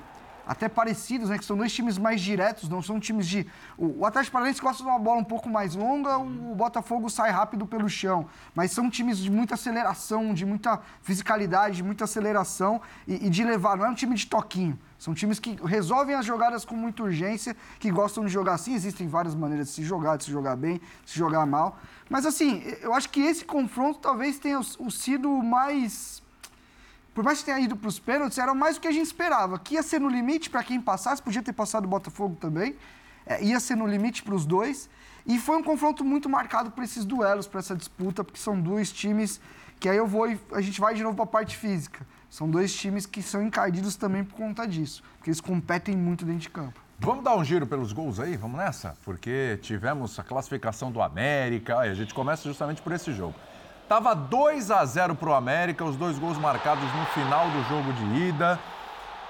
até 0.50 0.68
parecidos, 0.68 1.30
né? 1.30 1.38
Que 1.38 1.44
são 1.44 1.56
dois 1.56 1.72
times 1.72 1.96
mais 1.96 2.20
diretos, 2.20 2.68
não 2.68 2.82
são 2.82 2.98
times 2.98 3.28
de. 3.28 3.46
O, 3.78 4.04
Atlético 4.04 4.32
Paranaense 4.32 4.60
gosta 4.60 4.82
de 4.82 4.88
uma 4.88 4.98
bola 4.98 5.20
um 5.20 5.24
pouco 5.24 5.48
mais 5.48 5.76
longa, 5.76 6.18
o 6.18 6.56
Botafogo 6.56 7.08
sai 7.08 7.30
rápido 7.30 7.64
pelo 7.66 7.88
chão. 7.88 8.26
Mas 8.52 8.72
são 8.72 8.90
times 8.90 9.18
de 9.18 9.30
muita 9.30 9.54
aceleração, 9.54 10.34
de 10.34 10.44
muita 10.44 10.80
fisicalidade, 11.02 11.76
de 11.76 11.84
muita 11.84 12.02
aceleração 12.02 12.80
e, 13.06 13.26
e 13.26 13.30
de 13.30 13.44
levar. 13.44 13.76
Não 13.76 13.86
é 13.86 13.90
um 13.90 13.94
time 13.94 14.16
de 14.16 14.26
toquinho. 14.26 14.76
São 14.98 15.14
times 15.14 15.38
que 15.38 15.56
resolvem 15.64 16.16
as 16.16 16.26
jogadas 16.26 16.64
com 16.64 16.74
muita 16.74 17.04
urgência, 17.04 17.56
que 17.78 17.88
gostam 17.88 18.24
de 18.24 18.32
jogar 18.32 18.54
assim. 18.54 18.74
Existem 18.74 19.06
várias 19.06 19.36
maneiras 19.36 19.68
de 19.68 19.74
se 19.74 19.84
jogar, 19.84 20.16
de 20.16 20.24
se 20.24 20.32
jogar 20.32 20.56
bem, 20.56 20.80
de 21.04 21.12
se 21.12 21.16
jogar 21.16 21.46
mal. 21.46 21.78
Mas 22.08 22.26
assim, 22.26 22.60
eu 22.82 22.92
acho 22.92 23.08
que 23.08 23.20
esse 23.20 23.44
confronto 23.44 24.00
talvez 24.00 24.40
tenha 24.40 24.60
sido 24.90 25.30
mais 25.30 26.20
por 27.14 27.24
mais 27.24 27.40
que 27.40 27.46
tenha 27.46 27.60
ido 27.60 27.76
para 27.76 27.88
os 27.88 27.98
pênaltis, 27.98 28.38
era 28.38 28.54
mais 28.54 28.76
do 28.76 28.80
que 28.80 28.88
a 28.88 28.92
gente 28.92 29.06
esperava. 29.06 29.58
Que 29.58 29.74
ia 29.74 29.82
ser 29.82 30.00
no 30.00 30.08
limite 30.08 30.48
para 30.48 30.62
quem 30.62 30.80
passasse, 30.80 31.22
podia 31.22 31.42
ter 31.42 31.52
passado 31.52 31.84
o 31.84 31.88
Botafogo 31.88 32.36
também. 32.40 32.76
É, 33.26 33.42
ia 33.42 33.60
ser 33.60 33.76
no 33.76 33.86
limite 33.86 34.22
para 34.22 34.34
os 34.34 34.46
dois. 34.46 34.88
E 35.26 35.38
foi 35.38 35.56
um 35.56 35.62
confronto 35.62 36.04
muito 36.04 36.28
marcado 36.28 36.70
por 36.70 36.82
esses 36.82 37.04
duelos, 37.04 37.46
por 37.46 37.58
essa 37.58 37.76
disputa, 37.76 38.24
porque 38.24 38.38
são 38.38 38.60
dois 38.60 38.90
times 38.90 39.40
que 39.78 39.88
aí 39.88 39.96
eu 39.96 40.06
vou 40.06 40.30
e 40.30 40.38
a 40.52 40.60
gente 40.60 40.78
vai 40.78 40.94
de 40.94 41.02
novo 41.02 41.16
para 41.16 41.24
a 41.24 41.28
parte 41.28 41.56
física. 41.56 42.06
São 42.28 42.48
dois 42.48 42.72
times 42.74 43.06
que 43.06 43.22
são 43.22 43.42
encardidos 43.42 43.96
também 43.96 44.22
por 44.22 44.36
conta 44.36 44.66
disso, 44.66 45.02
porque 45.16 45.30
eles 45.30 45.40
competem 45.40 45.96
muito 45.96 46.24
dentro 46.24 46.42
de 46.42 46.50
campo. 46.50 46.78
Vamos 46.98 47.24
dar 47.24 47.34
um 47.34 47.42
giro 47.42 47.66
pelos 47.66 47.92
gols 47.94 48.20
aí? 48.20 48.36
Vamos 48.36 48.58
nessa? 48.58 48.94
Porque 49.02 49.58
tivemos 49.62 50.18
a 50.18 50.22
classificação 50.22 50.92
do 50.92 51.00
América. 51.00 51.78
A 51.78 51.94
gente 51.94 52.12
começa 52.12 52.46
justamente 52.46 52.82
por 52.82 52.92
esse 52.92 53.10
jogo. 53.14 53.34
Tava 53.90 54.14
2 54.14 54.70
a 54.70 54.84
0 54.84 55.16
pro 55.16 55.34
América, 55.34 55.84
os 55.84 55.96
dois 55.96 56.16
gols 56.16 56.38
marcados 56.38 56.84
no 56.94 57.04
final 57.06 57.50
do 57.50 57.60
jogo 57.64 57.92
de 57.92 58.28
ida. 58.28 58.56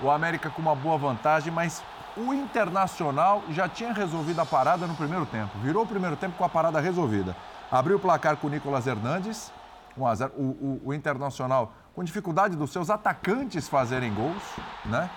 O 0.02 0.10
América 0.10 0.50
com 0.50 0.60
uma 0.60 0.76
boa 0.76 0.98
vantagem, 0.98 1.50
mas 1.50 1.82
o 2.14 2.34
Internacional 2.34 3.42
já 3.48 3.66
tinha 3.66 3.90
resolvido 3.90 4.38
a 4.38 4.44
parada 4.44 4.86
no 4.86 4.94
primeiro 4.94 5.24
tempo. 5.24 5.58
Virou 5.62 5.84
o 5.84 5.86
primeiro 5.86 6.14
tempo 6.14 6.36
com 6.36 6.44
a 6.44 6.48
parada 6.50 6.78
resolvida. 6.78 7.34
Abriu 7.72 7.96
o 7.96 7.98
placar 7.98 8.36
com 8.36 8.48
o 8.48 8.50
Nicolas 8.50 8.86
Hernandes, 8.86 9.50
1 9.96 10.06
a 10.06 10.14
0. 10.14 10.32
O, 10.36 10.42
o, 10.42 10.82
o 10.88 10.92
Internacional 10.92 11.72
com 11.94 12.04
dificuldade 12.04 12.54
dos 12.54 12.70
seus 12.70 12.90
atacantes 12.90 13.66
fazerem 13.66 14.12
gols, 14.12 14.42
né? 14.84 15.08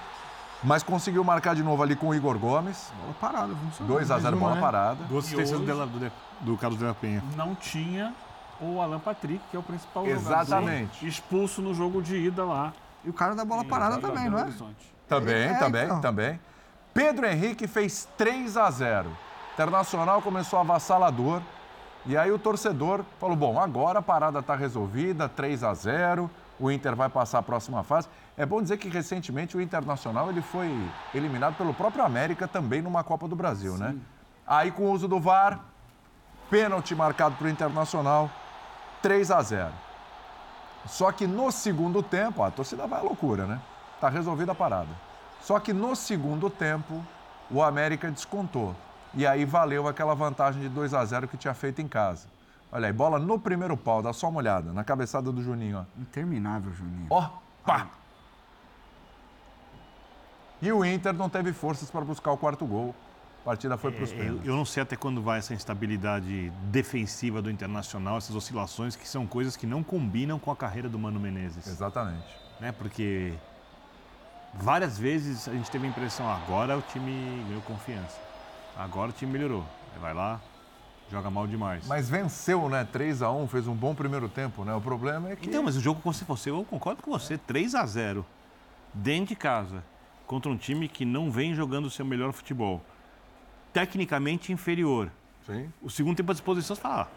Mas 0.64 0.84
conseguiu 0.84 1.22
marcar 1.22 1.54
de 1.54 1.64
novo 1.64 1.84
ali 1.84 1.98
com 1.98 2.08
o 2.08 2.16
Igor 2.16 2.40
Gomes. 2.40 2.94
Bola 2.98 3.14
parada, 3.20 3.54
vamos 3.54 3.78
2 3.78 4.10
a 4.10 4.20
0 4.20 4.38
bola 4.38 4.56
parada. 4.56 5.04
Duas 5.10 5.26
assistências 5.26 5.60
do, 5.60 6.12
do 6.40 6.58
Carlos 6.58 6.80
de 6.80 6.86
la 6.86 6.94
Penha. 6.94 7.22
Não 7.36 7.54
tinha 7.56 8.14
o 8.62 8.82
Alan 8.82 9.00
Patrick, 9.00 9.42
que 9.50 9.56
é 9.58 9.60
o 9.60 9.64
principal 9.64 10.06
Exatamente. 10.08 10.94
jogador, 10.94 11.08
expulso 11.08 11.62
no 11.62 11.74
jogo 11.74 12.02
de 12.02 12.16
ida 12.16 12.44
lá. 12.44 12.74
E 13.04 13.10
o 13.10 13.14
cara 13.14 13.36
da 13.36 13.44
bola 13.44 13.64
parada 13.66 14.00
também, 14.00 14.30
não 14.30 14.40
é? 14.40 14.48
Também, 15.08 15.44
É, 15.44 15.54
também, 15.56 15.86
então. 15.86 16.02
também. 16.02 16.40
Pedro 16.94 17.26
Henrique 17.26 17.68
fez 17.68 18.08
3 18.18 18.56
a 18.56 18.70
0. 18.70 19.10
Internacional 19.54 20.22
começou 20.22 20.60
avassalador. 20.60 21.42
E 22.06 22.16
aí 22.18 22.32
o 22.32 22.40
torcedor 22.40 23.04
falou: 23.20 23.36
bom, 23.36 23.60
agora 23.60 24.00
a 24.00 24.02
parada 24.02 24.40
está 24.40 24.56
resolvida, 24.56 25.28
3 25.28 25.64
a 25.64 25.74
0. 25.74 26.30
O 26.60 26.72
Inter 26.72 26.96
vai 26.96 27.10
passar 27.10 27.40
a 27.40 27.44
próxima 27.44 27.84
fase. 27.84 28.08
É 28.38 28.46
bom 28.46 28.62
dizer 28.62 28.78
que 28.78 28.88
recentemente 28.88 29.58
o 29.58 29.62
Internacional 29.62 30.30
ele 30.30 30.42
foi 30.42 30.72
eliminado 31.14 31.56
pelo 31.56 31.74
próprio 31.74 32.04
América 32.06 32.48
também 32.48 32.82
numa 32.82 33.04
Copa 33.04 33.28
do 33.28 33.36
Brasil, 33.36 33.76
né? 33.78 33.96
Aí 34.46 34.72
com 34.72 34.84
o 34.84 34.92
uso 34.92 35.08
do 35.08 35.20
VAR, 35.20 35.60
pênalti 36.50 36.94
marcado 36.96 37.36
para 37.36 37.48
o 37.48 37.50
Internacional, 37.50 38.30
3 39.04 39.30
a 39.32 39.42
0. 39.42 39.72
Só 40.88 41.12
que 41.12 41.28
no 41.28 41.52
segundo 41.52 42.02
tempo, 42.02 42.42
ó, 42.42 42.46
a 42.46 42.52
torcida 42.52 42.88
vai 42.88 43.00
à 43.00 43.04
loucura, 43.04 43.46
né? 43.46 43.62
Tá 44.02 44.10
resolvida 44.10 44.54
a 44.54 44.56
parada. 44.56 44.90
Só 45.42 45.60
que 45.60 45.74
no 45.74 45.96
segundo 45.96 46.50
tempo, 46.50 47.04
o 47.52 47.62
América 47.62 48.10
descontou. 48.10 48.74
E 49.14 49.28
aí 49.28 49.46
valeu 49.46 49.88
aquela 49.88 50.16
vantagem 50.16 50.62
de 50.62 50.70
2 50.70 50.94
a 50.94 51.04
0 51.04 51.28
que 51.28 51.38
tinha 51.38 51.54
feito 51.54 51.82
em 51.82 51.88
casa. 51.88 52.28
Olha 52.72 52.88
aí, 52.88 52.94
bola 52.94 53.20
no 53.20 53.38
primeiro 53.38 53.78
pau, 53.78 54.02
dá 54.02 54.12
só 54.12 54.30
uma 54.30 54.40
olhada, 54.40 54.74
na 54.74 54.84
cabeçada 54.84 55.32
do 55.32 55.44
Juninho, 55.44 55.80
ó. 55.80 56.02
Interminável, 56.02 56.74
Juninho. 56.74 57.08
Ó, 57.10 57.30
pá! 57.64 57.88
E 60.62 60.72
o 60.72 60.84
Inter 60.84 61.14
não 61.14 61.30
teve 61.30 61.52
forças 61.52 61.92
para 61.92 62.02
buscar 62.02 62.32
o 62.32 62.38
quarto 62.38 62.66
gol. 62.66 62.96
A 63.44 63.46
partida 63.46 63.78
foi 63.78 63.92
para 63.92 64.06
os 64.06 64.12
É, 64.12 64.14
eu, 64.14 64.18
pênaltis. 64.20 64.48
eu 64.48 64.56
não 64.56 64.64
sei 64.64 64.84
até 64.84 64.96
quando 64.96 65.22
vai 65.22 65.40
essa 65.40 65.54
instabilidade 65.54 66.50
defensiva 66.72 67.42
do 67.42 67.52
Internacional, 67.52 68.18
essas 68.18 68.34
oscilações 68.36 68.96
que 68.96 69.06
são 69.06 69.28
coisas 69.28 69.58
que 69.58 69.68
não 69.68 69.84
combinam 69.84 70.40
com 70.40 70.50
a 70.50 70.56
carreira 70.56 70.88
do 70.88 70.98
Mano 70.98 71.20
Menezes. 71.20 71.68
Exatamente. 71.68 72.26
Né? 72.62 72.72
Porque 72.72 73.34
várias 74.54 74.98
vezes 74.98 75.50
a 75.50 75.52
gente 75.52 75.70
teve 75.70 75.86
a 75.86 75.90
impressão, 75.90 76.30
agora 76.32 76.78
o 76.78 76.82
time 76.82 77.44
ganhou 77.50 77.62
confiança. 77.64 78.18
Agora 78.78 79.10
o 79.10 79.14
time 79.14 79.34
melhorou. 79.34 79.66
Vai 80.00 80.14
lá, 80.14 80.40
joga 81.12 81.30
mal 81.30 81.46
demais. 81.46 81.86
Mas 81.86 82.10
venceu, 82.10 82.70
né? 82.70 82.88
3 82.90 83.22
a 83.22 83.30
1 83.30 83.48
fez 83.50 83.68
um 83.68 83.76
bom 83.76 83.94
primeiro 83.94 84.30
tempo, 84.30 84.64
né? 84.64 84.74
O 84.74 84.80
problema 84.82 85.32
é 85.32 85.36
que. 85.36 85.50
Então, 85.50 85.62
mas 85.64 85.76
o 85.76 85.82
jogo, 85.82 86.02
como 86.02 86.14
se 86.14 86.24
fosse, 86.24 86.48
eu 86.48 86.64
concordo 86.64 87.04
com 87.04 87.12
você, 87.12 87.38
3 87.38 87.76
a 87.76 87.86
0 87.86 88.26
dentro 88.94 89.28
de 89.28 89.36
casa, 89.36 89.84
contra 90.26 90.50
um 90.50 90.56
time 90.56 90.88
que 90.88 91.04
não 91.04 91.30
vem 91.30 91.54
jogando 91.54 91.88
o 91.88 91.90
seu 91.92 92.06
melhor 92.06 92.32
futebol. 92.32 92.82
Tecnicamente 93.74 94.54
inferior. 94.54 95.10
Sim. 95.46 95.70
O 95.82 95.90
segundo 95.90 96.16
tempo 96.16 96.32
à 96.32 96.34
disposição, 96.34 96.76
você 96.76 96.82
fala, 96.82 97.02
ah, 97.02 97.08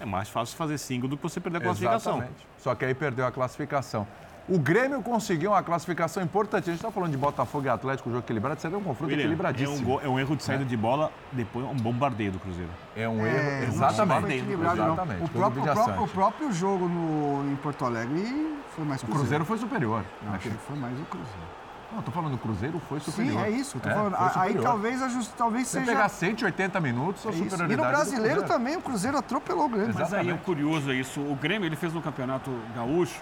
é 0.00 0.04
mais 0.06 0.28
fácil 0.28 0.56
fazer 0.56 0.78
single 0.78 1.08
do 1.10 1.16
que 1.16 1.22
você 1.22 1.40
perder 1.40 1.58
a 1.58 1.60
classificação. 1.60 2.14
Exatamente. 2.18 2.46
Só 2.58 2.74
que 2.74 2.84
aí 2.84 2.94
perdeu 2.94 3.26
a 3.26 3.32
classificação. 3.32 4.06
O 4.48 4.58
Grêmio 4.58 5.02
conseguiu 5.02 5.50
uma 5.50 5.62
classificação 5.62 6.22
importante. 6.22 6.62
A 6.70 6.72
gente 6.72 6.76
está 6.76 6.90
falando 6.90 7.10
de 7.10 7.18
Botafogo 7.18 7.66
e 7.66 7.68
Atlético, 7.68 8.08
jogo 8.08 8.22
equilibrado. 8.22 8.58
Seria 8.58 8.78
um 8.78 8.82
confronto 8.82 9.10
William, 9.10 9.24
equilibradíssimo. 9.24 9.76
É 9.76 9.78
um, 9.78 9.84
gol- 9.84 10.00
é 10.02 10.08
um 10.08 10.18
erro 10.18 10.36
de 10.36 10.42
saída 10.42 10.64
de 10.64 10.74
bola, 10.74 11.12
depois 11.32 11.66
um 11.66 11.74
bombardeio 11.74 12.32
do 12.32 12.38
Cruzeiro. 12.38 12.70
É 12.96 13.06
um 13.06 13.26
É, 13.26 13.64
erro. 13.64 13.76
não 13.76 13.88
Exatamente. 13.88 14.50
Exatamente. 14.50 15.24
O 15.24 15.28
próprio, 15.28 15.62
o, 15.62 15.64
próprio, 15.66 16.02
o 16.04 16.08
próprio 16.08 16.52
jogo 16.52 16.88
no, 16.88 17.52
em 17.52 17.56
Porto 17.56 17.84
Alegre 17.84 18.56
foi 18.74 18.86
mais 18.86 19.02
O 19.02 19.06
Cruzeiro 19.06 19.44
foi 19.44 19.58
superior. 19.58 20.02
Não, 20.22 20.32
acho 20.32 20.48
que 20.48 20.56
foi 20.56 20.78
mais 20.78 20.98
o 20.98 21.04
Cruzeiro. 21.04 21.58
Não, 21.92 22.02
tô 22.02 22.10
falando 22.10 22.32
do 22.32 22.38
Cruzeiro 22.38 22.78
foi 22.80 23.00
superior. 23.00 23.32
Sim, 23.32 23.46
é 23.46 23.50
isso. 23.50 23.80
Tô 23.80 23.88
É, 23.88 23.94
falando. 23.94 24.16
Aí 24.36 24.54
talvez, 24.58 25.00
just- 25.12 25.32
talvez 25.36 25.66
Você 25.68 25.80
seja. 25.80 25.92
pegar 25.92 26.08
180 26.08 26.80
minutos, 26.80 27.24
a 27.26 27.30
É 27.30 27.32
superioridade 27.32 27.72
E 27.72 27.76
no 27.76 27.82
brasileiro 27.82 28.42
também, 28.44 28.76
o 28.76 28.82
Cruzeiro 28.82 29.16
atropelou 29.16 29.64
o 29.66 29.68
Grêmio. 29.68 29.94
Mas 29.94 30.12
aí 30.12 30.30
o 30.30 30.38
curioso 30.38 30.90
é 30.90 30.94
isso. 30.94 31.20
O 31.20 31.34
Grêmio 31.34 31.66
ele 31.66 31.76
fez 31.76 31.94
um 31.96 32.00
campeonato 32.00 32.50
gaúcho 32.74 33.20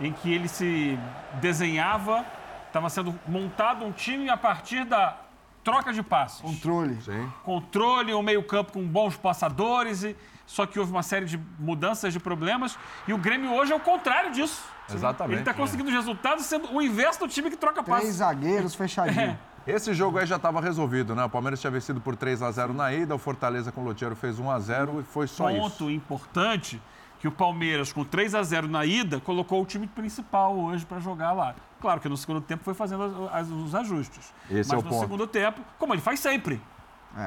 em 0.00 0.12
que 0.12 0.32
ele 0.32 0.46
se 0.48 0.98
desenhava, 1.40 2.24
estava 2.68 2.88
sendo 2.88 3.18
montado 3.26 3.84
um 3.84 3.92
time 3.92 4.28
a 4.30 4.36
partir 4.36 4.84
da 4.84 5.16
troca 5.64 5.92
de 5.92 6.02
passes. 6.02 6.40
Controle. 6.40 7.00
Sim. 7.02 7.28
Controle, 7.42 8.14
um 8.14 8.22
meio-campo 8.22 8.72
com 8.72 8.82
bons 8.86 9.16
passadores, 9.16 10.02
e, 10.04 10.16
só 10.46 10.66
que 10.66 10.78
houve 10.78 10.90
uma 10.92 11.02
série 11.02 11.26
de 11.26 11.38
mudanças, 11.58 12.12
de 12.12 12.20
problemas. 12.20 12.78
E 13.08 13.12
o 13.12 13.18
Grêmio 13.18 13.52
hoje 13.54 13.72
é 13.72 13.76
o 13.76 13.80
contrário 13.80 14.30
disso. 14.32 14.62
Exatamente. 14.92 15.32
Ele 15.34 15.40
está 15.42 15.54
conseguindo 15.54 15.88
os 15.88 15.94
resultados 15.94 16.44
sendo 16.44 16.72
o 16.74 16.82
inverso 16.82 17.20
do 17.20 17.28
time 17.28 17.50
que 17.50 17.56
troca 17.56 17.82
Três 17.82 17.98
passes. 18.00 18.16
zagueiros 18.16 18.74
fechadinhos. 18.74 19.36
Esse 19.66 19.94
jogo 19.94 20.18
aí 20.18 20.26
já 20.26 20.36
estava 20.36 20.60
resolvido, 20.60 21.14
né? 21.14 21.24
O 21.24 21.30
Palmeiras 21.30 21.58
tinha 21.58 21.70
vencido 21.70 21.98
por 21.98 22.14
3 22.14 22.42
a 22.42 22.50
0 22.50 22.74
na 22.74 22.92
ida, 22.92 23.14
o 23.14 23.18
Fortaleza 23.18 23.72
com 23.72 23.80
o 23.80 23.84
Lotiero 23.84 24.14
fez 24.14 24.38
1 24.38 24.50
a 24.50 24.58
0 24.60 25.00
e 25.00 25.02
foi 25.04 25.26
só 25.26 25.50
isso. 25.50 25.58
Ponto 25.60 25.90
importante 25.90 26.78
que 27.18 27.26
o 27.26 27.32
Palmeiras, 27.32 27.90
com 27.90 28.04
3 28.04 28.34
a 28.34 28.42
0 28.42 28.68
na 28.68 28.84
ida, 28.84 29.20
colocou 29.20 29.62
o 29.62 29.64
time 29.64 29.86
principal 29.86 30.54
hoje 30.54 30.84
para 30.84 31.00
jogar 31.00 31.32
lá. 31.32 31.54
Claro 31.80 31.98
que 31.98 32.10
no 32.10 32.16
segundo 32.18 32.42
tempo 32.42 32.62
foi 32.62 32.74
fazendo 32.74 33.04
as- 33.32 33.34
as- 33.34 33.48
os 33.50 33.74
ajustes. 33.74 34.34
Esse 34.50 34.68
Mas 34.68 34.72
é 34.72 34.76
o 34.76 34.82
no 34.82 34.88
ponto. 34.90 35.00
segundo 35.00 35.26
tempo, 35.26 35.62
como 35.78 35.94
ele 35.94 36.02
faz 36.02 36.20
sempre. 36.20 36.60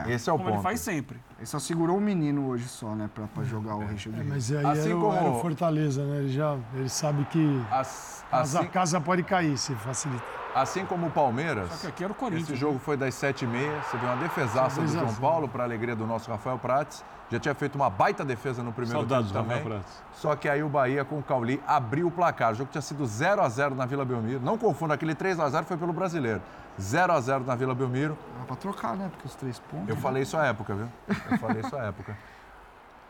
Esse 0.07 0.29
é 0.29 0.33
o 0.33 0.37
como 0.37 0.49
ponto. 0.49 0.55
ele 0.57 0.63
faz 0.63 0.79
sempre. 0.81 1.19
Ele 1.37 1.45
só 1.45 1.59
segurou 1.59 1.97
o 1.97 2.01
menino 2.01 2.47
hoje 2.47 2.67
só, 2.67 2.93
né? 2.95 3.09
Pra, 3.13 3.25
pra 3.27 3.43
jogar 3.43 3.75
o 3.75 3.85
Richard. 3.85 4.19
É, 4.19 4.23
mas 4.23 4.51
aí 4.51 4.65
Assim 4.65 4.89
era, 4.89 4.97
o- 4.97 5.01
como- 5.01 5.13
era 5.15 5.29
o 5.29 5.39
Fortaleza, 5.41 6.03
né? 6.05 6.17
Ele 6.17 6.29
já 6.29 6.57
ele 6.73 6.89
sabe 6.89 7.23
que 7.25 7.61
As- 7.71 8.25
casa- 8.29 8.57
a 8.59 8.61
assim- 8.61 8.69
casa 8.71 8.99
pode 9.01 9.23
cair 9.23 9.57
se 9.57 9.73
facilitar. 9.75 10.25
Assim 10.55 10.85
como 10.85 11.07
o 11.07 11.11
Palmeiras, 11.11 11.69
Só 11.69 11.77
que 11.81 11.87
aqui 11.87 12.03
era 12.03 12.11
o 12.11 12.15
Corinthians. 12.15 12.49
esse 12.49 12.57
jogo 12.57 12.79
foi 12.79 12.97
das 12.97 13.13
7h30, 13.13 13.69
você 13.83 13.97
viu 13.97 14.07
uma 14.09 14.15
defesaça 14.17 14.81
do 14.81 14.87
João. 14.87 15.13
Paulo, 15.13 15.47
para 15.47 15.63
alegria 15.63 15.95
do 15.95 16.07
nosso 16.07 16.31
Rafael 16.31 16.57
Prates. 16.57 17.03
Já 17.29 17.39
tinha 17.39 17.53
feito 17.53 17.75
uma 17.75 17.89
baita 17.89 18.23
defesa 18.25 18.63
no 18.63 18.71
primeiro 18.71 18.99
Saudades 18.99 19.31
tempo 19.31 19.43
do 19.43 19.43
também. 19.49 19.57
Rafael 19.63 19.79
Prates. 19.81 20.03
Só 20.13 20.35
que 20.35 20.49
aí 20.49 20.63
o 20.63 20.69
Bahia 20.69 21.05
com 21.05 21.19
o 21.19 21.21
Cauli 21.23 21.61
abriu 21.67 22.07
o 22.07 22.11
placar. 22.11 22.53
O 22.53 22.55
jogo 22.55 22.71
tinha 22.71 22.81
sido 22.81 23.05
0 23.05 23.41
a 23.43 23.49
0 23.49 23.75
na 23.75 23.85
Vila 23.85 24.03
Belmiro. 24.05 24.39
Não 24.39 24.57
confunda, 24.57 24.93
aquele 24.95 25.13
3 25.13 25.39
a 25.39 25.47
0 25.49 25.65
foi 25.65 25.77
pelo 25.77 25.93
brasileiro. 25.93 26.41
0 26.79 27.13
a 27.13 27.19
0 27.19 27.43
na 27.43 27.55
Vila 27.55 27.73
Belmiro. 27.73 28.17
Dá 28.39 28.45
pra 28.45 28.55
trocar, 28.55 28.95
né? 28.95 29.09
Porque 29.11 29.27
os 29.27 29.35
três 29.35 29.59
pontos. 29.59 29.89
Eu 29.89 29.97
falei 29.97 30.23
isso 30.23 30.37
à 30.37 30.45
época, 30.45 30.75
viu? 30.75 30.89
Eu 31.31 31.37
falei 31.37 31.61
isso 31.61 31.75
à 31.75 31.83
época. 31.83 32.17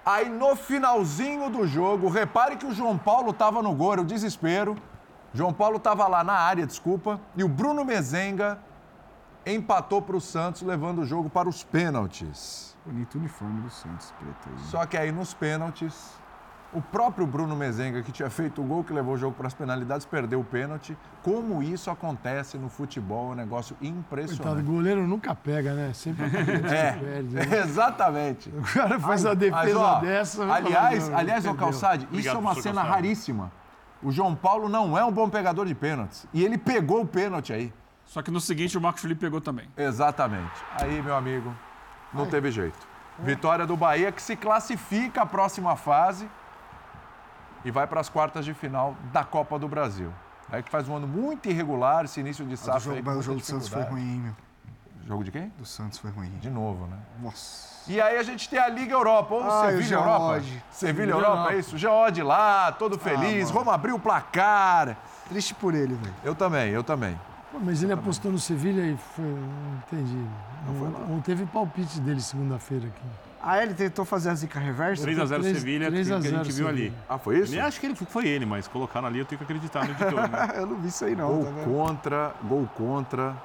Aí 0.05 0.29
no 0.29 0.55
finalzinho 0.55 1.49
do 1.49 1.67
jogo, 1.67 2.07
repare 2.07 2.55
que 2.55 2.65
o 2.65 2.73
João 2.73 2.97
Paulo 2.97 3.31
estava 3.31 3.61
no 3.61 3.73
gol, 3.73 3.93
era 3.93 4.01
o 4.01 4.05
desespero. 4.05 4.77
João 5.33 5.51
Paulo 5.51 5.77
estava 5.77 6.07
lá 6.07 6.23
na 6.23 6.33
área, 6.33 6.65
desculpa, 6.65 7.19
e 7.35 7.43
o 7.43 7.49
Bruno 7.49 7.83
Mezenga 7.83 8.57
empatou 9.45 10.01
para 10.01 10.15
o 10.15 10.21
Santos, 10.21 10.61
levando 10.61 10.99
o 10.99 11.05
jogo 11.05 11.29
para 11.29 11.49
os 11.49 11.63
pênaltis. 11.63 12.75
Bonito 12.85 13.17
uniforme 13.17 13.61
do 13.61 13.69
Santos, 13.69 14.13
preto 14.17 14.49
aí. 14.49 14.63
Só 14.65 14.85
que 14.85 14.97
aí 14.97 15.11
nos 15.11 15.33
pênaltis, 15.33 16.13
o 16.73 16.81
próprio 16.81 17.25
Bruno 17.25 17.55
Mezenga, 17.55 18.01
que 18.03 18.11
tinha 18.11 18.29
feito 18.29 18.61
o 18.61 18.65
gol 18.65 18.83
que 18.83 18.91
levou 18.91 19.13
o 19.13 19.17
jogo 19.17 19.33
para 19.35 19.47
as 19.47 19.53
penalidades, 19.53 20.05
perdeu 20.05 20.41
o 20.41 20.43
pênalti. 20.43 20.97
Como 21.23 21.63
isso 21.63 21.89
acontece 21.89 22.57
no 22.57 22.69
futebol, 22.69 23.29
é 23.29 23.31
um 23.31 23.35
negócio 23.35 23.75
Coitado, 23.75 23.95
o 23.95 23.99
impressionante. 23.99 24.63
goleiro 24.65 25.07
nunca 25.07 25.33
pega, 25.33 25.73
né? 25.73 25.93
Sempre 25.93 26.25
É, 26.69 26.91
que 26.93 26.99
perde. 26.99 27.35
né? 27.35 27.57
exatamente. 27.59 28.49
O 28.49 28.61
cara 28.61 28.99
faz 28.99 29.25
Ai, 29.25 29.31
a 29.31 29.35
defesa 29.35 29.63
mas, 29.63 29.75
ó, 29.75 29.99
dessa. 30.01 30.45
vai 30.45 30.61
Aliás, 30.61 31.09
aliás, 31.13 31.45
ô. 31.45 31.55
Calçade, 31.55 32.03
isso 32.05 32.11
Obrigado, 32.29 32.35
é 32.35 32.39
uma 32.39 32.53
cena 32.55 32.75
Calçade. 32.81 32.89
raríssima. 32.89 33.51
O 34.03 34.11
João 34.11 34.35
Paulo 34.35 34.67
não 34.69 34.97
é 34.97 35.03
um 35.03 35.11
bom 35.11 35.29
pegador 35.29 35.65
de 35.65 35.73
pênaltis. 35.73 36.27
E 36.33 36.43
ele 36.43 36.57
pegou 36.57 37.01
o 37.01 37.07
pênalti 37.07 37.51
aí. 37.53 37.73
Só 38.05 38.21
que 38.21 38.29
no 38.29 38.39
seguinte 38.39 38.77
o 38.77 38.81
Marcos 38.81 39.01
Felipe 39.01 39.21
pegou 39.21 39.41
também. 39.41 39.67
Exatamente. 39.75 40.51
Aí, 40.79 41.01
meu 41.01 41.15
amigo, 41.15 41.53
não 42.13 42.25
teve 42.27 42.51
jeito. 42.51 42.77
Vitória 43.19 43.65
do 43.65 43.75
Bahia 43.75 44.11
que 44.11 44.21
se 44.21 44.35
classifica 44.35 45.23
à 45.23 45.25
próxima 45.25 45.75
fase 45.75 46.29
e 47.65 47.71
vai 47.71 47.87
para 47.87 47.99
as 47.99 48.09
quartas 48.09 48.45
de 48.45 48.53
final 48.53 48.95
da 49.11 49.23
Copa 49.23 49.57
do 49.59 49.67
Brasil. 49.67 50.11
Aí 50.49 50.63
que 50.63 50.69
faz 50.69 50.87
um 50.87 50.95
ano 50.95 51.07
muito 51.07 51.49
irregular, 51.49 52.05
esse 52.05 52.19
início 52.19 52.45
de 52.45 52.51
Mas 52.51 52.59
safra. 52.61 52.77
o 52.79 52.83
jogo, 52.83 52.95
aí 52.97 53.03
mas 53.03 53.17
o 53.17 53.21
jogo 53.21 53.39
do 53.39 53.45
Santos 53.45 53.67
foi 53.67 53.83
ruim, 53.83 54.19
meu? 54.19 54.33
Jogo 55.05 55.23
de 55.23 55.31
quem? 55.31 55.49
Do 55.57 55.65
Santos 55.65 55.99
foi 55.99 56.11
ruim. 56.11 56.29
De 56.39 56.49
novo, 56.49 56.85
né? 56.87 56.97
Nossa. 57.21 57.77
E 57.89 58.01
aí 58.01 58.17
a 58.17 58.23
gente 58.23 58.49
tem 58.49 58.59
a 58.59 58.67
Liga 58.67 58.93
Europa, 58.93 59.33
ou 59.35 59.45
o 59.45 59.61
Sevilha 59.65 59.95
Europa. 59.95 60.33
Sevilha 60.35 60.63
Sevilha 60.71 61.11
Europa, 61.11 61.53
é 61.53 61.59
isso? 61.59 61.77
Geode 61.77 62.21
lá, 62.21 62.71
todo 62.73 62.99
feliz. 62.99 63.47
mano. 63.49 63.59
Roma 63.59 63.73
abriu 63.73 63.95
o 63.95 63.99
placar. 63.99 64.97
Triste 65.29 65.53
por 65.53 65.73
ele, 65.73 65.93
velho. 65.95 66.13
Eu 66.23 66.35
também, 66.35 66.69
eu 66.71 66.83
também. 66.83 67.17
Pô, 67.51 67.59
Mas 67.59 67.81
ele 67.83 67.93
apostou 67.93 68.31
no 68.31 68.37
Sevilha 68.39 68.81
e 68.81 68.97
foi. 68.97 69.23
Não 69.23 69.77
entendi. 69.87 70.27
Não, 70.65 70.73
não 71.07 71.21
teve 71.21 71.45
palpite 71.45 72.01
dele 72.01 72.19
segunda-feira 72.19 72.87
aqui. 72.87 73.26
Ah, 73.41 73.61
ele 73.61 73.73
tentou 73.73 74.03
fazer 74.03 74.29
a 74.29 74.35
zica 74.35 74.59
reversa? 74.59 75.05
3x0 75.05 75.43
Sevilha, 75.43 75.91
que 75.91 75.97
a 75.97 76.19
gente 76.19 76.51
viu 76.51 76.67
ali. 76.67 76.93
Ah, 77.07 77.17
foi 77.17 77.39
isso? 77.39 77.55
Eu 77.55 77.65
acho 77.65 77.79
que 77.79 77.85
ele, 77.85 77.95
foi 77.95 78.27
ele, 78.27 78.45
mas 78.45 78.67
colocaram 78.67 79.07
ali, 79.07 79.19
eu 79.19 79.25
tenho 79.25 79.37
que 79.37 79.43
acreditar 79.43 79.85
no 79.85 79.91
editor. 79.91 80.29
Né? 80.29 80.49
eu 80.57 80.65
não 80.65 80.77
vi 80.77 80.87
isso 80.87 81.05
aí 81.05 81.15
não. 81.15 81.27
Gol 81.27 81.43
tá 81.43 81.51
vendo? 81.51 81.65
contra, 81.65 82.35
gol 82.43 82.69
contra. 82.75 83.35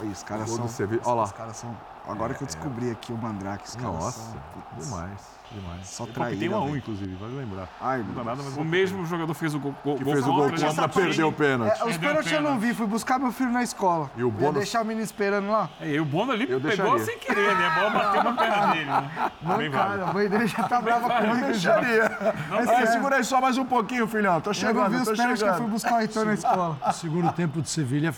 Olha, 0.00 0.08
os 0.10 0.22
caras 0.22 0.50
são. 0.50 0.68
Olha 1.04 1.14
lá. 1.14 1.22
Os 1.24 1.32
caras 1.32 1.56
são. 1.56 1.76
Agora 2.08 2.34
que 2.34 2.42
eu 2.42 2.46
descobri 2.46 2.90
aqui 2.90 3.12
o 3.12 3.16
Mandrake, 3.16 3.64
os 3.64 3.76
caras 3.76 3.92
Nossa, 3.94 4.18
são. 4.18 4.34
putz, 4.72 4.88
demais, 4.88 5.20
demais. 5.52 5.86
Só 5.86 6.02
Eu 6.02 6.12
traíra. 6.12 6.50
um 6.50 6.56
a 6.56 6.64
um, 6.64 6.76
inclusive, 6.76 7.14
vale 7.14 7.36
lembrar. 7.36 7.68
Ai, 7.80 7.98
não 8.04 8.12
dá 8.12 8.24
nada, 8.24 8.42
mas 8.42 8.56
O 8.56 8.64
mesmo 8.64 9.06
jogador 9.06 9.32
fez 9.34 9.54
o 9.54 9.60
gol, 9.60 9.72
gol, 9.84 9.96
Que 9.98 10.04
fez 10.04 10.18
o 10.26 10.32
gol 10.32 10.50
contra, 10.50 10.74
tá 10.74 10.88
perdeu 10.88 11.28
o 11.28 11.32
pênalti. 11.32 11.80
É, 11.80 11.84
os 11.84 11.96
pênaltis 11.96 12.32
eu 12.32 12.42
não 12.42 12.58
vi, 12.58 12.74
fui 12.74 12.88
buscar 12.88 13.20
meu 13.20 13.30
filho 13.30 13.52
na 13.52 13.62
escola. 13.62 14.10
E 14.16 14.24
o 14.24 14.26
Ia 14.26 14.32
bônus- 14.32 14.54
deixar 14.54 14.82
o 14.82 14.84
menino 14.84 15.04
esperando 15.04 15.48
lá. 15.48 15.70
É, 15.80 15.90
e 15.90 16.00
o 16.00 16.04
Bono 16.04 16.32
ali 16.32 16.50
Eu 16.50 16.60
pegou 16.60 16.98
deixaria. 16.98 17.04
sem 17.04 17.18
querer, 17.20 17.54
né? 17.56 17.66
A 17.68 17.70
bola 17.78 17.90
bateu 17.90 18.24
na 18.24 18.32
perna 18.32 18.66
dele, 18.74 18.84
né? 18.86 19.30
Não, 19.40 19.56
Bem 19.58 19.70
cara, 19.70 19.88
válido. 19.90 20.04
a 20.10 20.12
mãe 20.12 20.28
dele 20.28 20.46
já 20.48 20.62
tá 20.68 20.80
brava 20.80 21.08
comigo 21.08 21.52
já. 21.54 21.78
Deixaria. 21.78 22.34
É. 22.82 22.86
segura 22.86 23.16
aí 23.16 23.24
só 23.24 23.40
mais 23.40 23.56
um 23.56 23.64
pouquinho, 23.64 24.08
filhão. 24.08 24.40
Tô 24.40 24.50
Eu 24.50 24.54
não 24.54 24.60
chegando, 24.60 24.90
vi 24.90 24.96
os 24.96 25.16
pênaltis 25.16 25.40
que 25.44 25.48
eu 25.48 25.54
fui 25.54 25.66
buscar 25.68 25.94
o 25.94 26.00
Heitor 26.00 26.24
na 26.24 26.34
escola. 26.34 26.76
O 26.84 26.92
segundo 26.92 27.30
tempo 27.32 27.62
do 27.62 27.68
Sevilha 27.68 28.12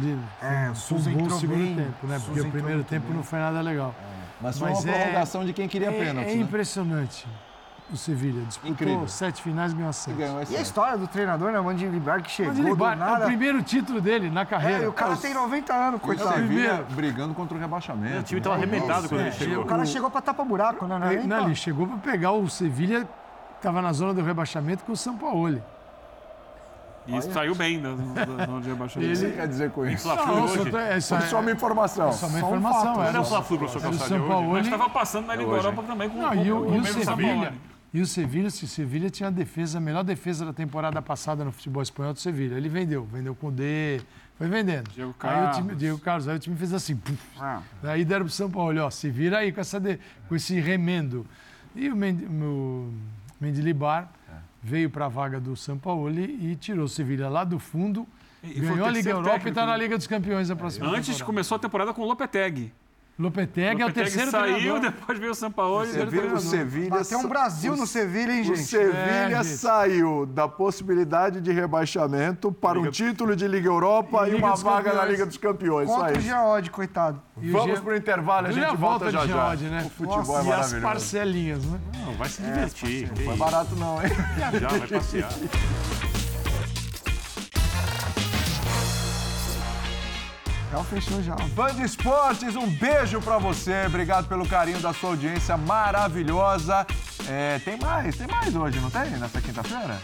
ele 0.00 0.18
É, 0.42 0.68
o 0.68 0.72
um 0.72 0.74
Souza 0.74 1.10
bom 1.10 1.30
segundo 1.30 1.56
bem. 1.58 1.74
tempo, 1.76 2.06
né? 2.06 2.16
O 2.16 2.20
Porque 2.20 2.40
o 2.40 2.50
primeiro 2.50 2.84
tempo 2.84 3.06
muito 3.06 3.16
não 3.16 3.24
foi 3.24 3.38
nada 3.38 3.60
legal. 3.60 3.94
Mas 4.40 4.58
foi 4.58 4.70
uma 4.70 4.82
prorrogação 4.82 5.44
de 5.44 5.52
quem 5.52 5.68
queria 5.68 5.88
é, 5.88 5.92
pênalti, 5.92 6.30
É 6.30 6.34
né? 6.34 6.40
impressionante 6.40 7.26
o 7.92 7.96
Sevilha. 7.96 8.42
Disputou 8.46 8.70
Incrível. 8.72 9.06
sete 9.06 9.42
finais 9.42 9.72
e 9.72 9.76
ganhou 9.76 9.92
sete. 9.92 10.16
E 10.50 10.56
a 10.56 10.60
história 10.62 10.96
do 10.96 11.06
treinador, 11.06 11.52
né? 11.52 11.60
O 11.60 11.64
Mandinho 11.64 11.92
Libar 11.92 12.22
que 12.22 12.30
chegou 12.30 12.50
Mas 12.52 12.58
ele 12.60 12.70
do 12.70 12.76
ba- 12.76 12.92
É 12.92 12.96
o 12.96 12.98
nada. 12.98 13.24
primeiro 13.26 13.62
título 13.62 14.00
dele 14.00 14.30
na 14.30 14.46
carreira. 14.46 14.82
É, 14.82 14.84
e 14.84 14.88
o 14.88 14.92
cara 14.92 15.14
tem 15.16 15.34
90 15.34 15.74
anos, 15.74 15.96
O 16.00 16.02
coitado. 16.02 16.32
Sevilha 16.32 16.84
brigando 16.90 17.34
contra 17.34 17.56
o 17.56 17.60
rebaixamento. 17.60 18.20
O 18.20 18.22
time 18.22 18.40
tava 18.40 18.56
arrebentado 18.56 19.08
quando 19.08 19.20
ele 19.20 19.28
E 19.28 19.32
chegou. 19.32 19.62
o 19.62 19.66
cara 19.66 19.84
chegou 19.84 20.10
pra 20.10 20.20
tapar 20.22 20.46
buraco, 20.46 20.86
né? 20.86 20.98
Não, 20.98 21.06
é 21.06 21.14
Ele, 21.14 21.22
não, 21.26 21.36
pra- 21.36 21.44
ele 21.46 21.54
chegou 21.54 21.86
para 21.86 21.98
pegar 21.98 22.32
o 22.32 22.48
Sevilha, 22.48 23.06
estava 23.56 23.82
na 23.82 23.92
zona 23.92 24.14
do 24.14 24.22
rebaixamento 24.22 24.84
com 24.84 24.92
o 24.92 24.96
São 24.96 25.16
Paulo. 25.16 25.62
E 27.06 27.16
isso 27.16 27.32
saiu 27.32 27.54
bem 27.54 27.80
da 27.80 27.90
da 27.94 27.96
zona 28.46 28.60
de 28.60 28.70
O 28.70 28.88
que 28.88 29.16
você 29.16 29.30
quer 29.32 29.48
dizer 29.48 29.70
com 29.72 29.84
isso? 29.86 30.06
Não, 30.08 30.44
hoje. 30.44 30.70
só, 30.70 30.78
é, 30.78 31.00
só, 31.00 31.20
Só 31.20 31.40
uma 31.40 31.50
informação. 31.50 32.08
é 32.08 32.12
só 32.12 32.26
uma 32.26 32.38
Só 32.40 32.46
um 32.46 32.48
informação. 32.56 32.94
fato. 32.94 33.08
era 33.08 33.18
é 33.18 33.20
o 33.20 33.24
Fla-Flu, 33.24 33.58
professor 33.58 33.78
era 33.80 33.88
o 33.88 33.90
Calçado, 33.98 34.08
São 34.08 34.18
hoje. 34.20 34.28
Paulo. 34.28 34.52
Mas 34.52 34.64
estava 34.66 34.88
passando 34.90 35.26
na 35.26 35.34
Liga 35.34 35.50
hoje, 35.50 35.58
Europa 35.66 35.82
também 35.82 36.08
com, 36.08 36.18
Não, 36.18 36.28
com, 36.28 36.34
e 36.36 36.52
o, 36.52 36.60
com 36.60 36.64
e 36.74 36.78
o 36.78 36.82
mesmo 36.82 36.86
São 37.04 37.16
Sevilha, 37.16 37.34
Paulo. 37.42 37.56
e 37.92 38.00
o 38.00 38.06
Sevilha, 38.06 38.50
se 38.50 38.64
o 38.64 38.68
Sevilha 38.68 39.10
tinha 39.10 39.28
a 39.28 39.32
defesa, 39.32 39.78
a 39.78 39.80
melhor 39.80 40.04
defesa 40.04 40.44
da 40.46 40.52
temporada 40.52 41.02
passada 41.02 41.44
no 41.44 41.50
futebol 41.52 41.82
espanhol 41.82 42.12
do 42.12 42.20
Sevilha. 42.20 42.54
Ele 42.54 42.68
vendeu, 42.68 43.04
vendeu 43.04 43.34
com 43.34 43.48
o 43.48 43.52
D, 43.52 44.00
foi 44.38 44.46
vendendo. 44.48 44.88
Diego 44.90 45.14
Aí 45.20 45.38
o 45.46 45.50
time, 45.50 45.52
Carlos. 45.66 45.78
Diego 45.78 45.98
Carlos, 45.98 46.28
aí 46.28 46.36
o 46.36 46.38
time 46.38 46.56
fez 46.56 46.72
assim, 46.72 46.94
puf. 46.96 47.18
Ah. 47.40 47.60
Aí 47.82 48.04
deram 48.04 48.24
pro 48.26 48.32
São 48.34 48.48
Paulo, 48.50 48.80
ó, 48.80 48.90
se 48.90 49.10
vira 49.10 49.38
aí 49.38 49.50
com, 49.50 49.60
essa 49.60 49.80
de- 49.80 49.98
com 50.28 50.36
esse 50.36 50.58
remendo. 50.60 51.26
E 51.74 51.88
o, 51.90 51.96
Mend, 51.96 52.24
o 52.26 52.92
Mendilibar 53.40 54.08
veio 54.62 54.88
para 54.88 55.06
a 55.06 55.08
vaga 55.08 55.40
do 55.40 55.56
São 55.56 55.76
Paulo 55.76 56.10
e 56.18 56.54
tirou 56.56 56.84
o 56.84 56.88
Sevilha 56.88 57.28
lá 57.28 57.42
do 57.44 57.58
fundo, 57.58 58.06
E 58.42 58.60
ganhou 58.60 58.86
a 58.86 58.90
Liga 58.90 59.10
Europa 59.10 59.28
e 59.28 59.32
técnico, 59.32 59.48
está 59.50 59.66
na 59.66 59.72
né? 59.72 59.78
Liga 59.78 59.96
dos 59.98 60.06
Campeões 60.06 60.50
a 60.50 60.56
próxima 60.56 60.86
Antes 60.86 61.06
temporada. 61.06 61.24
começou 61.24 61.56
a 61.56 61.58
temporada 61.58 61.92
com 61.92 62.02
o 62.02 62.06
Lopetegui. 62.06 62.72
Lopetegui 63.18 63.82
é 63.82 63.86
o 63.86 63.92
terceiro 63.92 64.30
saiu, 64.30 64.54
treinador. 64.56 64.80
depois 64.80 65.18
veio 65.18 65.32
o 65.32 65.34
Sampaoli. 65.34 65.92
Você 65.92 66.06
viu 66.06 66.34
o 66.34 66.40
Sevilha. 66.40 66.90
Bateu 66.90 67.18
um 67.18 67.28
Brasil 67.28 67.76
no 67.76 67.86
Sevilha, 67.86 68.32
hein, 68.32 68.40
O 68.40 68.44
gente? 68.44 68.62
Sevilha 68.64 68.96
É, 68.98 69.28
gente. 69.44 69.46
saiu 69.58 70.26
da 70.26 70.48
possibilidade 70.48 71.40
de 71.40 71.52
rebaixamento 71.52 72.50
para 72.50 72.80
um 72.80 72.90
título 72.90 73.36
de 73.36 73.46
Liga 73.46 73.68
Europa 73.68 74.24
E 74.26 74.30
e, 74.30 74.34
Liga 74.34 74.46
uma 74.46 74.52
dos 74.54 74.62
vaga 74.62 74.76
na 74.76 74.90
Campeões. 74.94 75.10
Liga 75.10 75.26
dos 75.26 75.36
Campeões. 75.36 75.88
Só 75.88 75.96
Contra 75.96 76.12
o 76.12 76.18
isso. 76.18 76.26
Geode, 76.28 76.70
coitado. 76.70 77.22
E 77.40 77.48
o 77.50 77.52
Vamos 77.52 77.76
Ge- 77.76 77.82
para 77.82 77.92
o 77.92 77.96
intervalo, 77.96 78.46
a 78.46 78.50
Ele 78.50 78.60
gente 78.60 78.72
é 78.72 78.76
volta 78.76 79.10
já 79.10 79.20
de 79.22 79.28
já. 79.28 79.34
Geode, 79.34 79.64
né? 79.66 79.82
O 79.86 79.90
futebol 79.90 80.16
Nossa, 80.18 80.32
é 80.32 80.36
E 80.36 80.38
as 80.40 80.46
maravilhoso. 80.48 80.82
parcelinhas, 80.82 81.64
né? 81.64 81.80
Não, 82.04 82.12
vai 82.14 82.28
se 82.28 82.42
divertir. 82.42 83.08
que 83.10 83.18
Não 83.20 83.26
foi 83.26 83.36
barato 83.36 83.76
não, 83.76 84.02
hein? 84.02 84.10
Já, 84.58 84.68
vai 84.68 84.88
passear. 84.88 85.30
Já 90.72 90.82
fechou 90.84 91.22
já. 91.22 91.34
Band 91.54 91.84
Esportes, 91.84 92.56
um 92.56 92.66
beijo 92.66 93.20
pra 93.20 93.36
você. 93.36 93.84
Obrigado 93.86 94.26
pelo 94.26 94.48
carinho 94.48 94.80
da 94.80 94.94
sua 94.94 95.10
audiência 95.10 95.54
maravilhosa. 95.54 96.86
É, 97.28 97.58
tem 97.58 97.78
mais, 97.78 98.16
tem 98.16 98.26
mais 98.26 98.56
hoje, 98.56 98.80
não 98.80 98.88
tem? 98.88 99.10
Nessa 99.10 99.38
quinta-feira? 99.38 99.98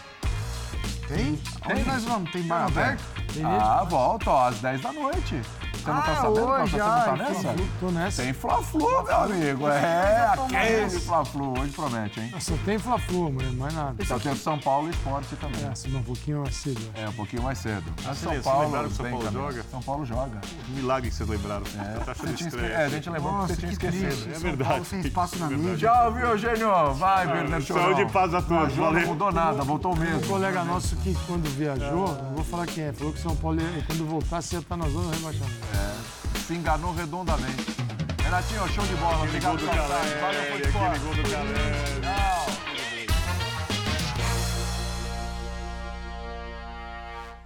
Tem? 1.07 1.39
Onde 1.67 1.83
nós 1.85 2.03
vamos? 2.03 2.31
Tem 2.31 2.43
bar 2.43 2.71
tem? 2.71 2.83
aberto? 2.83 3.03
Ah, 3.43 3.83
volta, 3.83 4.29
ó, 4.29 4.47
às 4.49 4.59
10 4.59 4.81
da 4.81 4.93
noite. 4.93 5.41
Você 5.79 5.91
não 5.91 6.01
tá 6.01 6.11
Ah, 6.11 6.15
sabendo? 6.15 6.45
hoje, 6.45 6.71
Você 6.71 6.77
não 6.77 6.85
ah, 6.85 6.89
tá 7.01 7.13
então 7.13 7.17
nessa? 7.17 7.55
Tô 7.79 7.89
nessa. 7.91 8.23
Tem 8.23 8.33
Fla-Flu, 8.33 9.03
meu 9.03 9.15
amigo. 9.17 9.67
É, 9.69 10.25
aquele. 10.27 10.89
Fla-Flu. 10.99 11.59
Hoje 11.59 11.71
promete, 11.71 12.19
hein? 12.19 12.33
Só 12.39 12.53
tem 12.65 12.77
Fla-Flu, 12.77 13.31
mas 13.31 13.53
mais 13.53 13.73
nada. 13.73 14.05
Só 14.05 14.19
tem 14.19 14.35
São 14.35 14.59
Paulo 14.59 14.89
Esporte 14.89 15.35
também. 15.37 15.65
É, 15.69 15.73
se 15.75 15.87
não, 15.89 15.99
um 16.01 16.03
pouquinho 16.03 16.41
mais 16.41 16.55
cedo. 16.55 16.81
É, 16.95 17.07
um 17.09 17.13
pouquinho 17.13 17.41
mais 17.43 17.57
cedo. 17.59 17.83
Mas 17.97 18.05
Vocês- 18.05 18.17
São 18.19 18.31
vocês 18.31 18.43
Paulo, 18.43 18.65
lembraram 18.65 18.89
que 18.89 18.95
São 18.95 19.03
bem 19.05 19.13
Paulo 19.13 19.31
joga? 19.31 19.65
São 19.71 19.81
Paulo 19.81 20.05
joga. 20.05 20.41
Milagre 20.69 21.09
que 21.09 21.15
vocês 21.15 21.29
lembraram. 21.29 21.63
É, 21.79 21.83
Tá 21.99 22.03
você 22.05 22.11
achando 22.11 22.41
estranho. 22.41 22.65
é, 22.73 22.85
a 22.85 22.89
gente 22.89 23.09
lembrou 23.09 23.31
que 23.33 23.37
Nossa, 23.39 23.47
você 23.53 23.59
tinha 23.59 23.75
que 23.77 23.85
esquecido. 23.87 24.29
É 24.29 24.33
São 24.33 24.41
verdade. 24.41 24.69
Paulo 24.69 24.85
sem 24.85 24.99
espaço 24.99 25.39
na 25.39 25.47
mídia. 25.49 25.77
Tchau, 25.89 26.13
viu, 26.13 26.27
Eugênio? 26.27 26.93
Vai, 26.93 27.27
Bernardo 27.27 27.65
Chorão. 27.65 27.83
Saúde 27.83 28.01
e 28.01 28.09
paz 28.09 28.33
a 28.33 28.41
todos. 28.41 28.75
Não, 28.75 28.83
Não 28.85 28.91
Valeu. 28.93 29.07
mudou 29.07 29.31
nada, 29.31 29.63
voltou 29.63 29.93
Um 29.93 29.97
mesmo. 29.97 30.27
colega 30.27 30.63
nosso 30.63 30.95
que 30.97 31.15
quando 31.25 31.49
viajou, 31.55 32.07
não 32.23 32.33
vou 32.35 32.43
falar 32.43 32.65
quem 32.67 32.83
é, 32.83 32.93
falou 32.93 33.13
que 33.13 33.19
São 33.19 33.35
Paulo, 33.35 33.59
ia- 33.61 33.83
quando 33.87 34.05
voltasse, 34.07 34.55
ia 34.55 34.59
estar 34.59 34.75
na 34.77 34.87
zona 34.89 35.07
do 35.07 35.11
rebaixamento. 35.11 35.68
É, 35.73 36.39
se 36.39 36.53
enganou 36.53 36.93
redondamente. 36.93 37.75
Renatinho, 38.23 38.67
show 38.69 38.85
de 38.85 38.95
bola. 38.95 39.23
Obrigado, 39.23 39.57
do 39.57 39.65
Calé. 39.65 40.01
Aquele 40.55 40.99
gol 40.99 41.15
do 41.15 41.23
Calé. 41.29 41.53
Tchau. 42.01 42.68